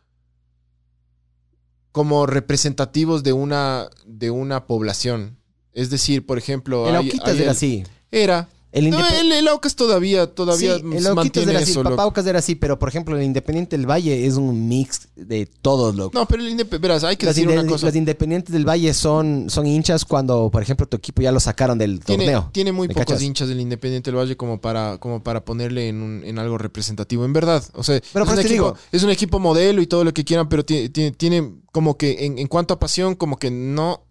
como 1.91 2.27
representativos 2.27 3.23
de 3.23 3.33
una, 3.33 3.89
de 4.07 4.31
una 4.31 4.67
población. 4.67 5.38
Es 5.79 5.91
decir, 5.91 6.27
por 6.27 6.39
ejemplo... 6.39 6.89
El 6.89 6.97
Auquitas 6.97 7.39
era 7.39 7.53
así. 7.53 7.85
Era. 8.11 8.49
El 8.71 8.91
No, 8.91 8.99
el, 9.09 9.33
el 9.33 9.49
Aucas 9.49 9.75
todavía, 9.75 10.27
todavía 10.27 10.75
Sí, 10.77 10.83
el 10.93 11.15
mantiene 11.15 11.53
era 11.53 11.61
así, 11.61 11.71
eso, 11.71 11.81
el. 11.81 11.89
Papaucas 11.89 12.27
era 12.27 12.39
así, 12.39 12.55
pero 12.55 12.79
por 12.79 12.91
ejemplo 12.91 13.17
el 13.17 13.23
Independiente 13.23 13.79
del 13.79 13.87
Valle 13.89 14.27
es 14.27 14.35
un 14.35 14.69
mix 14.69 15.09
de 15.17 15.47
todos, 15.47 15.95
loco. 15.97 16.11
No, 16.13 16.27
pero 16.27 16.43
el 16.43 16.51
Independiente, 16.51 16.87
verás, 16.87 17.03
hay 17.03 17.17
que 17.17 17.25
Las, 17.25 17.35
decir 17.35 17.49
una 17.49 17.67
cosa. 17.67 17.87
las 17.87 17.97
independientes 17.97 18.53
del 18.53 18.69
Valle 18.69 18.93
son, 18.93 19.47
son 19.49 19.67
hinchas 19.67 20.05
cuando, 20.05 20.51
por 20.51 20.61
ejemplo, 20.63 20.87
tu 20.87 20.99
equipo 20.99 21.23
ya 21.23 21.33
lo 21.33 21.41
sacaron 21.41 21.79
del 21.79 22.01
Tiene, 22.01 22.25
torneo. 22.25 22.51
tiene 22.53 22.73
muy 22.73 22.89
¿Me 22.89 22.93
pocos 22.95 23.07
cachas? 23.07 23.23
hinchas 23.23 23.49
del 23.49 23.61
Independiente 23.61 24.11
del 24.11 24.19
Valle 24.19 24.37
como 24.37 24.61
para, 24.61 24.99
como 24.99 25.23
para 25.23 25.43
ponerle 25.47 25.89
en, 25.89 26.03
un- 26.03 26.23
en 26.25 26.39
algo 26.39 26.59
representativo. 26.59 27.25
En 27.25 27.33
verdad. 27.33 27.65
O 27.73 27.83
sea, 27.83 27.99
Pero 28.13 28.27
es, 28.27 28.31
un 28.33 28.39
equipo, 28.39 28.53
digo- 28.53 28.75
es 28.93 29.03
un 29.03 29.11
equipo 29.11 29.39
modelo 29.39 29.81
y 29.81 29.87
todo 29.87 30.05
lo 30.05 30.13
que 30.13 30.25
quieran, 30.25 30.47
pero 30.51 30.63
tiene, 30.67 30.91
tiene, 30.91 31.13
tiene 31.13 31.53
como 31.73 31.97
que 31.97 32.27
en, 32.27 32.39
en 32.39 32.47
cuanto 32.49 32.75
a 32.75 32.79
pasión, 32.79 33.15
como 33.15 33.39
que 33.39 33.51
no, 33.51 34.05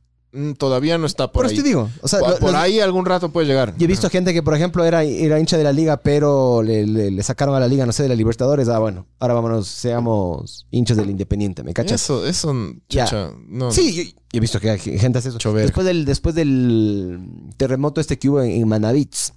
todavía 0.58 0.98
no 0.98 1.06
está 1.06 1.32
por, 1.32 1.46
ahí. 1.46 1.54
eso 1.54 1.62
te 1.64 1.68
digo. 1.68 1.90
O 2.02 2.08
sea, 2.08 2.20
por 2.20 2.30
lo- 2.30 2.38
por 2.38 2.52
los- 2.52 2.62
ahí 2.62 2.80
algún 2.80 3.06
rato 3.06 3.30
puede 3.30 3.48
llegar. 3.48 3.74
Yo 3.78 3.86
he 3.86 3.88
visto 3.88 4.10
gente 4.10 4.34
que, 4.34 4.44
por 4.44 4.56
ejemplo, 4.56 4.84
era, 4.86 5.04
era 5.04 5.40
hincha 5.40 5.58
de 5.58 5.64
la 5.64 5.72
liga, 5.74 5.98
pero 5.98 6.62
le, 6.64 6.86
le- 6.86 7.12
le 7.12 7.24
sacaron 7.24 7.56
a 7.56 7.60
la 7.60 7.68
liga, 7.68 7.86
no 7.86 7.92
sé, 7.92 8.04
de 8.04 8.10
la 8.10 8.16
Libertadores. 8.16 8.68
Ah, 8.70 8.80
bueno, 8.80 9.06
ahora 9.20 9.34
vámonos, 9.34 9.68
seamos 9.68 10.66
hinchas 10.72 10.98
del 10.98 11.10
Independiente, 11.10 11.64
¿me 11.64 11.74
cachas? 11.74 12.02
Eso, 12.02 12.26
eso, 12.26 12.54
Ya. 12.90 13.06
chucha, 13.06 13.32
no. 13.48 13.72
Sí, 13.72 13.94
yo, 13.94 14.04
yo 14.04 14.10
he 14.34 14.40
visto 14.40 14.60
que 14.60 14.78
gente 14.78 15.20
hace 15.20 15.30
eso. 15.30 15.38
Chover. 15.38 15.64
Después 15.64 15.86
del, 15.86 16.06
después 16.06 16.36
del 16.36 17.20
terremoto 17.58 18.02
este 18.02 18.18
que 18.20 18.30
hubo 18.30 18.42
en, 18.42 18.52
en 18.52 18.68
Manavitz, 18.68 19.34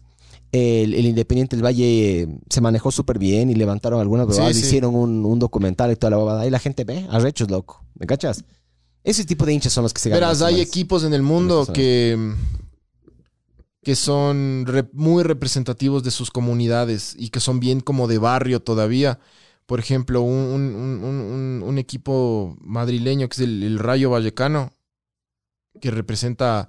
el, 0.53 0.95
el 0.95 1.07
Independiente 1.07 1.55
del 1.57 1.65
Valle 1.65 2.29
se 2.49 2.61
manejó 2.61 2.91
súper 2.91 3.19
bien 3.21 3.51
y 3.51 3.55
levantaron 3.55 4.01
algunas 4.01 4.27
Sí, 4.35 4.43
hicieron 4.51 4.95
un, 4.97 5.25
un 5.25 5.39
documental 5.39 5.93
y 5.93 5.97
toda 5.97 6.11
la 6.11 6.17
babada. 6.17 6.41
Ahí 6.43 6.51
la 6.51 6.59
gente 6.59 6.83
ve, 6.85 7.07
arrechos, 7.09 7.51
loco. 7.51 7.85
¿Me 7.99 8.07
cachas? 8.07 8.43
Ese 9.03 9.25
tipo 9.25 9.47
de 9.47 9.53
hinchas 9.55 9.73
son 9.73 9.83
los 9.85 9.95
que 9.95 10.01
se 10.01 10.11
ganan. 10.11 10.29
Verás, 10.29 10.43
hay 10.43 10.61
equipos 10.61 11.05
en 11.05 11.15
el 11.15 11.23
mundo 11.23 11.65
que, 11.75 12.35
que 13.83 13.97
son 13.97 14.65
re- 14.67 14.89
muy 14.93 15.23
representativos 15.23 16.03
de 16.03 16.11
sus 16.11 16.31
comunidades 16.31 17.15
y 17.19 17.31
que 17.31 17.41
son 17.41 17.61
bien 17.61 17.81
como 17.81 18.09
de 18.09 18.19
barrio 18.19 18.61
todavía. 18.61 19.19
Por 19.67 19.81
ejemplo, 19.81 20.21
un, 20.21 20.35
un- 21.05 21.63
un- 21.65 21.79
equipo 21.79 22.57
madrileño 22.61 23.29
que 23.29 23.35
es 23.35 23.41
el, 23.41 23.63
el 23.63 23.79
Rayo 23.79 24.11
Vallecano, 24.11 24.73
que 25.81 25.91
representa 25.91 26.69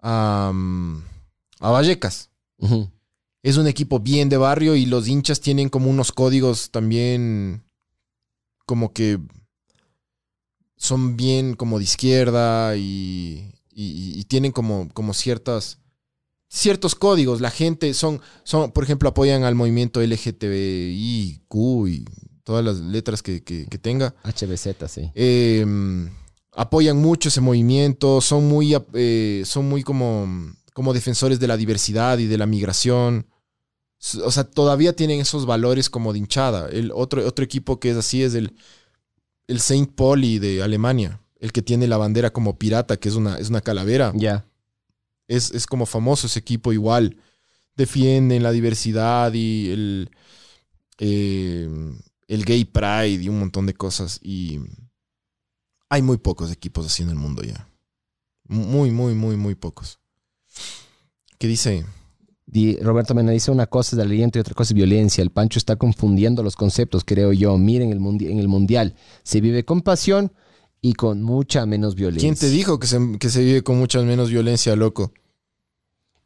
a, 0.00 0.50
mm, 0.52 1.02
a 1.60 1.70
Vallecas. 1.70 2.30
Es 3.42 3.56
un 3.56 3.68
equipo 3.68 4.00
bien 4.00 4.28
de 4.28 4.36
barrio 4.38 4.74
y 4.74 4.86
los 4.86 5.06
hinchas 5.06 5.40
tienen 5.40 5.68
como 5.68 5.88
unos 5.90 6.10
códigos 6.10 6.70
también 6.72 7.62
como 8.66 8.92
que 8.92 9.20
son 10.76 11.16
bien 11.16 11.54
como 11.54 11.78
de 11.78 11.84
izquierda 11.84 12.76
y, 12.76 13.52
y- 13.72 14.18
y 14.18 14.24
tienen 14.24 14.52
como, 14.52 14.88
como 14.92 15.14
ciertas 15.14 15.78
ciertos 16.48 16.94
códigos. 16.94 17.40
La 17.40 17.50
gente 17.50 17.92
son, 17.94 18.20
son, 18.44 18.70
por 18.72 18.84
ejemplo, 18.84 19.08
apoyan 19.08 19.44
al 19.44 19.54
movimiento 19.54 20.00
LGTBI, 20.00 21.42
Q 21.48 21.88
y 21.88 22.04
todas 22.44 22.64
las 22.64 22.78
letras 22.78 23.22
que, 23.22 23.42
que- 23.42 23.66
que 23.66 23.78
tenga. 23.78 24.14
HBZ, 24.22 24.88
sí. 24.88 25.10
Eh, 25.14 25.64
apoyan 26.52 26.96
mucho 26.98 27.28
ese 27.28 27.40
movimiento, 27.40 28.20
son 28.20 28.46
muy, 28.48 28.76
eh, 28.94 29.42
son 29.44 29.68
muy 29.68 29.82
como, 29.82 30.26
como 30.72 30.94
defensores 30.94 31.40
de 31.40 31.48
la 31.48 31.56
diversidad 31.56 32.18
y 32.18 32.26
de 32.26 32.38
la 32.38 32.46
migración. 32.46 33.26
O 34.24 34.30
sea, 34.30 34.44
todavía 34.44 34.94
tienen 34.94 35.20
esos 35.20 35.46
valores 35.46 35.90
como 35.90 36.12
de 36.12 36.18
hinchada. 36.20 36.68
El 36.68 36.92
otro, 36.94 37.26
otro 37.26 37.44
equipo 37.44 37.80
que 37.80 37.90
es 37.90 37.96
así 37.96 38.22
es 38.22 38.34
el, 38.34 38.54
el 39.48 39.60
Saint 39.60 39.94
Pauli 39.94 40.38
de 40.38 40.62
Alemania, 40.62 41.20
el 41.38 41.52
que 41.52 41.62
tiene 41.62 41.86
la 41.86 41.96
bandera 41.96 42.32
como 42.32 42.58
pirata, 42.58 42.96
que 42.96 43.08
es 43.08 43.14
una, 43.14 43.38
es 43.38 43.48
una 43.48 43.60
calavera. 43.60 44.12
Ya. 44.14 44.46
Es, 45.28 45.50
es 45.50 45.66
como 45.66 45.86
famoso 45.86 46.26
ese 46.26 46.38
equipo 46.38 46.72
igual. 46.72 47.16
Defienden 47.76 48.42
la 48.42 48.52
diversidad 48.52 49.32
y 49.34 49.70
el, 49.70 50.10
eh, 50.98 51.68
el 52.28 52.44
gay 52.44 52.64
pride 52.64 53.22
y 53.22 53.28
un 53.28 53.38
montón 53.38 53.66
de 53.66 53.74
cosas. 53.74 54.18
Y 54.22 54.60
hay 55.88 56.02
muy 56.02 56.16
pocos 56.16 56.50
equipos 56.50 56.86
así 56.86 57.02
en 57.02 57.10
el 57.10 57.16
mundo 57.16 57.42
ya. 57.42 57.68
Muy, 58.48 58.90
muy, 58.90 59.14
muy, 59.14 59.36
muy 59.36 59.54
pocos. 59.54 59.98
¿Qué 61.38 61.48
dice? 61.48 61.84
Di- 62.48 62.76
Roberto 62.76 63.12
Mena 63.14 63.32
dice 63.32 63.50
una 63.50 63.66
cosa 63.66 63.96
es 63.96 64.02
aliento 64.02 64.38
y 64.38 64.40
otra 64.40 64.54
cosa 64.54 64.68
es 64.72 64.74
violencia. 64.74 65.20
El 65.22 65.30
Pancho 65.30 65.58
está 65.58 65.76
confundiendo 65.76 66.42
los 66.42 66.54
conceptos, 66.56 67.02
creo 67.04 67.32
yo. 67.32 67.58
Miren, 67.58 67.90
el 67.90 68.00
mundi- 68.00 68.30
en 68.30 68.38
el 68.38 68.46
mundial 68.48 68.94
se 69.24 69.40
vive 69.40 69.64
con 69.64 69.80
pasión 69.82 70.32
y 70.80 70.92
con 70.92 71.22
mucha 71.22 71.66
menos 71.66 71.96
violencia. 71.96 72.28
¿Quién 72.28 72.38
te 72.38 72.48
dijo 72.48 72.78
que 72.78 72.86
se, 72.86 72.98
que 73.18 73.30
se 73.30 73.42
vive 73.42 73.62
con 73.62 73.78
mucha 73.78 74.00
menos 74.02 74.30
violencia, 74.30 74.76
loco? 74.76 75.12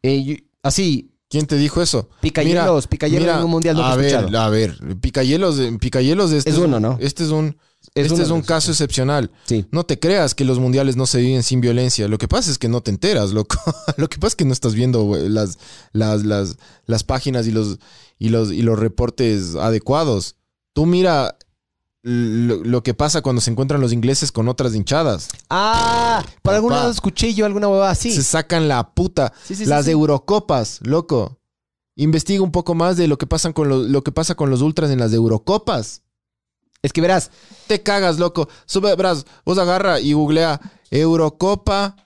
Eh, 0.02 0.22
yo- 0.24 0.34
así, 0.62 1.06
¿Quién 1.28 1.47
te 1.47 1.56
dijo 1.56 1.80
eso? 1.80 2.09
picayelos, 2.20 2.88
picayelos 2.88 3.22
Mira, 3.22 3.38
en 3.38 3.44
un 3.44 3.51
mundial 3.52 3.76
no 3.76 3.84
a 3.84 3.94
ver, 3.94 4.06
escuchado. 4.06 4.40
a 4.40 4.48
ver, 4.51 4.76
Picayelos, 5.01 5.56
de- 5.59 5.78
Picayelos 5.78 6.32
este 6.32 6.51
Es 6.51 6.59
uno, 6.59 6.80
¿no? 6.80 6.98
Este 7.01 7.22
es 7.22 7.30
un, 7.30 7.56
Es 7.94 8.06
este 8.06 8.22
es 8.22 8.30
un 8.30 8.42
caso 8.42 8.70
excepcional. 8.70 9.32
Sí. 9.44 9.66
No 9.72 9.84
te 9.84 9.98
creas 9.98 10.34
que 10.34 10.44
los 10.44 10.58
mundiales 10.60 10.96
no 10.96 11.06
se 11.06 11.20
viven 11.20 11.42
sin 11.42 11.60
violencia. 11.60 12.06
Lo 12.06 12.18
que 12.18 12.28
pasa 12.28 12.50
es 12.50 12.58
que 12.58 12.68
no 12.68 12.82
te 12.82 12.90
enteras, 12.90 13.30
loco. 13.32 13.56
Lo 13.96 14.08
que 14.08 14.18
pasa 14.18 14.28
es 14.28 14.36
que 14.36 14.44
no 14.44 14.52
estás 14.52 14.74
viendo 14.74 15.16
las, 15.16 15.58
las, 15.92 16.24
las, 16.24 16.56
las 16.86 17.04
páginas 17.04 17.46
y 17.48 17.50
los, 17.50 17.78
y, 18.18 18.28
los, 18.28 18.52
y 18.52 18.62
los 18.62 18.78
reportes 18.78 19.56
adecuados. 19.56 20.36
Tú 20.72 20.86
mira 20.86 21.36
lo, 22.02 22.62
lo 22.64 22.82
que 22.82 22.94
pasa 22.94 23.22
cuando 23.22 23.40
se 23.42 23.50
encuentran 23.50 23.80
los 23.80 23.92
ingleses 23.92 24.30
con 24.30 24.48
otras 24.48 24.74
hinchadas. 24.74 25.28
Ah, 25.50 26.22
por 26.24 26.42
Papá. 26.42 26.56
algún 26.56 26.72
lado 26.72 26.90
escuché 26.90 27.34
yo 27.34 27.44
alguna 27.44 27.68
huevada 27.68 27.90
así. 27.90 28.12
Se 28.12 28.22
sacan 28.22 28.68
la 28.68 28.94
puta. 28.94 29.32
Sí, 29.44 29.54
sí, 29.54 29.64
sí, 29.64 29.68
las. 29.70 29.88
Eurocopas, 29.88 30.78
loco. 30.82 31.38
Investiga 31.96 32.42
un 32.42 32.52
poco 32.52 32.74
más 32.74 32.96
de 32.96 33.08
lo 33.08 33.18
que, 33.18 33.26
pasan 33.26 33.52
con 33.52 33.68
lo, 33.68 33.78
lo 33.78 34.02
que 34.02 34.12
pasa 34.12 34.36
con 34.36 34.48
los 34.48 34.62
ultras 34.62 34.90
en 34.90 35.00
las 35.00 35.12
Eurocopas. 35.12 36.02
Es 36.82 36.93
que 36.93 37.01
verás, 37.01 37.31
Te 37.66 37.82
cagas, 37.82 38.19
loco. 38.19 38.48
Sube, 38.66 38.94
verás, 38.97 39.27
vos 39.44 39.59
agarra 39.59 40.01
y 40.01 40.12
googlea 40.12 40.61
Eurocopa, 40.90 41.97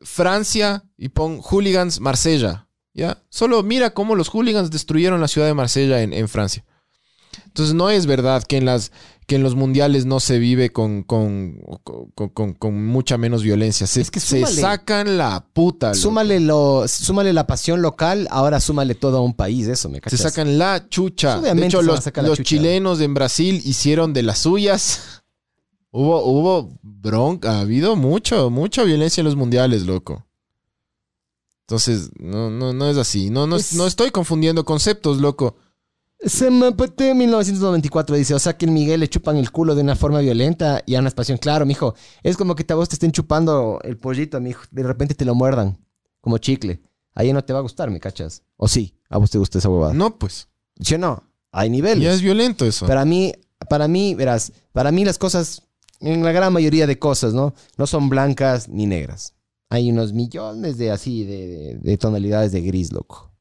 Francia 0.00 0.84
y 0.96 1.10
pon 1.10 1.40
Hooligans 1.40 2.00
Marsella. 2.00 2.68
¿Ya? 2.94 3.22
Solo 3.30 3.62
mira 3.62 3.94
cómo 3.94 4.16
los 4.16 4.28
hooligans 4.28 4.70
destruyeron 4.70 5.20
la 5.20 5.28
ciudad 5.28 5.46
de 5.46 5.54
Marsella 5.54 6.02
en, 6.02 6.12
en 6.12 6.28
Francia. 6.28 6.64
Entonces 7.46 7.74
no 7.74 7.90
es 7.90 8.06
verdad 8.06 8.42
que 8.42 8.56
en, 8.58 8.66
las, 8.66 8.92
que 9.26 9.36
en 9.36 9.42
los 9.42 9.54
mundiales 9.54 10.04
no 10.04 10.18
se 10.20 10.38
vive 10.38 10.70
con, 10.70 11.04
con, 11.04 11.58
con, 12.58 12.86
mucha 12.86 13.16
menos 13.18 13.42
violencia. 13.42 13.86
Se, 13.86 14.00
Es 14.00 14.10
que 14.10 14.20
se 14.20 14.44
sacan 14.46 15.16
la 15.16 15.46
puta. 15.52 15.88
loco. 15.88 15.98
súmale, 15.98 16.40
lo, 16.40 16.86
súmale 16.88 17.32
la 17.32 17.46
pasión 17.46 17.82
local, 17.82 18.26
ahora 18.30 18.60
súmale 18.60 18.94
todo 18.94 19.18
a 19.18 19.20
un 19.22 19.34
país, 19.34 19.68
eso, 19.68 19.88
¿me 19.88 19.96
Se 19.96 20.00
cachas? 20.02 20.20
sacan 20.20 20.58
la 20.58 20.88
chucha. 20.88 21.38
Obviamente 21.38 21.60
de 21.62 21.66
hecho, 21.68 21.80
se 21.80 21.86
los, 21.86 22.28
los 22.28 22.38
chucha. 22.38 22.42
chilenos 22.48 23.00
en 23.00 23.14
Brasil 23.14 23.62
hicieron 23.64 24.12
de 24.12 24.22
las 24.22 24.38
suyas. 24.40 25.00
Hubo, 25.94 26.24
hubo 26.24 26.78
bronca, 26.80 27.58
ha 27.58 27.60
habido 27.60 27.96
mucho, 27.96 28.48
mucha 28.48 28.82
violencia 28.82 29.20
en 29.20 29.26
los 29.26 29.36
mundiales, 29.36 29.82
loco. 29.82 30.26
Entonces, 31.66 32.10
no, 32.18 32.50
no, 32.50 32.72
no 32.72 32.88
es 32.88 32.96
así. 32.96 33.28
No, 33.30 33.46
no, 33.46 33.56
Es- 33.56 33.74
no 33.74 33.86
estoy 33.86 34.10
confundiendo 34.10 34.64
conceptos, 34.64 35.18
loco. 35.20 35.56
Se 36.24 36.50
me 36.50 36.68
en 36.68 37.18
1994 37.18 38.14
dice, 38.16 38.34
o 38.34 38.38
sea 38.38 38.56
que 38.56 38.64
el 38.66 38.70
Miguel 38.70 39.00
le 39.00 39.08
chupan 39.08 39.36
el 39.36 39.50
culo 39.50 39.74
de 39.74 39.82
una 39.82 39.96
forma 39.96 40.20
violenta 40.20 40.82
y 40.86 40.94
a 40.94 41.00
una 41.00 41.10
pasión. 41.10 41.36
Claro, 41.38 41.66
mijo, 41.66 41.94
es 42.22 42.36
como 42.36 42.54
que 42.54 42.62
te- 42.62 42.72
a 42.72 42.76
vos 42.76 42.88
te 42.88 42.94
estén 42.94 43.10
chupando 43.10 43.80
el 43.82 43.96
pollito, 43.96 44.40
mijo, 44.40 44.62
de 44.70 44.82
repente 44.84 45.14
te 45.14 45.24
lo 45.24 45.34
muerdan 45.34 45.78
como 46.20 46.38
chicle. 46.38 46.80
Ahí 47.14 47.32
no 47.32 47.42
te 47.44 47.52
va 47.52 47.58
a 47.58 47.62
gustar, 47.62 47.90
¿me 47.90 47.98
cachas? 47.98 48.42
O 48.56 48.68
sí, 48.68 48.96
a 49.10 49.18
vos 49.18 49.30
te 49.30 49.38
gusta 49.38 49.58
esa 49.58 49.68
huevada. 49.68 49.92
No, 49.94 50.16
pues. 50.16 50.48
¿Sí 50.80 50.94
o 50.94 50.98
no? 50.98 51.24
Hay 51.50 51.68
niveles. 51.68 52.04
Ya 52.04 52.12
es 52.12 52.22
violento 52.22 52.64
eso. 52.64 52.86
Para 52.86 53.04
mí, 53.04 53.32
para 53.68 53.88
mí, 53.88 54.14
verás, 54.14 54.52
para 54.72 54.92
mí 54.92 55.04
las 55.04 55.18
cosas, 55.18 55.62
en 56.00 56.22
la 56.22 56.30
gran 56.32 56.52
mayoría 56.52 56.86
de 56.86 56.98
cosas, 56.98 57.34
¿no? 57.34 57.52
No 57.76 57.86
son 57.88 58.08
blancas 58.08 58.68
ni 58.68 58.86
negras. 58.86 59.34
Hay 59.68 59.90
unos 59.90 60.12
millones 60.12 60.78
de 60.78 60.90
así, 60.92 61.24
de, 61.24 61.46
de- 61.48 61.74
de 61.78 61.96
tonalidades 61.98 62.52
de 62.52 62.60
gris, 62.62 62.92
loco. 62.92 63.32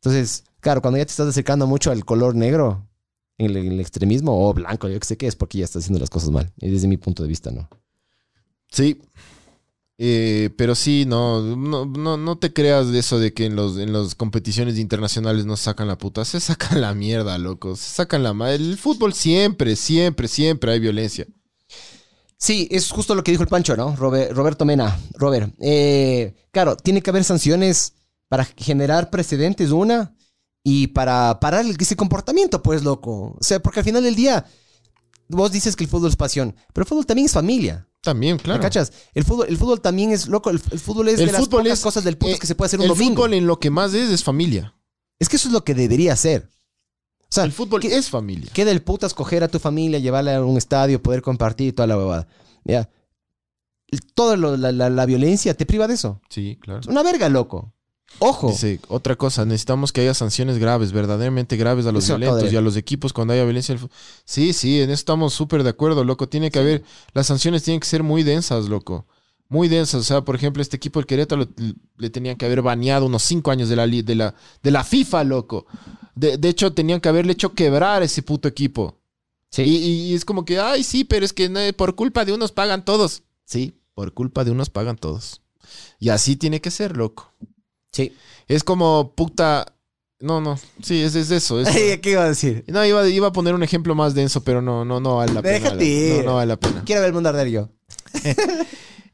Entonces, 0.00 0.44
claro, 0.66 0.82
cuando 0.82 0.98
ya 0.98 1.04
te 1.06 1.10
estás 1.12 1.28
acercando 1.28 1.68
mucho 1.68 1.92
al 1.92 2.04
color 2.04 2.34
negro, 2.34 2.88
en 3.38 3.46
el, 3.46 3.56
en 3.58 3.70
el 3.70 3.78
extremismo 3.78 4.48
o 4.48 4.52
blanco, 4.52 4.88
yo 4.88 4.98
que 4.98 5.06
sé 5.06 5.16
qué 5.16 5.28
es, 5.28 5.36
porque 5.36 5.58
ya 5.58 5.64
está 5.64 5.78
haciendo 5.78 6.00
las 6.00 6.10
cosas 6.10 6.30
mal. 6.30 6.52
Y 6.58 6.68
desde 6.68 6.88
mi 6.88 6.96
punto 6.96 7.22
de 7.22 7.28
vista, 7.28 7.52
¿no? 7.52 7.68
Sí. 8.68 9.00
Eh, 9.96 10.50
pero 10.58 10.74
sí, 10.74 11.04
no, 11.06 11.40
no, 11.56 11.86
no, 11.86 12.16
no 12.16 12.38
te 12.38 12.52
creas 12.52 12.90
de 12.90 12.98
eso 12.98 13.20
de 13.20 13.32
que 13.32 13.46
en 13.46 13.54
los 13.54 13.78
en 13.78 13.92
las 13.92 14.16
competiciones 14.16 14.76
internacionales 14.76 15.46
no 15.46 15.56
sacan 15.56 15.86
la 15.86 15.98
puta. 15.98 16.24
Se 16.24 16.40
sacan 16.40 16.80
la 16.80 16.94
mierda, 16.94 17.38
loco. 17.38 17.76
Se 17.76 17.88
sacan 17.94 18.24
la 18.24 18.32
ma- 18.34 18.50
El 18.50 18.76
fútbol 18.76 19.14
siempre, 19.14 19.76
siempre, 19.76 20.26
siempre 20.26 20.72
hay 20.72 20.80
violencia. 20.80 21.28
Sí, 22.38 22.66
es 22.72 22.90
justo 22.90 23.14
lo 23.14 23.22
que 23.22 23.30
dijo 23.30 23.44
el 23.44 23.48
Pancho, 23.48 23.76
¿no? 23.76 23.94
Robe- 23.94 24.30
Roberto 24.32 24.64
Mena. 24.64 24.98
Robert, 25.14 25.54
eh, 25.60 26.34
claro, 26.50 26.76
tiene 26.76 27.02
que 27.02 27.10
haber 27.10 27.22
sanciones 27.22 27.92
para 28.28 28.44
generar 28.44 29.10
precedentes, 29.10 29.70
una, 29.70 30.12
y 30.68 30.88
para 30.88 31.38
parar 31.38 31.64
el- 31.64 31.76
ese 31.78 31.94
comportamiento, 31.94 32.60
pues, 32.60 32.82
loco. 32.82 33.36
O 33.38 33.42
sea, 33.44 33.60
porque 33.60 33.78
al 33.80 33.84
final 33.84 34.02
del 34.02 34.16
día, 34.16 34.44
vos 35.28 35.52
dices 35.52 35.76
que 35.76 35.84
el 35.84 35.90
fútbol 35.90 36.10
es 36.10 36.16
pasión, 36.16 36.56
pero 36.72 36.82
el 36.82 36.88
fútbol 36.88 37.06
también 37.06 37.26
es 37.26 37.32
familia. 37.32 37.88
También, 38.00 38.34
¿Me 38.36 38.42
claro. 38.42 38.60
cachas? 38.62 38.92
El 39.14 39.22
fútbol, 39.22 39.46
el 39.48 39.56
fútbol 39.58 39.80
también 39.80 40.10
es, 40.10 40.26
loco, 40.26 40.50
el, 40.50 40.60
el 40.72 40.80
fútbol 40.80 41.06
es 41.08 41.20
El 41.20 41.26
de 41.26 41.32
las 41.32 41.46
pocas 41.48 41.66
es- 41.68 41.80
cosas 41.80 42.02
del 42.02 42.16
puto 42.18 42.32
eh, 42.34 42.38
que 42.40 42.48
se 42.48 42.56
puede 42.56 42.66
hacer 42.66 42.80
un 42.80 42.84
El 42.86 42.88
domingo. 42.88 43.14
fútbol 43.14 43.34
en 43.34 43.46
lo 43.46 43.60
que 43.60 43.70
más 43.70 43.94
es 43.94 44.10
es 44.10 44.24
familia. 44.24 44.74
Es 45.20 45.28
que 45.28 45.36
eso 45.36 45.46
es 45.48 45.52
lo 45.52 45.62
que 45.62 45.74
debería 45.74 46.16
ser. 46.16 46.50
O 47.22 47.28
sea, 47.30 47.44
El 47.44 47.52
fútbol 47.52 47.80
¿qué- 47.80 47.96
es 47.96 48.10
familia. 48.10 48.50
Queda 48.52 48.72
el 48.72 48.82
putas 48.82 49.14
coger 49.14 49.44
a 49.44 49.48
tu 49.48 49.60
familia, 49.60 50.00
llevarla 50.00 50.36
a 50.36 50.44
un 50.44 50.56
estadio, 50.56 51.00
poder 51.00 51.22
compartir 51.22 51.68
y 51.68 51.72
toda 51.72 51.86
la 51.86 51.96
huevada. 51.96 52.26
Ya. 52.64 52.90
El- 53.86 54.00
Toda 54.14 54.36
lo- 54.36 54.56
la, 54.56 54.72
la- 54.72 54.90
la 54.90 55.06
violencia 55.06 55.54
te 55.54 55.64
priva 55.64 55.86
de 55.86 55.94
eso. 55.94 56.20
Sí, 56.28 56.58
claro. 56.60 56.80
Es 56.80 56.86
una 56.88 57.04
verga, 57.04 57.28
loco. 57.28 57.72
Ojo. 58.18 58.48
Dice, 58.48 58.80
otra 58.88 59.16
cosa, 59.16 59.44
necesitamos 59.44 59.92
que 59.92 60.00
haya 60.00 60.14
sanciones 60.14 60.58
graves, 60.58 60.92
verdaderamente 60.92 61.56
graves 61.56 61.86
a 61.86 61.92
los 61.92 62.04
Eso 62.04 62.16
violentos 62.16 62.52
y 62.52 62.56
a 62.56 62.60
los 62.60 62.76
equipos 62.76 63.12
cuando 63.12 63.34
haya 63.34 63.44
violencia. 63.44 63.74
el 63.74 63.80
Sí, 64.24 64.52
sí, 64.52 64.80
en 64.80 64.90
eso 64.90 65.00
estamos 65.00 65.34
súper 65.34 65.62
de 65.62 65.70
acuerdo, 65.70 66.02
loco. 66.04 66.28
Tiene 66.28 66.50
que 66.50 66.58
haber, 66.58 66.82
las 67.12 67.26
sanciones 67.26 67.62
tienen 67.62 67.80
que 67.80 67.86
ser 67.86 68.02
muy 68.02 68.22
densas, 68.22 68.68
loco. 68.68 69.06
Muy 69.48 69.68
densas. 69.68 70.00
O 70.00 70.04
sea, 70.04 70.22
por 70.22 70.34
ejemplo, 70.34 70.62
este 70.62 70.76
equipo 70.76 70.98
del 70.98 71.06
Querétaro 71.06 71.46
le, 71.56 71.74
le 71.98 72.10
tenían 72.10 72.36
que 72.36 72.46
haber 72.46 72.62
baneado 72.62 73.06
unos 73.06 73.22
cinco 73.22 73.50
años 73.50 73.68
de 73.68 73.76
la, 73.76 73.86
de 73.86 74.14
la, 74.14 74.34
de 74.62 74.70
la 74.70 74.82
FIFA, 74.82 75.24
loco. 75.24 75.66
De, 76.14 76.38
de 76.38 76.48
hecho, 76.48 76.72
tenían 76.72 77.00
que 77.00 77.08
haberle 77.08 77.32
hecho 77.32 77.54
quebrar 77.54 78.02
ese 78.02 78.22
puto 78.22 78.48
equipo. 78.48 78.98
Sí. 79.50 79.62
Y, 79.62 79.76
y 80.10 80.14
es 80.14 80.24
como 80.24 80.44
que, 80.44 80.58
ay, 80.58 80.82
sí, 80.82 81.04
pero 81.04 81.24
es 81.24 81.32
que 81.32 81.48
no, 81.48 81.60
por 81.76 81.94
culpa 81.94 82.24
de 82.24 82.32
unos 82.32 82.50
pagan 82.50 82.84
todos. 82.84 83.22
Sí, 83.44 83.74
por 83.94 84.14
culpa 84.14 84.42
de 84.42 84.50
unos 84.50 84.70
pagan 84.70 84.96
todos. 84.96 85.42
Y 86.00 86.08
así 86.08 86.36
tiene 86.36 86.60
que 86.60 86.70
ser, 86.70 86.96
loco. 86.96 87.32
Sí. 87.96 88.12
Es 88.48 88.62
como 88.64 89.12
puta. 89.14 89.72
No, 90.20 90.40
no. 90.40 90.58
Sí, 90.82 91.02
es, 91.02 91.14
es 91.14 91.30
eso. 91.30 91.60
es- 91.60 91.68
¿Qué 92.00 92.10
iba 92.10 92.22
a 92.24 92.28
decir? 92.28 92.64
No, 92.68 92.84
iba, 92.84 93.06
iba 93.08 93.26
a 93.28 93.32
poner 93.32 93.54
un 93.54 93.62
ejemplo 93.62 93.94
más 93.94 94.14
denso, 94.14 94.42
pero 94.44 94.62
no, 94.62 94.84
no, 94.84 95.00
no 95.00 95.16
vale 95.16 95.32
la 95.32 95.42
pena. 95.42 95.58
Déjate 95.58 96.16
la- 96.18 96.22
no 96.24 96.34
vale 96.36 96.48
la 96.48 96.56
pena. 96.60 96.82
Quiero 96.84 97.00
ver 97.00 97.08
el 97.08 97.14
mundo 97.14 97.28
arder 97.28 97.48
yo. 97.48 97.68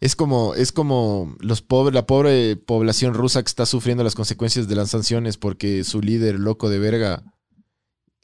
Es 0.00 0.16
como, 0.16 0.56
es 0.56 0.72
como 0.72 1.36
los 1.38 1.62
pobres, 1.62 1.94
la 1.94 2.06
pobre 2.09 2.56
población 2.56 3.14
rusa 3.14 3.40
que 3.40 3.46
está 3.46 3.66
sufriendo 3.66 4.02
las 4.02 4.16
consecuencias 4.16 4.66
de 4.66 4.74
las 4.74 4.90
sanciones 4.90 5.36
porque 5.36 5.84
su 5.84 6.00
líder 6.00 6.40
loco 6.40 6.68
de 6.68 6.80
verga 6.80 7.22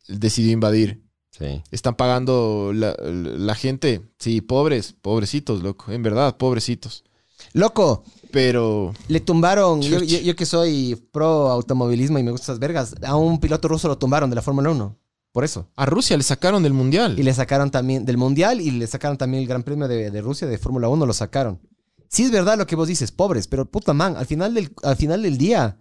decidió 0.09 0.51
invadir. 0.51 1.05
Sí. 1.31 1.63
Están 1.71 1.95
pagando 1.95 2.73
la, 2.75 2.97
la 3.01 3.55
gente. 3.55 4.03
Sí, 4.19 4.41
pobres, 4.41 4.93
pobrecitos, 5.01 5.63
loco. 5.63 5.93
En 5.93 6.03
verdad, 6.03 6.37
pobrecitos. 6.37 7.05
Loco, 7.53 8.05
Pero. 8.31 8.93
le 9.09 9.21
tumbaron, 9.21 9.81
yo, 9.83 9.99
Chuch. 10.01 10.09
yo- 10.09 10.19
yo 10.21 10.37
que 10.37 10.47
soy 10.47 10.95
pro 11.13 11.51
automovilismo 11.51 12.19
y 12.19 12.23
me 12.23 12.31
gustan 12.31 12.45
esas 12.55 12.59
vergas, 12.59 12.95
a 13.03 13.17
un 13.17 13.41
piloto 13.41 13.69
ruso 13.69 13.89
lo 13.89 13.99
tumbaron 13.99 14.29
de 14.31 14.37
la 14.37 14.43
Fórmula 14.43 14.71
1. 14.71 14.97
Por 15.33 15.45
eso. 15.45 15.69
A 15.77 15.87
Rusia 15.87 16.17
le 16.17 16.23
sacaron 16.23 16.63
del 16.63 16.73
mundial. 16.73 17.19
Y 17.19 17.23
le 17.23 17.33
sacaron 17.35 17.71
también 17.71 18.05
del 18.05 18.17
Mundial 18.17 18.61
y 18.61 18.71
le 18.73 18.87
sacaron 18.87 19.17
también 19.19 19.43
el 19.43 19.49
Gran 19.49 19.63
Premio 19.63 19.87
de, 19.87 20.11
de 20.11 20.21
Rusia 20.23 20.47
de 20.49 20.59
Fórmula 20.59 20.89
1, 20.89 21.05
lo 21.07 21.13
sacaron. 21.13 21.61
Sí 22.09 22.25
es 22.25 22.31
verdad 22.31 22.57
lo 22.59 22.67
que 22.67 22.75
vos 22.77 22.89
dices, 22.89 23.13
pobres, 23.13 23.47
pero 23.47 23.67
puta 23.71 23.93
man, 23.93 24.17
al 24.17 24.25
final 24.27 24.55
del, 24.55 24.73
al 24.83 24.97
final 24.97 25.23
del 25.23 25.37
día, 25.37 25.81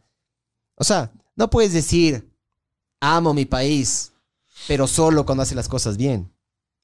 o 0.75 0.83
sea, 0.83 1.11
no 1.37 1.49
puedes 1.49 1.71
decir, 1.73 2.29
amo 2.99 3.33
mi 3.33 3.45
país, 3.45 4.11
pero 4.67 4.85
solo 4.85 5.25
cuando 5.25 5.43
hace 5.43 5.55
las 5.55 5.69
cosas 5.69 5.95
bien. 5.97 6.31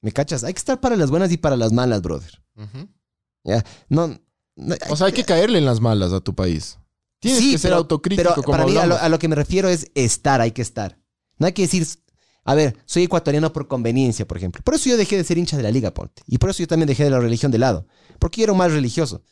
¿Me 0.00 0.12
cachas? 0.12 0.42
Hay 0.44 0.54
que 0.54 0.58
estar 0.58 0.80
para 0.80 0.96
las 0.96 1.10
buenas 1.10 1.30
y 1.32 1.36
para 1.36 1.56
las 1.56 1.72
malas, 1.72 2.00
brother. 2.02 2.42
¿Ya? 3.44 3.62
No- 3.88 4.18
O 4.90 4.96
sea, 4.96 5.08
hay 5.08 5.12
que 5.12 5.24
caerle 5.24 5.58
en 5.58 5.64
las 5.64 5.80
malas 5.80 6.12
a 6.12 6.20
tu 6.20 6.34
país. 6.34 6.78
Tienes 7.20 7.40
Sí, 7.40 7.52
que 7.52 7.58
ser 7.58 7.70
pero- 7.70 7.76
autocrítico 7.78 8.30
pero 8.30 8.42
como 8.42 8.52
para 8.56 8.64
mí 8.66 8.72
a 8.72 8.74
lo, 8.74 8.80
hablamos. 8.82 9.02
a 9.02 9.08
lo 9.08 9.18
que 9.18 9.28
me 9.28 9.34
refiero 9.36 9.68
es 9.68 9.90
estar, 9.94 10.40
hay 10.40 10.52
que 10.52 10.62
estar. 10.62 10.98
No 11.38 11.46
hay 11.46 11.52
que 11.52 11.62
decir, 11.62 11.86
a 12.44 12.54
ver, 12.54 12.76
soy 12.84 13.04
ecuatoriano 13.04 13.52
por 13.52 13.66
conveniencia, 13.66 14.26
por 14.28 14.36
ejemplo. 14.36 14.62
Por 14.62 14.74
eso 14.74 14.88
yo 14.90 14.96
dejé 14.96 15.16
de 15.16 15.24
ser 15.24 15.38
hincha 15.38 15.56
de 15.56 15.62
la 15.62 15.70
liga, 15.70 15.92
ponte. 15.92 16.22
Y 16.26 16.38
por 16.38 16.50
eso 16.50 16.58
yo 16.60 16.66
también 16.68 16.86
dejé 16.86 17.04
de 17.04 17.10
la 17.10 17.18
religión 17.20 17.50
de 17.50 17.58
lado. 17.58 17.86
Porque 18.18 18.40
yo 18.40 18.44
era 18.44 18.52
un 18.52 18.58
más 18.58 18.70
religioso. 18.72 19.22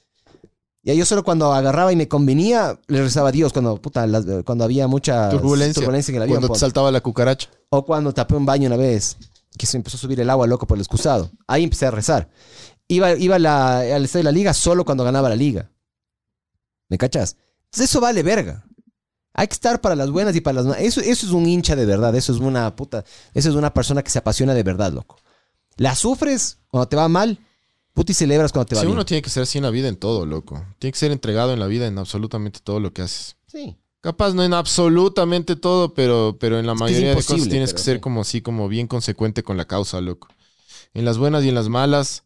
Ya 0.85 0.94
yo 0.94 1.05
solo 1.05 1.23
cuando 1.23 1.53
agarraba 1.53 1.93
y 1.93 1.97
me 1.97 2.09
convenía, 2.09 2.81
le 2.89 3.03
rezaba 3.03 3.28
a 3.28 3.32
Dios 3.32 3.53
cuando, 3.53 3.77
puta, 3.81 4.05
las- 4.07 4.24
cuando 4.44 4.65
había 4.65 4.89
mucha 4.89 5.28
Turbulencia. 5.31 5.85
en 5.85 5.94
el 6.16 6.23
avión. 6.23 6.39
Cuando 6.39 6.53
te 6.55 6.59
saltaba 6.59 6.90
la 6.90 7.01
cucaracha. 7.01 7.49
O 7.69 7.85
cuando 7.85 8.12
tapé 8.12 8.35
un 8.35 8.44
baño 8.47 8.66
una 8.66 8.77
vez, 8.77 9.16
que 9.57 9.66
se 9.66 9.77
empezó 9.77 9.97
a 9.97 10.01
subir 10.01 10.19
el 10.19 10.28
agua 10.31 10.47
loco 10.49 10.66
por 10.66 10.77
el 10.77 10.81
excusado. 10.81 11.31
Ahí 11.47 11.62
empecé 11.62 11.86
a 11.86 11.90
rezar. 11.93 12.28
Iba, 12.93 13.12
iba 13.16 13.39
la- 13.39 13.78
al 13.81 14.05
estadio 14.05 14.20
de 14.20 14.31
la 14.32 14.32
liga 14.32 14.55
solo 14.55 14.85
cuando 14.85 15.05
ganaba 15.05 15.28
la 15.28 15.36
liga. 15.36 15.70
¿Me 16.89 16.98
cachas? 16.98 17.36
Entonces 17.66 17.90
eso 17.90 18.01
vale 18.01 18.23
verga. 18.23 18.64
Hay 19.35 19.47
que 19.47 19.55
estar 19.55 19.81
para 19.81 19.97
las 19.97 20.10
buenas 20.10 20.36
y 20.36 20.40
para 20.43 20.56
las 20.56 20.66
malas. 20.66 20.82
Eso, 20.82 21.01
eso 21.01 21.27
es 21.27 21.32
un 21.32 21.47
hincha 21.48 21.74
de 21.74 21.86
verdad. 21.86 22.14
Eso 22.14 22.32
es 22.35 22.39
una 22.40 22.74
puta. 22.77 23.05
Eso 23.32 23.48
es 23.48 23.55
una 23.55 23.73
persona 23.73 24.02
que 24.02 24.10
se 24.10 24.19
apasiona 24.19 24.52
de 24.52 24.62
verdad, 24.62 24.93
loco. 24.93 25.16
La 25.77 25.94
sufres 25.97 26.59
cuando 26.69 26.86
te 26.86 26.97
va 26.97 27.09
mal, 27.09 27.39
puta 27.94 28.12
y 28.12 28.14
celebras 28.14 28.52
cuando 28.52 28.66
te 28.69 28.74
va 28.74 28.82
Si 28.82 28.86
bien. 28.86 28.94
uno 28.94 29.06
tiene 29.06 29.23
que 29.23 29.31
ser 29.31 29.44
así 29.44 29.56
en 29.56 29.64
la 29.64 29.70
vida 29.70 29.89
en 29.89 29.97
todo, 29.97 30.27
loco. 30.27 30.62
Tiene 30.78 30.93
que 30.93 30.98
ser 30.98 31.12
entregado 31.12 31.55
en 31.55 31.60
la 31.60 31.66
vida 31.66 31.86
en 31.86 31.97
absolutamente 31.98 32.60
todo 32.62 32.78
lo 32.78 32.93
que 32.93 33.01
haces. 33.02 33.36
Sí. 33.47 33.78
Capaz 34.02 34.35
no 34.35 34.44
en 34.44 34.52
absolutamente 34.52 35.56
todo, 35.56 35.94
pero, 35.94 36.36
pero 36.39 36.59
en 36.59 36.66
la 36.66 36.73
Es 36.74 36.81
mayoría 36.81 37.10
de 37.10 37.14
cosas 37.14 37.48
tienes 37.48 37.73
que 37.73 37.81
ser 37.81 37.97
sí. 37.97 38.01
como 38.02 38.20
así, 38.23 38.43
como 38.43 38.69
bien 38.69 38.86
consecuente 38.86 39.43
con 39.43 39.56
la 39.56 39.64
causa, 39.64 40.01
loco. 40.02 40.28
En 40.93 41.06
las 41.06 41.16
buenas 41.16 41.43
y 41.44 41.48
en 41.48 41.55
las 41.55 41.69
malas. 41.70 42.24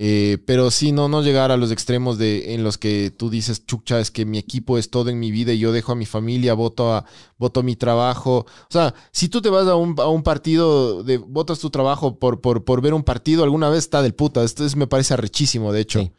Eh, 0.00 0.38
pero 0.46 0.70
sí, 0.70 0.92
no, 0.92 1.08
no 1.08 1.22
llegar 1.22 1.50
a 1.50 1.56
los 1.56 1.72
extremos 1.72 2.18
de 2.18 2.54
en 2.54 2.62
los 2.62 2.78
que 2.78 3.10
tú 3.10 3.30
dices, 3.30 3.66
chucha, 3.66 3.98
es 3.98 4.12
que 4.12 4.24
mi 4.24 4.38
equipo 4.38 4.78
es 4.78 4.90
todo 4.90 5.10
en 5.10 5.18
mi 5.18 5.32
vida 5.32 5.52
y 5.52 5.58
yo 5.58 5.72
dejo 5.72 5.90
a 5.90 5.96
mi 5.96 6.06
familia, 6.06 6.54
voto 6.54 6.92
a, 6.94 7.04
voto 7.36 7.64
mi 7.64 7.74
trabajo. 7.74 8.46
O 8.46 8.70
sea, 8.70 8.94
si 9.10 9.28
tú 9.28 9.42
te 9.42 9.50
vas 9.50 9.66
a 9.66 9.74
un, 9.74 9.96
a 9.98 10.06
un 10.08 10.22
partido, 10.22 11.02
de, 11.02 11.18
votas 11.18 11.58
tu 11.58 11.70
trabajo 11.70 12.16
por, 12.20 12.40
por, 12.40 12.64
por 12.64 12.80
ver 12.80 12.94
un 12.94 13.02
partido, 13.02 13.42
alguna 13.42 13.68
vez 13.70 13.80
está 13.80 14.00
del 14.00 14.14
puta. 14.14 14.44
Esto 14.44 14.64
es- 14.64 14.76
me 14.76 14.86
parece 14.86 15.14
arrechísimo, 15.14 15.72
de 15.72 15.80
hecho. 15.80 16.00
Sí. 16.00 16.12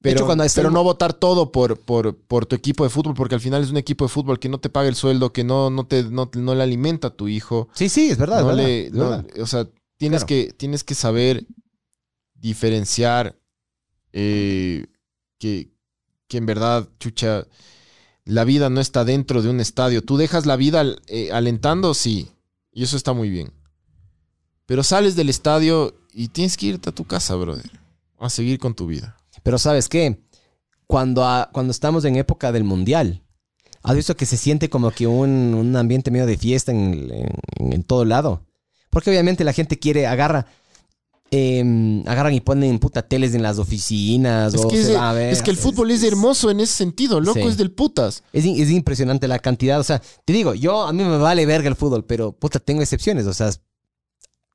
Pero, 0.00 0.16
hecho, 0.18 0.26
cuando 0.26 0.44
pero 0.54 0.70
no 0.70 0.84
votar 0.84 1.12
todo 1.12 1.50
por, 1.50 1.78
por, 1.80 2.16
por 2.16 2.46
tu 2.46 2.54
equipo 2.54 2.84
de 2.84 2.90
fútbol, 2.90 3.14
porque 3.14 3.34
al 3.34 3.40
final 3.40 3.62
es 3.64 3.70
un 3.70 3.76
equipo 3.78 4.04
de 4.04 4.08
fútbol 4.08 4.38
que 4.38 4.48
no 4.48 4.58
te 4.58 4.70
paga 4.70 4.88
el 4.88 4.94
sueldo, 4.94 5.32
que 5.32 5.42
no, 5.42 5.70
no, 5.70 5.86
te, 5.86 6.04
no, 6.04 6.30
no 6.34 6.54
le 6.54 6.62
alimenta 6.62 7.08
a 7.08 7.10
tu 7.16 7.26
hijo. 7.26 7.68
Sí, 7.74 7.88
sí, 7.88 8.08
es 8.10 8.16
verdad. 8.18 8.42
no 8.42 8.50
es 8.50 8.56
verdad, 8.56 8.64
le- 8.68 8.86
es 8.86 8.92
no- 8.92 9.10
verdad. 9.10 9.26
o 9.40 9.46
sea, 9.46 9.68
tienes, 9.96 10.24
Claro. 10.24 10.26
que, 10.46 10.52
tienes 10.56 10.84
que 10.84 10.94
saber 10.94 11.46
diferenciar 12.38 13.38
eh, 14.12 14.86
que, 15.38 15.70
que 16.28 16.36
en 16.38 16.46
verdad, 16.46 16.88
chucha, 16.98 17.46
la 18.24 18.44
vida 18.44 18.70
no 18.70 18.80
está 18.80 19.04
dentro 19.04 19.42
de 19.42 19.48
un 19.50 19.60
estadio. 19.60 20.02
Tú 20.02 20.16
dejas 20.16 20.46
la 20.46 20.56
vida 20.56 20.84
eh, 21.06 21.30
alentando, 21.32 21.94
sí, 21.94 22.30
y 22.72 22.82
eso 22.82 22.96
está 22.96 23.12
muy 23.12 23.30
bien. 23.30 23.52
Pero 24.66 24.82
sales 24.82 25.16
del 25.16 25.28
estadio 25.30 25.98
y 26.12 26.28
tienes 26.28 26.56
que 26.56 26.66
irte 26.66 26.90
a 26.90 26.94
tu 26.94 27.04
casa, 27.04 27.34
brother, 27.36 27.70
a 28.18 28.28
seguir 28.30 28.58
con 28.58 28.74
tu 28.74 28.86
vida. 28.86 29.16
Pero 29.42 29.58
¿sabes 29.58 29.88
qué? 29.88 30.22
Cuando, 30.86 31.24
cuando 31.52 31.70
estamos 31.70 32.04
en 32.04 32.16
época 32.16 32.52
del 32.52 32.64
mundial, 32.64 33.22
¿has 33.82 33.96
visto 33.96 34.16
que 34.16 34.26
se 34.26 34.36
siente 34.36 34.68
como 34.68 34.90
que 34.90 35.06
un, 35.06 35.54
un 35.54 35.76
ambiente 35.76 36.10
medio 36.10 36.26
de 36.26 36.36
fiesta 36.36 36.72
en, 36.72 37.10
en- 37.12 37.72
en 37.72 37.82
todo 37.84 38.04
lado? 38.04 38.44
Porque 38.90 39.10
obviamente 39.10 39.44
la 39.44 39.52
gente 39.52 39.78
quiere, 39.78 40.06
agarra, 40.06 40.46
em, 41.30 42.00
agarran 42.08 42.32
y 42.34 42.40
ponen 42.40 42.78
puta 42.78 43.02
teles 43.02 43.34
en 43.34 43.42
las 43.42 43.58
oficinas. 43.58 44.54
Es 44.54 44.60
o 44.64 44.68
que, 44.68 44.80
es, 44.80 44.86
se 44.86 44.94
va 44.94 45.10
a 45.10 45.12
ver. 45.12 45.32
es 45.32 45.42
que 45.42 45.50
el 45.50 45.56
fútbol 45.56 45.90
es 45.90 46.02
hermoso 46.02 46.50
en 46.50 46.60
ese 46.60 46.72
sentido, 46.74 47.20
loco, 47.20 47.40
Sí. 47.40 47.46
es 47.48 47.56
del 47.56 47.70
putas. 47.70 48.22
Es, 48.32 48.44
es 48.44 48.70
impresionante 48.70 49.28
la 49.28 49.38
cantidad. 49.38 49.78
O 49.80 49.84
sea, 49.84 50.00
te 50.24 50.32
digo, 50.32 50.54
yo 50.54 50.82
a 50.86 50.92
mí 50.92 51.02
me 51.04 51.18
vale 51.18 51.44
verga 51.46 51.68
el 51.68 51.76
fútbol, 51.76 52.04
pero 52.04 52.32
puta, 52.32 52.58
tengo 52.58 52.80
excepciones. 52.82 53.26
O 53.26 53.34
sea, 53.34 53.50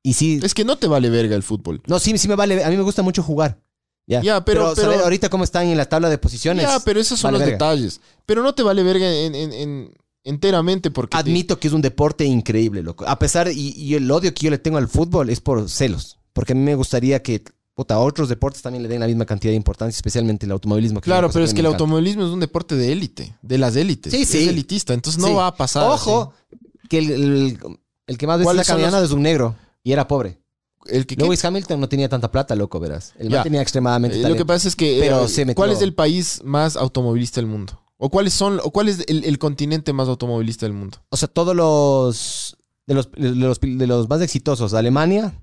y 0.04 0.14
sí, 0.14 0.40
Es 0.44 0.54
que 0.54 0.66
no 0.66 0.78
te 0.78 0.88
vale 0.88 1.10
verga 1.10 1.36
el 1.36 1.44
fútbol. 1.44 1.82
no, 1.88 2.00
sí, 2.00 2.18
sí 2.18 2.28
me 2.28 2.36
vale. 2.36 2.64
A 2.64 2.70
mí 2.70 2.78
me 2.78 2.84
gusta 2.84 3.02
mucho 3.04 3.24
jugar. 3.24 3.62
Ya, 4.06 4.22
Ya, 4.22 4.44
pero- 4.44 4.74
ahorita 5.04 5.30
cómo 5.30 5.46
están 5.46 5.68
en 5.68 5.78
la 5.78 5.86
tabla 5.86 6.10
de 6.10 6.18
posiciones. 6.18 6.66
Ya, 6.66 6.80
pero 6.82 7.00
esos 7.00 7.20
son 7.20 7.30
vale 7.30 7.38
los 7.46 7.46
verga. 7.52 7.66
detalles. 7.68 8.02
Pero 8.26 8.44
no 8.44 8.54
te 8.54 8.62
vale 8.64 8.84
verga 8.84 9.10
en, 9.10 9.34
en- 9.34 9.54
en- 9.54 9.94
enteramente 10.26 10.92
porque... 10.92 11.12
te- 11.16 11.18
Admito 11.22 11.58
que 11.58 11.70
es 11.70 11.74
un 11.74 11.82
deporte 11.82 12.26
increíble, 12.26 12.84
loco. 12.84 13.06
A 13.08 13.18
pesar, 13.18 13.50
y, 13.50 13.70
y 13.78 13.96
el 13.96 14.10
odio 14.12 14.34
que 14.34 14.44
yo 14.46 14.50
le 14.52 14.58
tengo 14.58 14.78
al 14.78 14.90
fútbol 14.90 15.30
es 15.30 15.40
por 15.40 15.70
celos. 15.70 16.18
Porque 16.34 16.54
a 16.54 16.56
mí 16.56 16.62
me 16.62 16.76
gustaría 16.76 17.22
que 17.22 17.44
puta, 17.76 17.98
otros 18.00 18.30
deportes 18.30 18.62
también 18.62 18.84
le 18.84 18.90
den 18.90 19.00
la 19.00 19.08
misma 19.08 19.26
cantidad 19.26 19.52
de 19.52 19.56
importancia, 19.56 19.96
especialmente 19.96 20.46
el 20.46 20.52
automovilismo. 20.52 21.02
que 21.02 21.06
Claro, 21.06 21.30
pero 21.32 21.44
es 21.44 21.54
que 21.54 21.62
el 21.62 21.66
encanta. 21.66 21.84
automovilismo 21.84 22.24
es 22.26 22.30
un 22.32 22.40
deporte 22.40 22.76
de 22.76 22.92
élite, 22.92 23.36
de 23.42 23.58
las 23.58 23.76
élites. 23.76 24.14
Sí, 24.14 24.26
sí. 24.26 24.44
Es 24.44 24.48
elitista, 24.50 24.94
entonces 24.94 25.20
no 25.20 25.28
Sí. 25.30 25.34
va 25.34 25.48
a 25.48 25.56
pasar. 25.56 25.90
Ojo, 25.90 26.34
que 26.90 27.00
el, 27.00 27.10
el- 27.12 27.60
El 28.06 28.18
que 28.18 28.28
más 28.28 28.38
veces 28.38 28.46
¿Cuáles 28.48 28.62
está 28.62 28.74
son 28.74 28.82
los- 28.82 28.86
caminando 28.92 29.06
es 29.08 29.12
un 29.12 29.22
negro. 29.24 29.56
Y 29.84 29.92
era 29.94 30.08
pobre. 30.08 30.38
El 30.86 31.06
que, 31.08 31.16
Lewis 31.16 31.44
Hamilton 31.46 31.80
no 31.80 31.88
tenía 31.88 32.10
tanta 32.10 32.30
plata, 32.30 32.54
loco, 32.56 32.78
verás. 32.80 33.14
Man 33.30 33.42
tenía 33.44 33.62
extremadamente 33.62 34.18
Eh, 34.18 34.20
lo 34.20 34.24
que 34.24 34.30
talento. 34.34 34.46
pasa 34.48 34.68
es 34.68 34.76
que. 34.76 34.98
Pero 35.00 35.24
eh, 35.26 35.30
se 35.30 35.46
metió- 35.46 35.56
¿Cuál 35.56 35.72
es 35.72 35.82
el 35.82 35.94
país 35.96 36.42
más 36.44 36.76
automovilista 36.76 37.40
del 37.40 37.50
mundo? 37.50 37.80
¿O 37.98 38.10
cuáles 38.10 38.34
son, 38.34 38.60
o 38.62 38.70
cuál 38.72 38.90
es 38.90 39.06
el, 39.08 39.24
el 39.24 39.40
continente 39.40 39.94
más 39.94 40.10
automovilista 40.10 40.66
del 40.66 40.74
mundo? 40.74 40.98
O 41.10 41.16
sea, 41.18 41.30
todos 41.30 41.56
los 41.56 42.58
de 42.86 42.94
los, 42.96 43.10
de 43.14 43.32
los, 43.32 43.60
de 43.62 43.88
los 43.88 44.10
más 44.10 44.22
exitosos, 44.22 44.74
Alemania, 44.74 45.34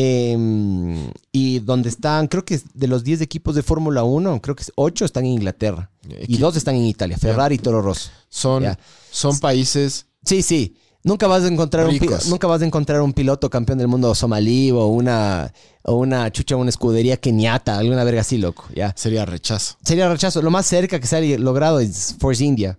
eh, 0.00 1.10
y 1.32 1.58
donde 1.60 1.88
están, 1.88 2.28
creo 2.28 2.44
que 2.44 2.60
de 2.74 2.86
los 2.86 3.02
10 3.04 3.20
equipos 3.20 3.54
de 3.54 3.62
Fórmula 3.62 4.04
1, 4.04 4.40
creo 4.40 4.54
que 4.54 4.64
8 4.76 5.04
están 5.04 5.24
en 5.26 5.32
Inglaterra 5.32 5.90
y 6.08 6.36
Equi- 6.36 6.38
dos 6.38 6.56
están 6.56 6.76
en 6.76 6.84
Italia, 6.84 7.16
Ferrari 7.18 7.56
y 7.56 7.58
Toro 7.58 7.82
Rosso. 7.82 8.10
son, 8.28 8.64
son 9.10 9.38
países. 9.40 10.06
Sí, 10.24 10.42
sí. 10.42 10.76
Nunca 11.04 11.26
vas 11.28 11.44
a 11.44 11.48
encontrar 11.48 11.86
un 11.86 11.98
nunca 12.28 12.46
vas 12.48 12.60
a 12.60 12.66
encontrar 12.66 13.00
un 13.00 13.12
piloto 13.12 13.48
campeón 13.48 13.78
del 13.78 13.86
mundo 13.88 14.14
somalí 14.14 14.70
o 14.72 14.86
una 14.86 15.52
o 15.84 15.94
una 15.94 16.30
chucha 16.32 16.56
una 16.56 16.70
escudería 16.70 17.16
keniata, 17.16 17.78
alguna 17.78 18.02
verga 18.04 18.20
así, 18.22 18.36
loco, 18.36 18.64
ya. 18.74 18.92
Sería 18.96 19.24
rechazo. 19.24 19.76
Sería 19.84 20.08
rechazo. 20.08 20.42
Lo 20.42 20.50
más 20.50 20.66
cerca 20.66 20.98
que 21.00 21.06
se 21.06 21.16
ha 21.16 21.38
logrado 21.38 21.78
es 21.80 22.16
Force 22.18 22.44
India, 22.44 22.78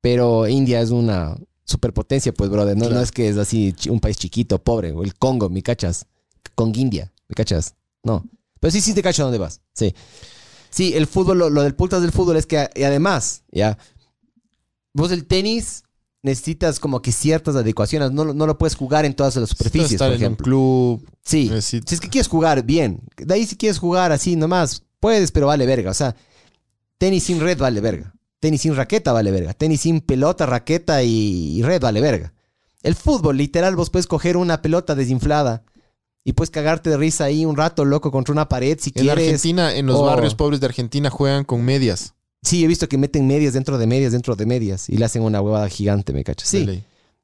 pero 0.00 0.46
India 0.46 0.80
es 0.80 0.90
una 0.90 1.36
superpotencia, 1.64 2.32
pues, 2.32 2.48
brother. 2.48 2.76
No, 2.76 2.82
Claro. 2.84 2.94
no 2.96 3.00
es 3.02 3.10
que 3.10 3.28
es 3.28 3.36
así 3.36 3.74
un 3.90 3.98
país 4.00 4.16
chiquito, 4.16 4.62
pobre, 4.62 4.92
o 4.92 5.02
el 5.02 5.14
Congo, 5.16 5.50
¿me 5.50 5.62
cachas? 5.62 6.06
Con 6.54 6.74
India, 6.74 7.12
¿me 7.28 7.34
cachas? 7.34 7.74
No. 8.02 8.24
Pero 8.60 8.70
sí, 8.70 8.80
sí 8.80 8.94
te 8.94 9.02
cacho 9.02 9.22
a 9.22 9.24
dónde 9.26 9.38
vas. 9.38 9.60
Sí. 9.74 9.94
Sí, 10.70 10.92
el 10.94 11.06
fútbol, 11.06 11.38
lo, 11.38 11.50
lo 11.50 11.62
del 11.62 11.74
putas 11.74 12.02
del 12.02 12.12
fútbol 12.12 12.36
es 12.36 12.46
que, 12.46 12.68
y 12.74 12.82
además, 12.82 13.42
ya, 13.50 13.78
vos 14.92 15.10
el 15.12 15.26
tenis 15.26 15.84
necesitas 16.22 16.80
como 16.80 17.02
que 17.02 17.12
ciertas 17.12 17.54
adecuaciones. 17.56 18.10
No, 18.12 18.24
lo- 18.24 18.34
no 18.34 18.46
lo 18.46 18.58
puedes 18.58 18.74
jugar 18.76 19.04
en 19.04 19.14
todas 19.14 19.36
las 19.36 19.48
superficies, 19.50 19.92
estar 19.92 20.08
por 20.08 20.14
en 20.14 20.18
un 20.20 20.22
ejemplo. 20.24 20.44
club. 20.44 21.08
Sí. 21.24 21.50
Si 21.62 21.78
es 21.88 22.00
que 22.00 22.08
quieres 22.08 22.28
jugar 22.28 22.64
bien, 22.64 23.00
de 23.16 23.32
ahí 23.34 23.46
si 23.46 23.56
quieres 23.56 23.78
jugar 23.78 24.12
así 24.12 24.36
nomás, 24.36 24.82
puedes, 25.00 25.30
pero 25.32 25.46
vale 25.46 25.66
verga. 25.66 25.90
O 25.90 25.94
sea, 25.94 26.16
tenis 26.98 27.24
sin 27.24 27.40
red 27.40 27.58
vale 27.58 27.80
verga. 27.80 28.12
Tenis 28.40 28.62
sin 28.62 28.74
raqueta 28.74 29.12
vale 29.12 29.30
verga. 29.30 29.54
Tenis 29.54 29.80
sin 29.82 30.00
pelota, 30.00 30.46
raqueta 30.46 31.02
y, 31.02 31.58
y 31.58 31.62
red 31.62 31.80
vale 31.80 32.00
verga. 32.00 32.32
El 32.82 32.94
fútbol, 32.94 33.36
literal, 33.36 33.76
vos 33.76 33.90
puedes 33.90 34.06
coger 34.06 34.36
una 34.36 34.62
pelota 34.62 34.94
desinflada 34.94 35.64
y 36.28 36.32
puedes 36.32 36.50
cagarte 36.50 36.90
de 36.90 36.96
risa 36.96 37.22
ahí 37.24 37.44
un 37.46 37.56
rato 37.56 37.84
loco 37.84 38.10
contra 38.10 38.32
una 38.32 38.48
pared 38.48 38.76
si 38.80 38.90
En 38.96 39.04
quieres. 39.04 39.24
Argentina, 39.26 39.72
en 39.74 39.86
los 39.86 39.96
o- 40.00 40.04
barrios 40.04 40.34
pobres 40.34 40.58
de 40.58 40.66
Argentina, 40.66 41.08
juegan 41.08 41.44
con 41.44 41.64
medias. 41.64 42.14
Sí, 42.42 42.64
he 42.64 42.66
visto 42.66 42.88
que 42.88 42.98
meten 42.98 43.26
medias 43.28 43.54
dentro 43.54 43.78
de 43.78 43.86
medias 43.86 44.10
dentro 44.12 44.34
de 44.34 44.44
medias 44.44 44.88
y 44.90 44.96
le 44.96 45.04
hacen 45.04 45.22
una 45.22 45.40
huevada 45.40 45.68
gigante, 45.68 46.12
me 46.12 46.24
cachas. 46.24 46.48
Sí. 46.48 46.82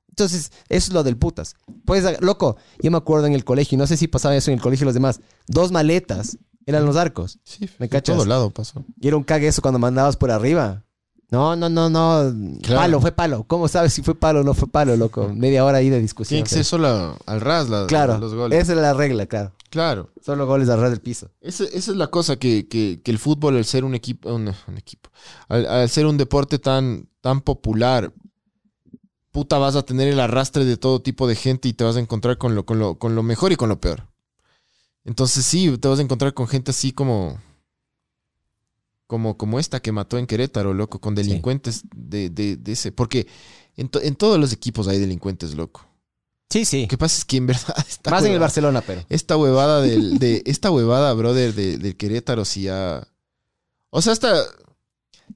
Entonces, 0.09 0.53
eso 0.69 0.89
es 0.89 0.93
lo 0.93 1.03
del 1.03 1.17
putas. 1.17 1.57
Pues, 1.85 2.05
loco, 2.21 2.57
yo 2.81 2.91
me 2.91 2.99
acuerdo 2.99 3.27
en 3.27 3.33
el 3.33 3.45
colegio, 3.45 3.77
y 3.77 3.79
no 3.79 3.87
sé 3.87 3.97
si 3.97 4.07
pasaba 4.09 4.37
eso 4.37 4.51
en 4.51 4.59
el 4.59 4.63
colegio 4.63 4.85
y 4.85 4.87
los 4.87 4.95
demás, 4.95 5.21
dos 5.49 5.73
maletas 5.73 6.39
eran 6.67 6.85
los 6.87 6.97
arcos. 6.97 7.39
Sí, 7.45 7.69
¿Me 7.79 7.89
cachas? 7.89 8.15
todo 8.17 8.25
lado 8.27 8.51
pasó. 8.51 8.85
Y 9.01 9.09
era 9.09 9.17
un 9.17 9.25
cague 9.25 9.49
eso 9.49 9.63
cuando 9.63 9.79
mandabas 9.79 10.17
por 10.17 10.31
arriba. 10.31 10.85
No, 11.33 11.57
no, 11.57 11.69
no, 11.71 11.89
no. 11.89 12.59
Claro. 12.63 12.81
Palo, 12.83 13.01
fue 13.01 13.11
palo. 13.13 13.45
¿Cómo 13.45 13.67
sabes 13.67 13.93
si 13.95 14.03
fue 14.03 14.15
palo 14.15 14.41
o 14.41 14.45
no 14.45 14.53
fue 14.55 14.69
palo, 14.69 14.95
loco? 14.97 15.29
Media 15.35 15.65
hora 15.65 15.79
ahí 15.79 15.89
de 15.89 15.99
discusión. 16.01 16.37
Tiene 16.37 16.45
que 16.45 16.51
ser 16.55 16.65
solo 16.65 17.17
al 17.27 17.41
ras 17.41 17.69
la- 17.71 17.87
Claro, 17.87 18.19
los 18.19 18.35
goles. 18.35 18.61
esa 18.63 18.73
era 18.73 18.83
la 18.83 18.93
regla, 18.93 19.25
claro. 19.27 19.53
Claro. 19.71 20.11
Solo 20.21 20.47
goles 20.47 20.69
al 20.69 20.79
ras 20.81 20.91
del 20.91 21.01
piso. 21.01 21.31
Esa, 21.41 21.65
esa 21.65 21.91
es 21.93 21.97
la 21.97 22.09
cosa 22.09 22.37
que, 22.37 22.69
que- 22.69 23.01
que 23.03 23.11
el 23.11 23.19
fútbol, 23.19 23.57
al 23.57 23.65
ser 23.65 23.85
un 23.85 23.95
equipo, 23.95 24.33
un, 24.33 24.49
un 24.69 24.77
equipo, 24.77 25.09
al, 25.49 25.65
al 25.67 25.89
ser 25.89 26.05
un 26.05 26.19
deporte 26.19 26.59
tan, 26.59 27.09
tan 27.23 27.41
popular, 27.41 28.13
puta, 29.31 29.57
vas 29.57 29.75
a 29.77 29.83
tener 29.83 30.09
el 30.09 30.21
arrastre 30.21 30.67
de 30.67 30.77
todo 30.77 31.01
tipo 31.01 31.27
de 31.27 31.35
gente 31.35 31.67
y 31.67 31.73
te 31.73 31.85
vas 31.85 31.97
a 31.97 32.01
encontrar 32.01 32.37
con 32.37 32.55
lo, 32.55 32.67
con 32.67 32.79
lo, 32.79 32.97
con 32.99 33.15
lo 33.15 33.23
mejor 33.23 33.51
y 33.53 33.57
con 33.57 33.71
lo 33.71 33.81
peor. 33.81 34.09
Entonces 35.07 35.47
sí, 35.47 35.79
te 35.79 35.89
vas 35.89 35.99
a 35.99 36.03
encontrar 36.03 36.35
con 36.35 36.47
gente 36.47 36.71
así 36.73 36.93
como, 36.93 37.39
como, 39.13 39.37
como 39.37 39.59
esta 39.61 39.81
que 39.81 39.93
mató 39.93 40.17
en 40.17 40.27
Querétaro, 40.27 40.73
loco, 40.73 40.99
con 41.03 41.15
delincuentes 41.15 41.83
de, 41.95 42.31
de- 42.31 42.57
de 42.57 42.73
ese. 42.73 42.93
Porque 42.93 43.27
en, 43.77 43.91
to- 43.91 44.01
en 44.01 44.17
todos 44.17 44.41
los 44.41 44.55
equipos 44.55 44.89
hay 44.89 44.99
delincuentes, 44.99 45.55
loco. 45.55 45.87
Sí, 46.49 46.65
sí. 46.65 46.83
Lo 46.83 46.89
que 46.89 46.97
pasa 46.97 47.19
es 47.19 47.27
que 47.27 47.37
en 47.37 47.47
verdad... 47.47 47.77
esta 47.89 48.11
Más 48.11 48.25
en 48.25 48.33
el 48.33 48.39
Barcelona, 48.39 48.81
pero. 48.87 49.05
esta 49.11 49.37
huevada 49.37 49.83
del, 49.83 50.19
de 50.19 50.43
esta 50.47 50.71
huevada, 50.71 51.13
brother, 51.13 51.53
de, 51.55 51.77
del 51.77 51.95
Querétaro, 51.99 52.47
sí 52.47 52.63
ya. 52.63 53.07
O 53.91 54.01
sea, 54.01 54.15
hasta. 54.15 54.35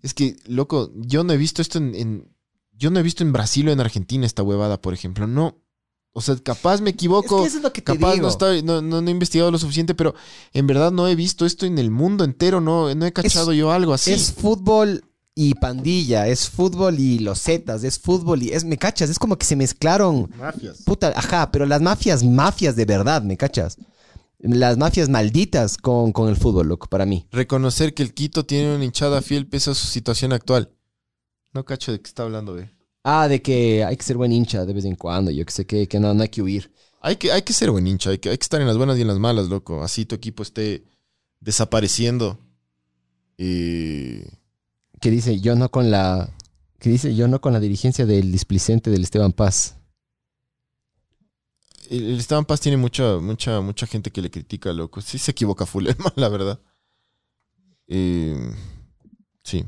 Es 0.03 0.15
que, 0.15 0.37
loco, 0.47 0.91
yo 0.97 1.23
no 1.23 1.35
he 1.35 1.37
visto 1.37 1.61
esto 1.61 1.77
en, 1.77 1.95
en- 1.95 2.29
Yo 2.73 2.91
no 2.91 2.99
he 2.99 3.03
visto 3.03 3.23
en 3.23 3.33
Brasil 3.35 3.69
o 3.69 3.73
en 3.73 3.81
Argentina 3.81 4.25
esta 4.25 4.43
huevada, 4.43 4.81
por 4.81 4.95
ejemplo. 4.95 5.27
No. 5.27 5.59
O 6.19 6.23
sea, 6.23 6.35
capaz 6.37 6.81
me 6.81 6.89
Es 6.91 6.95
equivoco. 6.95 7.43
que 7.43 7.49
eso 7.49 7.59
es 7.59 7.63
lo 7.63 7.73
que 7.75 7.83
te 7.83 7.93
capaz 7.93 8.15
digo. 8.15 8.23
no, 8.23 8.29
estoy, 8.31 8.63
no, 8.63 8.81
no- 8.81 9.03
no 9.03 9.09
he 9.09 9.11
investigado 9.11 9.51
lo 9.51 9.59
suficiente, 9.59 9.95
pero 9.95 10.15
en 10.55 10.67
verdad 10.67 10.91
no 10.91 11.07
he 11.09 11.15
visto 11.15 11.45
esto 11.45 11.67
en 11.67 11.77
el 11.79 11.91
mundo 11.91 12.25
entero. 12.25 12.63
No, 12.63 12.95
no 12.95 13.05
he 13.05 13.13
cachado 13.13 13.53
yo 13.53 13.71
algo 13.71 13.93
así. 13.93 14.13
Es 14.15 14.33
fútbol 14.33 15.05
y 15.35 15.53
pandilla, 15.57 16.27
es 16.27 16.49
fútbol 16.49 16.99
y 16.99 17.19
los 17.19 17.43
zetas, 17.43 17.85
es 17.85 17.99
fútbol 17.99 18.43
y 18.43 18.53
es, 18.53 18.65
me 18.65 18.79
cachas, 18.79 19.11
es 19.11 19.19
como 19.19 19.37
que 19.37 19.45
se 19.45 19.57
mezclaron, 19.57 20.31
Mafias. 20.39 20.79
puta, 20.87 21.13
ajá, 21.15 21.51
pero 21.53 21.67
las 21.67 21.83
mafias, 21.83 22.25
mafias 22.25 22.77
de 22.77 22.87
verdad, 22.87 23.21
me 23.23 23.37
cachas. 23.37 23.77
Las 24.39 24.79
mafias 24.79 25.11
malditas 25.11 25.77
con, 25.77 26.13
con 26.13 26.31
el 26.31 26.37
fútbol, 26.37 26.69
loco, 26.69 26.87
para 26.89 27.05
mí. 27.05 27.27
Reconocer 27.33 27.93
que 27.93 28.03
el 28.03 28.15
Quito 28.15 28.47
tiene 28.47 28.75
una 28.75 28.85
hinchada 28.87 29.21
fiel 29.21 29.47
pese 29.47 29.71
a 29.71 29.75
su 29.75 29.87
situación 29.87 30.33
actual. 30.33 30.71
No 31.53 31.65
cacho 31.67 31.93
de 31.93 32.01
qué 32.01 32.09
está 32.09 32.23
hablando, 32.23 32.55
ve. 32.55 32.71
Ah, 33.09 33.29
de 33.29 33.41
que 33.41 33.85
hay 33.85 33.97
que 33.97 34.03
ser 34.03 34.17
buen 34.17 34.33
hincha 34.33 34.67
de 34.67 34.73
vez 34.73 34.85
en 34.85 34.97
cuando, 34.97 35.31
yo 35.31 35.47
que 35.47 35.53
sé 35.53 35.65
que, 35.65 35.87
que 35.87 36.01
no, 36.01 36.13
no 36.13 36.25
hay 36.25 36.29
que 36.29 36.43
huir. 36.43 36.73
Hay 37.01 37.15
que, 37.15 37.31
hay 37.31 37.43
que 37.43 37.53
ser 37.53 37.71
buen 37.71 37.87
hincha, 37.87 38.11
hay 38.11 38.19
que, 38.19 38.31
hay 38.31 38.37
que 38.37 38.43
estar 38.43 38.61
en 38.61 38.67
las 38.67 38.77
buenas 38.77 38.99
y 38.99 39.03
en 39.03 39.07
las 39.07 39.21
malas, 39.21 39.47
loco. 39.47 39.85
Así 39.85 40.07
tu 40.07 40.17
equipo 40.17 40.43
esté 40.43 40.83
desapareciendo. 41.39 42.37
Y 43.39 44.23
Que 45.01 45.13
dice, 45.13 45.39
yo 45.39 45.55
no 45.55 45.71
con 45.71 45.89
la, 45.89 46.35
que 46.81 46.91
dice, 46.91 47.15
yo 47.15 47.29
no 47.29 47.41
con 47.41 47.53
la 47.53 47.61
dirigencia 47.61 48.07
del 48.07 48.33
displicente 48.33 48.91
del 48.91 49.05
Esteban 49.05 49.33
Paz. 49.33 49.77
el, 51.91 52.07
el 52.07 52.19
Esteban 52.19 52.45
Paz 52.45 52.61
tiene 52.61 52.77
mucha, 52.77 53.19
mucha, 53.19 53.61
mucha 53.61 53.87
gente 53.87 54.11
que 54.11 54.21
le 54.21 54.33
critica, 54.33 54.73
loco. 54.73 55.01
Sí 55.01 55.19
se 55.19 55.31
equivoca 55.31 55.65
full, 55.65 55.87
la 56.17 56.29
verdad. 56.29 56.61
Eh, 57.87 58.51
sí. 59.45 59.65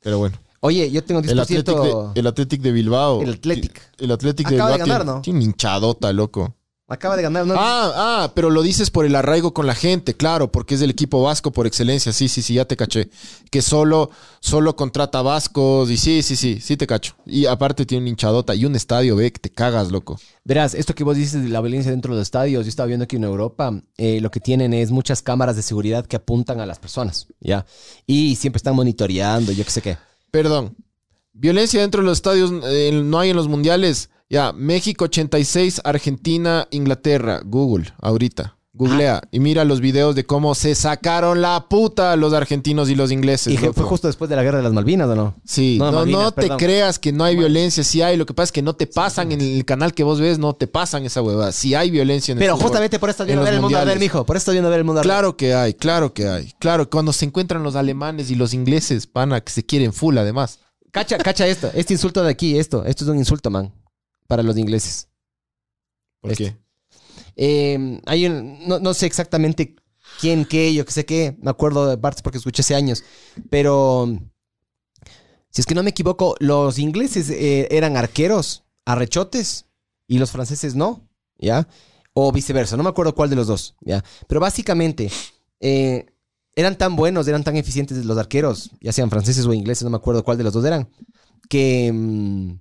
Pero 0.00 0.18
bueno. 0.18 0.36
Oye, 0.64 0.88
yo 0.92 1.02
tengo 1.02 1.20
10%. 1.20 1.30
El 1.32 1.40
Athletic, 1.40 1.76
de, 1.76 2.20
el 2.20 2.26
Athletic 2.28 2.62
de 2.62 2.70
Bilbao. 2.70 3.20
El 3.20 3.30
Athletic. 3.30 3.82
El 3.98 4.12
Athletic 4.12 4.48
de 4.48 4.54
Acaba 4.54 4.70
de 4.70 4.76
Bilbao 4.76 4.88
ganar, 4.88 5.02
tiene, 5.02 5.16
¿no? 5.16 5.22
tiene 5.22 5.44
hinchadota, 5.44 6.12
loco. 6.12 6.54
Acaba 6.86 7.16
de 7.16 7.22
ganar, 7.22 7.46
¿no? 7.46 7.54
Ah, 7.56 7.92
ah, 7.96 8.32
pero 8.34 8.48
lo 8.48 8.62
dices 8.62 8.90
por 8.90 9.04
el 9.04 9.16
arraigo 9.16 9.52
con 9.52 9.66
la 9.66 9.74
gente, 9.74 10.14
claro, 10.14 10.52
porque 10.52 10.76
es 10.76 10.82
el 10.82 10.90
equipo 10.90 11.20
vasco 11.20 11.50
por 11.50 11.66
excelencia. 11.66 12.12
Sí, 12.12 12.28
sí, 12.28 12.42
sí, 12.42 12.54
ya 12.54 12.64
te 12.64 12.76
caché. 12.76 13.10
Que 13.50 13.60
solo, 13.60 14.10
solo 14.38 14.76
contrata 14.76 15.20
vascos 15.20 15.90
y 15.90 15.96
sí, 15.96 16.22
sí, 16.22 16.36
sí, 16.36 16.60
sí 16.60 16.76
te 16.76 16.86
cacho. 16.86 17.16
Y 17.26 17.46
aparte 17.46 17.84
tiene 17.84 18.02
una 18.02 18.10
hinchadota 18.10 18.54
y 18.54 18.64
un 18.64 18.76
estadio, 18.76 19.16
ve, 19.16 19.32
que 19.32 19.40
te 19.40 19.50
cagas, 19.50 19.90
loco. 19.90 20.20
Verás, 20.44 20.74
esto 20.74 20.94
que 20.94 21.02
vos 21.02 21.16
dices 21.16 21.42
de 21.42 21.48
la 21.48 21.60
violencia 21.60 21.90
dentro 21.90 22.14
de 22.14 22.20
los 22.20 22.26
estadios, 22.26 22.66
yo 22.66 22.68
estaba 22.68 22.86
viendo 22.86 23.08
que 23.08 23.16
en 23.16 23.24
Europa 23.24 23.72
eh, 23.96 24.20
lo 24.20 24.30
que 24.30 24.38
tienen 24.38 24.74
es 24.74 24.92
muchas 24.92 25.22
cámaras 25.22 25.56
de 25.56 25.62
seguridad 25.62 26.06
que 26.06 26.14
apuntan 26.14 26.60
a 26.60 26.66
las 26.66 26.78
personas, 26.78 27.26
¿ya? 27.40 27.66
Y 28.06 28.36
siempre 28.36 28.58
están 28.58 28.76
monitoreando, 28.76 29.50
yo 29.50 29.64
qué 29.64 29.70
sé 29.70 29.82
qué. 29.82 29.96
Perdón. 30.32 30.76
Violencia 31.34 31.80
dentro 31.82 32.00
de 32.00 32.06
los 32.06 32.18
estadios 32.18 32.50
eh, 32.64 32.90
no 33.04 33.20
hay 33.20 33.30
en 33.30 33.36
los 33.36 33.48
mundiales. 33.48 34.10
Ya, 34.28 34.52
México 34.52 35.04
86, 35.04 35.82
Argentina, 35.84 36.66
Inglaterra. 36.70 37.42
Google, 37.44 37.92
ahorita. 37.98 38.56
Googlea 38.74 39.20
y 39.30 39.38
mira 39.38 39.64
los 39.66 39.82
videos 39.82 40.14
de 40.14 40.24
cómo 40.24 40.54
se 40.54 40.74
sacaron 40.74 41.42
la 41.42 41.66
puta 41.68 42.16
los 42.16 42.32
argentinos 42.32 42.88
y 42.88 42.94
los 42.94 43.12
ingleses. 43.12 43.52
Y 43.52 43.58
loco. 43.58 43.74
fue 43.74 43.84
justo 43.84 44.06
después 44.06 44.30
de 44.30 44.36
la 44.36 44.42
guerra 44.42 44.56
de 44.58 44.64
las 44.64 44.72
Malvinas, 44.72 45.08
¿o 45.10 45.14
no? 45.14 45.34
Sí, 45.44 45.76
No, 45.78 46.06
no, 46.06 46.32
te 46.32 46.42
perdón. 46.42 46.56
creas 46.58 46.98
que 46.98 47.12
no 47.12 47.24
hay 47.24 47.36
violencia, 47.36 47.84
sí 47.84 48.00
hay, 48.00 48.16
lo 48.16 48.24
que 48.24 48.32
pasa 48.32 48.44
es 48.44 48.52
que 48.52 48.62
no 48.62 48.74
te 48.74 48.86
pasan 48.86 49.30
en 49.30 49.42
el 49.42 49.64
canal 49.66 49.92
que 49.92 50.04
vos 50.04 50.20
ves, 50.20 50.38
no 50.38 50.54
te 50.54 50.66
pasan 50.68 51.04
esa 51.04 51.20
huevada, 51.20 51.52
sí 51.52 51.74
hay 51.74 51.90
violencia 51.90 52.32
en 52.32 52.38
el 52.38 52.44
Pero 52.44 52.56
justamente 52.56 52.98
por 52.98 53.10
eso 53.10 53.14
estás 53.14 53.26
viendo 53.26 53.42
los 53.42 53.46
ver 53.46 53.54
el 53.56 53.60
mundo 53.60 53.76
arder, 53.76 53.94
mundiales. 53.96 54.12
mijo. 54.14 54.24
Por 54.24 54.36
eso 54.36 54.42
estás 54.42 54.54
viendo 54.54 54.70
ver 54.70 54.78
el 54.78 54.84
mundo 54.84 55.00
arder. 55.00 55.10
Claro 55.10 55.36
que 55.36 55.52
hay, 55.52 55.74
claro 55.74 56.14
que 56.14 56.26
hay, 56.28 56.52
claro, 56.58 56.88
cuando 56.88 57.12
se 57.12 57.26
encuentran 57.26 57.62
los 57.62 57.76
alemanes 57.76 58.30
y 58.30 58.36
los 58.36 58.54
ingleses, 58.54 59.06
pana, 59.06 59.42
que 59.42 59.52
se 59.52 59.66
quieren 59.66 59.92
full 59.92 60.16
además. 60.16 60.60
Cacha, 60.90 61.18
cacha 61.18 61.46
esto. 61.46 61.70
Este 61.74 61.92
insulto 61.92 62.22
de 62.22 62.30
aquí, 62.30 62.58
esto. 62.58 62.84
Esto 62.86 63.04
es 63.04 63.10
un 63.10 63.18
insulto, 63.18 63.50
man. 63.50 63.70
Para 64.28 64.42
los 64.42 64.56
ingleses. 64.56 65.08
¿Por 66.20 66.32
Este. 66.32 66.44
qué? 66.44 66.61
Eh, 67.36 68.00
hay 68.06 68.28
no, 68.28 68.78
no 68.78 68.94
sé 68.94 69.06
exactamente 69.06 69.76
quién, 70.20 70.44
qué, 70.44 70.72
yo 70.74 70.84
qué 70.84 70.92
sé 70.92 71.04
qué. 71.04 71.36
Me 71.40 71.50
acuerdo 71.50 71.86
de 71.86 71.96
Bart's 71.96 72.22
porque 72.22 72.38
escuché 72.38 72.62
hace 72.62 72.74
años. 72.74 73.04
Pero, 73.50 74.08
si 75.50 75.60
es 75.60 75.66
que 75.66 75.74
no 75.74 75.82
me 75.82 75.90
equivoco, 75.90 76.34
los 76.40 76.78
ingleses 76.78 77.30
eh, 77.30 77.68
eran 77.70 77.96
arqueros, 77.96 78.64
arrechotes, 78.84 79.66
y 80.06 80.18
los 80.18 80.30
franceses 80.30 80.74
no, 80.74 81.08
¿ya? 81.38 81.68
O 82.14 82.32
viceversa, 82.32 82.76
no 82.76 82.82
me 82.82 82.90
acuerdo 82.90 83.14
cuál 83.14 83.30
de 83.30 83.36
los 83.36 83.46
dos, 83.46 83.76
¿ya? 83.80 84.04
Pero 84.28 84.40
básicamente, 84.40 85.10
eh, 85.60 86.06
eran 86.54 86.76
tan 86.76 86.96
buenos, 86.96 87.28
eran 87.28 87.44
tan 87.44 87.56
eficientes 87.56 88.04
los 88.04 88.18
arqueros, 88.18 88.70
ya 88.80 88.92
sean 88.92 89.10
franceses 89.10 89.46
o 89.46 89.54
ingleses, 89.54 89.84
no 89.84 89.90
me 89.90 89.96
acuerdo 89.96 90.22
cuál 90.24 90.38
de 90.38 90.44
los 90.44 90.52
dos 90.52 90.64
eran, 90.64 90.88
que... 91.48 91.90
mm, 91.92 92.60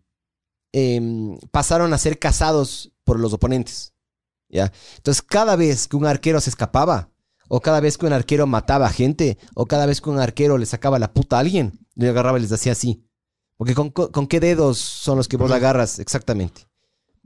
em, 0.74 1.38
pasaron 1.52 1.94
a 1.94 1.98
ser 1.98 2.20
cazados 2.20 2.92
por 3.04 3.20
los 3.20 3.34
oponentes. 3.34 3.94
¿Ya? 4.52 4.72
Entonces, 4.98 5.22
cada 5.22 5.56
vez 5.56 5.88
que 5.88 5.96
un 5.96 6.06
arquero 6.06 6.40
se 6.42 6.50
escapaba, 6.50 7.10
o 7.48 7.60
cada 7.60 7.80
vez 7.80 7.98
que 7.98 8.06
un 8.06 8.14
arquero 8.14 8.48
mataba 8.48 8.90
gente, 8.90 9.38
o 9.56 9.66
cada 9.66 9.86
vez 9.86 10.02
que 10.02 10.10
un 10.10 10.20
arquero 10.20 10.58
le 10.58 10.66
sacaba 10.66 11.00
la 11.00 11.14
puta 11.14 11.38
a 11.38 11.40
alguien, 11.40 11.80
le 11.96 12.10
agarraba 12.10 12.38
y 12.38 12.42
les 12.42 12.52
hacía 12.52 12.72
así. 12.72 13.04
Porque 13.58 13.76
con, 13.76 13.90
con 13.92 14.28
qué 14.28 14.40
dedos 14.40 14.78
son 14.78 15.18
los 15.18 15.28
que 15.28 15.38
vos 15.38 15.52
agarras 15.52 16.00
exactamente. 16.00 16.68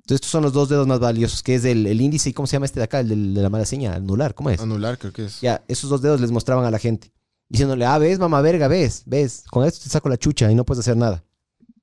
Entonces, 0.06 0.18
estos 0.18 0.32
son 0.32 0.44
los 0.44 0.54
dos 0.54 0.70
dedos 0.70 0.86
más 0.86 1.00
valiosos, 1.00 1.42
que 1.42 1.56
es 1.56 1.66
el, 1.66 1.88
el 1.88 2.00
índice 2.00 2.30
y 2.30 2.34
¿cómo 2.34 2.46
se 2.46 2.54
llama 2.54 2.68
este 2.68 2.80
de 2.80 2.84
acá? 2.84 3.00
El 3.00 3.34
de, 3.34 3.42
la 3.42 3.50
mala 3.50 3.66
seña, 3.66 3.96
anular, 3.96 4.36
¿cómo 4.36 4.52
es? 4.52 4.60
Anular, 4.60 5.00
creo 5.00 5.12
que 5.12 5.26
es. 5.26 5.42
Ya, 5.42 5.64
esos 5.68 5.90
dos 5.90 6.02
dedos 6.02 6.22
les 6.22 6.30
mostraban 6.30 6.64
a 6.66 6.70
la 6.70 6.78
gente. 6.78 7.12
Diciéndole, 7.50 7.86
ah, 7.86 7.98
ves, 7.98 8.20
mamá 8.20 8.42
verga, 8.42 8.68
ves, 8.68 9.02
ves. 9.08 9.44
Con 9.50 9.66
esto 9.66 9.84
te 9.84 9.90
saco 9.90 10.10
la 10.10 10.18
chucha 10.18 10.52
y 10.52 10.56
no 10.56 10.64
puedes 10.64 10.82
hacer 10.82 10.96
nada. 10.96 11.24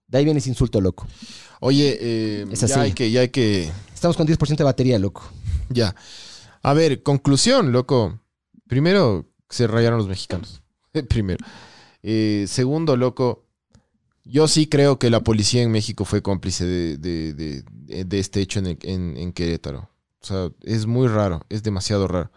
De 0.06 0.18
ahí 0.18 0.24
viene 0.24 0.38
ese 0.38 0.50
insulto, 0.50 0.80
loco. 0.80 1.06
Oye, 1.58 1.98
eh, 2.00 2.46
Es 2.50 2.60
ya 2.60 2.82
hay 2.82 2.92
que, 2.92 3.10
ya 3.10 3.22
hay 3.22 3.30
que. 3.30 3.72
Estamos 4.02 4.16
con 4.16 4.26
10% 4.26 4.56
de 4.56 4.64
batería, 4.64 4.98
loco. 4.98 5.22
Ya. 5.68 5.94
A 6.64 6.72
ver, 6.74 7.04
conclusión, 7.04 7.70
loco. 7.70 8.18
Primero, 8.66 9.28
se 9.48 9.68
rayaron 9.68 9.98
los 9.98 10.08
mexicanos. 10.08 10.60
Primero. 11.08 11.46
Eh, 12.02 12.46
segundo, 12.48 12.96
loco. 12.96 13.46
Yo 14.24 14.48
sí 14.48 14.66
creo 14.66 14.98
que 14.98 15.08
la 15.08 15.20
policía 15.20 15.62
en 15.62 15.70
México 15.70 16.04
fue 16.04 16.20
cómplice 16.20 16.64
de, 16.66 16.96
de- 16.96 17.32
de- 17.32 17.62
de- 17.62 18.04
de 18.04 18.18
este 18.18 18.40
hecho 18.40 18.58
en, 18.58 18.66
el- 18.66 18.78
en- 18.82 19.16
en 19.16 19.32
Querétaro. 19.32 19.88
O 20.20 20.26
sea, 20.26 20.50
es 20.62 20.86
muy 20.86 21.06
raro, 21.06 21.46
es 21.48 21.62
demasiado 21.62 22.08
raro. 22.08 22.32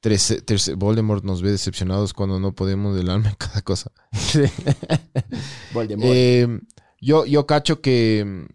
Trece- 0.00 0.74
Voldemort 0.74 1.22
nos 1.22 1.42
ve 1.42 1.50
decepcionados 1.50 2.14
cuando 2.14 2.40
no 2.40 2.54
podemos 2.54 2.96
del 2.96 3.10
alma 3.10 3.28
en 3.28 3.34
cada 3.34 3.60
cosa. 3.60 3.92
Eh, 6.02 6.60
yo, 6.98 7.26
yo 7.26 7.46
cacho 7.46 7.82
que 7.82 8.46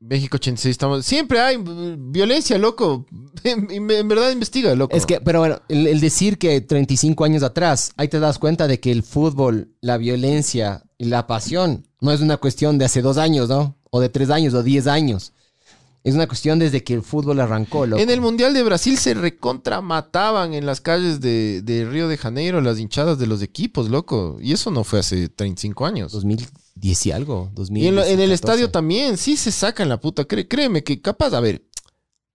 México 0.00 0.36
86 0.36 0.70
estamos. 0.70 1.04
Siempre 1.04 1.40
hay 1.40 1.58
violencia, 1.98 2.58
loco. 2.58 3.06
En, 3.44 3.70
en 3.70 4.08
verdad 4.08 4.32
investiga, 4.32 4.74
loco. 4.74 4.96
Es 4.96 5.06
que, 5.06 5.20
pero 5.20 5.38
bueno, 5.38 5.60
el, 5.68 5.86
el 5.86 6.00
decir 6.00 6.38
que 6.38 6.60
35 6.60 7.24
años 7.24 7.44
atrás, 7.44 7.92
ahí 7.96 8.08
te 8.08 8.18
das 8.18 8.40
cuenta 8.40 8.66
de 8.66 8.80
que 8.80 8.90
el 8.90 9.04
fútbol, 9.04 9.68
la 9.80 9.96
violencia 9.96 10.82
y 10.98 11.04
la 11.04 11.28
pasión 11.28 11.86
no 12.00 12.10
es 12.10 12.20
una 12.20 12.36
cuestión 12.36 12.76
de 12.78 12.86
hace 12.86 13.00
dos 13.00 13.16
años, 13.16 13.48
¿no? 13.48 13.76
O 13.90 14.00
de 14.00 14.08
tres 14.08 14.30
años 14.30 14.54
o 14.54 14.64
diez 14.64 14.88
años. 14.88 15.32
Es 16.02 16.14
una 16.14 16.26
cuestión 16.26 16.58
desde 16.58 16.82
que 16.82 16.94
el 16.94 17.02
fútbol 17.02 17.38
arrancó, 17.40 17.86
loco. 17.86 18.02
En 18.02 18.10
el 18.10 18.20
Mundial 18.20 18.54
de 18.54 18.62
Brasil 18.62 18.98
se 18.98 19.14
recontra 19.14 19.80
mataban 19.80 20.52
en 20.54 20.66
las 20.66 20.80
calles 20.80 21.20
de, 21.20 21.62
de 21.62 21.84
Río 21.84 22.08
de 22.08 22.16
Janeiro 22.16 22.60
las 22.60 22.78
hinchadas 22.78 23.18
de 23.18 23.26
los 23.26 23.40
equipos, 23.40 23.88
loco. 23.88 24.38
Y 24.40 24.52
eso 24.52 24.70
no 24.70 24.84
fue 24.84 25.00
hace 25.00 25.28
35 25.28 25.86
años. 25.86 26.14
2010 26.80 27.06
y 27.06 27.12
algo, 27.12 27.50
2000. 27.54 27.82
Y 27.82 27.86
en, 27.88 27.94
lo- 27.96 28.04
en 28.04 28.20
el 28.20 28.32
estadio 28.32 28.70
también, 28.70 29.16
sí 29.16 29.36
se 29.36 29.52
sacan 29.52 29.88
la 29.88 30.00
puta. 30.00 30.24
Cré- 30.24 30.46
créeme 30.48 30.82
que 30.84 31.00
capaz, 31.00 31.34
a 31.34 31.40
ver, 31.40 31.64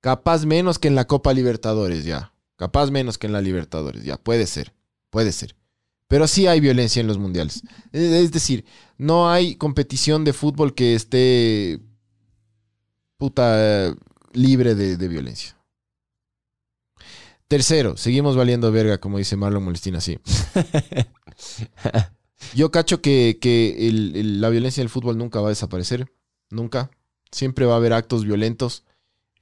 capaz 0.01 0.45
menos 0.45 0.79
que 0.79 0.87
en 0.87 0.95
la 0.95 1.05
Copa 1.07 1.33
Libertadores, 1.33 2.03
ya. 2.05 2.33
Capaz 2.55 2.91
menos 2.91 3.17
que 3.17 3.27
en 3.27 3.33
la 3.33 3.41
Libertadores, 3.41 4.03
ya. 4.03 4.17
Puede 4.17 4.45
ser, 4.47 4.73
puede 5.09 5.31
ser. 5.31 5.55
Pero 6.07 6.27
sí 6.27 6.45
hay 6.47 6.59
violencia 6.59 6.99
en 6.99 7.07
los 7.07 7.17
mundiales. 7.17 7.63
Es 7.91 8.01
es 8.01 8.31
decir, 8.31 8.65
no 8.97 9.29
hay 9.31 9.55
competición 9.55 10.23
de 10.23 10.33
fútbol 10.33 10.75
que 10.75 10.93
esté 10.95 11.79
puta 13.17 13.55
eh, 13.87 13.95
libre 14.33 14.75
de, 14.75 14.97
de 14.97 15.07
violencia. 15.07 15.57
Tercero, 17.47 17.97
seguimos 17.97 18.35
valiendo 18.35 18.71
verga, 18.71 18.99
como 18.99 19.17
dice 19.17 19.35
Marlon 19.35 19.63
Molestina, 19.63 20.01
sí. 20.01 20.19
Yo 22.55 22.71
cacho 22.71 23.01
que, 23.01 23.37
que 23.41 23.87
el- 23.89 24.15
el- 24.15 24.41
la 24.41 24.49
violencia 24.49 24.81
del 24.81 24.89
fútbol 24.89 25.17
nunca 25.17 25.39
va 25.41 25.47
a 25.47 25.49
desaparecer. 25.49 26.11
Nunca. 26.49 26.91
Siempre 27.31 27.65
va 27.65 27.73
a 27.73 27.77
haber 27.77 27.93
actos 27.93 28.25
violentos. 28.25 28.83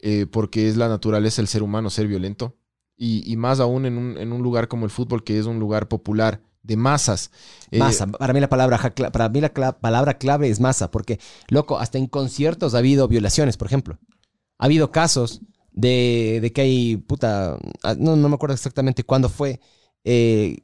eh, 0.03 0.25
porque 0.25 0.67
es 0.67 0.77
la 0.77 0.87
naturaleza 0.89 1.43
del 1.43 1.47
ser 1.47 1.61
humano 1.61 1.91
ser 1.91 2.07
violento. 2.07 2.55
Y, 2.97 3.35
más 3.37 3.59
aún 3.59 3.85
en 3.85 3.97
un, 3.99 4.17
en 4.17 4.29
lugar 4.29 4.67
como 4.67 4.85
el 4.85 4.91
fútbol, 4.91 5.23
que 5.23 5.37
es 5.37 5.45
un 5.45 5.59
lugar 5.59 5.87
popular 5.87 6.41
de 6.63 6.75
masas. 6.75 7.29
Eh, 7.69 7.77
Masa, 7.79 8.07
para 8.07 8.33
mí 8.33 8.39
la 8.39 8.49
palabra 8.49 8.79
para 9.11 9.29
mí 9.29 9.41
la 9.41 9.51
palabra 9.79 10.17
clave 10.17 10.49
es 10.49 10.59
masa, 10.59 10.89
porque 10.89 11.19
loco, 11.49 11.77
hasta 11.79 11.99
en 11.99 12.07
conciertos 12.07 12.73
ha 12.73 12.79
habido 12.79 13.07
violaciones, 13.07 13.57
por 13.57 13.67
ejemplo. 13.67 13.99
Ha 14.57 14.65
habido 14.65 14.91
casos 14.91 15.41
de, 15.71 16.39
de 16.41 16.51
que 16.51 16.61
hay 16.61 16.97
puta, 16.97 17.57
ah, 17.83 17.95
no, 17.97 18.15
no 18.15 18.27
me 18.29 18.35
acuerdo 18.35 18.55
exactamente 18.55 19.03
cuándo 19.03 19.29
fue. 19.29 19.59
eh, 20.03 20.57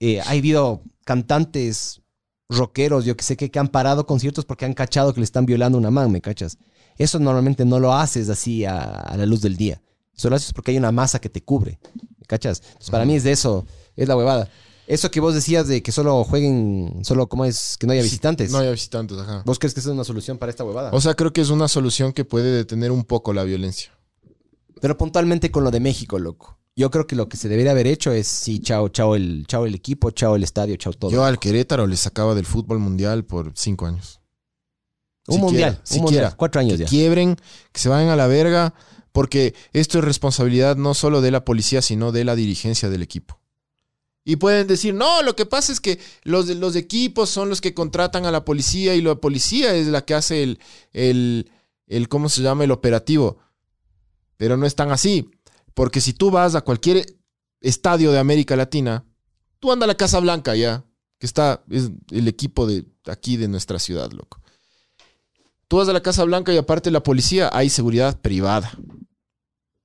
eh, 0.00 0.20
ha 0.20 0.30
habido 0.30 0.82
cantantes 1.04 2.02
rockeros, 2.48 3.04
yo 3.04 3.16
que 3.16 3.24
sé 3.24 3.36
que, 3.36 3.50
que 3.50 3.58
han 3.58 3.68
parado 3.68 4.06
conciertos 4.06 4.44
porque 4.44 4.64
han 4.64 4.74
cachado 4.74 5.14
que 5.14 5.20
le 5.20 5.24
están 5.24 5.46
violando 5.46 5.78
a 5.78 5.80
una 5.80 5.90
man, 5.90 6.10
¿me 6.10 6.20
cachas? 6.20 6.58
Eso 6.96 7.18
normalmente 7.18 7.64
no 7.64 7.80
lo 7.80 7.94
haces 7.94 8.28
así 8.28 8.64
a, 8.64 8.82
a 8.82 9.16
la 9.16 9.26
luz 9.26 9.40
del 9.40 9.56
día. 9.56 9.80
Eso 10.16 10.30
lo 10.30 10.36
haces 10.36 10.52
porque 10.52 10.70
hay 10.70 10.76
una 10.76 10.92
masa 10.92 11.20
que 11.20 11.28
te 11.28 11.42
cubre, 11.42 11.80
¿me 12.18 12.26
cachas? 12.26 12.62
Entonces, 12.64 12.90
para 12.90 13.04
mí 13.04 13.16
es 13.16 13.24
de 13.24 13.32
eso, 13.32 13.66
es 13.96 14.06
la 14.08 14.16
huevada. 14.16 14.48
Eso 14.86 15.10
que 15.10 15.20
vos 15.20 15.34
decías 15.34 15.66
de 15.66 15.82
que 15.82 15.92
solo 15.92 16.24
jueguen, 16.24 17.00
solo 17.04 17.26
como 17.26 17.46
es, 17.46 17.76
que 17.78 17.86
no 17.86 17.94
haya 17.94 18.02
visitantes. 18.02 18.50
No 18.50 18.58
hay 18.58 18.70
visitantes, 18.70 19.18
ajá. 19.18 19.42
¿Vos 19.46 19.58
crees 19.58 19.72
que 19.72 19.80
esa 19.80 19.88
es 19.88 19.94
una 19.94 20.04
solución 20.04 20.36
para 20.36 20.50
esta 20.50 20.62
huevada? 20.62 20.90
O 20.92 21.00
sea, 21.00 21.14
creo 21.14 21.32
que 21.32 21.40
es 21.40 21.48
una 21.48 21.68
solución 21.68 22.12
que 22.12 22.24
puede 22.24 22.52
detener 22.52 22.92
un 22.92 23.04
poco 23.04 23.32
la 23.32 23.44
violencia. 23.44 23.92
Pero 24.80 24.98
puntualmente 24.98 25.50
con 25.50 25.64
lo 25.64 25.70
de 25.70 25.80
México, 25.80 26.18
loco. 26.18 26.58
Yo 26.76 26.90
creo 26.90 27.06
que 27.06 27.14
lo 27.14 27.28
que 27.28 27.36
se 27.36 27.48
debería 27.48 27.70
haber 27.70 27.86
hecho 27.86 28.10
es, 28.12 28.26
sí, 28.26 28.58
chao, 28.58 28.88
chao 28.88 29.14
el, 29.14 29.46
chao 29.46 29.64
el 29.64 29.74
equipo, 29.74 30.10
chao 30.10 30.34
el 30.34 30.42
estadio, 30.42 30.74
chao 30.76 30.92
todo. 30.92 31.10
Yo 31.10 31.24
al 31.24 31.38
Querétaro 31.38 31.86
le 31.86 31.96
sacaba 31.96 32.34
del 32.34 32.46
fútbol 32.46 32.80
mundial 32.80 33.24
por 33.24 33.52
cinco 33.54 33.86
años. 33.86 34.20
un 35.28 35.34
siquiera, 35.34 35.44
mundial, 35.44 35.82
un 35.90 36.00
mundial, 36.02 36.36
cuatro 36.36 36.60
años 36.60 36.72
que 36.72 36.84
ya. 36.84 36.86
quiebren, 36.86 37.36
que 37.72 37.80
se 37.80 37.88
vayan 37.88 38.08
a 38.08 38.16
la 38.16 38.26
verga, 38.26 38.74
porque 39.12 39.54
esto 39.72 39.98
es 39.98 40.04
responsabilidad 40.04 40.76
no 40.76 40.94
solo 40.94 41.20
de 41.20 41.30
la 41.30 41.44
policía, 41.44 41.80
sino 41.80 42.10
de 42.10 42.24
la 42.24 42.34
dirigencia 42.34 42.90
del 42.90 43.02
equipo. 43.02 43.38
Y 44.24 44.36
pueden 44.36 44.66
decir, 44.66 44.94
no, 44.94 45.22
lo 45.22 45.36
que 45.36 45.46
pasa 45.46 45.70
es 45.70 45.80
que 45.80 46.00
los, 46.22 46.48
los 46.48 46.74
equipos 46.74 47.30
son 47.30 47.50
los 47.50 47.60
que 47.60 47.74
contratan 47.74 48.26
a 48.26 48.32
la 48.32 48.44
policía 48.44 48.94
y 48.96 49.02
la 49.02 49.14
policía 49.14 49.74
es 49.74 49.86
la 49.86 50.04
que 50.04 50.14
hace 50.14 50.42
el, 50.42 50.58
el, 50.92 51.52
el, 51.86 52.08
¿cómo 52.08 52.28
se 52.28 52.42
llama? 52.42 52.64
El 52.64 52.70
operativo. 52.72 53.38
Pero 54.36 54.56
no 54.56 54.66
es 54.66 54.74
tan 54.74 54.90
así, 54.90 55.30
porque 55.74 56.00
si 56.00 56.12
tú 56.12 56.30
vas 56.30 56.54
a 56.54 56.62
cualquier 56.62 57.06
estadio 57.60 58.12
de 58.12 58.18
América 58.18 58.56
Latina, 58.56 59.04
tú 59.58 59.72
anda 59.72 59.84
a 59.84 59.88
la 59.88 59.96
Casa 59.96 60.20
Blanca 60.20 60.54
ya, 60.54 60.84
que 61.18 61.26
está, 61.26 61.62
es 61.70 61.90
el 62.10 62.28
equipo 62.28 62.66
de 62.66 62.84
aquí 63.06 63.36
de 63.36 63.48
nuestra 63.48 63.78
ciudad, 63.78 64.10
loco. 64.12 64.40
Tú 65.68 65.78
vas 65.78 65.88
a 65.88 65.92
la 65.92 66.02
Casa 66.02 66.24
Blanca 66.24 66.52
y 66.52 66.56
aparte 66.56 66.90
de 66.90 66.92
la 66.92 67.02
policía 67.02 67.50
hay 67.52 67.70
seguridad 67.70 68.20
privada. 68.20 68.72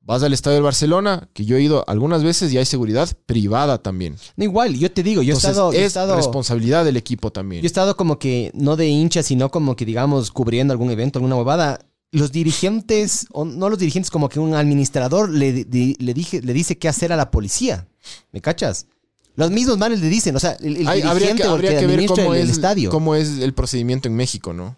Vas 0.01 0.23
al 0.23 0.33
estadio 0.33 0.55
del 0.55 0.63
Barcelona, 0.63 1.29
que 1.33 1.45
yo 1.45 1.55
he 1.55 1.61
ido 1.61 1.83
algunas 1.87 2.23
veces 2.23 2.51
y 2.51 2.57
hay 2.57 2.65
seguridad 2.65 3.09
privada 3.27 3.77
también. 3.77 4.15
No, 4.35 4.43
igual, 4.43 4.75
yo 4.75 4.91
te 4.91 5.03
digo, 5.03 5.21
yo 5.21 5.35
he 5.35 5.37
estado, 5.37 5.71
yo 5.71 5.77
he 5.77 5.81
es 5.81 5.87
estado, 5.87 6.15
responsabilidad 6.15 6.83
del 6.83 6.97
equipo 6.97 7.31
también. 7.31 7.61
yo 7.61 7.65
he 7.65 7.67
estado 7.67 7.95
como 7.95 8.17
que, 8.17 8.51
no 8.55 8.75
de 8.75 8.87
hincha, 8.87 9.21
sino 9.21 9.51
como 9.51 9.75
que, 9.75 9.85
digamos, 9.85 10.31
cubriendo 10.31 10.71
algún 10.71 10.89
evento, 10.89 11.19
alguna 11.19 11.35
huevada. 11.35 11.79
Los 12.11 12.31
dirigentes, 12.31 13.27
o 13.31 13.45
no 13.45 13.69
los 13.69 13.77
dirigentes, 13.77 14.10
como 14.10 14.30
que 14.30 14.40
un 14.40 14.56
administrador 14.56 15.30
le, 15.30 15.64
di- 15.65 15.95
le, 15.99 16.14
dije, 16.14 16.41
le 16.41 16.53
dice 16.53 16.77
qué 16.77 16.88
hacer 16.90 17.11
a 17.14 17.15
la 17.15 17.30
policía. 17.30 17.88
¿Me 18.31 18.41
cachas? 18.41 18.88
Los 19.36 19.52
mismos 19.52 19.77
manes 19.77 20.02
le 20.02 20.10
dicen, 20.10 20.36
o 20.36 20.40
sea, 20.40 20.53
el, 20.53 20.77
el 20.77 20.88
Hay- 20.88 21.02
habría 21.02 21.34
dirigente 21.34 21.44
que, 21.44 21.48
o 21.49 21.52
el 21.52 21.56
habría 21.56 21.69
que 21.72 21.80
que 21.80 21.86
ver 21.88 22.06
cómo 22.07 22.34
el, 22.34 22.41
el 22.41 22.49
es, 22.49 22.56
estadio. 22.56 22.90
cómo 22.90 23.15
es 23.15 23.40
el 23.40 23.53
procedimiento 23.53 24.07
en 24.07 24.15
México, 24.15 24.53
¿no? 24.53 24.77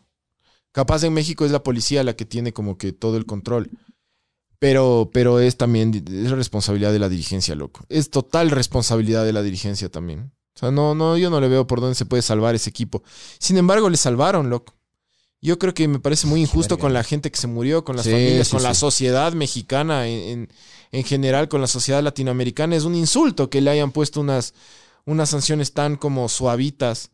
Capaz 0.73 1.03
en 1.03 1.13
México 1.13 1.45
es 1.45 1.51
la 1.51 1.63
policía 1.63 2.03
la 2.03 2.15
que 2.15 2.25
tiene 2.25 2.53
como 2.53 2.77
que 2.77 2.91
todo 2.91 3.17
el 3.17 3.25
control. 3.25 3.69
Pero, 4.59 5.09
pero 5.11 5.39
es 5.39 5.57
también 5.57 5.91
es 6.07 6.29
responsabilidad 6.31 6.91
de 6.93 6.99
la 6.99 7.09
dirigencia, 7.09 7.55
loco. 7.55 7.83
Es 7.89 8.11
total 8.11 8.51
responsabilidad 8.51 9.25
de 9.25 9.33
la 9.33 9.41
dirigencia 9.41 9.89
también. 9.89 10.31
O 10.55 10.59
sea, 10.59 10.69
no, 10.69 10.93
no, 10.93 11.17
yo 11.17 11.29
no 11.31 11.41
le 11.41 11.47
veo 11.47 11.65
por 11.65 11.81
dónde 11.81 11.95
se 11.95 12.05
puede 12.05 12.21
salvar 12.21 12.53
ese 12.53 12.69
equipo. 12.69 13.01
Sin 13.39 13.57
embargo, 13.57 13.89
le 13.89 13.97
salvaron, 13.97 14.49
loco. 14.51 14.75
Yo 15.43 15.57
creo 15.57 15.73
que 15.73 15.87
me 15.87 15.99
parece 15.99 16.27
muy 16.27 16.41
injusto 16.41 16.77
con 16.77 16.93
la 16.93 17.03
gente 17.03 17.31
que 17.31 17.37
se 17.39 17.47
murió, 17.47 17.83
con 17.83 17.95
las 17.95 18.05
Sí, 18.05 18.11
familias, 18.11 18.47
sí, 18.47 18.51
con 18.55 18.61
la 18.63 18.75
sociedad 18.75 19.33
mexicana 19.33 20.07
en, 20.07 20.19
en- 20.29 20.49
en 20.91 21.03
general, 21.03 21.47
con 21.49 21.61
la 21.61 21.67
sociedad 21.67 22.03
latinoamericana. 22.03 22.75
Es 22.75 22.83
un 22.83 22.93
insulto 22.95 23.49
que 23.49 23.59
le 23.61 23.71
hayan 23.71 23.91
puesto 23.91 24.21
unas, 24.21 24.53
unas 25.05 25.29
sanciones 25.29 25.73
tan 25.73 25.95
como 25.95 26.29
suavitas. 26.29 27.09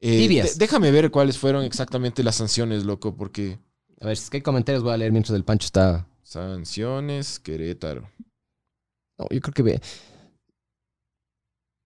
Eh, 0.00 0.18
Tibias. 0.18 0.58
déjame 0.58 0.90
ver 0.90 1.10
cuáles 1.12 1.38
fueron 1.38 1.64
exactamente 1.64 2.24
las 2.24 2.34
sanciones, 2.36 2.84
loco, 2.84 3.14
porque 3.16 3.58
A 4.00 4.06
ver, 4.06 4.16
si 4.16 4.24
es 4.24 4.30
que 4.30 4.38
hay 4.38 4.42
comentarios 4.42 4.82
voy 4.82 4.94
a 4.94 4.96
leer 4.96 5.12
mientras 5.12 5.36
el 5.36 5.44
Pancho 5.44 5.66
está... 5.66 6.06
sanciones 6.24 7.38
Querétaro. 7.38 8.10
No, 9.18 9.26
yo 9.30 9.40
creo 9.40 9.54
que... 9.54 9.62
ve- 9.62 9.80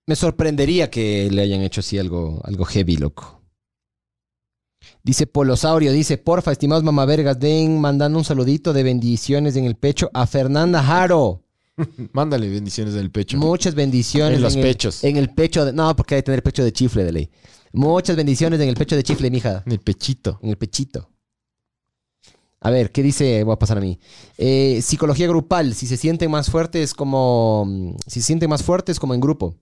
Me 0.07 0.17
sorprendería 0.17 0.91
que 0.91 1.29
le 1.31 1.43
hayan 1.43 1.61
hecho 1.63 1.81
así 1.81 1.99
algo, 1.99 2.41
algo 2.45 2.65
heavy, 2.65 2.97
loco. 2.97 3.42
Dice 5.03 5.27
Polosaurio, 5.27 5.93
dice, 5.93 6.19
porfa, 6.19 6.53
estimados 6.53 6.85
mamavergas, 6.85 7.39
den 7.39 7.81
mandando 7.81 8.19
un 8.19 8.25
saludito 8.25 8.73
de 8.73 8.83
bendiciones 8.83 9.57
en 9.57 9.65
el 9.65 9.77
pecho 9.77 10.11
a 10.15 10.27
Fernanda 10.27 10.83
Jaro. 10.83 11.43
Mándale 12.13 12.49
bendiciones 12.49 12.95
en 12.95 13.01
el 13.01 13.11
pecho. 13.11 13.39
Muchas 13.39 13.75
bendiciones. 13.75 14.37
En 14.37 14.43
los 14.43 14.57
pechos. 14.57 15.03
En 15.05 15.17
el 15.17 15.31
pecho 15.31 15.65
de... 15.65 15.73
No, 15.73 15.95
porque 15.97 16.17
hay 16.17 16.19
que 16.21 16.27
tener 16.27 16.43
pecho 16.43 16.63
de 16.63 16.73
chifle 16.73 17.05
de 17.05 17.13
ley. 17.13 17.31
Muchas 17.73 18.17
bendiciones 18.17 18.61
en 18.61 18.69
el 18.69 18.77
pecho 18.77 18.95
de 18.95 19.03
chifle, 19.03 19.31
mija. 19.31 19.63
En 19.67 19.73
el 19.73 19.81
pechito. 19.81 20.39
En 20.43 20.51
el 20.51 20.57
pechito. 20.59 21.09
A 22.61 22.71
ver, 22.71 22.93
¿qué 22.93 23.03
dice? 23.03 23.43
Voy 23.43 23.55
a 23.55 23.59
pasar 23.59 23.79
a 23.79 23.81
mí. 23.81 23.99
Eh, 24.37 24.81
psicología 24.83 25.27
grupal. 25.27 25.75
Si 25.75 25.87
se 25.87 25.97
sienten 25.97 26.31
más 26.31 26.49
fuertes 26.51 26.95
como... 26.95 27.65
mm, 27.67 27.95
Si 28.07 28.21
se 28.21 28.27
sienten 28.27 28.51
más 28.51 28.63
fuertes 28.63 29.01
como 29.01 29.15
en 29.15 29.21
grupo. 29.21 29.57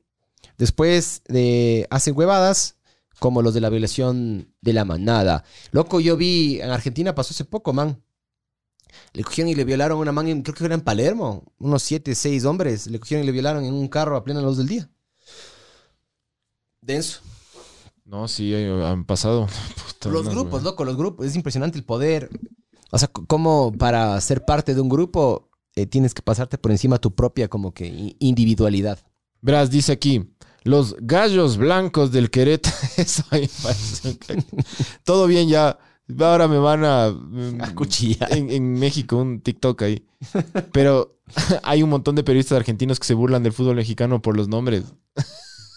Después 0.59 1.23
de... 1.29 1.87
Hacen 1.91 2.15
huevadas 2.17 2.77
como 3.21 3.43
los 3.43 3.55
de 3.55 3.61
la 3.61 3.69
violación 3.71 4.53
de 4.61 4.73
la 4.73 4.85
manada. 4.85 5.45
Loco, 5.71 6.01
yo 6.01 6.17
vi... 6.17 6.61
En 6.61 6.71
Argentina 6.71 7.15
pasó 7.15 7.33
hace 7.33 7.45
poco, 7.45 7.73
man. 7.73 8.03
Le 9.13 9.23
cogieron 9.23 9.51
y 9.51 9.55
le 9.55 9.65
violaron 9.65 9.99
a 9.99 10.01
una 10.01 10.11
man, 10.13 10.27
en- 10.27 10.43
creo 10.43 10.55
que 10.57 10.65
era 10.65 10.75
en 10.75 10.81
Palermo. 10.81 11.45
Unos 11.59 11.83
siete, 11.85 12.15
seis 12.17 12.45
hombres. 12.45 12.89
Le 12.89 12.99
cogieron 12.99 13.23
y 13.23 13.27
le 13.27 13.33
violaron 13.33 13.65
en 13.65 13.75
un 13.75 13.87
carro 13.89 14.17
a 14.17 14.25
plena 14.25 14.41
luz 14.43 14.57
del 14.57 14.67
día. 14.67 14.91
Denso. 16.81 17.21
No, 18.05 18.27
sí, 18.27 18.53
eh, 18.53 18.85
han 18.85 19.05
pasado. 19.05 19.47
Puta, 19.87 20.09
Los 20.09 20.29
grupos, 20.29 20.63
loco, 20.63 20.85
los 20.85 20.97
grupos. 20.97 21.27
Es 21.27 21.37
impresionante 21.37 21.79
el 21.79 21.85
poder. 21.85 22.31
O 22.91 22.99
sea, 22.99 23.09
c- 23.15 23.23
cómo 23.29 23.73
para 23.73 24.21
ser 24.21 24.45
parte 24.45 24.75
de 24.75 24.81
un 24.81 24.89
grupo 24.89 25.51
eh, 25.77 25.87
tienes 25.87 26.15
que 26.15 26.23
pasarte 26.23 26.59
por 26.59 26.71
encima 26.73 26.99
tu 26.99 27.15
propia 27.15 27.49
como 27.49 27.73
que 27.73 28.17
individualidad. 28.19 28.99
Verás, 29.43 29.71
dice 29.71 29.93
aquí, 29.93 30.35
los 30.65 30.97
gallos 31.01 31.57
blancos 31.57 32.13
del 32.13 32.31
Querétaro. 32.31 32.77
Eso 32.97 33.23
ahí 33.31 33.49
parece. 33.63 34.19
Todo 35.05 35.27
bien 35.27 35.49
ya. 35.49 35.79
Ahora 36.19 36.49
me 36.49 36.59
van 36.59 36.85
a... 36.85 37.11
mm, 37.11 37.61
A 37.63 37.75
cuchillar. 37.75 38.33
En, 38.37 38.51
en 38.51 38.73
México, 38.73 39.17
un 39.17 39.41
TikTok 39.41 39.83
ahí. 39.83 40.05
Pero 40.73 41.19
hay 41.63 41.83
un 41.83 41.91
montón 41.91 42.17
de 42.17 42.25
periodistas 42.25 42.57
argentinos 42.57 42.99
que 42.99 43.07
se 43.07 43.15
burlan 43.15 43.43
del 43.43 43.53
fútbol 43.53 43.77
mexicano 43.77 44.21
por 44.21 44.37
los 44.37 44.49
nombres. 44.49 44.85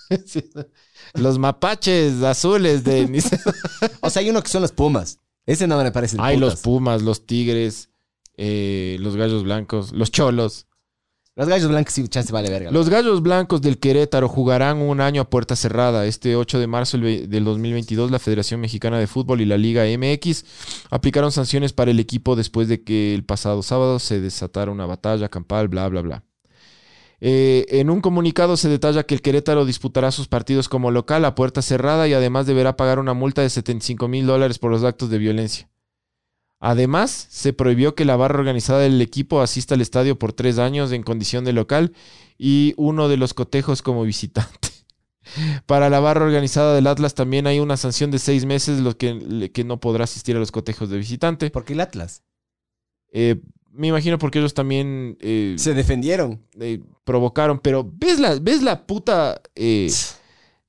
Los 1.15 1.37
mapaches 1.37 2.23
azules 2.23 2.83
de... 2.83 3.21
O 4.01 4.09
sea, 4.09 4.21
hay 4.21 4.29
uno 4.29 4.41
que 4.41 4.49
son 4.49 4.61
los 4.61 4.71
Pumas. 4.71 5.19
Ese 5.45 5.67
no 5.67 5.77
me 5.81 5.91
parece. 5.91 6.17
Hay 6.19 6.37
los 6.37 6.61
pumas, 6.61 7.01
los 7.01 7.25
tigres, 7.25 7.89
eh, 8.37 8.97
los 9.01 9.15
gallos 9.17 9.43
blancos, 9.43 9.91
los 9.91 10.09
cholos. 10.09 10.67
Los 11.35 11.47
gallos 11.47 11.67
blancos 11.67 11.93
sí, 11.95 12.03
vale 12.31 12.49
verga. 12.51 12.69
Los 12.69 12.89
Gallos 12.89 13.23
Blancos 13.23 13.59
del 13.59 13.79
Querétaro 13.79 14.29
jugarán 14.29 14.77
un 14.77 15.01
año 15.01 15.19
a 15.23 15.29
puerta 15.31 15.55
cerrada. 15.55 16.05
Este 16.05 16.35
8 16.35 16.59
de 16.59 16.67
marzo 16.67 16.99
del 16.99 17.43
2022, 17.43 18.11
la 18.11 18.19
Federación 18.19 18.61
Mexicana 18.61 18.99
de 18.99 19.07
Fútbol 19.07 19.41
y 19.41 19.45
la 19.45 19.57
Liga 19.57 19.83
MX 19.85 20.45
aplicaron 20.91 21.31
sanciones 21.31 21.73
para 21.73 21.89
el 21.89 21.99
equipo 21.99 22.35
después 22.35 22.67
de 22.67 22.83
que 22.83 23.15
el 23.15 23.23
pasado 23.23 23.63
sábado 23.63 23.97
se 23.97 24.21
desatara 24.21 24.69
una 24.69 24.85
batalla 24.85 25.27
campal, 25.27 25.69
bla, 25.69 25.89
bla, 25.89 26.01
bla. 26.01 26.23
Eh, 27.19 27.65
en 27.79 27.89
un 27.89 28.01
comunicado 28.01 28.55
se 28.55 28.69
detalla 28.69 29.03
que 29.03 29.15
el 29.15 29.23
Querétaro 29.23 29.65
disputará 29.65 30.11
sus 30.11 30.27
partidos 30.27 30.69
como 30.69 30.91
local 30.91 31.25
a 31.25 31.33
puerta 31.33 31.63
cerrada 31.63 32.07
y 32.07 32.13
además 32.13 32.45
deberá 32.45 32.77
pagar 32.77 32.99
una 32.99 33.15
multa 33.15 33.41
de 33.41 33.49
75 33.49 34.07
mil 34.07 34.27
dólares 34.27 34.59
por 34.59 34.69
los 34.69 34.83
actos 34.83 35.09
de 35.09 35.17
violencia. 35.17 35.67
Además, 36.65 37.27
se 37.29 37.51
prohibió 37.51 37.93
que 37.93 38.05
la 38.05 38.15
barra 38.15 38.39
organizada 38.39 38.79
del 38.79 39.01
equipo 39.01 39.41
asista 39.41 39.75
al 39.75 39.81
estadio 39.81 40.17
por 40.17 40.31
tres 40.31 40.59
años 40.59 40.93
en 40.93 41.03
condición 41.03 41.43
de 41.43 41.51
local 41.51 41.91
y 42.37 42.73
uno 42.77 43.09
de 43.09 43.17
los 43.17 43.33
cotejos 43.33 43.81
como 43.81 44.03
visitante. 44.03 44.69
Para 45.65 45.89
la 45.89 45.99
barra 45.99 46.23
organizada 46.23 46.73
del 46.73 46.87
Atlas 46.87 47.15
también 47.15 47.47
hay 47.47 47.59
una 47.59 47.75
sanción 47.75 48.11
de 48.11 48.19
seis 48.19 48.45
meses, 48.45 48.79
lo 48.79 48.97
que, 48.97 49.51
que 49.53 49.65
no 49.65 49.81
podrá 49.81 50.05
asistir 50.05 50.37
a 50.37 50.39
los 50.39 50.53
cotejos 50.53 50.89
de 50.89 50.97
visitante. 50.99 51.49
¿Por 51.49 51.65
qué 51.65 51.73
el 51.73 51.81
Atlas? 51.81 52.23
Eh, 53.11 53.41
me 53.69 53.87
imagino 53.87 54.17
porque 54.17 54.39
ellos 54.39 54.53
también 54.53 55.17
eh, 55.19 55.55
Se 55.57 55.73
defendieron. 55.73 56.45
eh, 56.61 56.79
provocaron, 57.03 57.59
pero 57.59 57.91
¿ves 57.93 58.21
la, 58.21 58.39
ves 58.39 58.63
la 58.63 58.87
puta... 58.87 59.41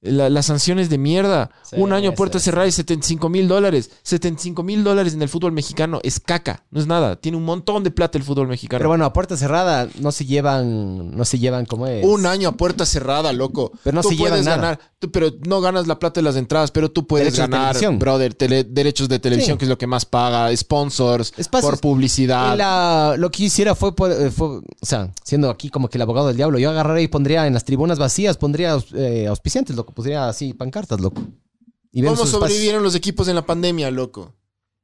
la- 0.04 0.30
las 0.30 0.46
sanciones 0.46 0.88
de 0.90 0.98
mierda. 0.98 1.50
Sí, 1.68 1.76
Un 1.78 1.92
año 1.92 2.10
a 2.10 2.14
puerta 2.14 2.38
sí, 2.38 2.44
cerrada 2.46 2.66
y 2.68 2.72
75 2.72 3.28
mil 3.28 3.48
dólares. 3.48 3.90
75 4.02 4.62
mil 4.62 4.84
dólares 4.84 5.14
en 5.14 5.22
el 5.22 5.28
fútbol 5.28 5.52
mexicano 5.52 6.00
es 6.02 6.20
caca, 6.20 6.62
no 6.70 6.80
es 6.80 6.86
nada. 6.86 7.16
Tiene 7.16 7.36
un 7.38 7.44
montón 7.44 7.82
de 7.84 7.90
plata 7.90 8.18
el 8.18 8.24
fútbol 8.24 8.48
mexicano. 8.48 8.78
Pero 8.78 8.88
bueno, 8.90 9.04
a 9.04 9.12
puerta 9.12 9.36
cerrada 9.36 9.88
no 10.00 10.12
se 10.12 10.26
llevan, 10.26 11.16
no 11.16 11.24
se 11.24 11.38
llevan 11.38 11.66
como 11.66 11.86
es. 11.86 12.04
Un 12.04 12.26
año 12.26 12.50
a 12.50 12.52
puerta 12.52 12.86
cerrada, 12.86 13.32
loco. 13.32 13.72
Pero 13.82 13.94
no 13.96 14.02
tú 14.02 14.10
se 14.10 14.16
llevan 14.16 14.30
puedes 14.32 14.44
nada. 14.46 14.56
ganar, 14.56 14.80
tú- 14.98 15.10
pero 15.10 15.30
no 15.46 15.60
ganas 15.60 15.86
la 15.86 15.98
plata 15.98 16.20
de 16.20 16.24
las 16.24 16.36
entradas, 16.36 16.70
pero 16.70 16.90
tú 16.90 17.06
puedes 17.06 17.26
Derechos 17.26 17.46
de 17.48 17.50
ganar, 17.50 17.68
televisión. 17.72 17.98
brother, 17.98 18.34
tele- 18.34 18.64
derechos 18.64 19.08
de 19.08 19.18
televisión, 19.18 19.54
Sí. 19.54 19.58
que 19.58 19.64
es 19.64 19.68
lo 19.68 19.78
que 19.78 19.86
más 19.86 20.04
paga, 20.04 20.54
sponsors, 20.56 21.32
Espacios. 21.36 21.70
por 21.70 21.80
publicidad. 21.80 22.56
La- 22.56 23.14
lo 23.16 23.30
que 23.30 23.44
hiciera 23.44 23.74
fue, 23.74 23.94
por- 23.94 24.10
eh, 24.12 24.30
fue- 24.30 24.58
o 24.58 24.62
sea, 24.82 25.10
siendo 25.24 25.50
aquí 25.50 25.70
como 25.70 25.88
que 25.88 25.98
el 25.98 26.02
abogado 26.02 26.26
del 26.28 26.36
diablo, 26.36 26.58
yo 26.58 26.70
agarraría 26.70 27.04
y 27.04 27.08
pondría 27.08 27.46
en 27.46 27.54
las 27.54 27.64
tribunas 27.64 27.98
vacías, 27.98 28.36
pondría 28.36 28.76
eh, 28.94 29.26
auspiciantes, 29.28 29.74
loco, 29.76 29.92
pondría 29.94 30.28
así 30.28 30.52
pancartas, 30.54 31.00
loco. 31.00 31.22
Y 31.92 32.02
¿Cómo 32.02 32.26
sobrevivieron 32.26 32.82
los 32.82 32.94
equipos 32.94 33.28
en 33.28 33.36
la 33.36 33.46
pandemia, 33.46 33.90
loco? 33.90 34.34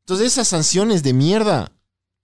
Entonces 0.04 0.28
esas 0.28 0.48
sanciones 0.48 1.02
de 1.02 1.12
mierda 1.12 1.72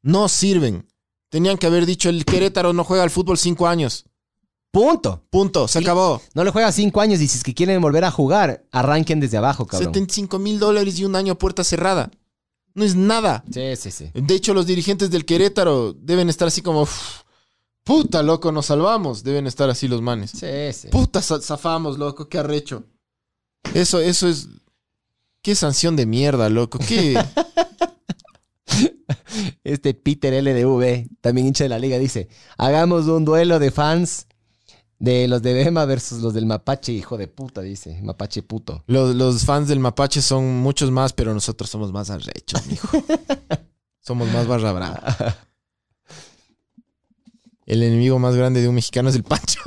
no 0.02 0.28
sirven. 0.28 0.86
Tenían 1.28 1.58
que 1.58 1.66
haber 1.66 1.86
dicho, 1.86 2.08
el 2.08 2.24
Querétaro 2.24 2.72
no 2.72 2.84
juega 2.84 3.02
al 3.02 3.10
fútbol 3.10 3.36
cinco 3.36 3.66
años. 3.66 4.06
Punto. 4.70 5.22
Punto, 5.30 5.68
se 5.68 5.78
acabó. 5.78 6.20
No 6.34 6.44
le 6.44 6.50
juega 6.50 6.70
cinco 6.70 7.00
años 7.00 7.20
y 7.20 7.28
si 7.28 7.38
es 7.38 7.44
que 7.44 7.54
quieren 7.54 7.80
volver 7.80 8.04
a 8.04 8.10
jugar, 8.10 8.64
arranquen 8.70 9.20
desde 9.20 9.38
abajo, 9.38 9.66
cabrón. 9.66 9.86
75 9.92 10.38
mil 10.38 10.58
dólares 10.58 10.98
y 10.98 11.04
un 11.04 11.16
año 11.16 11.32
a 11.32 11.38
puerta 11.38 11.64
cerrada. 11.64 12.10
No 12.74 12.84
es 12.84 12.94
nada. 12.94 13.42
Sí, 13.50 13.74
sí, 13.76 13.90
sí. 13.90 14.10
De 14.12 14.34
hecho, 14.34 14.52
los 14.52 14.66
dirigentes 14.66 15.10
del 15.10 15.24
Querétaro 15.24 15.94
deben 15.94 16.28
estar 16.28 16.46
así 16.48 16.60
como, 16.60 16.82
"Uf, 16.82 17.22
puta, 17.86 18.22
loco, 18.24 18.50
nos 18.50 18.66
salvamos. 18.66 19.22
Deben 19.22 19.46
estar 19.46 19.70
así 19.70 19.86
los 19.86 20.02
manes. 20.02 20.32
Sí, 20.32 20.72
sí. 20.72 20.88
Puta, 20.88 21.20
za- 21.22 21.40
zafamos, 21.40 21.96
loco, 21.98 22.28
qué 22.28 22.38
arrecho. 22.38 22.82
Eso, 23.72 24.00
eso 24.00 24.28
es... 24.28 24.48
Qué 25.40 25.54
sanción 25.54 25.94
de 25.94 26.04
mierda, 26.06 26.48
loco. 26.50 26.78
Qué... 26.80 27.16
Este 29.64 29.94
Peter 29.94 30.32
LDV, 30.42 31.08
también 31.20 31.46
hincha 31.46 31.64
de 31.64 31.68
la 31.68 31.78
liga, 31.78 31.98
dice: 31.98 32.28
Hagamos 32.56 33.06
un 33.06 33.24
duelo 33.24 33.58
de 33.58 33.70
fans 33.70 34.26
de 34.98 35.28
los 35.28 35.42
de 35.42 35.52
Bema 35.52 35.84
versus 35.84 36.22
los 36.22 36.34
del 36.34 36.46
Mapache, 36.46 36.92
hijo 36.92 37.16
de 37.16 37.28
puta, 37.28 37.60
dice. 37.60 38.00
Mapache 38.02 38.42
puto. 38.42 38.82
Los, 38.86 39.14
los 39.14 39.44
fans 39.44 39.68
del 39.68 39.78
Mapache 39.78 40.22
son 40.22 40.58
muchos 40.58 40.90
más, 40.90 41.12
pero 41.12 41.34
nosotros 41.34 41.68
somos 41.70 41.92
más 41.92 42.10
arrechos, 42.10 42.66
mijo. 42.66 42.88
somos 44.00 44.28
más 44.32 44.46
barra 44.46 44.72
brava. 44.72 45.36
El 47.66 47.82
enemigo 47.82 48.18
más 48.20 48.34
grande 48.36 48.62
de 48.62 48.68
un 48.68 48.76
mexicano 48.76 49.08
es 49.08 49.16
el 49.16 49.24
Pancho. 49.24 49.60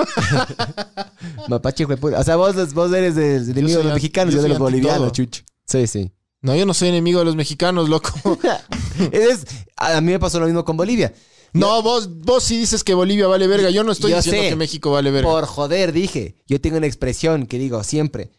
Mapache, 1.49 1.85
de 1.85 1.97
puta. 1.97 2.19
O 2.19 2.23
sea, 2.23 2.35
vos, 2.37 2.73
vos 2.73 2.93
eres 2.93 3.15
del 3.15 3.45
del 3.45 3.57
enemigo 3.57 3.79
de 3.79 3.83
los 3.83 3.93
mexicanos, 3.93 4.33
yo 4.33 4.39
yo 4.39 4.43
de 4.43 4.49
los 4.49 4.59
bolivianos, 4.59 5.11
chucho. 5.11 5.43
Sí, 5.65 5.85
sí. 5.87 6.11
No, 6.41 6.55
yo 6.55 6.65
no 6.65 6.73
soy 6.73 6.89
enemigo 6.89 7.19
de 7.19 7.25
los 7.25 7.35
mexicanos, 7.35 7.89
loco. 7.89 8.11
Es- 9.11 9.45
a 9.75 9.99
mí 10.01 10.11
me 10.13 10.19
pasó 10.19 10.39
lo 10.39 10.45
mismo 10.45 10.63
con 10.63 10.77
Bolivia. 10.77 11.13
No, 11.51 11.81
vos, 11.81 12.09
vos 12.21 12.43
sí 12.43 12.57
dices 12.57 12.83
que 12.83 12.93
Bolivia 12.93 13.27
vale 13.27 13.47
verga. 13.47 13.69
Yo 13.69 13.83
no 13.83 13.91
estoy 13.91 14.11
Yo 14.11 14.17
diciendo 14.17 14.43
sé. 14.43 14.49
que 14.49 14.55
México 14.55 14.91
vale 14.91 15.11
verga. 15.11 15.29
Por 15.29 15.45
joder, 15.45 15.91
dije. 15.91 16.35
Yo 16.47 16.61
tengo 16.61 16.77
una 16.77 16.85
expresión 16.87 17.47
que 17.47 17.57
digo 17.57 17.83
siempre. 17.83 18.31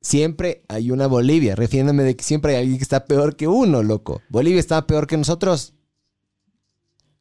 Siempre 0.00 0.64
hay 0.68 0.90
una 0.90 1.06
Bolivia, 1.06 1.54
refiriéndome 1.56 2.02
de 2.02 2.16
que 2.16 2.24
siempre 2.24 2.52
hay 2.56 2.62
alguien 2.62 2.78
que 2.78 2.82
está 2.84 3.04
peor 3.04 3.36
que 3.36 3.48
uno, 3.48 3.82
loco. 3.82 4.20
¿Bolivia 4.28 4.60
está 4.60 4.86
peor 4.86 5.06
que 5.06 5.16
nosotros? 5.16 5.74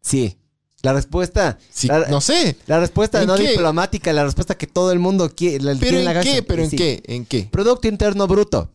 Sí. 0.02 0.38
La 0.84 0.94
respuesta. 0.94 1.58
Sí, 1.72 1.88
la, 1.88 2.08
no 2.08 2.22
sé. 2.22 2.56
la 2.68 2.80
respuesta 2.80 3.22
¿En 3.22 3.28
no 3.28 3.36
qué? 3.36 3.50
diplomática, 3.52 4.14
la 4.14 4.24
respuesta 4.24 4.56
que 4.58 4.68
todo 4.68 4.92
el 4.92 5.00
mundo 5.00 5.34
quiere. 5.36 5.64
la- 5.64 5.76
¿Pero 5.76 5.98
en 5.98 6.06
la 6.06 6.22
qué? 6.22 6.44
¿Pero 6.44 6.64
en 6.64 6.70
Sí. 6.70 6.76
qué? 6.78 7.04
¿En 7.08 7.26
qué? 7.26 7.50
Producto 7.52 7.88
Interno 7.88 8.28
Bruto. 8.28 8.72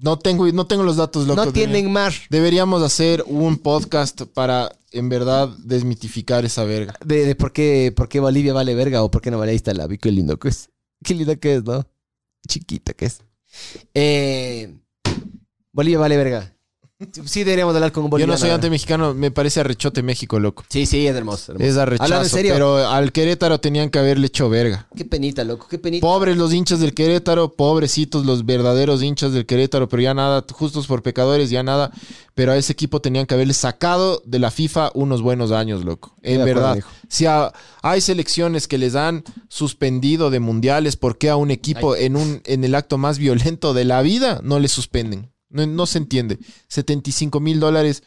No 0.00 0.18
tengo, 0.18 0.50
no 0.50 0.66
tengo 0.66 0.82
los 0.82 0.96
datos, 0.96 1.26
loco. 1.28 1.44
no 1.44 1.52
tienen 1.52 1.92
mar. 1.92 2.12
Deberíamos 2.28 2.82
hacer 2.82 3.22
un 3.28 3.58
podcast 3.58 4.22
para, 4.22 4.72
en 4.90 5.08
verdad, 5.08 5.48
desmitificar 5.58 6.44
esa 6.44 6.64
verga. 6.64 6.94
De, 7.04 7.24
de 7.24 7.36
por, 7.36 7.52
qué, 7.52 7.92
por 7.94 8.08
qué 8.08 8.18
Bolivia 8.18 8.52
vale 8.52 8.74
verga 8.74 9.04
o 9.04 9.10
por 9.12 9.20
qué 9.22 9.30
no 9.30 9.38
vale. 9.38 9.50
Ahí 9.52 9.56
está 9.56 9.72
la 9.74 9.86
qué 9.86 10.10
lindo 10.10 10.38
que 10.40 10.48
es. 10.48 10.70
Qué 11.04 11.14
lindo 11.14 11.38
que 11.38 11.56
es, 11.56 11.64
¿no? 11.64 11.86
Chiquita 12.48 12.94
que 12.94 13.04
es. 13.04 13.20
Eh, 13.94 14.74
Bolivia 15.72 15.98
vale 15.98 16.16
verga. 16.16 16.56
Sí 17.24 17.44
deberíamos 17.44 17.74
hablar 17.74 17.92
con 17.92 18.04
un 18.04 18.08
Yo 18.08 18.10
boliviano. 18.12 18.32
no 18.34 18.38
soy 18.38 18.50
anti-mexicano, 18.50 19.14
me 19.14 19.30
parece 19.30 19.60
arrechote 19.60 20.02
México, 20.02 20.38
loco. 20.38 20.64
Sí, 20.68 20.86
sí, 20.86 21.06
es 21.06 21.14
hermoso. 21.16 21.52
hermoso. 21.52 21.66
Es 21.68 21.76
Hablando 21.76 22.04
en 22.04 22.12
arrechazo, 22.12 22.36
serio. 22.36 22.52
pero 22.54 22.76
al 22.88 23.12
Querétaro 23.12 23.60
tenían 23.60 23.90
que 23.90 23.98
haberle 23.98 24.26
hecho 24.28 24.48
verga. 24.48 24.86
Qué 24.96 25.04
penita, 25.04 25.44
loco, 25.44 25.66
qué 25.68 25.78
penita. 25.78 26.06
Pobres 26.06 26.36
los 26.36 26.52
hinchas 26.52 26.80
del 26.80 26.94
Querétaro, 26.94 27.52
pobrecitos 27.54 28.24
los 28.26 28.44
verdaderos 28.46 29.02
hinchas 29.02 29.32
del 29.32 29.46
Querétaro, 29.46 29.88
pero 29.88 30.02
ya 30.02 30.14
nada, 30.14 30.44
justos 30.52 30.86
por 30.86 31.02
pecadores, 31.02 31.50
ya 31.50 31.62
nada. 31.62 31.90
Pero 32.34 32.52
a 32.52 32.56
ese 32.56 32.72
equipo 32.72 33.00
tenían 33.00 33.26
que 33.26 33.34
haberle 33.34 33.52
sacado 33.52 34.22
de 34.24 34.38
la 34.38 34.50
FIFA 34.50 34.90
unos 34.94 35.20
buenos 35.20 35.52
años, 35.52 35.84
loco. 35.84 36.16
En 36.22 36.38
de 36.38 36.44
verdad. 36.44 36.78
Si 37.08 37.26
a- 37.26 37.52
hay 37.82 38.00
selecciones 38.00 38.68
que 38.68 38.78
les 38.78 38.94
han 38.94 39.22
suspendido 39.48 40.30
de 40.30 40.40
mundiales, 40.40 40.96
¿por 40.96 41.18
qué 41.18 41.28
a 41.28 41.36
un 41.36 41.50
equipo 41.50 41.94
en, 41.94 42.16
un, 42.16 42.40
en 42.46 42.64
el 42.64 42.74
acto 42.74 42.96
más 42.96 43.18
violento 43.18 43.74
de 43.74 43.84
la 43.84 44.00
vida 44.02 44.40
no 44.42 44.58
le 44.60 44.68
suspenden? 44.68 45.31
No, 45.52 45.66
no 45.66 45.86
se 45.86 45.98
entiende. 45.98 46.38
75 46.68 47.38
mil 47.40 47.60
dólares. 47.60 48.02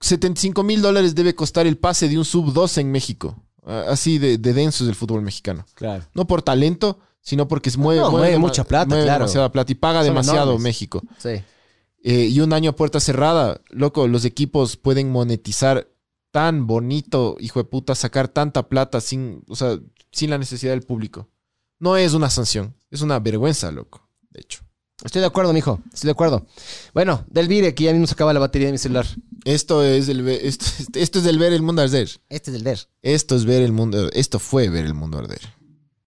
75 0.00 0.62
mil 0.62 0.80
dólares 0.82 1.14
debe 1.14 1.34
costar 1.34 1.66
el 1.66 1.76
pase 1.76 2.08
de 2.08 2.16
un 2.18 2.24
sub-12 2.24 2.78
en 2.80 2.90
México. 2.90 3.42
Así 3.66 4.18
de, 4.18 4.38
de 4.38 4.52
denso 4.54 4.84
es 4.84 4.88
el 4.90 4.96
fútbol 4.96 5.22
mexicano. 5.22 5.66
Claro. 5.74 6.04
No 6.14 6.26
por 6.26 6.40
talento, 6.42 6.98
sino 7.20 7.46
porque 7.46 7.70
mueve, 7.76 8.00
No, 8.00 8.10
mueve 8.10 8.34
dema- 8.36 8.40
mucha 8.40 8.64
plata, 8.64 8.86
mueve 8.88 9.04
claro. 9.04 9.20
demasiada 9.24 9.52
plata 9.52 9.72
y 9.72 9.74
paga 9.74 10.00
Son 10.00 10.06
demasiado 10.14 10.42
enormes. 10.52 10.62
México. 10.62 11.02
Sí. 11.18 11.28
eh, 12.02 12.26
y 12.30 12.40
un 12.40 12.54
año 12.54 12.70
a 12.70 12.76
puerta 12.76 12.98
cerrada. 12.98 13.60
Loco, 13.68 14.08
los 14.08 14.24
equipos 14.24 14.76
pueden 14.78 15.12
monetizar 15.12 15.88
tan 16.30 16.66
bonito, 16.66 17.36
hijo 17.38 17.58
de 17.60 17.64
puta, 17.64 17.94
sacar 17.94 18.28
tanta 18.28 18.68
plata 18.68 19.00
sin, 19.02 19.42
o 19.48 19.54
sea, 19.56 19.78
sin 20.12 20.30
la 20.30 20.38
necesidad 20.38 20.72
del 20.72 20.82
público. 20.82 21.28
No 21.78 21.96
es 21.98 22.14
una 22.14 22.30
sanción, 22.30 22.74
es 22.90 23.02
una 23.02 23.18
vergüenza, 23.18 23.70
loco, 23.70 24.08
de 24.30 24.40
hecho. 24.40 24.60
Estoy 25.04 25.20
de 25.20 25.26
acuerdo, 25.26 25.52
mijo. 25.52 25.80
Estoy 25.92 26.08
de 26.08 26.12
acuerdo. 26.12 26.46
Bueno, 26.92 27.24
del 27.28 27.48
Vire, 27.48 27.74
que 27.74 27.84
ya 27.84 27.92
mismo 27.92 28.06
se 28.06 28.14
acaba 28.14 28.32
la 28.32 28.40
batería 28.40 28.66
de 28.68 28.72
mi 28.72 28.78
celular. 28.78 29.06
Esto 29.44 29.82
es 29.82 30.08
el 30.08 30.28
esto, 30.28 30.66
esto 30.94 31.18
es 31.18 31.26
el 31.26 31.38
ver 31.38 31.52
el 31.52 31.62
mundo 31.62 31.82
arder. 31.82 32.08
Este 32.28 32.50
es 32.50 32.56
el 32.56 32.64
DER. 32.64 32.78
Esto 33.02 33.36
es 33.36 33.44
ver 33.44 33.62
el 33.62 33.72
mundo, 33.72 34.10
esto 34.12 34.38
fue 34.38 34.68
ver 34.68 34.84
el 34.84 34.94
mundo 34.94 35.18
arder. 35.18 35.40